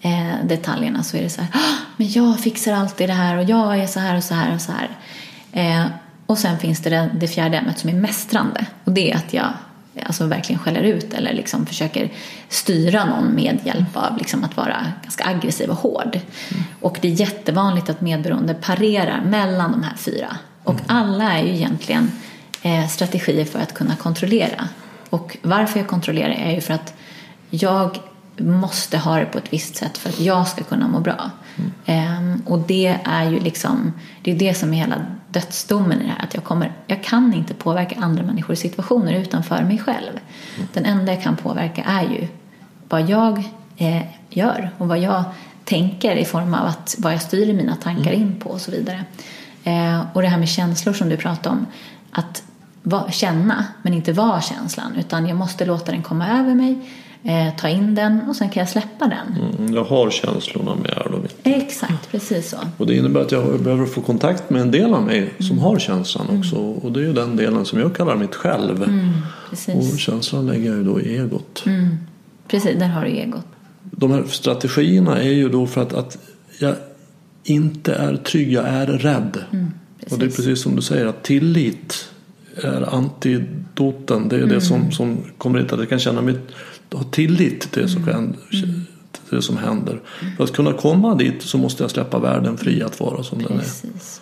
eh, 0.00 0.34
detaljerna 0.44 1.02
så 1.02 1.16
är 1.16 1.22
det 1.22 1.30
så 1.30 1.40
här, 1.40 1.50
"Ah, 1.52 1.76
men 1.96 2.08
jag 2.10 2.40
fixar 2.40 2.72
alltid 2.72 3.08
det 3.08 3.12
här 3.12 3.36
och 3.36 3.44
jag 3.44 3.78
är 3.78 3.86
så 3.86 4.00
här 4.00 4.16
och 4.16 4.24
så 4.24 4.34
här 4.34 4.54
och 4.54 4.60
så 4.60 4.72
här. 4.72 4.88
Eh, 5.52 5.86
och 6.26 6.38
sen 6.38 6.58
finns 6.58 6.80
det 6.80 6.90
det, 6.90 7.10
det 7.14 7.28
fjärde 7.28 7.56
ämnet 7.56 7.78
som 7.78 7.90
är 7.90 7.94
mästrande. 7.94 8.66
Och 8.84 8.92
det 8.92 9.12
är 9.12 9.16
att 9.16 9.34
jag 9.34 9.52
alltså 10.02 10.26
verkligen 10.26 10.58
skäller 10.58 10.82
ut 10.82 11.14
eller 11.14 11.32
liksom 11.32 11.66
försöker 11.66 12.12
styra 12.48 13.04
någon 13.04 13.34
med 13.34 13.58
hjälp 13.64 13.96
av 13.96 14.18
liksom 14.18 14.44
att 14.44 14.56
vara 14.56 14.92
ganska 15.02 15.24
aggressiv 15.24 15.70
och 15.70 15.76
hård. 15.76 16.20
Och 16.80 16.98
det 17.02 17.08
är 17.08 17.12
jättevanligt 17.12 17.90
att 17.90 18.00
medberoende 18.00 18.54
parerar 18.54 19.20
mellan 19.20 19.72
de 19.72 19.82
här 19.82 19.96
fyra. 19.96 20.36
Och 20.64 20.80
alla 20.86 21.32
är 21.32 21.42
ju 21.42 21.54
egentligen 21.54 22.12
eh, 22.62 22.88
strategier 22.88 23.44
för 23.44 23.58
att 23.58 23.74
kunna 23.74 23.96
kontrollera. 23.96 24.68
Och 25.10 25.36
varför 25.42 25.78
jag 25.78 25.88
kontrollerar 25.88 26.30
är 26.30 26.54
ju 26.54 26.60
för 26.60 26.74
att 26.74 26.94
jag 27.50 27.98
måste 28.36 28.98
ha 28.98 29.18
det 29.18 29.24
på 29.24 29.38
ett 29.38 29.52
visst 29.52 29.76
sätt 29.76 29.98
för 29.98 30.08
att 30.08 30.20
jag 30.20 30.48
ska 30.48 30.64
kunna 30.64 30.88
må 30.88 31.00
bra. 31.00 31.30
Ehm, 31.86 32.42
och 32.46 32.58
det 32.58 32.98
är 33.04 33.30
ju 33.30 33.40
liksom, 33.40 33.92
det 34.22 34.30
är 34.30 34.38
det 34.38 34.54
som 34.54 34.74
är 34.74 34.76
hela 34.76 35.06
dödsdomen 35.28 36.00
i 36.00 36.04
det 36.04 36.10
här. 36.10 36.24
Att 36.24 36.34
jag, 36.34 36.44
kommer, 36.44 36.72
jag 36.86 37.04
kan 37.04 37.34
inte 37.34 37.54
påverka 37.54 37.96
andra 38.00 38.22
människors 38.22 38.58
situationer 38.58 39.12
utanför 39.12 39.62
mig 39.62 39.78
själv. 39.78 40.12
Den 40.72 40.84
enda 40.84 41.12
jag 41.12 41.22
kan 41.22 41.36
påverka 41.36 41.84
är 41.84 42.02
ju 42.02 42.28
vad 42.88 43.10
jag 43.10 43.38
eh, 43.76 44.02
gör 44.30 44.70
och 44.78 44.88
vad 44.88 44.98
jag 44.98 45.24
tänker 45.64 46.16
i 46.16 46.24
form 46.24 46.54
av 46.54 46.66
att 46.66 46.96
vad 46.98 47.12
jag 47.12 47.22
styr 47.22 47.54
mina 47.54 47.76
tankar 47.76 48.12
in 48.12 48.40
på 48.40 48.50
och 48.50 48.60
så 48.60 48.70
vidare. 48.70 49.04
Eh, 49.64 50.00
och 50.12 50.22
det 50.22 50.28
här 50.28 50.38
med 50.38 50.48
känslor 50.48 50.92
som 50.94 51.08
du 51.08 51.16
pratade 51.16 51.56
om. 51.56 51.66
Att 52.10 52.42
va, 52.82 53.10
känna 53.10 53.64
men 53.82 53.94
inte 53.94 54.12
vara 54.12 54.40
känslan 54.40 54.96
utan 54.98 55.26
jag 55.26 55.36
måste 55.36 55.64
låta 55.64 55.92
den 55.92 56.02
komma 56.02 56.28
över 56.28 56.54
mig, 56.54 56.90
eh, 57.26 57.56
ta 57.58 57.68
in 57.68 57.94
den 57.94 58.20
och 58.28 58.36
sen 58.36 58.50
kan 58.50 58.60
jag 58.60 58.68
släppa 58.68 59.06
den. 59.06 59.52
Mm, 59.58 59.74
jag 59.74 59.84
har 59.84 60.10
känslorna 60.10 60.74
med 60.74 60.90
är 60.90 61.08
de 61.10 61.22
inte. 61.22 61.34
Exakt, 61.64 62.10
precis 62.10 62.50
så. 62.50 62.56
Och 62.76 62.86
det 62.86 62.96
innebär 62.96 63.20
att 63.20 63.32
jag 63.32 63.60
behöver 63.60 63.86
få 63.86 64.00
kontakt 64.00 64.50
med 64.50 64.62
en 64.62 64.70
del 64.70 64.94
av 64.94 65.02
mig 65.02 65.18
Mm. 65.18 65.30
som 65.48 65.58
har 65.58 65.78
känslan 65.78 66.38
också. 66.38 66.56
Och 66.56 66.92
det 66.92 67.00
är 67.00 67.04
ju 67.04 67.12
den 67.12 67.36
delen 67.36 67.64
som 67.64 67.80
jag 67.80 67.96
kallar 67.96 68.16
mitt 68.16 68.34
själv. 68.34 68.82
Mm, 68.82 69.10
Och 69.78 69.98
känslan 69.98 70.46
lägger 70.46 70.68
jag 70.68 70.76
ju 70.78 70.84
då 70.84 71.00
i 71.00 71.16
egot. 71.18 71.62
Mm, 71.66 71.96
precis, 72.48 72.78
där 72.78 72.88
har 72.88 73.04
du 73.04 73.10
egot. 73.10 73.44
De 73.82 74.10
här 74.10 74.24
strategierna 74.28 75.22
är 75.22 75.30
ju 75.32 75.48
då 75.48 75.66
för 75.66 75.82
att, 75.82 75.92
att 75.92 76.18
jag 76.60 76.74
inte 77.44 77.94
är 77.94 78.16
trygg, 78.16 78.52
jag 78.52 78.64
är 78.68 78.86
rädd. 78.86 79.38
Mm, 79.52 79.70
och 80.10 80.18
det 80.18 80.24
är 80.26 80.30
precis 80.30 80.62
som 80.62 80.76
du 80.76 80.82
säger 80.82 81.06
att 81.06 81.22
tillit 81.22 82.08
är 82.62 82.94
antidoten. 82.94 84.28
Det 84.28 84.36
är 84.36 84.46
det 84.46 84.60
som, 84.60 84.92
som 84.92 85.18
kommer 85.38 85.58
hit 85.58 85.72
att 85.72 85.78
jag 85.78 85.88
kan 85.88 85.98
känna 85.98 86.22
mig, 86.22 86.34
ha 86.92 87.04
tillit 87.04 87.60
till 87.72 87.82
det 87.82 87.88
som, 87.88 88.04
händer, 88.04 88.38
till 88.50 89.36
det 89.36 89.42
som 89.42 89.56
händer. 89.56 90.00
För 90.36 90.44
att 90.44 90.52
kunna 90.52 90.72
komma 90.72 91.14
dit 91.14 91.42
så 91.42 91.58
måste 91.58 91.82
jag 91.82 91.90
släppa 91.90 92.18
världen 92.18 92.56
fri 92.56 92.82
att 92.82 93.00
vara 93.00 93.22
som 93.22 93.42
den 93.42 93.52
är. 93.52 93.58
Precis. 93.58 94.20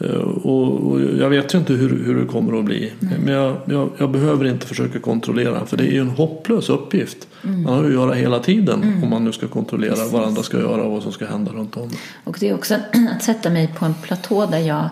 Eh, 0.00 0.10
Och, 0.20 1.00
jag 1.00 1.30
vet 1.30 1.54
ju 1.54 1.58
inte 1.58 1.72
hur, 1.72 2.04
hur 2.04 2.20
det 2.20 2.26
kommer 2.26 2.58
att 2.58 2.64
bli. 2.64 2.92
Men 3.24 3.34
jag, 3.34 3.56
jag, 3.64 3.90
jag 3.98 4.10
behöver 4.10 4.44
inte 4.44 4.66
försöka 4.66 4.98
kontrollera 4.98 5.66
för 5.66 5.76
det 5.76 5.84
är 5.84 5.92
ju 5.92 6.00
en 6.00 6.10
hopplös 6.10 6.68
uppgift. 6.68 7.28
Man 7.42 7.64
har 7.64 7.82
ju 7.82 7.88
att 7.88 7.92
göra 7.92 8.14
hela 8.14 8.38
tiden 8.38 9.00
om 9.02 9.10
man 9.10 9.24
nu 9.24 9.32
ska 9.32 9.48
kontrollera 9.48 10.08
vad 10.12 10.24
andra 10.24 10.42
ska 10.42 10.58
göra 10.58 10.82
och 10.82 10.92
vad 10.92 11.02
som 11.02 11.12
ska 11.12 11.26
hända 11.26 11.52
runt 11.52 11.76
om. 11.76 11.90
Och 12.24 12.36
det 12.40 12.48
är 12.48 12.54
också 12.54 12.74
att 13.16 13.22
sätta 13.22 13.50
mig 13.50 13.74
på 13.78 13.84
en 13.84 13.94
platå 13.94 14.46
där 14.46 14.58
jag 14.58 14.88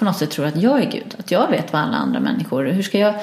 på 0.00 0.04
något 0.04 0.16
sätt 0.16 0.30
tror 0.30 0.46
att 0.46 0.56
jag 0.56 0.82
är 0.82 0.90
Gud. 0.90 1.14
Att 1.18 1.30
jag 1.30 1.50
vet 1.50 1.72
vad 1.72 1.82
alla 1.82 1.96
andra 1.96 2.20
människor... 2.20 2.64
Hur 2.64 2.82
ska 2.82 2.98
jag... 2.98 3.14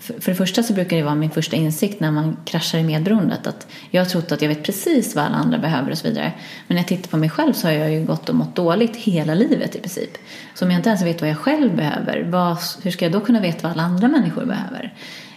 För 0.00 0.30
det 0.30 0.34
första 0.34 0.62
så 0.62 0.72
brukar 0.72 0.96
det 0.96 1.02
vara 1.02 1.14
min 1.14 1.30
första 1.30 1.56
insikt 1.56 2.00
när 2.00 2.10
man 2.10 2.36
kraschar 2.44 2.78
i 2.78 2.82
medberoendet. 2.82 3.46
Att 3.46 3.66
jag 3.90 4.00
har 4.00 4.06
trott 4.06 4.32
att 4.32 4.42
jag 4.42 4.48
vet 4.48 4.64
precis 4.64 5.14
vad 5.16 5.24
alla 5.24 5.36
andra 5.36 5.58
behöver 5.58 5.90
och 5.90 5.98
så 5.98 6.08
vidare. 6.08 6.32
Men 6.66 6.74
när 6.74 6.82
jag 6.82 6.88
tittar 6.88 7.08
på 7.08 7.16
mig 7.16 7.30
själv 7.30 7.52
så 7.52 7.66
har 7.66 7.72
jag 7.72 7.92
ju 7.92 8.04
gått 8.04 8.28
och 8.28 8.34
mått 8.34 8.54
dåligt 8.54 8.96
hela 8.96 9.34
livet 9.34 9.76
i 9.76 9.80
princip. 9.80 10.10
Så 10.54 10.64
om 10.64 10.70
jag 10.70 10.78
inte 10.78 10.88
ens 10.88 11.02
vet 11.02 11.20
vad 11.20 11.30
jag 11.30 11.38
själv 11.38 11.76
behöver, 11.76 12.26
vad, 12.30 12.58
hur 12.82 12.90
ska 12.90 13.04
jag 13.04 13.12
då 13.12 13.20
kunna 13.20 13.40
veta 13.40 13.68
vad 13.68 13.72
alla 13.72 13.82
andra 13.82 14.08
människor 14.08 14.44
behöver? 14.44 14.94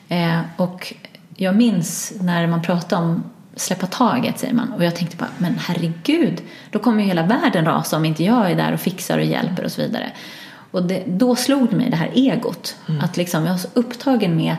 Eh, 0.09 0.41
och 0.57 0.93
jag 1.35 1.55
minns 1.55 2.13
när 2.21 2.47
man 2.47 2.61
pratade 2.61 3.01
om 3.01 3.23
släppa 3.55 3.87
taget 3.87 4.39
säger 4.39 4.53
man. 4.53 4.73
Och 4.73 4.83
jag 4.83 4.95
tänkte 4.95 5.17
bara, 5.17 5.29
men 5.37 5.55
herregud, 5.59 6.41
då 6.71 6.79
kommer 6.79 7.01
ju 7.01 7.07
hela 7.07 7.23
världen 7.23 7.65
rasa 7.65 7.97
om 7.97 8.05
inte 8.05 8.23
jag 8.23 8.51
är 8.51 8.55
där 8.55 8.73
och 8.73 8.79
fixar 8.79 9.17
och 9.17 9.23
hjälper 9.23 9.63
och 9.63 9.71
så 9.71 9.81
vidare. 9.81 10.11
Och 10.71 10.83
det, 10.83 11.03
då 11.07 11.35
slog 11.35 11.69
det 11.69 11.75
mig 11.75 11.89
det 11.89 11.95
här 11.95 12.11
egot. 12.13 12.75
Att 13.01 13.17
liksom 13.17 13.45
jag 13.45 13.51
var 13.51 13.57
så 13.57 13.67
upptagen 13.73 14.35
med 14.35 14.55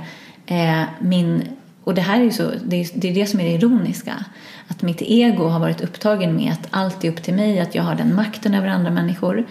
eh, 0.47 0.83
min... 1.01 1.43
Och 1.85 1.95
det 1.95 2.01
här 2.01 2.21
är 2.21 2.25
ju 2.25 2.31
så, 2.31 2.51
det 2.65 2.77
är, 2.77 2.89
det 2.95 3.09
är 3.11 3.15
det 3.15 3.27
som 3.27 3.41
är 3.41 3.45
det 3.45 3.51
ironiska. 3.51 4.25
Att 4.69 4.83
mitt 4.83 5.03
ego 5.03 5.49
har 5.49 5.61
varit 5.61 5.81
upptagen 5.81 6.37
med 6.37 6.53
att 6.53 6.69
allt 6.71 7.05
är 7.05 7.09
upp 7.09 7.23
till 7.23 7.35
mig, 7.35 7.61
att 7.61 7.75
jag 7.75 7.83
har 7.83 7.95
den 7.95 8.15
makten 8.15 8.55
över 8.55 8.69
andra 8.69 8.91
människor. 8.91 9.47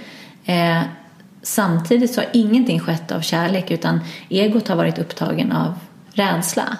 Eh, 0.45 0.82
samtidigt 1.41 2.14
så 2.14 2.22
har 2.22 2.28
ingenting 2.34 2.80
skett 2.80 3.12
av 3.12 3.22
kärlek 3.22 3.72
utan 3.72 3.99
egot 4.30 4.68
har 4.68 4.76
varit 4.76 4.99
upptagen 4.99 5.51
av 5.51 5.74
rädsla. 6.14 6.78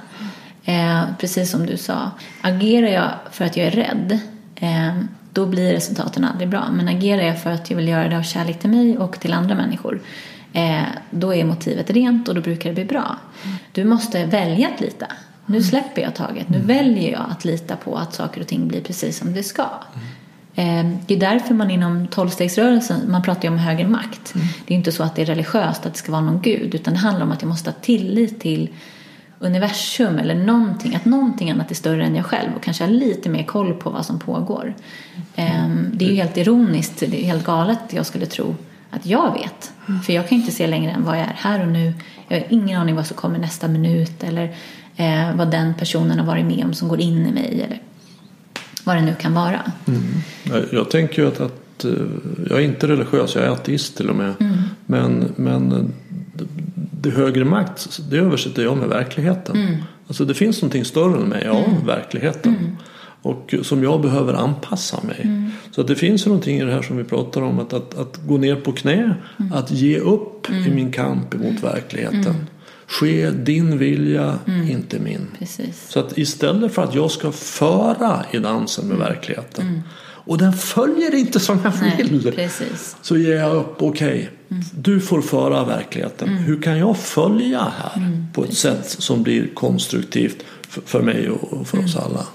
Eh, 0.65 1.03
precis 1.19 1.51
som 1.51 1.65
du 1.65 1.77
sa. 1.77 2.11
Agerar 2.41 2.88
jag 2.88 3.11
för 3.32 3.45
att 3.45 3.57
jag 3.57 3.67
är 3.67 3.71
rädd 3.71 4.19
eh, 4.55 5.01
då 5.34 5.45
blir 5.45 5.73
resultaten 5.73 6.25
aldrig 6.25 6.49
bra. 6.49 6.71
Men 6.71 6.88
agerar 6.88 7.21
jag 7.21 7.41
för 7.41 7.51
att 7.51 7.69
jag 7.69 7.77
vill 7.77 7.88
göra 7.88 8.09
det 8.09 8.17
av 8.17 8.23
kärlek 8.23 8.59
till 8.59 8.69
mig 8.69 8.97
och 8.97 9.19
till 9.19 9.34
andra 9.34 9.55
människor 9.55 10.01
eh, 10.53 10.82
då 11.11 11.34
är 11.36 11.43
motivet 11.43 11.89
rent 11.89 12.27
och 12.27 12.36
då 12.36 12.41
brukar 12.41 12.69
det 12.69 12.73
bli 12.75 12.86
bra. 12.86 13.17
Du 13.71 13.84
måste 13.84 14.25
välja 14.25 14.67
att 14.75 14.82
lita. 14.82 15.05
Nu 15.45 15.63
släpper 15.63 16.01
jag 16.01 16.15
taget. 16.15 16.49
Nu 16.49 16.59
väljer 16.59 17.11
jag 17.11 17.25
att 17.32 17.45
lita 17.45 17.75
på 17.75 17.95
att 17.95 18.13
saker 18.13 18.41
och 18.41 18.47
ting 18.47 18.67
blir 18.67 18.82
precis 18.82 19.17
som 19.17 19.34
det 19.34 19.43
ska. 19.43 19.67
Eh, 20.55 20.86
Det 21.07 21.13
är 21.15 21.19
därför 21.19 21.53
man 21.53 21.71
inom 21.71 22.07
tolvstegsrörelsen, 22.07 23.11
man 23.11 23.23
pratar 23.23 23.43
ju 23.43 23.49
om 23.49 23.57
högre 23.57 23.88
makt. 23.88 24.34
Det 24.65 24.73
är 24.73 24.77
inte 24.77 24.91
så 24.91 25.03
att 25.03 25.15
det 25.15 25.21
är 25.21 25.25
religiöst, 25.25 25.86
att 25.86 25.93
det 25.93 25.99
ska 25.99 26.11
vara 26.11 26.21
någon 26.21 26.41
gud, 26.41 26.75
utan 26.75 26.93
det 26.93 26.99
handlar 26.99 27.25
om 27.25 27.32
att 27.32 27.41
jag 27.41 27.49
måste 27.49 27.69
ha 27.69 27.75
tillit 27.82 28.39
till 28.39 28.69
universum 29.39 30.19
eller 30.19 30.35
någonting, 30.35 30.95
att 30.95 31.05
någonting 31.05 31.51
annat 31.51 31.71
är 31.71 31.75
större 31.75 32.03
än 32.03 32.15
jag 32.15 32.25
själv 32.25 32.49
och 32.55 32.63
kanske 32.63 32.83
ha 32.83 32.91
lite 32.91 33.29
mer 33.29 33.43
koll 33.43 33.73
på 33.73 33.89
vad 33.89 34.05
som 34.05 34.19
pågår. 34.19 34.75
Ehm, 35.35 35.89
Det 35.93 36.05
är 36.05 36.09
ju 36.09 36.15
helt 36.15 36.37
ironiskt, 36.37 36.99
det 36.99 37.23
är 37.23 37.25
helt 37.25 37.45
galet 37.45 37.79
jag 37.89 38.05
skulle 38.05 38.25
tro 38.25 38.55
att 38.89 39.05
jag 39.05 39.33
vet. 39.33 39.71
För 40.05 40.13
jag 40.13 40.29
kan 40.29 40.37
inte 40.37 40.51
se 40.51 40.67
längre 40.67 40.91
än 40.91 41.03
vad 41.03 41.15
jag 41.15 41.23
är 41.23 41.35
här 41.35 41.61
och 41.61 41.67
nu. 41.67 41.93
Jag 42.27 42.37
har 42.37 42.45
ingen 42.49 42.81
aning 42.81 42.95
vad 42.95 43.07
som 43.07 43.15
kommer 43.17 43.39
nästa 43.39 43.67
minut 43.67 44.23
eller 44.23 44.55
eh, 44.95 45.35
vad 45.35 45.51
den 45.51 45.73
personen 45.73 46.19
har 46.19 46.25
varit 46.25 46.45
med 46.45 46.65
om 46.65 46.73
som 46.73 46.87
går 46.87 46.99
in 46.99 47.27
i 47.27 47.31
mig 47.31 47.61
eller 47.65 47.81
vad 48.83 48.95
det 48.95 49.01
nu 49.01 49.15
kan 49.15 49.33
vara. 49.33 49.71
Mm. 49.87 50.03
Jag, 50.71 50.89
tänker 50.89 51.21
ju 51.21 51.27
att, 51.27 51.39
att 51.39 51.85
eh, 51.85 51.91
jag 52.49 52.59
är 52.59 52.63
inte 52.63 52.87
religiös, 52.87 53.35
jag 53.35 53.43
är 53.43 53.49
ateist 53.49 53.97
till 53.97 54.09
och 54.09 54.15
med. 54.15 54.33
Mm. 54.39 54.57
Men, 54.85 55.33
men 55.35 55.93
det, 57.01 57.09
högre 57.09 57.45
makt, 57.45 57.99
det 58.11 58.17
översätter 58.17 58.63
jag 58.63 58.77
med 58.77 58.89
verkligheten. 58.89 59.55
Mm. 59.57 59.75
Alltså 60.07 60.25
det 60.25 60.33
finns 60.33 60.61
någonting 60.61 60.85
större 60.85 61.21
än 61.21 61.29
mig, 61.29 61.43
ja, 61.45 61.63
verkligheten. 61.85 62.77
Och 63.21 63.53
som 63.61 63.83
jag 63.83 64.01
behöver 64.01 64.33
anpassa 64.33 64.99
mig. 65.03 65.21
Mm. 65.23 65.51
Så 65.71 65.81
att 65.81 65.87
det 65.87 65.95
finns 65.95 66.25
någonting 66.25 66.57
i 66.57 66.65
det 66.65 66.71
här 66.71 66.81
som 66.81 66.97
vi 66.97 67.03
pratar 67.03 67.41
om. 67.41 67.59
Att, 67.59 67.73
att, 67.73 67.97
att 67.97 68.17
gå 68.27 68.37
ner 68.37 68.55
på 68.55 68.71
knä, 68.71 69.15
Mm. 69.39 69.53
att 69.53 69.71
ge 69.71 69.99
upp 69.99 70.49
i 70.49 70.71
min 70.71 70.91
kamp 70.91 71.33
emot 71.33 71.63
verkligheten. 71.63 72.35
Ske 72.87 73.29
din 73.31 73.77
vilja, 73.77 74.39
Mm. 74.47 74.69
inte 74.69 74.99
min. 74.99 75.27
Precis. 75.39 75.85
Så 75.89 75.99
att 75.99 76.17
istället 76.17 76.73
för 76.73 76.83
att 76.83 76.95
jag 76.95 77.11
ska 77.11 77.31
föra 77.31 78.25
i 78.31 78.37
dansen 78.37 78.85
med 78.87 78.97
verkligheten. 78.97 79.81
Och 80.01 80.37
den 80.37 80.53
följer 80.53 81.15
inte 81.15 81.39
som 81.39 81.59
jag 81.63 81.73
Nej, 81.81 81.95
vill. 82.09 82.31
precis. 82.35 82.95
Så 83.01 83.17
ger 83.17 83.35
jag 83.35 83.55
upp, 83.55 83.75
okej. 83.81 84.29
Du 84.71 84.99
får 84.99 85.21
föra 85.21 85.63
verkligheten. 85.63 86.29
Hur 86.29 86.61
kan 86.61 86.77
jag 86.77 86.97
följa 86.97 87.59
här 87.59 88.23
på 88.33 88.43
ett 88.43 88.57
sätt 88.57 88.89
som 88.89 89.23
blir 89.23 89.47
konstruktivt 89.53 90.43
för, 90.67 91.01
mig 91.01 91.29
och 91.29 91.67
för 91.67 91.83
oss 91.83 91.95
alla. 91.95 92.25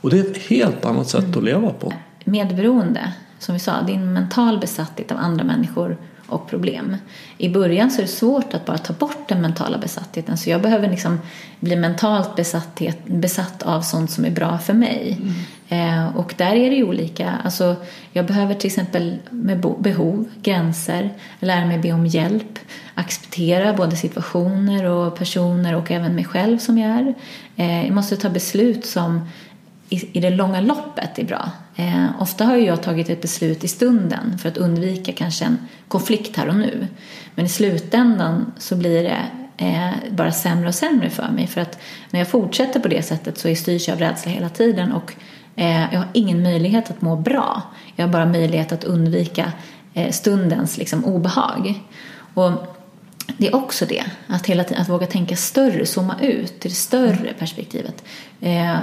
Och 0.00 0.10
det 0.10 0.18
är 0.18 0.30
ett 0.30 0.36
helt 0.36 0.84
annat 0.84 1.08
sätt 1.08 1.36
att 1.36 1.44
leva 1.44 1.70
på. 1.70 1.92
Medberoende, 2.24 3.12
som 3.38 3.54
vi 3.54 3.58
sa, 3.58 3.82
det 3.86 3.92
är 3.92 3.96
en 3.96 4.12
mental 4.12 4.58
besatthet 4.60 5.12
av 5.12 5.18
andra 5.18 5.44
människor 5.44 5.96
och 6.26 6.48
problem. 6.48 6.96
I 7.38 7.48
början 7.48 7.90
så 7.90 7.98
är 7.98 8.02
det 8.02 8.08
svårt 8.08 8.54
att 8.54 8.66
bara 8.66 8.78
ta 8.78 8.92
bort 8.92 9.28
den 9.28 9.42
mentala 9.42 9.78
besattheten 9.78 10.38
så 10.38 10.50
jag 10.50 10.62
behöver 10.62 10.90
liksom 10.90 11.20
bli 11.60 11.76
mentalt 11.76 12.36
besatthet, 12.36 13.06
besatt 13.06 13.62
av 13.62 13.80
sånt 13.80 14.10
som 14.10 14.24
är 14.24 14.30
bra 14.30 14.58
för 14.58 14.74
mig. 14.74 15.20
Eh, 15.68 16.16
och 16.16 16.34
där 16.36 16.54
är 16.54 16.70
det 16.70 16.76
ju 16.76 16.84
olika. 16.84 17.34
Alltså, 17.44 17.76
jag 18.12 18.26
behöver 18.26 18.54
till 18.54 18.66
exempel 18.66 19.18
med 19.30 19.60
behov, 19.78 20.24
gränser, 20.42 21.10
lära 21.40 21.66
mig 21.66 21.78
be 21.78 21.92
om 21.92 22.06
hjälp, 22.06 22.58
acceptera 22.94 23.72
både 23.72 23.96
situationer 23.96 24.84
och 24.84 25.16
personer 25.18 25.74
och 25.74 25.90
även 25.90 26.14
mig 26.14 26.24
själv 26.24 26.58
som 26.58 26.78
jag 26.78 26.90
är. 26.90 27.14
Eh, 27.56 27.86
jag 27.86 27.94
måste 27.94 28.16
ta 28.16 28.28
beslut 28.28 28.86
som 28.86 29.28
i, 29.88 30.18
i 30.18 30.20
det 30.20 30.30
långa 30.30 30.60
loppet 30.60 31.18
är 31.18 31.24
bra. 31.24 31.50
Eh, 31.76 32.06
ofta 32.20 32.44
har 32.44 32.56
ju 32.56 32.64
jag 32.64 32.82
tagit 32.82 33.10
ett 33.10 33.22
beslut 33.22 33.64
i 33.64 33.68
stunden 33.68 34.38
för 34.38 34.48
att 34.48 34.56
undvika 34.56 35.12
kanske 35.12 35.44
en 35.44 35.58
konflikt 35.88 36.36
här 36.36 36.48
och 36.48 36.56
nu. 36.56 36.86
Men 37.34 37.44
i 37.44 37.48
slutändan 37.48 38.52
så 38.58 38.76
blir 38.76 39.02
det 39.02 39.18
eh, 39.56 39.90
bara 40.10 40.32
sämre 40.32 40.68
och 40.68 40.74
sämre 40.74 41.10
för 41.10 41.28
mig. 41.28 41.46
För 41.46 41.60
att 41.60 41.78
när 42.10 42.20
jag 42.20 42.28
fortsätter 42.28 42.80
på 42.80 42.88
det 42.88 43.02
sättet 43.02 43.38
så 43.38 43.54
styrs 43.54 43.88
jag 43.88 43.94
av 43.94 44.00
rädsla 44.00 44.32
hela 44.32 44.48
tiden 44.48 44.92
och 44.92 45.14
Eh, 45.58 45.92
jag 45.92 45.98
har 45.98 46.08
ingen 46.12 46.42
möjlighet 46.42 46.90
att 46.90 47.02
må 47.02 47.16
bra. 47.16 47.62
Jag 47.96 48.06
har 48.06 48.12
bara 48.12 48.26
möjlighet 48.26 48.72
att 48.72 48.84
undvika 48.84 49.52
eh, 49.94 50.10
stundens 50.10 50.78
liksom, 50.78 51.04
obehag. 51.04 51.80
Och 52.34 52.52
det 53.36 53.46
är 53.46 53.54
också 53.54 53.86
det, 53.86 54.04
att 54.26 54.46
hela 54.46 54.64
tiden 54.64 54.82
att 54.82 54.88
våga 54.88 55.06
tänka 55.06 55.36
större, 55.36 55.86
zooma 55.86 56.14
ut 56.20 56.60
till 56.60 56.70
det 56.70 56.76
större 56.76 57.32
perspektivet. 57.38 58.04
Eh, 58.40 58.76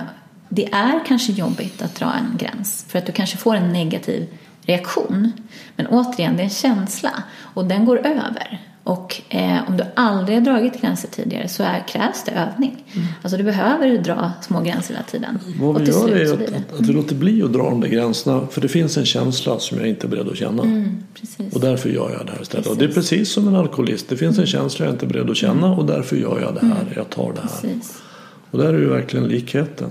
det 0.50 0.74
är 0.74 1.06
kanske 1.08 1.32
jobbigt 1.32 1.82
att 1.82 1.96
dra 1.96 2.14
en 2.14 2.38
gräns 2.38 2.86
för 2.90 3.00
att 3.00 3.06
du 3.06 3.12
kanske 3.12 3.38
får 3.38 3.56
en 3.56 3.74
negativ 3.74 4.28
reaktion. 4.62 5.32
Men 5.76 5.88
återigen, 5.88 6.38
det 6.38 6.42
är 6.42 6.46
en 6.46 6.50
känsla 6.50 7.24
och 7.38 7.66
den 7.66 7.86
går 7.86 7.98
över. 7.98 8.62
Och 8.86 9.22
eh, 9.30 9.68
om 9.68 9.78
du 9.78 9.84
aldrig 9.96 10.38
har 10.38 10.46
dragit 10.46 10.82
gränser 10.82 11.10
tidigare 11.10 11.48
så 11.48 11.64
är, 11.64 11.88
krävs 11.88 12.24
det 12.24 12.32
övning. 12.32 12.84
Alltså 13.22 13.38
du 13.38 13.44
behöver 13.44 13.98
dra 13.98 14.32
små 14.42 14.62
gränser 14.62 14.94
hela 14.94 15.06
tiden. 15.06 15.40
Vad 15.60 15.82
vi 15.82 15.92
gör 15.92 16.10
är 16.10 16.34
att, 16.34 16.40
det. 16.40 16.46
att, 16.46 16.80
att 16.80 16.88
vi 16.88 16.94
låter 16.94 17.16
bli 17.16 17.44
att 17.44 17.54
dra 17.54 17.70
de 17.70 17.82
där 17.82 17.88
gränserna. 17.88 18.48
För 18.52 18.62
det 18.62 18.68
finns 18.68 18.98
en 18.98 19.06
känsla 19.06 19.60
som 19.60 19.78
jag 19.78 19.88
inte 19.88 20.08
är 20.08 20.10
beredd 20.10 20.30
att 20.30 20.38
känna. 20.38 20.64
Mm, 20.64 21.04
precis. 21.14 21.54
Och 21.54 21.62
därför 21.62 21.90
gör 21.90 22.12
jag 22.12 22.26
det 22.26 22.32
här 22.32 22.42
istället. 22.42 22.68
Och 22.68 22.78
det 22.78 22.86
är 22.86 22.90
precis 22.90 23.32
som 23.32 23.48
en 23.48 23.56
alkoholist. 23.56 24.10
Det 24.10 24.18
finns 24.18 24.40
en 24.40 24.46
känsla 24.46 24.86
jag 24.86 24.94
inte 24.94 25.06
är 25.06 25.10
beredd 25.10 25.30
att 25.30 25.38
känna 25.38 25.72
och 25.76 25.86
därför 25.86 26.16
gör 26.16 26.42
jag 26.42 26.54
det 26.54 26.68
här. 26.68 26.94
Jag 26.96 27.10
tar 27.10 27.34
det 27.34 27.42
här. 27.42 27.62
precis. 27.62 28.02
Och 28.52 28.60
där 28.60 28.74
är 28.74 28.80
ju 28.80 28.90
verkligen 28.90 29.28
likheten. 29.28 29.90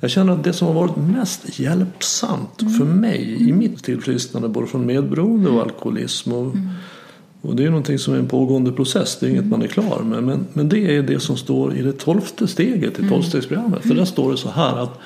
Jag 0.00 0.10
känner 0.10 0.32
att 0.32 0.44
det 0.44 0.52
som 0.52 0.66
har 0.66 0.74
varit 0.74 0.96
mest 0.96 1.58
hjälpsamt 1.58 2.62
för 2.78 2.84
mig 2.84 3.48
i 3.48 3.52
mitt 3.52 3.84
tillfrisknande 3.84 4.48
både 4.48 4.66
från 4.66 4.86
medberoende 4.86 5.50
och 5.50 5.62
alkoholism 5.62 6.32
och, 6.32 6.54
och 7.42 7.56
det 7.56 7.64
är 7.64 7.68
någonting 7.68 7.98
som 7.98 8.14
är 8.14 8.18
en 8.18 8.28
pågående 8.28 8.72
process, 8.72 9.18
det 9.20 9.26
är 9.26 9.30
inget 9.30 9.46
man 9.46 9.62
är 9.62 9.66
klar 9.66 10.02
med. 10.02 10.22
Men, 10.22 10.46
men 10.52 10.68
det 10.68 10.96
är 10.96 11.02
det 11.02 11.20
som 11.20 11.36
står 11.36 11.76
i 11.76 11.82
det 11.82 11.92
tolfte 11.92 12.46
steget 12.46 12.98
i 12.98 13.08
tolvstegsprogrammet. 13.08 13.82
För 13.82 13.94
där 13.94 14.04
står 14.04 14.30
det 14.30 14.36
så 14.36 14.50
här 14.50 14.82
att 14.82 14.98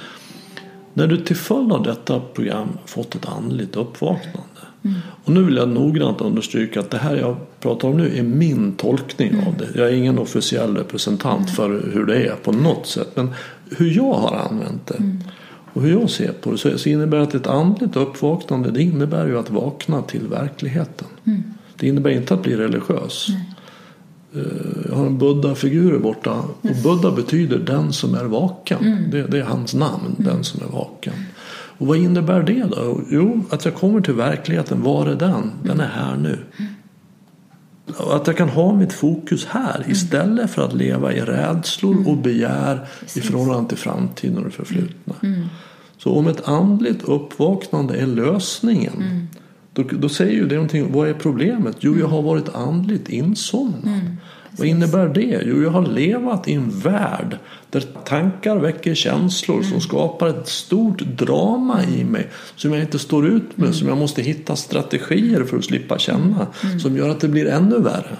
när 0.94 1.06
du 1.06 1.16
till 1.16 1.36
följd 1.36 1.72
av 1.72 1.82
detta 1.82 2.20
program 2.20 2.68
fått 2.86 3.14
ett 3.14 3.28
andligt 3.28 3.76
uppvaknande. 3.76 4.60
Och 5.24 5.32
nu 5.32 5.42
vill 5.42 5.56
jag 5.56 5.68
noggrant 5.68 6.20
understryka 6.20 6.80
att 6.80 6.90
det 6.90 6.98
här 6.98 7.16
jag 7.16 7.36
pratar 7.60 7.88
om 7.88 7.96
nu 7.96 8.18
är 8.18 8.22
min 8.22 8.72
tolkning 8.72 9.46
av 9.46 9.54
det. 9.58 9.80
Jag 9.80 9.88
är 9.88 9.92
ingen 9.92 10.18
officiell 10.18 10.76
representant 10.76 11.50
för 11.50 11.90
hur 11.92 12.06
det 12.06 12.26
är 12.26 12.34
på 12.34 12.52
något 12.52 12.86
sätt. 12.86 13.08
Men 13.14 13.30
hur 13.76 13.96
jag 13.96 14.12
har 14.12 14.36
använt 14.36 14.86
det 14.86 15.18
och 15.72 15.82
hur 15.82 16.00
jag 16.00 16.10
ser 16.10 16.32
på 16.32 16.50
det 16.50 16.58
så, 16.58 16.78
så 16.78 16.88
innebär 16.88 17.18
det 17.18 17.22
att 17.22 17.34
ett 17.34 17.46
andligt 17.46 17.96
uppvaknande 17.96 18.70
det 18.70 18.82
innebär 18.82 19.26
ju 19.26 19.38
att 19.38 19.50
vakna 19.50 20.02
till 20.02 20.26
verkligheten. 20.26 21.08
Det 21.80 21.86
innebär 21.86 22.10
inte 22.10 22.34
att 22.34 22.42
bli 22.42 22.56
religiös. 22.56 23.28
Eh, 24.34 24.40
Jag 24.88 24.96
har 24.96 25.06
en 25.06 25.18
Buddha-figur 25.18 25.98
borta 25.98 26.32
och 26.62 26.76
Buddha 26.84 27.10
betyder 27.16 27.58
den 27.58 27.92
som 27.92 28.14
är 28.14 28.24
vaken. 28.24 29.08
Det, 29.10 29.22
det 29.22 29.38
är 29.38 29.42
hans 29.44 29.74
namn, 29.74 30.14
den 30.18 30.44
som 30.44 30.62
är 30.62 30.72
vaken. 30.72 31.12
Och 31.78 31.86
vad 31.86 31.96
innebär 31.98 32.42
det 32.42 32.62
då? 32.70 33.00
Jo, 33.10 33.44
att 33.50 33.64
jag 33.64 33.74
kommer 33.74 34.00
till 34.00 34.14
verkligheten. 34.14 34.82
Var 34.82 35.06
är 35.06 35.14
den? 35.14 35.50
Den 35.64 35.80
är 35.80 35.88
här 35.88 36.16
nu. 36.16 36.38
Och 37.96 38.16
Att 38.16 38.26
jag 38.26 38.36
kan 38.36 38.48
ha 38.48 38.74
mitt 38.74 38.92
fokus 38.92 39.46
här 39.46 39.84
istället 39.88 40.50
för 40.50 40.62
att 40.64 40.72
leva 40.74 41.12
i 41.12 41.20
rädslor 41.20 42.08
och 42.08 42.16
begär 42.16 42.86
i 43.16 43.20
förhållande 43.20 43.68
till 43.68 43.78
framtiden 43.78 44.38
och 44.38 44.44
det 44.44 44.50
förflutna. 44.50 45.14
Så 45.98 46.10
om 46.12 46.26
ett 46.26 46.48
andligt 46.48 47.02
uppvaknande 47.02 47.94
är 47.96 48.06
lösningen 48.06 49.28
då, 49.82 49.96
då 49.96 50.08
säger 50.08 50.32
ju 50.32 50.46
det 50.46 50.54
någonting. 50.54 50.92
Vad 50.92 51.08
är 51.08 51.14
problemet? 51.14 51.76
Jo, 51.80 51.98
jag 51.98 52.06
har 52.06 52.22
varit 52.22 52.48
andligt 52.54 53.08
insomnad. 53.08 54.16
Vad 54.58 54.66
innebär 54.66 55.08
det? 55.08 55.42
Jo, 55.46 55.62
jag 55.62 55.70
har 55.70 55.86
levat 55.86 56.48
i 56.48 56.54
en 56.54 56.70
värld 56.70 57.38
där 57.70 57.80
tankar 58.04 58.56
väcker 58.56 58.94
känslor 58.94 59.62
som 59.62 59.80
skapar 59.80 60.28
ett 60.28 60.48
stort 60.48 61.00
drama 61.00 61.84
i 61.84 62.04
mig 62.04 62.28
som 62.56 62.72
jag 62.72 62.80
inte 62.80 62.98
står 62.98 63.26
ut 63.26 63.56
med, 63.56 63.74
som 63.74 63.88
jag 63.88 63.98
måste 63.98 64.22
hitta 64.22 64.56
strategier 64.56 65.44
för 65.44 65.56
att 65.58 65.64
slippa 65.64 65.98
känna, 65.98 66.46
som 66.82 66.96
gör 66.96 67.08
att 67.08 67.20
det 67.20 67.28
blir 67.28 67.46
ännu 67.46 67.78
värre. 67.78 68.16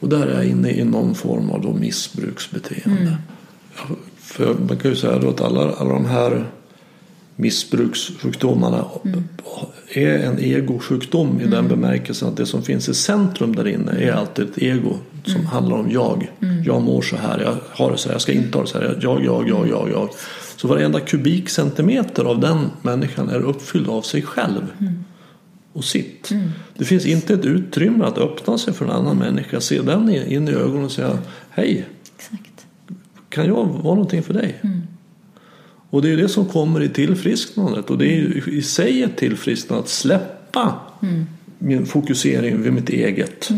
Och 0.00 0.08
där 0.08 0.26
är 0.26 0.34
jag 0.34 0.44
inne 0.44 0.70
i 0.70 0.84
någon 0.84 1.14
form 1.14 1.50
av 1.50 1.62
då 1.62 1.72
missbruksbeteende. 1.72 3.16
För 4.18 4.54
man 4.68 4.76
kan 4.76 4.90
ju 4.90 4.96
säga 4.96 5.18
då 5.18 5.28
att 5.28 5.40
alla, 5.40 5.72
alla 5.72 5.92
de 5.92 6.04
här 6.04 6.44
missbrukssjukdomarna 7.36 8.84
är 9.94 10.18
en 10.18 10.38
egosjukdom 10.38 11.40
i 11.40 11.46
den 11.46 11.68
bemärkelsen 11.68 12.28
att 12.28 12.36
det 12.36 12.46
som 12.46 12.62
finns 12.62 12.88
i 12.88 12.94
centrum 12.94 13.56
där 13.56 13.68
inne 13.68 13.92
är 13.92 14.12
alltid 14.12 14.44
ett 14.44 14.58
ego 14.58 14.98
som 15.24 15.46
handlar 15.46 15.76
om 15.76 15.90
jag. 15.90 16.30
Jag 16.64 16.82
mår 16.82 17.02
så 17.02 17.16
här, 17.16 17.40
jag 17.40 17.56
har 17.70 17.92
det 17.92 17.98
så 17.98 18.08
här, 18.08 18.14
jag 18.14 18.22
ska 18.22 18.32
inte 18.32 18.58
ha 18.58 18.64
det 18.64 18.70
så 18.70 18.78
här. 18.78 18.98
Jag, 19.02 19.24
jag, 19.24 19.48
jag, 19.48 19.68
jag, 19.68 19.90
jag. 19.90 20.08
Så 20.56 20.68
varenda 20.68 21.00
kubikcentimeter 21.00 22.24
av 22.24 22.40
den 22.40 22.70
människan 22.82 23.28
är 23.28 23.40
uppfylld 23.40 23.88
av 23.88 24.02
sig 24.02 24.22
själv 24.22 24.62
och 25.72 25.84
sitt. 25.84 26.32
Det 26.78 26.84
finns 26.84 27.06
inte 27.06 27.34
ett 27.34 27.44
utrymme 27.44 28.04
att 28.04 28.18
öppna 28.18 28.58
sig 28.58 28.74
för 28.74 28.84
en 28.84 28.90
annan 28.90 29.16
människa, 29.16 29.60
se 29.60 29.82
den 29.82 30.10
in 30.10 30.48
i 30.48 30.52
ögonen 30.52 30.84
och 30.84 30.92
säga 30.92 31.18
Hej, 31.50 31.86
Exakt. 32.16 32.66
kan 33.28 33.46
jag 33.46 33.64
vara 33.64 33.94
någonting 33.94 34.22
för 34.22 34.34
dig? 34.34 34.60
Och 35.96 36.02
det 36.02 36.12
är 36.12 36.16
det 36.16 36.28
som 36.28 36.44
kommer 36.44 36.82
i 36.82 36.88
tillfrisknandet. 36.88 37.90
Och 37.90 37.98
det 37.98 38.06
är 38.06 38.48
i 38.48 38.62
sig 38.62 39.02
ett 39.02 39.16
tillfrisknande 39.16 39.82
att 39.82 39.88
släppa 39.88 40.74
min 41.58 41.86
fokusering 41.86 42.62
vid 42.62 42.72
mitt 42.72 42.88
eget. 42.88 43.48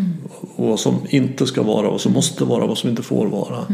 Och 0.41 0.69
vad 0.69 0.81
som 0.81 0.95
inte 1.09 1.47
ska 1.47 1.63
vara, 1.63 1.91
vad 1.91 2.01
som 2.01 2.13
måste 2.13 2.45
vara, 2.45 2.67
vad 2.67 2.79
som 2.79 2.91
inte 2.91 3.03
får 3.03 3.27
vara. 3.27 3.67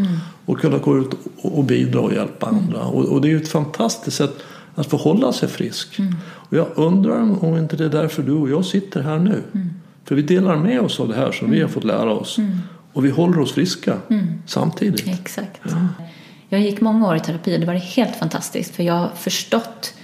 Och 0.44 0.60
kunna 0.60 0.78
gå 0.78 0.98
ut 0.98 1.10
och 1.36 1.64
bidra 1.64 2.00
och 2.00 2.12
hjälpa 2.12 2.46
andra. 2.46 2.84
Och, 2.84 3.04
och 3.04 3.20
det 3.20 3.28
är 3.28 3.30
ju 3.30 3.36
ett 3.36 3.48
fantastiskt 3.48 4.16
sätt 4.16 4.34
att 4.74 4.86
förhålla 4.86 5.32
sig 5.32 5.48
frisk. 5.48 5.98
Och 6.24 6.56
jag 6.56 6.66
undrar 6.74 7.44
om 7.44 7.58
inte 7.58 7.76
det 7.76 7.84
är 7.84 7.88
därför 7.88 8.22
du 8.22 8.32
och 8.32 8.50
jag 8.50 8.64
sitter 8.64 9.02
här 9.02 9.18
nu. 9.18 9.42
För 10.04 10.14
vi 10.14 10.22
delar 10.22 10.56
med 10.56 10.80
oss 10.80 11.00
av 11.00 11.08
det 11.08 11.14
här 11.14 11.32
som 11.32 11.50
vi 11.50 11.60
har 11.60 11.68
fått 11.68 11.84
lära 11.84 12.12
oss. 12.12 12.38
Och 12.92 13.04
vi 13.04 13.10
håller 13.10 13.40
oss 13.40 13.52
friska 13.52 13.98
samtidigt. 14.46 15.08
Exakt. 15.08 15.60
Jag 16.54 16.62
gick 16.62 16.80
många 16.80 17.08
år 17.08 17.16
i 17.16 17.20
terapi 17.20 17.56
och 17.56 17.60
det 17.60 17.66
var 17.66 17.74
helt 17.74 18.16
fantastiskt 18.16 18.76
för 18.76 18.82
jag 18.82 18.94
har 18.94 19.10
förstått 19.16 19.94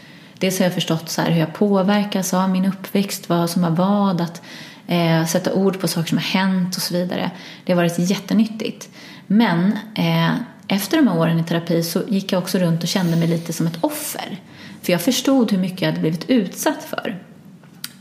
Dels 0.41 0.59
har 0.59 0.67
jag 0.67 0.75
förstått 0.75 1.09
så 1.09 1.21
här 1.21 1.31
hur 1.31 1.41
jag 1.41 1.55
påverkas 1.55 2.35
av 2.35 2.51
min 2.51 2.65
uppväxt, 2.65 3.29
vad 3.29 3.51
som 3.51 3.65
har 3.65 3.71
vad, 3.71 4.21
att 4.21 4.43
eh, 4.87 5.27
sätta 5.27 5.53
ord 5.53 5.81
på 5.81 5.89
saker 5.89 6.09
som 6.09 6.19
har 6.19 6.25
hänt 6.25 6.77
och 6.77 6.83
så 6.83 6.95
vidare. 6.95 7.31
Det 7.65 7.73
har 7.73 7.77
varit 7.77 7.99
jättenyttigt. 7.99 8.89
Men 9.27 9.79
eh, 9.95 10.31
efter 10.69 10.97
de 10.97 11.09
här 11.09 11.19
åren 11.19 11.41
i 11.41 11.45
terapi 11.45 11.83
så 11.83 12.03
gick 12.09 12.33
jag 12.33 12.43
också 12.43 12.59
runt 12.59 12.83
och 12.83 12.89
kände 12.89 13.17
mig 13.17 13.29
lite 13.29 13.53
som 13.53 13.67
ett 13.67 13.79
offer. 13.81 14.41
För 14.83 14.93
jag 14.93 15.01
förstod 15.01 15.53
hur 15.53 15.59
mycket 15.59 15.81
jag 15.81 15.89
hade 15.89 16.01
blivit 16.01 16.31
utsatt 16.31 16.85
för. 16.85 17.19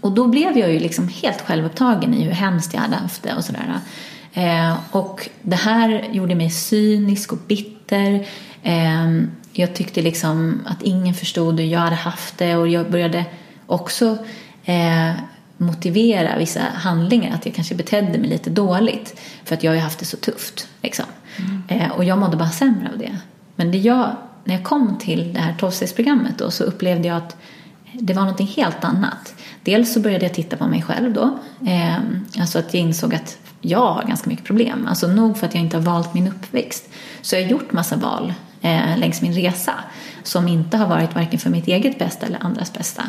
Och 0.01 0.11
då 0.11 0.27
blev 0.27 0.57
jag 0.57 0.71
ju 0.71 0.79
liksom 0.79 1.07
helt 1.07 1.41
självupptagen 1.41 2.13
i 2.13 2.23
hur 2.23 2.31
hemskt 2.31 2.73
jag 2.73 2.81
hade 2.81 2.95
haft 2.95 3.23
det 3.23 3.33
och 3.33 3.43
sådär. 3.43 3.79
Eh, 4.33 4.77
och 4.91 5.29
det 5.41 5.55
här 5.55 6.09
gjorde 6.11 6.35
mig 6.35 6.49
cynisk 6.49 7.31
och 7.31 7.39
bitter. 7.47 7.78
Eh, 7.95 9.23
jag 9.53 9.75
tyckte 9.75 10.01
liksom 10.01 10.61
att 10.65 10.81
ingen 10.81 11.13
förstod 11.13 11.59
hur 11.59 11.67
jag 11.67 11.79
hade 11.79 11.95
haft 11.95 12.37
det 12.37 12.55
och 12.55 12.67
jag 12.67 12.91
började 12.91 13.25
också 13.65 14.17
eh, 14.65 15.11
motivera 15.57 16.37
vissa 16.37 16.61
handlingar, 16.73 17.35
att 17.35 17.45
jag 17.45 17.55
kanske 17.55 17.75
betedde 17.75 18.17
mig 18.19 18.29
lite 18.29 18.49
dåligt 18.49 19.19
för 19.43 19.55
att 19.55 19.63
jag 19.63 19.71
har 19.71 19.79
haft 19.79 19.99
det 19.99 20.05
så 20.05 20.17
tufft. 20.17 20.67
Liksom. 20.81 21.05
Mm. 21.69 21.91
och 21.91 22.03
jag 22.03 22.17
mådde 22.17 22.37
bara 22.37 22.49
sämre 22.49 22.89
av 22.93 22.97
det. 22.97 23.17
Men 23.55 23.71
det 23.71 23.77
jag, 23.77 24.15
när 24.43 24.55
jag 24.55 24.63
kom 24.63 24.97
till 24.97 25.33
det 25.33 25.39
här 25.39 25.55
tolvstegsprogrammet 25.59 26.37
då 26.37 26.51
så 26.51 26.63
upplevde 26.63 27.07
jag 27.07 27.17
att 27.17 27.37
det 27.93 28.13
var 28.13 28.25
något 28.25 28.55
helt 28.55 28.83
annat. 28.83 29.35
Dels 29.63 29.93
så 29.93 29.99
började 29.99 30.25
jag 30.25 30.33
titta 30.33 30.57
på 30.57 30.67
mig 30.67 30.81
själv 30.81 31.13
då. 31.13 31.39
Eh, 31.67 31.97
alltså 32.39 32.59
att 32.59 32.73
jag 32.73 32.81
insåg 32.83 33.15
att 33.15 33.37
jag 33.61 33.93
har 33.93 34.03
ganska 34.03 34.29
mycket 34.29 34.45
problem. 34.45 34.87
Alltså 34.89 35.07
nog 35.07 35.37
för 35.37 35.47
att 35.47 35.53
jag 35.53 35.63
inte 35.63 35.77
har 35.77 35.83
valt 35.83 36.13
min 36.13 36.27
uppväxt. 36.27 36.89
Så 37.21 37.35
jag 37.35 37.43
har 37.43 37.49
gjort 37.49 37.71
massa 37.71 37.95
val 37.95 38.33
eh, 38.61 38.97
längs 38.97 39.21
min 39.21 39.33
resa 39.33 39.73
som 40.23 40.47
inte 40.47 40.77
har 40.77 40.87
varit 40.87 41.15
varken 41.15 41.39
för 41.39 41.49
mitt 41.49 41.67
eget 41.67 41.99
bästa 41.99 42.25
eller 42.25 42.43
andras 42.43 42.73
bästa. 42.73 43.03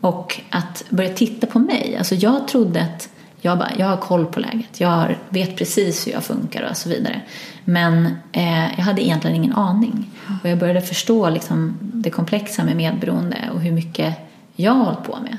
Och 0.00 0.40
att 0.50 0.84
börja 0.90 1.14
titta 1.14 1.46
på 1.46 1.58
mig. 1.58 1.96
Alltså 1.98 2.14
jag 2.14 2.48
trodde 2.48 2.82
att 2.82 3.08
jag, 3.40 3.58
bara, 3.58 3.70
jag 3.78 3.86
har 3.86 3.96
koll 3.96 4.26
på 4.26 4.40
läget. 4.40 4.80
Jag 4.80 5.16
vet 5.28 5.56
precis 5.56 6.06
hur 6.06 6.12
jag 6.12 6.24
funkar 6.24 6.68
och 6.70 6.76
så 6.76 6.88
vidare. 6.88 7.20
Men 7.64 8.06
eh, 8.32 8.74
jag 8.76 8.84
hade 8.84 9.02
egentligen 9.02 9.36
ingen 9.36 9.52
aning. 9.52 10.10
Och 10.42 10.48
jag 10.48 10.58
började 10.58 10.80
förstå 10.80 11.30
liksom, 11.30 11.78
det 11.80 12.10
komplexa 12.10 12.64
med 12.64 12.76
medberoende 12.76 13.50
och 13.54 13.60
hur 13.60 13.72
mycket 13.72 14.14
jag 14.56 14.72
har 14.72 14.84
hållit 14.84 15.04
på 15.04 15.18
med. 15.22 15.38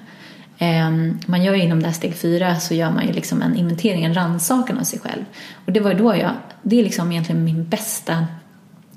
Eh, 0.58 0.92
man 1.26 1.44
gör 1.44 1.56
ju 1.56 1.64
inom 1.64 1.80
det 1.80 1.86
här 1.86 1.94
steg 1.94 2.16
fyra 2.16 2.60
så 2.60 2.74
gör 2.74 2.92
man 2.92 3.08
ju 3.08 3.14
liksom 3.14 3.42
en 3.42 3.56
inventering, 3.56 4.04
en 4.04 4.14
rannsakan 4.14 4.78
av 4.78 4.84
sig 4.84 5.00
själv. 5.00 5.26
Och 5.66 5.72
det 5.72 5.80
var 5.80 5.92
ju 5.92 5.98
då 5.98 6.16
jag, 6.16 6.32
det 6.62 6.80
är 6.80 6.84
liksom 6.84 7.12
egentligen 7.12 7.44
min 7.44 7.70
bästa, 7.70 8.26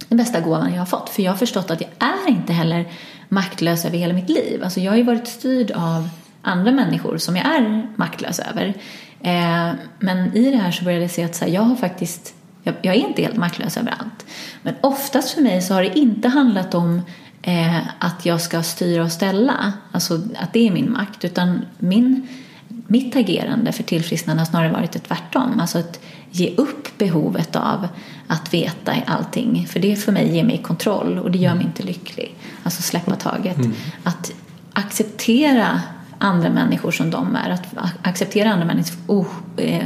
den 0.09 0.19
bästa 0.19 0.41
gåvan 0.41 0.73
jag 0.73 0.81
har 0.81 0.87
fått. 0.87 1.09
För 1.09 1.23
jag 1.23 1.33
har 1.33 1.37
förstått 1.37 1.71
att 1.71 1.81
jag 1.81 1.91
är 1.99 2.31
inte 2.31 2.53
heller 2.53 2.89
maktlös 3.29 3.85
över 3.85 3.99
hela 3.99 4.15
mitt 4.15 4.29
liv. 4.29 4.61
Alltså 4.65 4.81
jag 4.81 4.93
har 4.93 4.97
ju 4.97 5.03
varit 5.03 5.29
styrd 5.29 5.71
av 5.71 6.09
andra 6.43 6.73
människor 6.73 7.19
som 7.19 7.37
jag 7.37 7.47
är 7.47 7.89
maktlös 7.97 8.41
över. 8.41 8.75
Eh, 9.21 9.73
men 9.99 10.37
i 10.37 10.51
det 10.51 10.57
här 10.57 10.71
så 10.71 10.85
började 10.85 11.05
jag 11.05 11.11
se 11.11 11.25
att 11.25 11.35
så 11.35 11.45
här, 11.45 11.53
jag 11.53 11.63
har 11.63 11.77
faktiskt 11.77 12.35
jag, 12.63 12.75
jag, 12.83 12.95
är 12.95 13.09
inte 13.09 13.23
helt 13.23 13.37
maktlös 13.37 13.77
över 13.77 13.95
allt. 13.99 14.27
Men 14.63 14.75
oftast 14.81 15.31
för 15.31 15.43
mig 15.43 15.63
så 15.63 15.75
har 15.75 15.83
det 15.83 15.99
inte 15.99 16.29
handlat 16.29 16.75
om 16.75 17.03
eh, 17.43 17.79
att 17.99 18.27
jag 18.27 18.41
ska 18.41 18.63
styra 18.63 19.05
och 19.05 19.13
ställa, 19.13 19.73
alltså 19.93 20.15
att 20.15 20.53
det 20.53 20.67
är 20.69 20.71
min 20.71 20.93
makt, 20.93 21.25
utan 21.25 21.65
min, 21.79 22.29
mitt 22.69 23.17
agerande 23.17 23.73
för 23.73 23.83
tillfrisknande 23.83 24.41
har 24.41 24.47
snarare 24.47 24.73
varit 24.73 24.97
ett 24.97 25.05
tvärtom. 25.05 25.61
Alltså 25.61 25.79
att 25.79 26.01
ge 26.31 26.55
upp 26.57 26.99
behovet 26.99 27.57
av 27.57 27.89
att 28.27 28.55
veta 28.55 28.95
allting, 29.07 29.67
för 29.67 29.81
det 29.81 29.97
för 29.97 30.13
mig 30.13 30.35
ger 30.35 30.45
mig 30.45 30.59
kontroll 30.59 31.19
och 31.19 31.31
det 31.31 31.39
gör 31.39 31.55
mig 31.55 31.65
inte 31.65 31.83
lycklig. 31.83 32.35
Alltså 32.63 32.83
släppa 32.83 33.17
taget. 33.17 33.57
Mm. 33.57 33.73
Att 34.03 34.33
acceptera 34.73 35.83
andra 36.19 36.51
människor 36.51 36.91
som 36.91 37.11
de 37.11 37.37
är, 37.37 37.51
att 37.51 37.67
acceptera 38.03 38.53
andra 38.53 38.65
människors, 38.65 38.99
oh, 39.07 39.27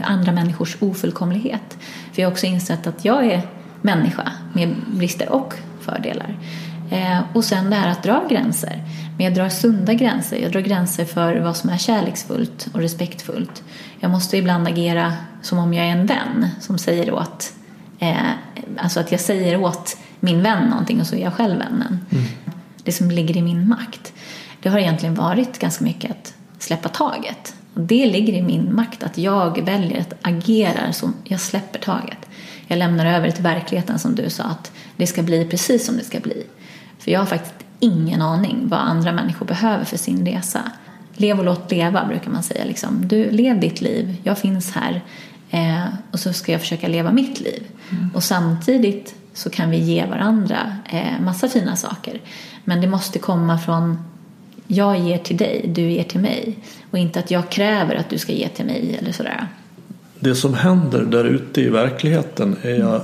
andra 0.05 0.33
människors 0.33 0.77
ofullkomlighet. 0.81 1.79
För 2.13 2.23
jag 2.23 2.29
har 2.29 2.33
också 2.33 2.47
insett 2.47 2.87
att 2.87 3.05
jag 3.05 3.27
är 3.27 3.43
människa 3.83 4.33
med 4.53 4.75
brister 4.87 5.29
och 5.33 5.55
fördelar. 5.81 6.37
Eh, 6.91 7.21
och 7.33 7.45
sen 7.45 7.71
det 7.71 7.77
här 7.77 7.91
att 7.91 8.03
dra 8.03 8.27
gränser. 8.29 8.83
Men 9.17 9.25
jag 9.25 9.35
drar 9.35 9.49
sunda 9.49 9.95
gränser. 9.95 10.37
Jag 10.37 10.53
drar 10.53 10.61
gränser 10.61 11.05
för 11.05 11.37
vad 11.37 11.57
som 11.57 11.71
är 11.71 11.79
kärleksfullt 11.79 12.69
och 12.73 12.81
respektfullt. 12.81 13.63
Jag 14.01 14.11
måste 14.11 14.37
ibland 14.37 14.69
agera 14.69 15.13
som 15.43 15.59
om 15.59 15.75
jag 15.75 15.87
är 15.87 15.91
en 15.91 16.07
vän 16.07 16.49
som 16.61 16.79
säger 16.79 17.13
åt 17.13 17.53
eh, 17.99 18.17
alltså 18.77 19.01
att 19.01 19.13
jag 19.13 19.21
säger 19.21 19.61
åt 19.61 19.97
min 20.21 20.43
vän 20.43 20.69
någonting 20.69 21.01
och 21.01 21.07
så 21.07 21.17
är 21.17 21.21
jag 21.21 21.35
själv 21.35 21.59
vännen. 21.59 22.07
Mm. 22.13 22.25
Det 22.85 22.93
som 22.93 23.11
ligger 23.11 23.37
i 23.37 23.43
min 23.43 23.69
makt. 23.69 24.13
Det 24.63 24.69
har 24.69 24.79
egentligen 24.79 25.15
varit 25.15 25.59
ganska 25.59 25.85
mycket 25.85 26.11
att 26.11 26.35
släppa 26.59 26.89
taget. 26.89 27.55
Och 27.75 27.81
det 27.81 28.07
ligger 28.07 28.33
i 28.33 28.43
min 28.43 28.75
makt 28.75 29.03
att 29.03 29.19
jag 29.19 29.65
väljer 29.65 30.01
att 30.01 30.15
agera 30.23 30.93
som 30.93 31.15
jag 31.25 31.41
släpper 31.41 31.79
taget. 31.79 32.19
Jag 32.67 32.79
lämnar 32.79 33.07
över 33.07 33.31
till 33.31 33.43
verkligheten 33.43 33.99
som 33.99 34.15
du 34.15 34.31
sa 34.31 34.45
att 34.45 34.73
det 34.97 35.07
ska 35.07 35.23
bli 35.23 35.45
precis 35.45 35.87
som 35.87 35.97
det 35.97 36.05
ska 36.05 36.21
bli. 36.21 36.47
För 37.05 37.11
jag 37.11 37.21
har 37.21 37.27
faktiskt 37.27 37.55
ingen 37.81 38.23
aning 38.23 38.69
vad 38.69 38.81
andra 38.81 39.13
människor 39.13 39.47
behöver 39.47 39.85
för 39.85 39.99
sin 39.99 40.27
resa. 40.27 40.63
Lev 41.15 41.39
och 41.39 41.45
låt 41.45 41.71
leva 41.71 42.05
brukar 42.05 42.31
man 42.31 42.43
säga. 42.43 42.65
Liksom. 42.65 43.09
Du, 43.09 43.31
lev 43.31 43.61
ditt 43.61 43.81
liv, 43.81 44.17
jag 44.23 44.39
finns 44.39 44.71
här 44.71 45.03
eh, 45.51 45.85
och 46.11 46.21
så 46.21 46.33
ska 46.33 46.53
jag 46.53 46.61
försöka 46.61 46.89
leva 46.89 47.13
mitt 47.13 47.41
liv. 47.41 47.63
Mm. 47.91 48.11
Och 48.15 48.23
samtidigt 48.23 49.15
så 49.33 49.51
kan 49.51 49.71
vi 49.71 49.79
ge 49.79 50.07
varandra 50.07 50.77
eh, 50.91 51.21
massa 51.25 51.49
fina 51.49 51.77
saker. 51.77 52.21
Men 52.65 52.81
det 52.81 52.87
måste 52.87 53.19
komma 53.19 53.59
från 53.59 53.99
jag 54.67 54.99
ger 54.99 55.19
till 55.19 55.37
dig, 55.37 55.71
du 55.75 55.83
ger 55.83 56.05
till 56.05 56.21
mig. 56.21 56.59
Och 56.91 56.99
inte 56.99 57.19
att 57.19 57.31
jag 57.31 57.51
kräver 57.51 57.95
att 57.95 58.11
du 58.11 58.19
ska 58.19 58.33
ge 58.33 58.49
till 58.49 58.65
mig 58.65 58.99
eller 59.01 59.13
sådär. 59.13 59.49
Det 60.21 60.35
som 60.35 60.55
händer 60.55 61.03
där 61.05 61.25
ute 61.25 61.61
i 61.61 61.69
verkligheten 61.69 62.57
är 62.63 62.79
jag 62.79 63.03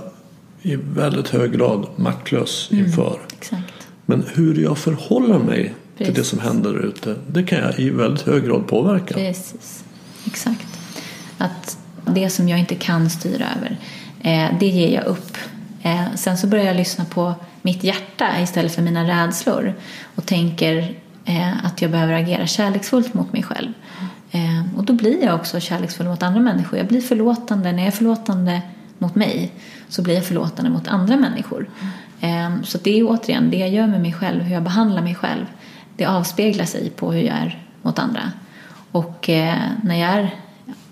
i 0.62 0.76
väldigt 0.76 1.28
hög 1.28 1.52
grad 1.52 1.86
maktlös 1.96 2.68
mm, 2.70 2.84
inför. 2.84 3.18
Exakt. 3.38 3.69
Men 4.10 4.24
hur 4.34 4.62
jag 4.62 4.78
förhåller 4.78 5.38
mig 5.38 5.74
Precis. 5.98 6.06
till 6.06 6.22
det 6.22 6.24
som 6.24 6.38
händer 6.38 6.72
där 6.72 6.86
ute, 6.86 7.16
det 7.26 7.42
kan 7.42 7.58
jag 7.58 7.78
i 7.78 7.90
väldigt 7.90 8.26
hög 8.26 8.44
grad 8.44 8.68
påverka. 8.68 9.14
Precis, 9.14 9.84
exakt. 10.26 10.66
Att 11.38 11.78
det 12.06 12.30
som 12.30 12.48
jag 12.48 12.58
inte 12.58 12.74
kan 12.74 13.10
styra 13.10 13.44
över, 13.56 13.76
eh, 14.20 14.58
det 14.60 14.66
ger 14.66 14.94
jag 14.94 15.04
upp. 15.04 15.36
Eh, 15.82 16.04
sen 16.14 16.38
så 16.38 16.46
börjar 16.46 16.64
jag 16.64 16.76
lyssna 16.76 17.04
på 17.04 17.34
mitt 17.62 17.84
hjärta 17.84 18.40
istället 18.42 18.74
för 18.74 18.82
mina 18.82 19.24
rädslor 19.24 19.74
och 20.14 20.26
tänker 20.26 20.94
eh, 21.24 21.64
att 21.64 21.82
jag 21.82 21.90
behöver 21.90 22.12
agera 22.12 22.46
kärleksfullt 22.46 23.14
mot 23.14 23.32
mig 23.32 23.42
själv. 23.42 23.72
Och 24.76 24.84
då 24.84 24.92
blir 24.92 25.24
jag 25.24 25.34
också 25.34 25.60
kärleksfull 25.60 26.06
mot 26.06 26.22
andra 26.22 26.40
människor. 26.40 26.78
Jag 26.78 26.88
blir 26.88 27.00
förlåtande. 27.00 27.72
När 27.72 27.78
jag 27.78 27.86
är 27.86 27.90
förlåtande 27.96 28.62
mot 28.98 29.14
mig 29.14 29.52
så 29.88 30.02
blir 30.02 30.14
jag 30.14 30.24
förlåtande 30.24 30.70
mot 30.70 30.88
andra 30.88 31.16
människor. 31.16 31.68
Eh, 32.20 32.62
så 32.62 32.78
det 32.78 32.98
är 32.98 33.04
återigen 33.04 33.50
det 33.50 33.56
jag 33.56 33.68
gör 33.68 33.86
med 33.86 34.00
mig 34.00 34.12
själv, 34.12 34.42
hur 34.42 34.54
jag 34.54 34.62
behandlar 34.62 35.02
mig 35.02 35.14
själv. 35.14 35.44
Det 35.96 36.04
avspeglar 36.04 36.64
sig 36.64 36.90
på 36.90 37.12
hur 37.12 37.22
jag 37.22 37.36
är 37.36 37.64
mot 37.82 37.98
andra. 37.98 38.32
Och 38.92 39.28
eh, 39.28 39.58
när 39.82 40.00
jag 40.00 40.10
är 40.10 40.34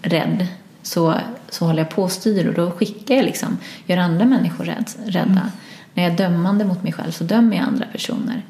rädd 0.02 0.46
så, 0.82 1.14
så 1.48 1.66
håller 1.66 1.78
jag 1.78 1.90
på 1.90 2.02
och 2.02 2.12
styr 2.12 2.48
och 2.48 2.54
då 2.54 2.70
skickar 2.70 3.14
jag 3.14 3.24
liksom, 3.24 3.58
gör 3.86 3.96
andra 3.96 4.24
människor 4.24 4.64
rädd, 4.64 4.90
rädda. 5.04 5.30
Mm. 5.30 5.48
När 5.94 6.02
jag 6.02 6.12
är 6.12 6.16
dömande 6.16 6.64
mot 6.64 6.82
mig 6.82 6.92
själv 6.92 7.10
så 7.10 7.24
dömer 7.24 7.56
jag 7.56 7.64
andra 7.66 7.86
personer. 7.92 8.42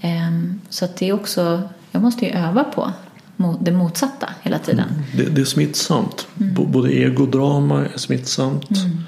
Ehm, 0.00 0.60
så 0.68 0.88
det 0.98 1.08
är 1.08 1.12
också, 1.12 1.62
jag 1.90 2.02
måste 2.02 2.24
ju 2.24 2.30
öva 2.30 2.64
på 2.64 2.92
det 3.60 3.72
motsatta 3.72 4.28
hela 4.42 4.58
tiden. 4.58 4.88
Mm. 4.88 5.02
Det, 5.16 5.34
det, 5.34 5.40
är 5.40 5.44
smittsamt. 5.44 6.26
Mm. 6.40 6.54
Både 6.54 6.92
egodrama 6.92 7.84
är 7.84 7.98
smittsamt 7.98 8.70
mm, 8.70 9.04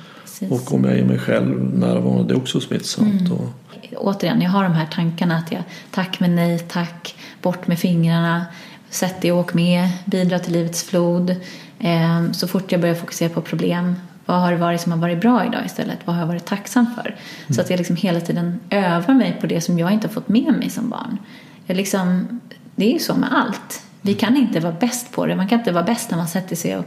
och 0.51 0.75
om 0.75 0.85
jag 0.85 0.99
är 0.99 1.05
mig 1.05 1.19
själv 1.19 1.79
närvarande 1.79 2.25
det 2.25 2.35
är 2.35 2.39
också 2.39 2.61
smittsamt. 2.61 3.21
Mm. 3.21 3.33
Och... 3.33 3.49
Återigen, 3.97 4.41
jag 4.41 4.51
har 4.51 4.63
de 4.63 4.73
här 4.73 4.87
tankarna 4.87 5.37
att 5.37 5.53
jag 5.53 5.63
tack 5.91 6.21
men 6.21 6.37
nej 6.37 6.59
tack, 6.59 7.15
bort 7.43 7.67
med 7.67 7.79
fingrarna, 7.79 8.47
sätt 8.91 9.21
dig 9.21 9.33
och 9.33 9.39
åk 9.39 9.55
med, 9.55 9.89
bidra 10.05 10.39
till 10.39 10.53
livets 10.53 10.83
flod. 10.83 11.37
Ehm, 11.79 12.35
så 12.35 12.49
fort 12.49 12.73
jag 12.73 12.81
börjar 12.81 12.95
fokusera 12.95 13.29
på 13.29 13.41
problem 13.41 13.95
vad 14.27 14.41
har 14.41 14.53
det 14.53 14.59
varit 14.59 14.81
som 14.81 14.93
har 14.93 14.99
varit 14.99 15.21
bra 15.21 15.47
idag 15.47 15.67
istället? 15.67 15.99
Vad 16.05 16.17
har 16.17 16.23
jag 16.23 16.27
varit 16.27 16.45
tacksam 16.45 16.87
för? 16.95 17.07
Mm. 17.07 17.19
Så 17.49 17.61
att 17.61 17.71
jag 17.71 17.79
liksom 17.79 17.97
hela 17.97 18.21
tiden 18.21 18.61
övar 18.71 19.15
mig 19.15 19.37
på 19.41 19.47
det 19.47 19.61
som 19.61 19.79
jag 19.79 19.93
inte 19.93 20.07
har 20.07 20.13
fått 20.13 20.29
med 20.29 20.55
mig 20.59 20.71
som 20.71 20.91
barn. 20.91 21.19
Jag 21.67 21.77
liksom, 21.77 22.41
det 22.75 22.85
är 22.85 22.93
ju 22.93 22.99
så 22.99 23.15
med 23.15 23.29
allt. 23.33 23.83
Vi 24.03 24.15
kan 24.15 24.37
inte 24.37 24.61
vara 24.61 24.73
bäst 24.73 25.13
på 25.13 25.27
det. 25.27 25.37
Man 25.37 25.49
kan 25.49 25.59
inte 25.59 25.73
vara 25.73 25.85
bäst 25.85 26.11
när 26.11 26.19
man 26.19 26.29
sätter 26.29 26.57
sig 26.57 26.77
och 26.77 26.85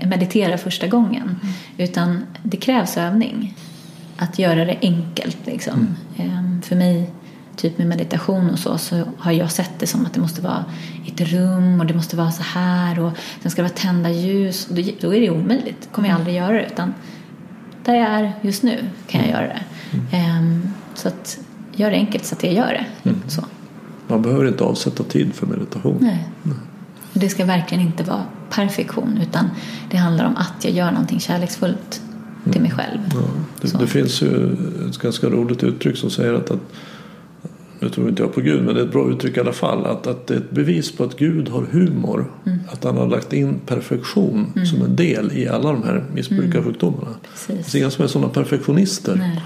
mediterar 0.00 0.56
första 0.56 0.86
gången. 0.86 1.22
Mm. 1.22 1.54
Utan 1.78 2.26
det 2.42 2.56
krävs 2.56 2.96
övning. 2.96 3.56
Att 4.16 4.38
göra 4.38 4.64
det 4.64 4.78
enkelt. 4.82 5.38
Liksom. 5.46 5.96
Mm. 6.16 6.30
Ehm, 6.30 6.62
för 6.62 6.76
mig 6.76 7.10
typ 7.56 7.78
med 7.78 7.86
meditation 7.86 8.50
och 8.50 8.58
så, 8.58 8.78
så 8.78 9.02
har 9.18 9.32
jag 9.32 9.52
sett 9.52 9.78
det 9.78 9.86
som 9.86 10.06
att 10.06 10.14
det 10.14 10.20
måste 10.20 10.42
vara 10.42 10.64
ett 11.06 11.20
rum 11.20 11.80
och 11.80 11.86
det 11.86 11.94
måste 11.94 12.16
vara 12.16 12.30
så 12.30 12.42
här 12.42 13.00
och 13.00 13.12
sen 13.42 13.50
ska 13.50 13.62
det 13.62 13.68
vara 13.68 13.78
tända 13.78 14.10
ljus. 14.10 14.68
Och 14.68 14.74
då 15.00 15.14
är 15.14 15.20
det 15.20 15.30
omöjligt, 15.30 15.80
det 15.80 15.88
kommer 15.92 16.08
jag 16.08 16.18
aldrig 16.18 16.36
göra 16.36 16.52
det. 16.52 16.66
Utan 16.66 16.94
där 17.84 17.94
jag 17.94 18.08
är 18.08 18.32
just 18.42 18.62
nu 18.62 18.84
kan 19.06 19.20
jag 19.20 19.30
göra 19.30 19.46
det. 19.46 19.62
Mm. 19.92 20.38
Um, 20.38 20.74
så 20.94 21.08
att 21.08 21.38
gör 21.76 21.90
det 21.90 21.96
enkelt 21.96 22.24
så 22.24 22.34
att 22.34 22.42
jag 22.42 22.52
gör 22.52 22.72
det. 22.72 23.10
Mm. 23.10 23.22
Så. 23.28 23.44
Man 24.08 24.22
behöver 24.22 24.48
inte 24.48 24.64
avsätta 24.64 25.02
tid 25.02 25.34
för 25.34 25.46
meditation. 25.46 25.98
Nej. 26.00 26.28
Nej. 26.42 26.54
Det 27.12 27.28
ska 27.28 27.44
verkligen 27.44 27.84
inte 27.84 28.02
vara 28.02 28.24
perfektion 28.50 29.18
utan 29.22 29.50
det 29.90 29.96
handlar 29.96 30.24
om 30.24 30.36
att 30.36 30.64
jag 30.64 30.72
gör 30.72 30.90
någonting 30.90 31.20
kärleksfullt 31.20 32.02
till 32.52 32.62
mig 32.62 32.70
själv. 32.70 32.98
Ja, 33.12 33.20
det, 33.60 33.78
det, 33.78 33.86
finns 33.86 34.22
ju 34.22 34.52
ett 34.88 34.98
ganska 34.98 35.26
roligt 35.26 35.64
uttryck 35.64 35.96
som 35.96 36.10
säger 36.10 36.34
att, 36.34 36.50
att 36.50 36.60
nu 37.80 37.88
tror 37.88 38.08
inte 38.08 38.22
jag 38.22 38.34
på 38.34 38.40
Gud 38.40 38.64
men 38.64 38.74
det 38.74 38.80
är 38.80 38.84
ett 38.84 38.92
bra 38.92 39.10
uttryck 39.10 39.36
i 39.36 39.40
alla 39.40 39.52
fall 39.52 39.86
att, 39.86 40.06
att 40.06 40.26
det 40.26 40.34
är 40.34 40.38
ett 40.38 40.50
bevis 40.50 40.96
på 40.96 41.04
att 41.04 41.16
Gud 41.16 41.48
har 41.48 41.62
humor. 41.70 42.32
Mm. 42.46 42.58
Att 42.68 42.84
han 42.84 42.96
har 42.96 43.06
lagt 43.06 43.32
in 43.32 43.60
perfektion 43.66 44.52
mm. 44.56 44.66
som 44.66 44.82
en 44.82 44.96
del 44.96 45.32
i 45.32 45.48
alla 45.48 45.72
de 45.72 45.82
här 45.82 46.04
missbrukarsjukdomarna. 46.14 47.06
Mm. 47.06 47.18
Det 47.22 47.54
finns 47.54 47.74
inga 47.74 47.90
som 47.90 48.04
är 48.04 48.08
sådana 48.08 48.28
perfektionister. 48.28 49.16
Nej. 49.16 49.42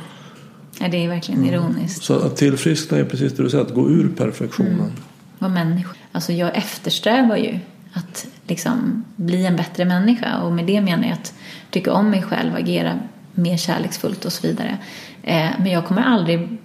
Ja, 0.82 0.88
det 0.88 1.04
är 1.04 1.08
verkligen 1.08 1.40
mm. 1.40 1.54
ironiskt. 1.54 2.04
Så 2.04 2.14
att 2.14 2.36
tillfriskna 2.36 2.98
är 2.98 3.04
precis 3.04 3.32
det 3.32 3.42
du 3.42 3.50
säger, 3.50 3.64
att 3.64 3.74
gå 3.74 3.90
ur 3.90 4.08
perfektionen. 4.08 4.72
Mm. 4.72 4.92
Vara 5.38 5.52
människa. 5.52 5.90
Alltså 6.12 6.32
jag 6.32 6.56
eftersträvar 6.56 7.36
ju 7.36 7.58
att 7.92 8.26
liksom 8.46 9.04
bli 9.16 9.46
en 9.46 9.56
bättre 9.56 9.84
människa 9.84 10.38
och 10.38 10.52
med 10.52 10.64
det 10.64 10.80
menar 10.80 11.02
jag 11.02 11.12
att 11.12 11.34
tycka 11.70 11.92
om 11.92 12.10
mig 12.10 12.22
själv, 12.22 12.54
agera 12.56 13.00
mer 13.34 13.56
kärleksfullt 13.56 14.24
och 14.24 14.32
så 14.32 14.46
vidare. 14.46 14.78
Eh, 15.22 15.50
men 15.58 15.66
jag 15.66 15.86
kommer 15.86 16.02
aldrig 16.02 16.58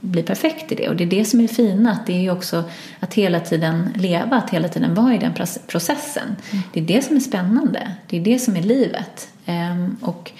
bli 0.00 0.22
perfekt 0.22 0.72
i 0.72 0.74
det 0.74 0.88
och 0.88 0.96
det 0.96 1.04
är 1.04 1.08
det 1.08 1.24
som 1.24 1.40
är 1.40 1.48
fina, 1.48 1.92
att 1.92 2.06
det 2.06 2.12
är 2.12 2.20
ju 2.20 2.30
också 2.30 2.64
att 3.00 3.14
hela 3.14 3.40
tiden 3.40 3.88
leva, 3.96 4.36
att 4.36 4.50
hela 4.50 4.68
tiden 4.68 4.94
vara 4.94 5.14
i 5.14 5.18
den 5.18 5.32
processen. 5.66 6.36
Mm. 6.50 6.62
Det 6.72 6.80
är 6.80 6.84
det 6.84 7.02
som 7.02 7.16
är 7.16 7.20
spännande, 7.20 7.92
det 8.06 8.16
är 8.16 8.20
det 8.20 8.38
som 8.38 8.56
är 8.56 8.62
livet. 8.62 9.28
Ehm, 9.46 9.96
och 10.00 10.32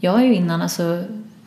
jag 0.00 0.12
har 0.12 0.22
ju 0.22 0.34
innan 0.34 0.62
alltså 0.62 1.04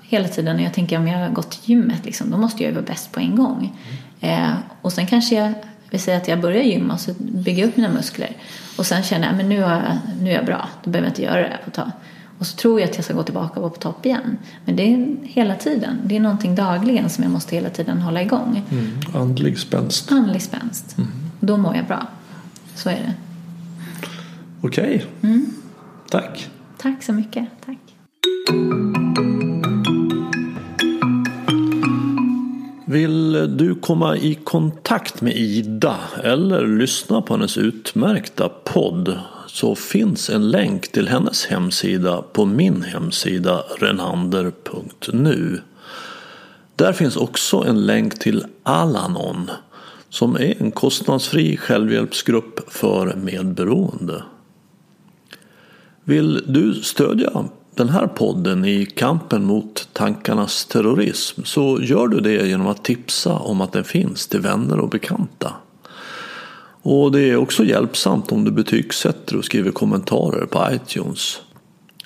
hela 0.07 0.27
tiden, 0.27 0.59
jag 0.59 0.73
tänker 0.73 0.97
om 0.97 1.07
jag 1.07 1.19
har 1.19 1.29
gått 1.29 1.51
till 1.51 1.69
gymmet 1.69 2.05
liksom, 2.05 2.31
då 2.31 2.37
måste 2.37 2.63
jag 2.63 2.69
ju 2.69 2.75
vara 2.75 2.85
bäst 2.85 3.11
på 3.11 3.19
en 3.19 3.35
gång. 3.35 3.73
Mm. 4.21 4.55
och 4.81 4.93
sen 4.93 5.07
kanske 5.07 5.35
jag 5.35 5.53
vi 5.89 5.99
säger 5.99 6.17
att 6.17 6.27
jag 6.27 6.41
börjar 6.41 6.63
gymma 6.63 6.93
och 6.93 6.99
så 6.99 7.13
bygger 7.19 7.61
jag 7.61 7.69
upp 7.69 7.77
mina 7.77 7.93
muskler. 7.93 8.37
Och 8.77 8.85
sen 8.85 9.03
känner 9.03 9.27
jag 9.27 9.37
men 9.37 9.49
nu, 9.49 9.55
jag, 9.55 9.81
nu 10.21 10.29
är 10.29 10.35
jag 10.35 10.45
bra, 10.45 10.69
då 10.83 10.89
behöver 10.89 11.07
jag 11.07 11.11
inte 11.11 11.21
göra 11.21 11.41
det 11.41 11.47
här 11.47 11.61
på 11.63 11.69
ett 11.69 11.73
tag. 11.73 11.91
Och 12.39 12.47
så 12.47 12.57
tror 12.57 12.79
jag 12.79 12.89
att 12.89 12.95
jag 12.95 13.05
ska 13.05 13.13
gå 13.13 13.23
tillbaka 13.23 13.53
och 13.53 13.61
vara 13.61 13.69
på 13.69 13.79
topp 13.79 14.05
igen. 14.05 14.37
Men 14.65 14.75
det 14.75 14.93
är 14.93 15.15
hela 15.23 15.55
tiden. 15.55 15.97
Det 16.03 16.15
är 16.15 16.19
någonting 16.19 16.55
dagligen 16.55 17.09
som 17.09 17.23
jag 17.23 17.33
måste 17.33 17.55
hela 17.55 17.69
tiden 17.69 18.01
hålla 18.01 18.21
igång. 18.21 18.63
Mm. 18.71 18.99
Andlig 19.13 19.59
spänst. 19.59 20.11
Andlig 20.11 20.41
spänst. 20.41 20.97
Mm. 20.97 21.09
Då 21.39 21.57
mår 21.57 21.75
jag 21.75 21.85
bra. 21.85 22.07
Så 22.75 22.89
är 22.89 22.93
det. 22.93 23.13
Okej. 24.61 24.95
Okay. 24.95 25.31
Mm. 25.31 25.45
Tack. 26.09 26.49
Tack 26.77 27.03
så 27.03 27.13
mycket. 27.13 27.47
Tack. 27.65 27.77
Vill 32.89 33.57
du 33.57 33.75
komma 33.75 34.17
i 34.17 34.35
kontakt 34.35 35.21
med 35.21 35.35
Ida 35.35 35.97
eller 36.23 36.67
lyssna 36.67 37.21
på 37.21 37.33
hennes 37.33 37.57
utmärkta 37.57 38.49
podd 38.49 39.19
så 39.47 39.75
finns 39.75 40.29
en 40.29 40.49
länk 40.49 40.91
till 40.91 41.07
hennes 41.07 41.45
hemsida 41.45 42.21
på 42.21 42.45
min 42.45 42.81
hemsida 42.81 43.63
renander.nu. 43.79 45.61
Där 46.75 46.93
finns 46.93 47.17
också 47.17 47.57
en 47.57 47.85
länk 47.85 48.19
till 48.19 48.45
Alanon 48.63 49.51
som 50.09 50.35
är 50.35 50.61
en 50.61 50.71
kostnadsfri 50.71 51.57
självhjälpsgrupp 51.57 52.73
för 52.73 53.15
medberoende. 53.15 54.23
Vill 56.03 56.43
du 56.47 56.73
stödja 56.73 57.45
den 57.77 57.89
här 57.89 58.07
podden 58.07 58.65
i 58.65 58.85
kampen 58.85 59.45
mot 59.45 59.89
tankarnas 59.93 60.65
terrorism 60.65 61.43
så 61.43 61.79
gör 61.81 62.07
du 62.07 62.19
det 62.19 62.47
genom 62.47 62.67
att 62.67 62.83
tipsa 62.83 63.33
om 63.33 63.61
att 63.61 63.71
den 63.71 63.83
finns 63.83 64.27
till 64.27 64.39
vänner 64.39 64.79
och 64.79 64.89
bekanta. 64.89 65.53
Och 66.81 67.11
det 67.11 67.29
är 67.29 67.37
också 67.37 67.63
hjälpsamt 67.63 68.31
om 68.31 68.43
du 68.43 68.51
betygsätter 68.51 69.37
och 69.37 69.45
skriver 69.45 69.71
kommentarer 69.71 70.45
på 70.45 70.67
iTunes. 70.71 71.41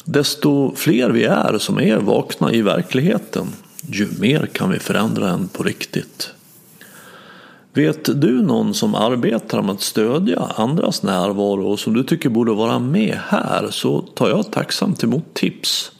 Desto 0.05 0.75
fler 0.75 1.09
vi 1.09 1.23
är 1.23 1.57
som 1.57 1.79
är 1.79 1.97
vakna 1.97 2.53
i 2.53 2.61
verkligheten, 2.61 3.47
ju 3.87 4.07
mer 4.19 4.45
kan 4.45 4.69
vi 4.69 4.79
förändra 4.79 5.25
den 5.25 5.47
på 5.47 5.63
riktigt. 5.63 6.33
Vet 7.73 8.21
du 8.21 8.41
någon 8.41 8.73
som 8.73 8.95
arbetar 8.95 9.61
med 9.61 9.71
att 9.75 9.81
stödja 9.81 10.39
andras 10.39 11.03
närvaro 11.03 11.67
och 11.67 11.79
som 11.79 11.93
du 11.93 12.03
tycker 12.03 12.29
borde 12.29 12.53
vara 12.53 12.79
med 12.79 13.19
här 13.27 13.67
så 13.69 14.01
tar 14.01 14.29
jag 14.29 14.51
tacksamt 14.51 15.03
emot 15.03 15.33
tips. 15.33 15.91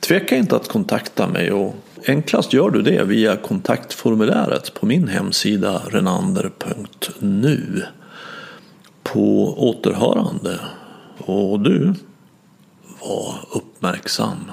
Tveka 0.00 0.36
inte 0.36 0.56
att 0.56 0.68
kontakta 0.68 1.28
mig 1.28 1.52
och 1.52 1.74
enklast 2.06 2.52
gör 2.52 2.70
du 2.70 2.82
det 2.82 3.04
via 3.04 3.36
kontaktformuläret 3.36 4.74
på 4.74 4.86
min 4.86 5.08
hemsida 5.08 5.82
renander.nu. 5.88 7.82
På 9.02 9.54
återhörande 9.68 10.60
och 11.18 11.60
du, 11.60 11.94
var 13.00 13.34
uppmärksam. 13.52 14.50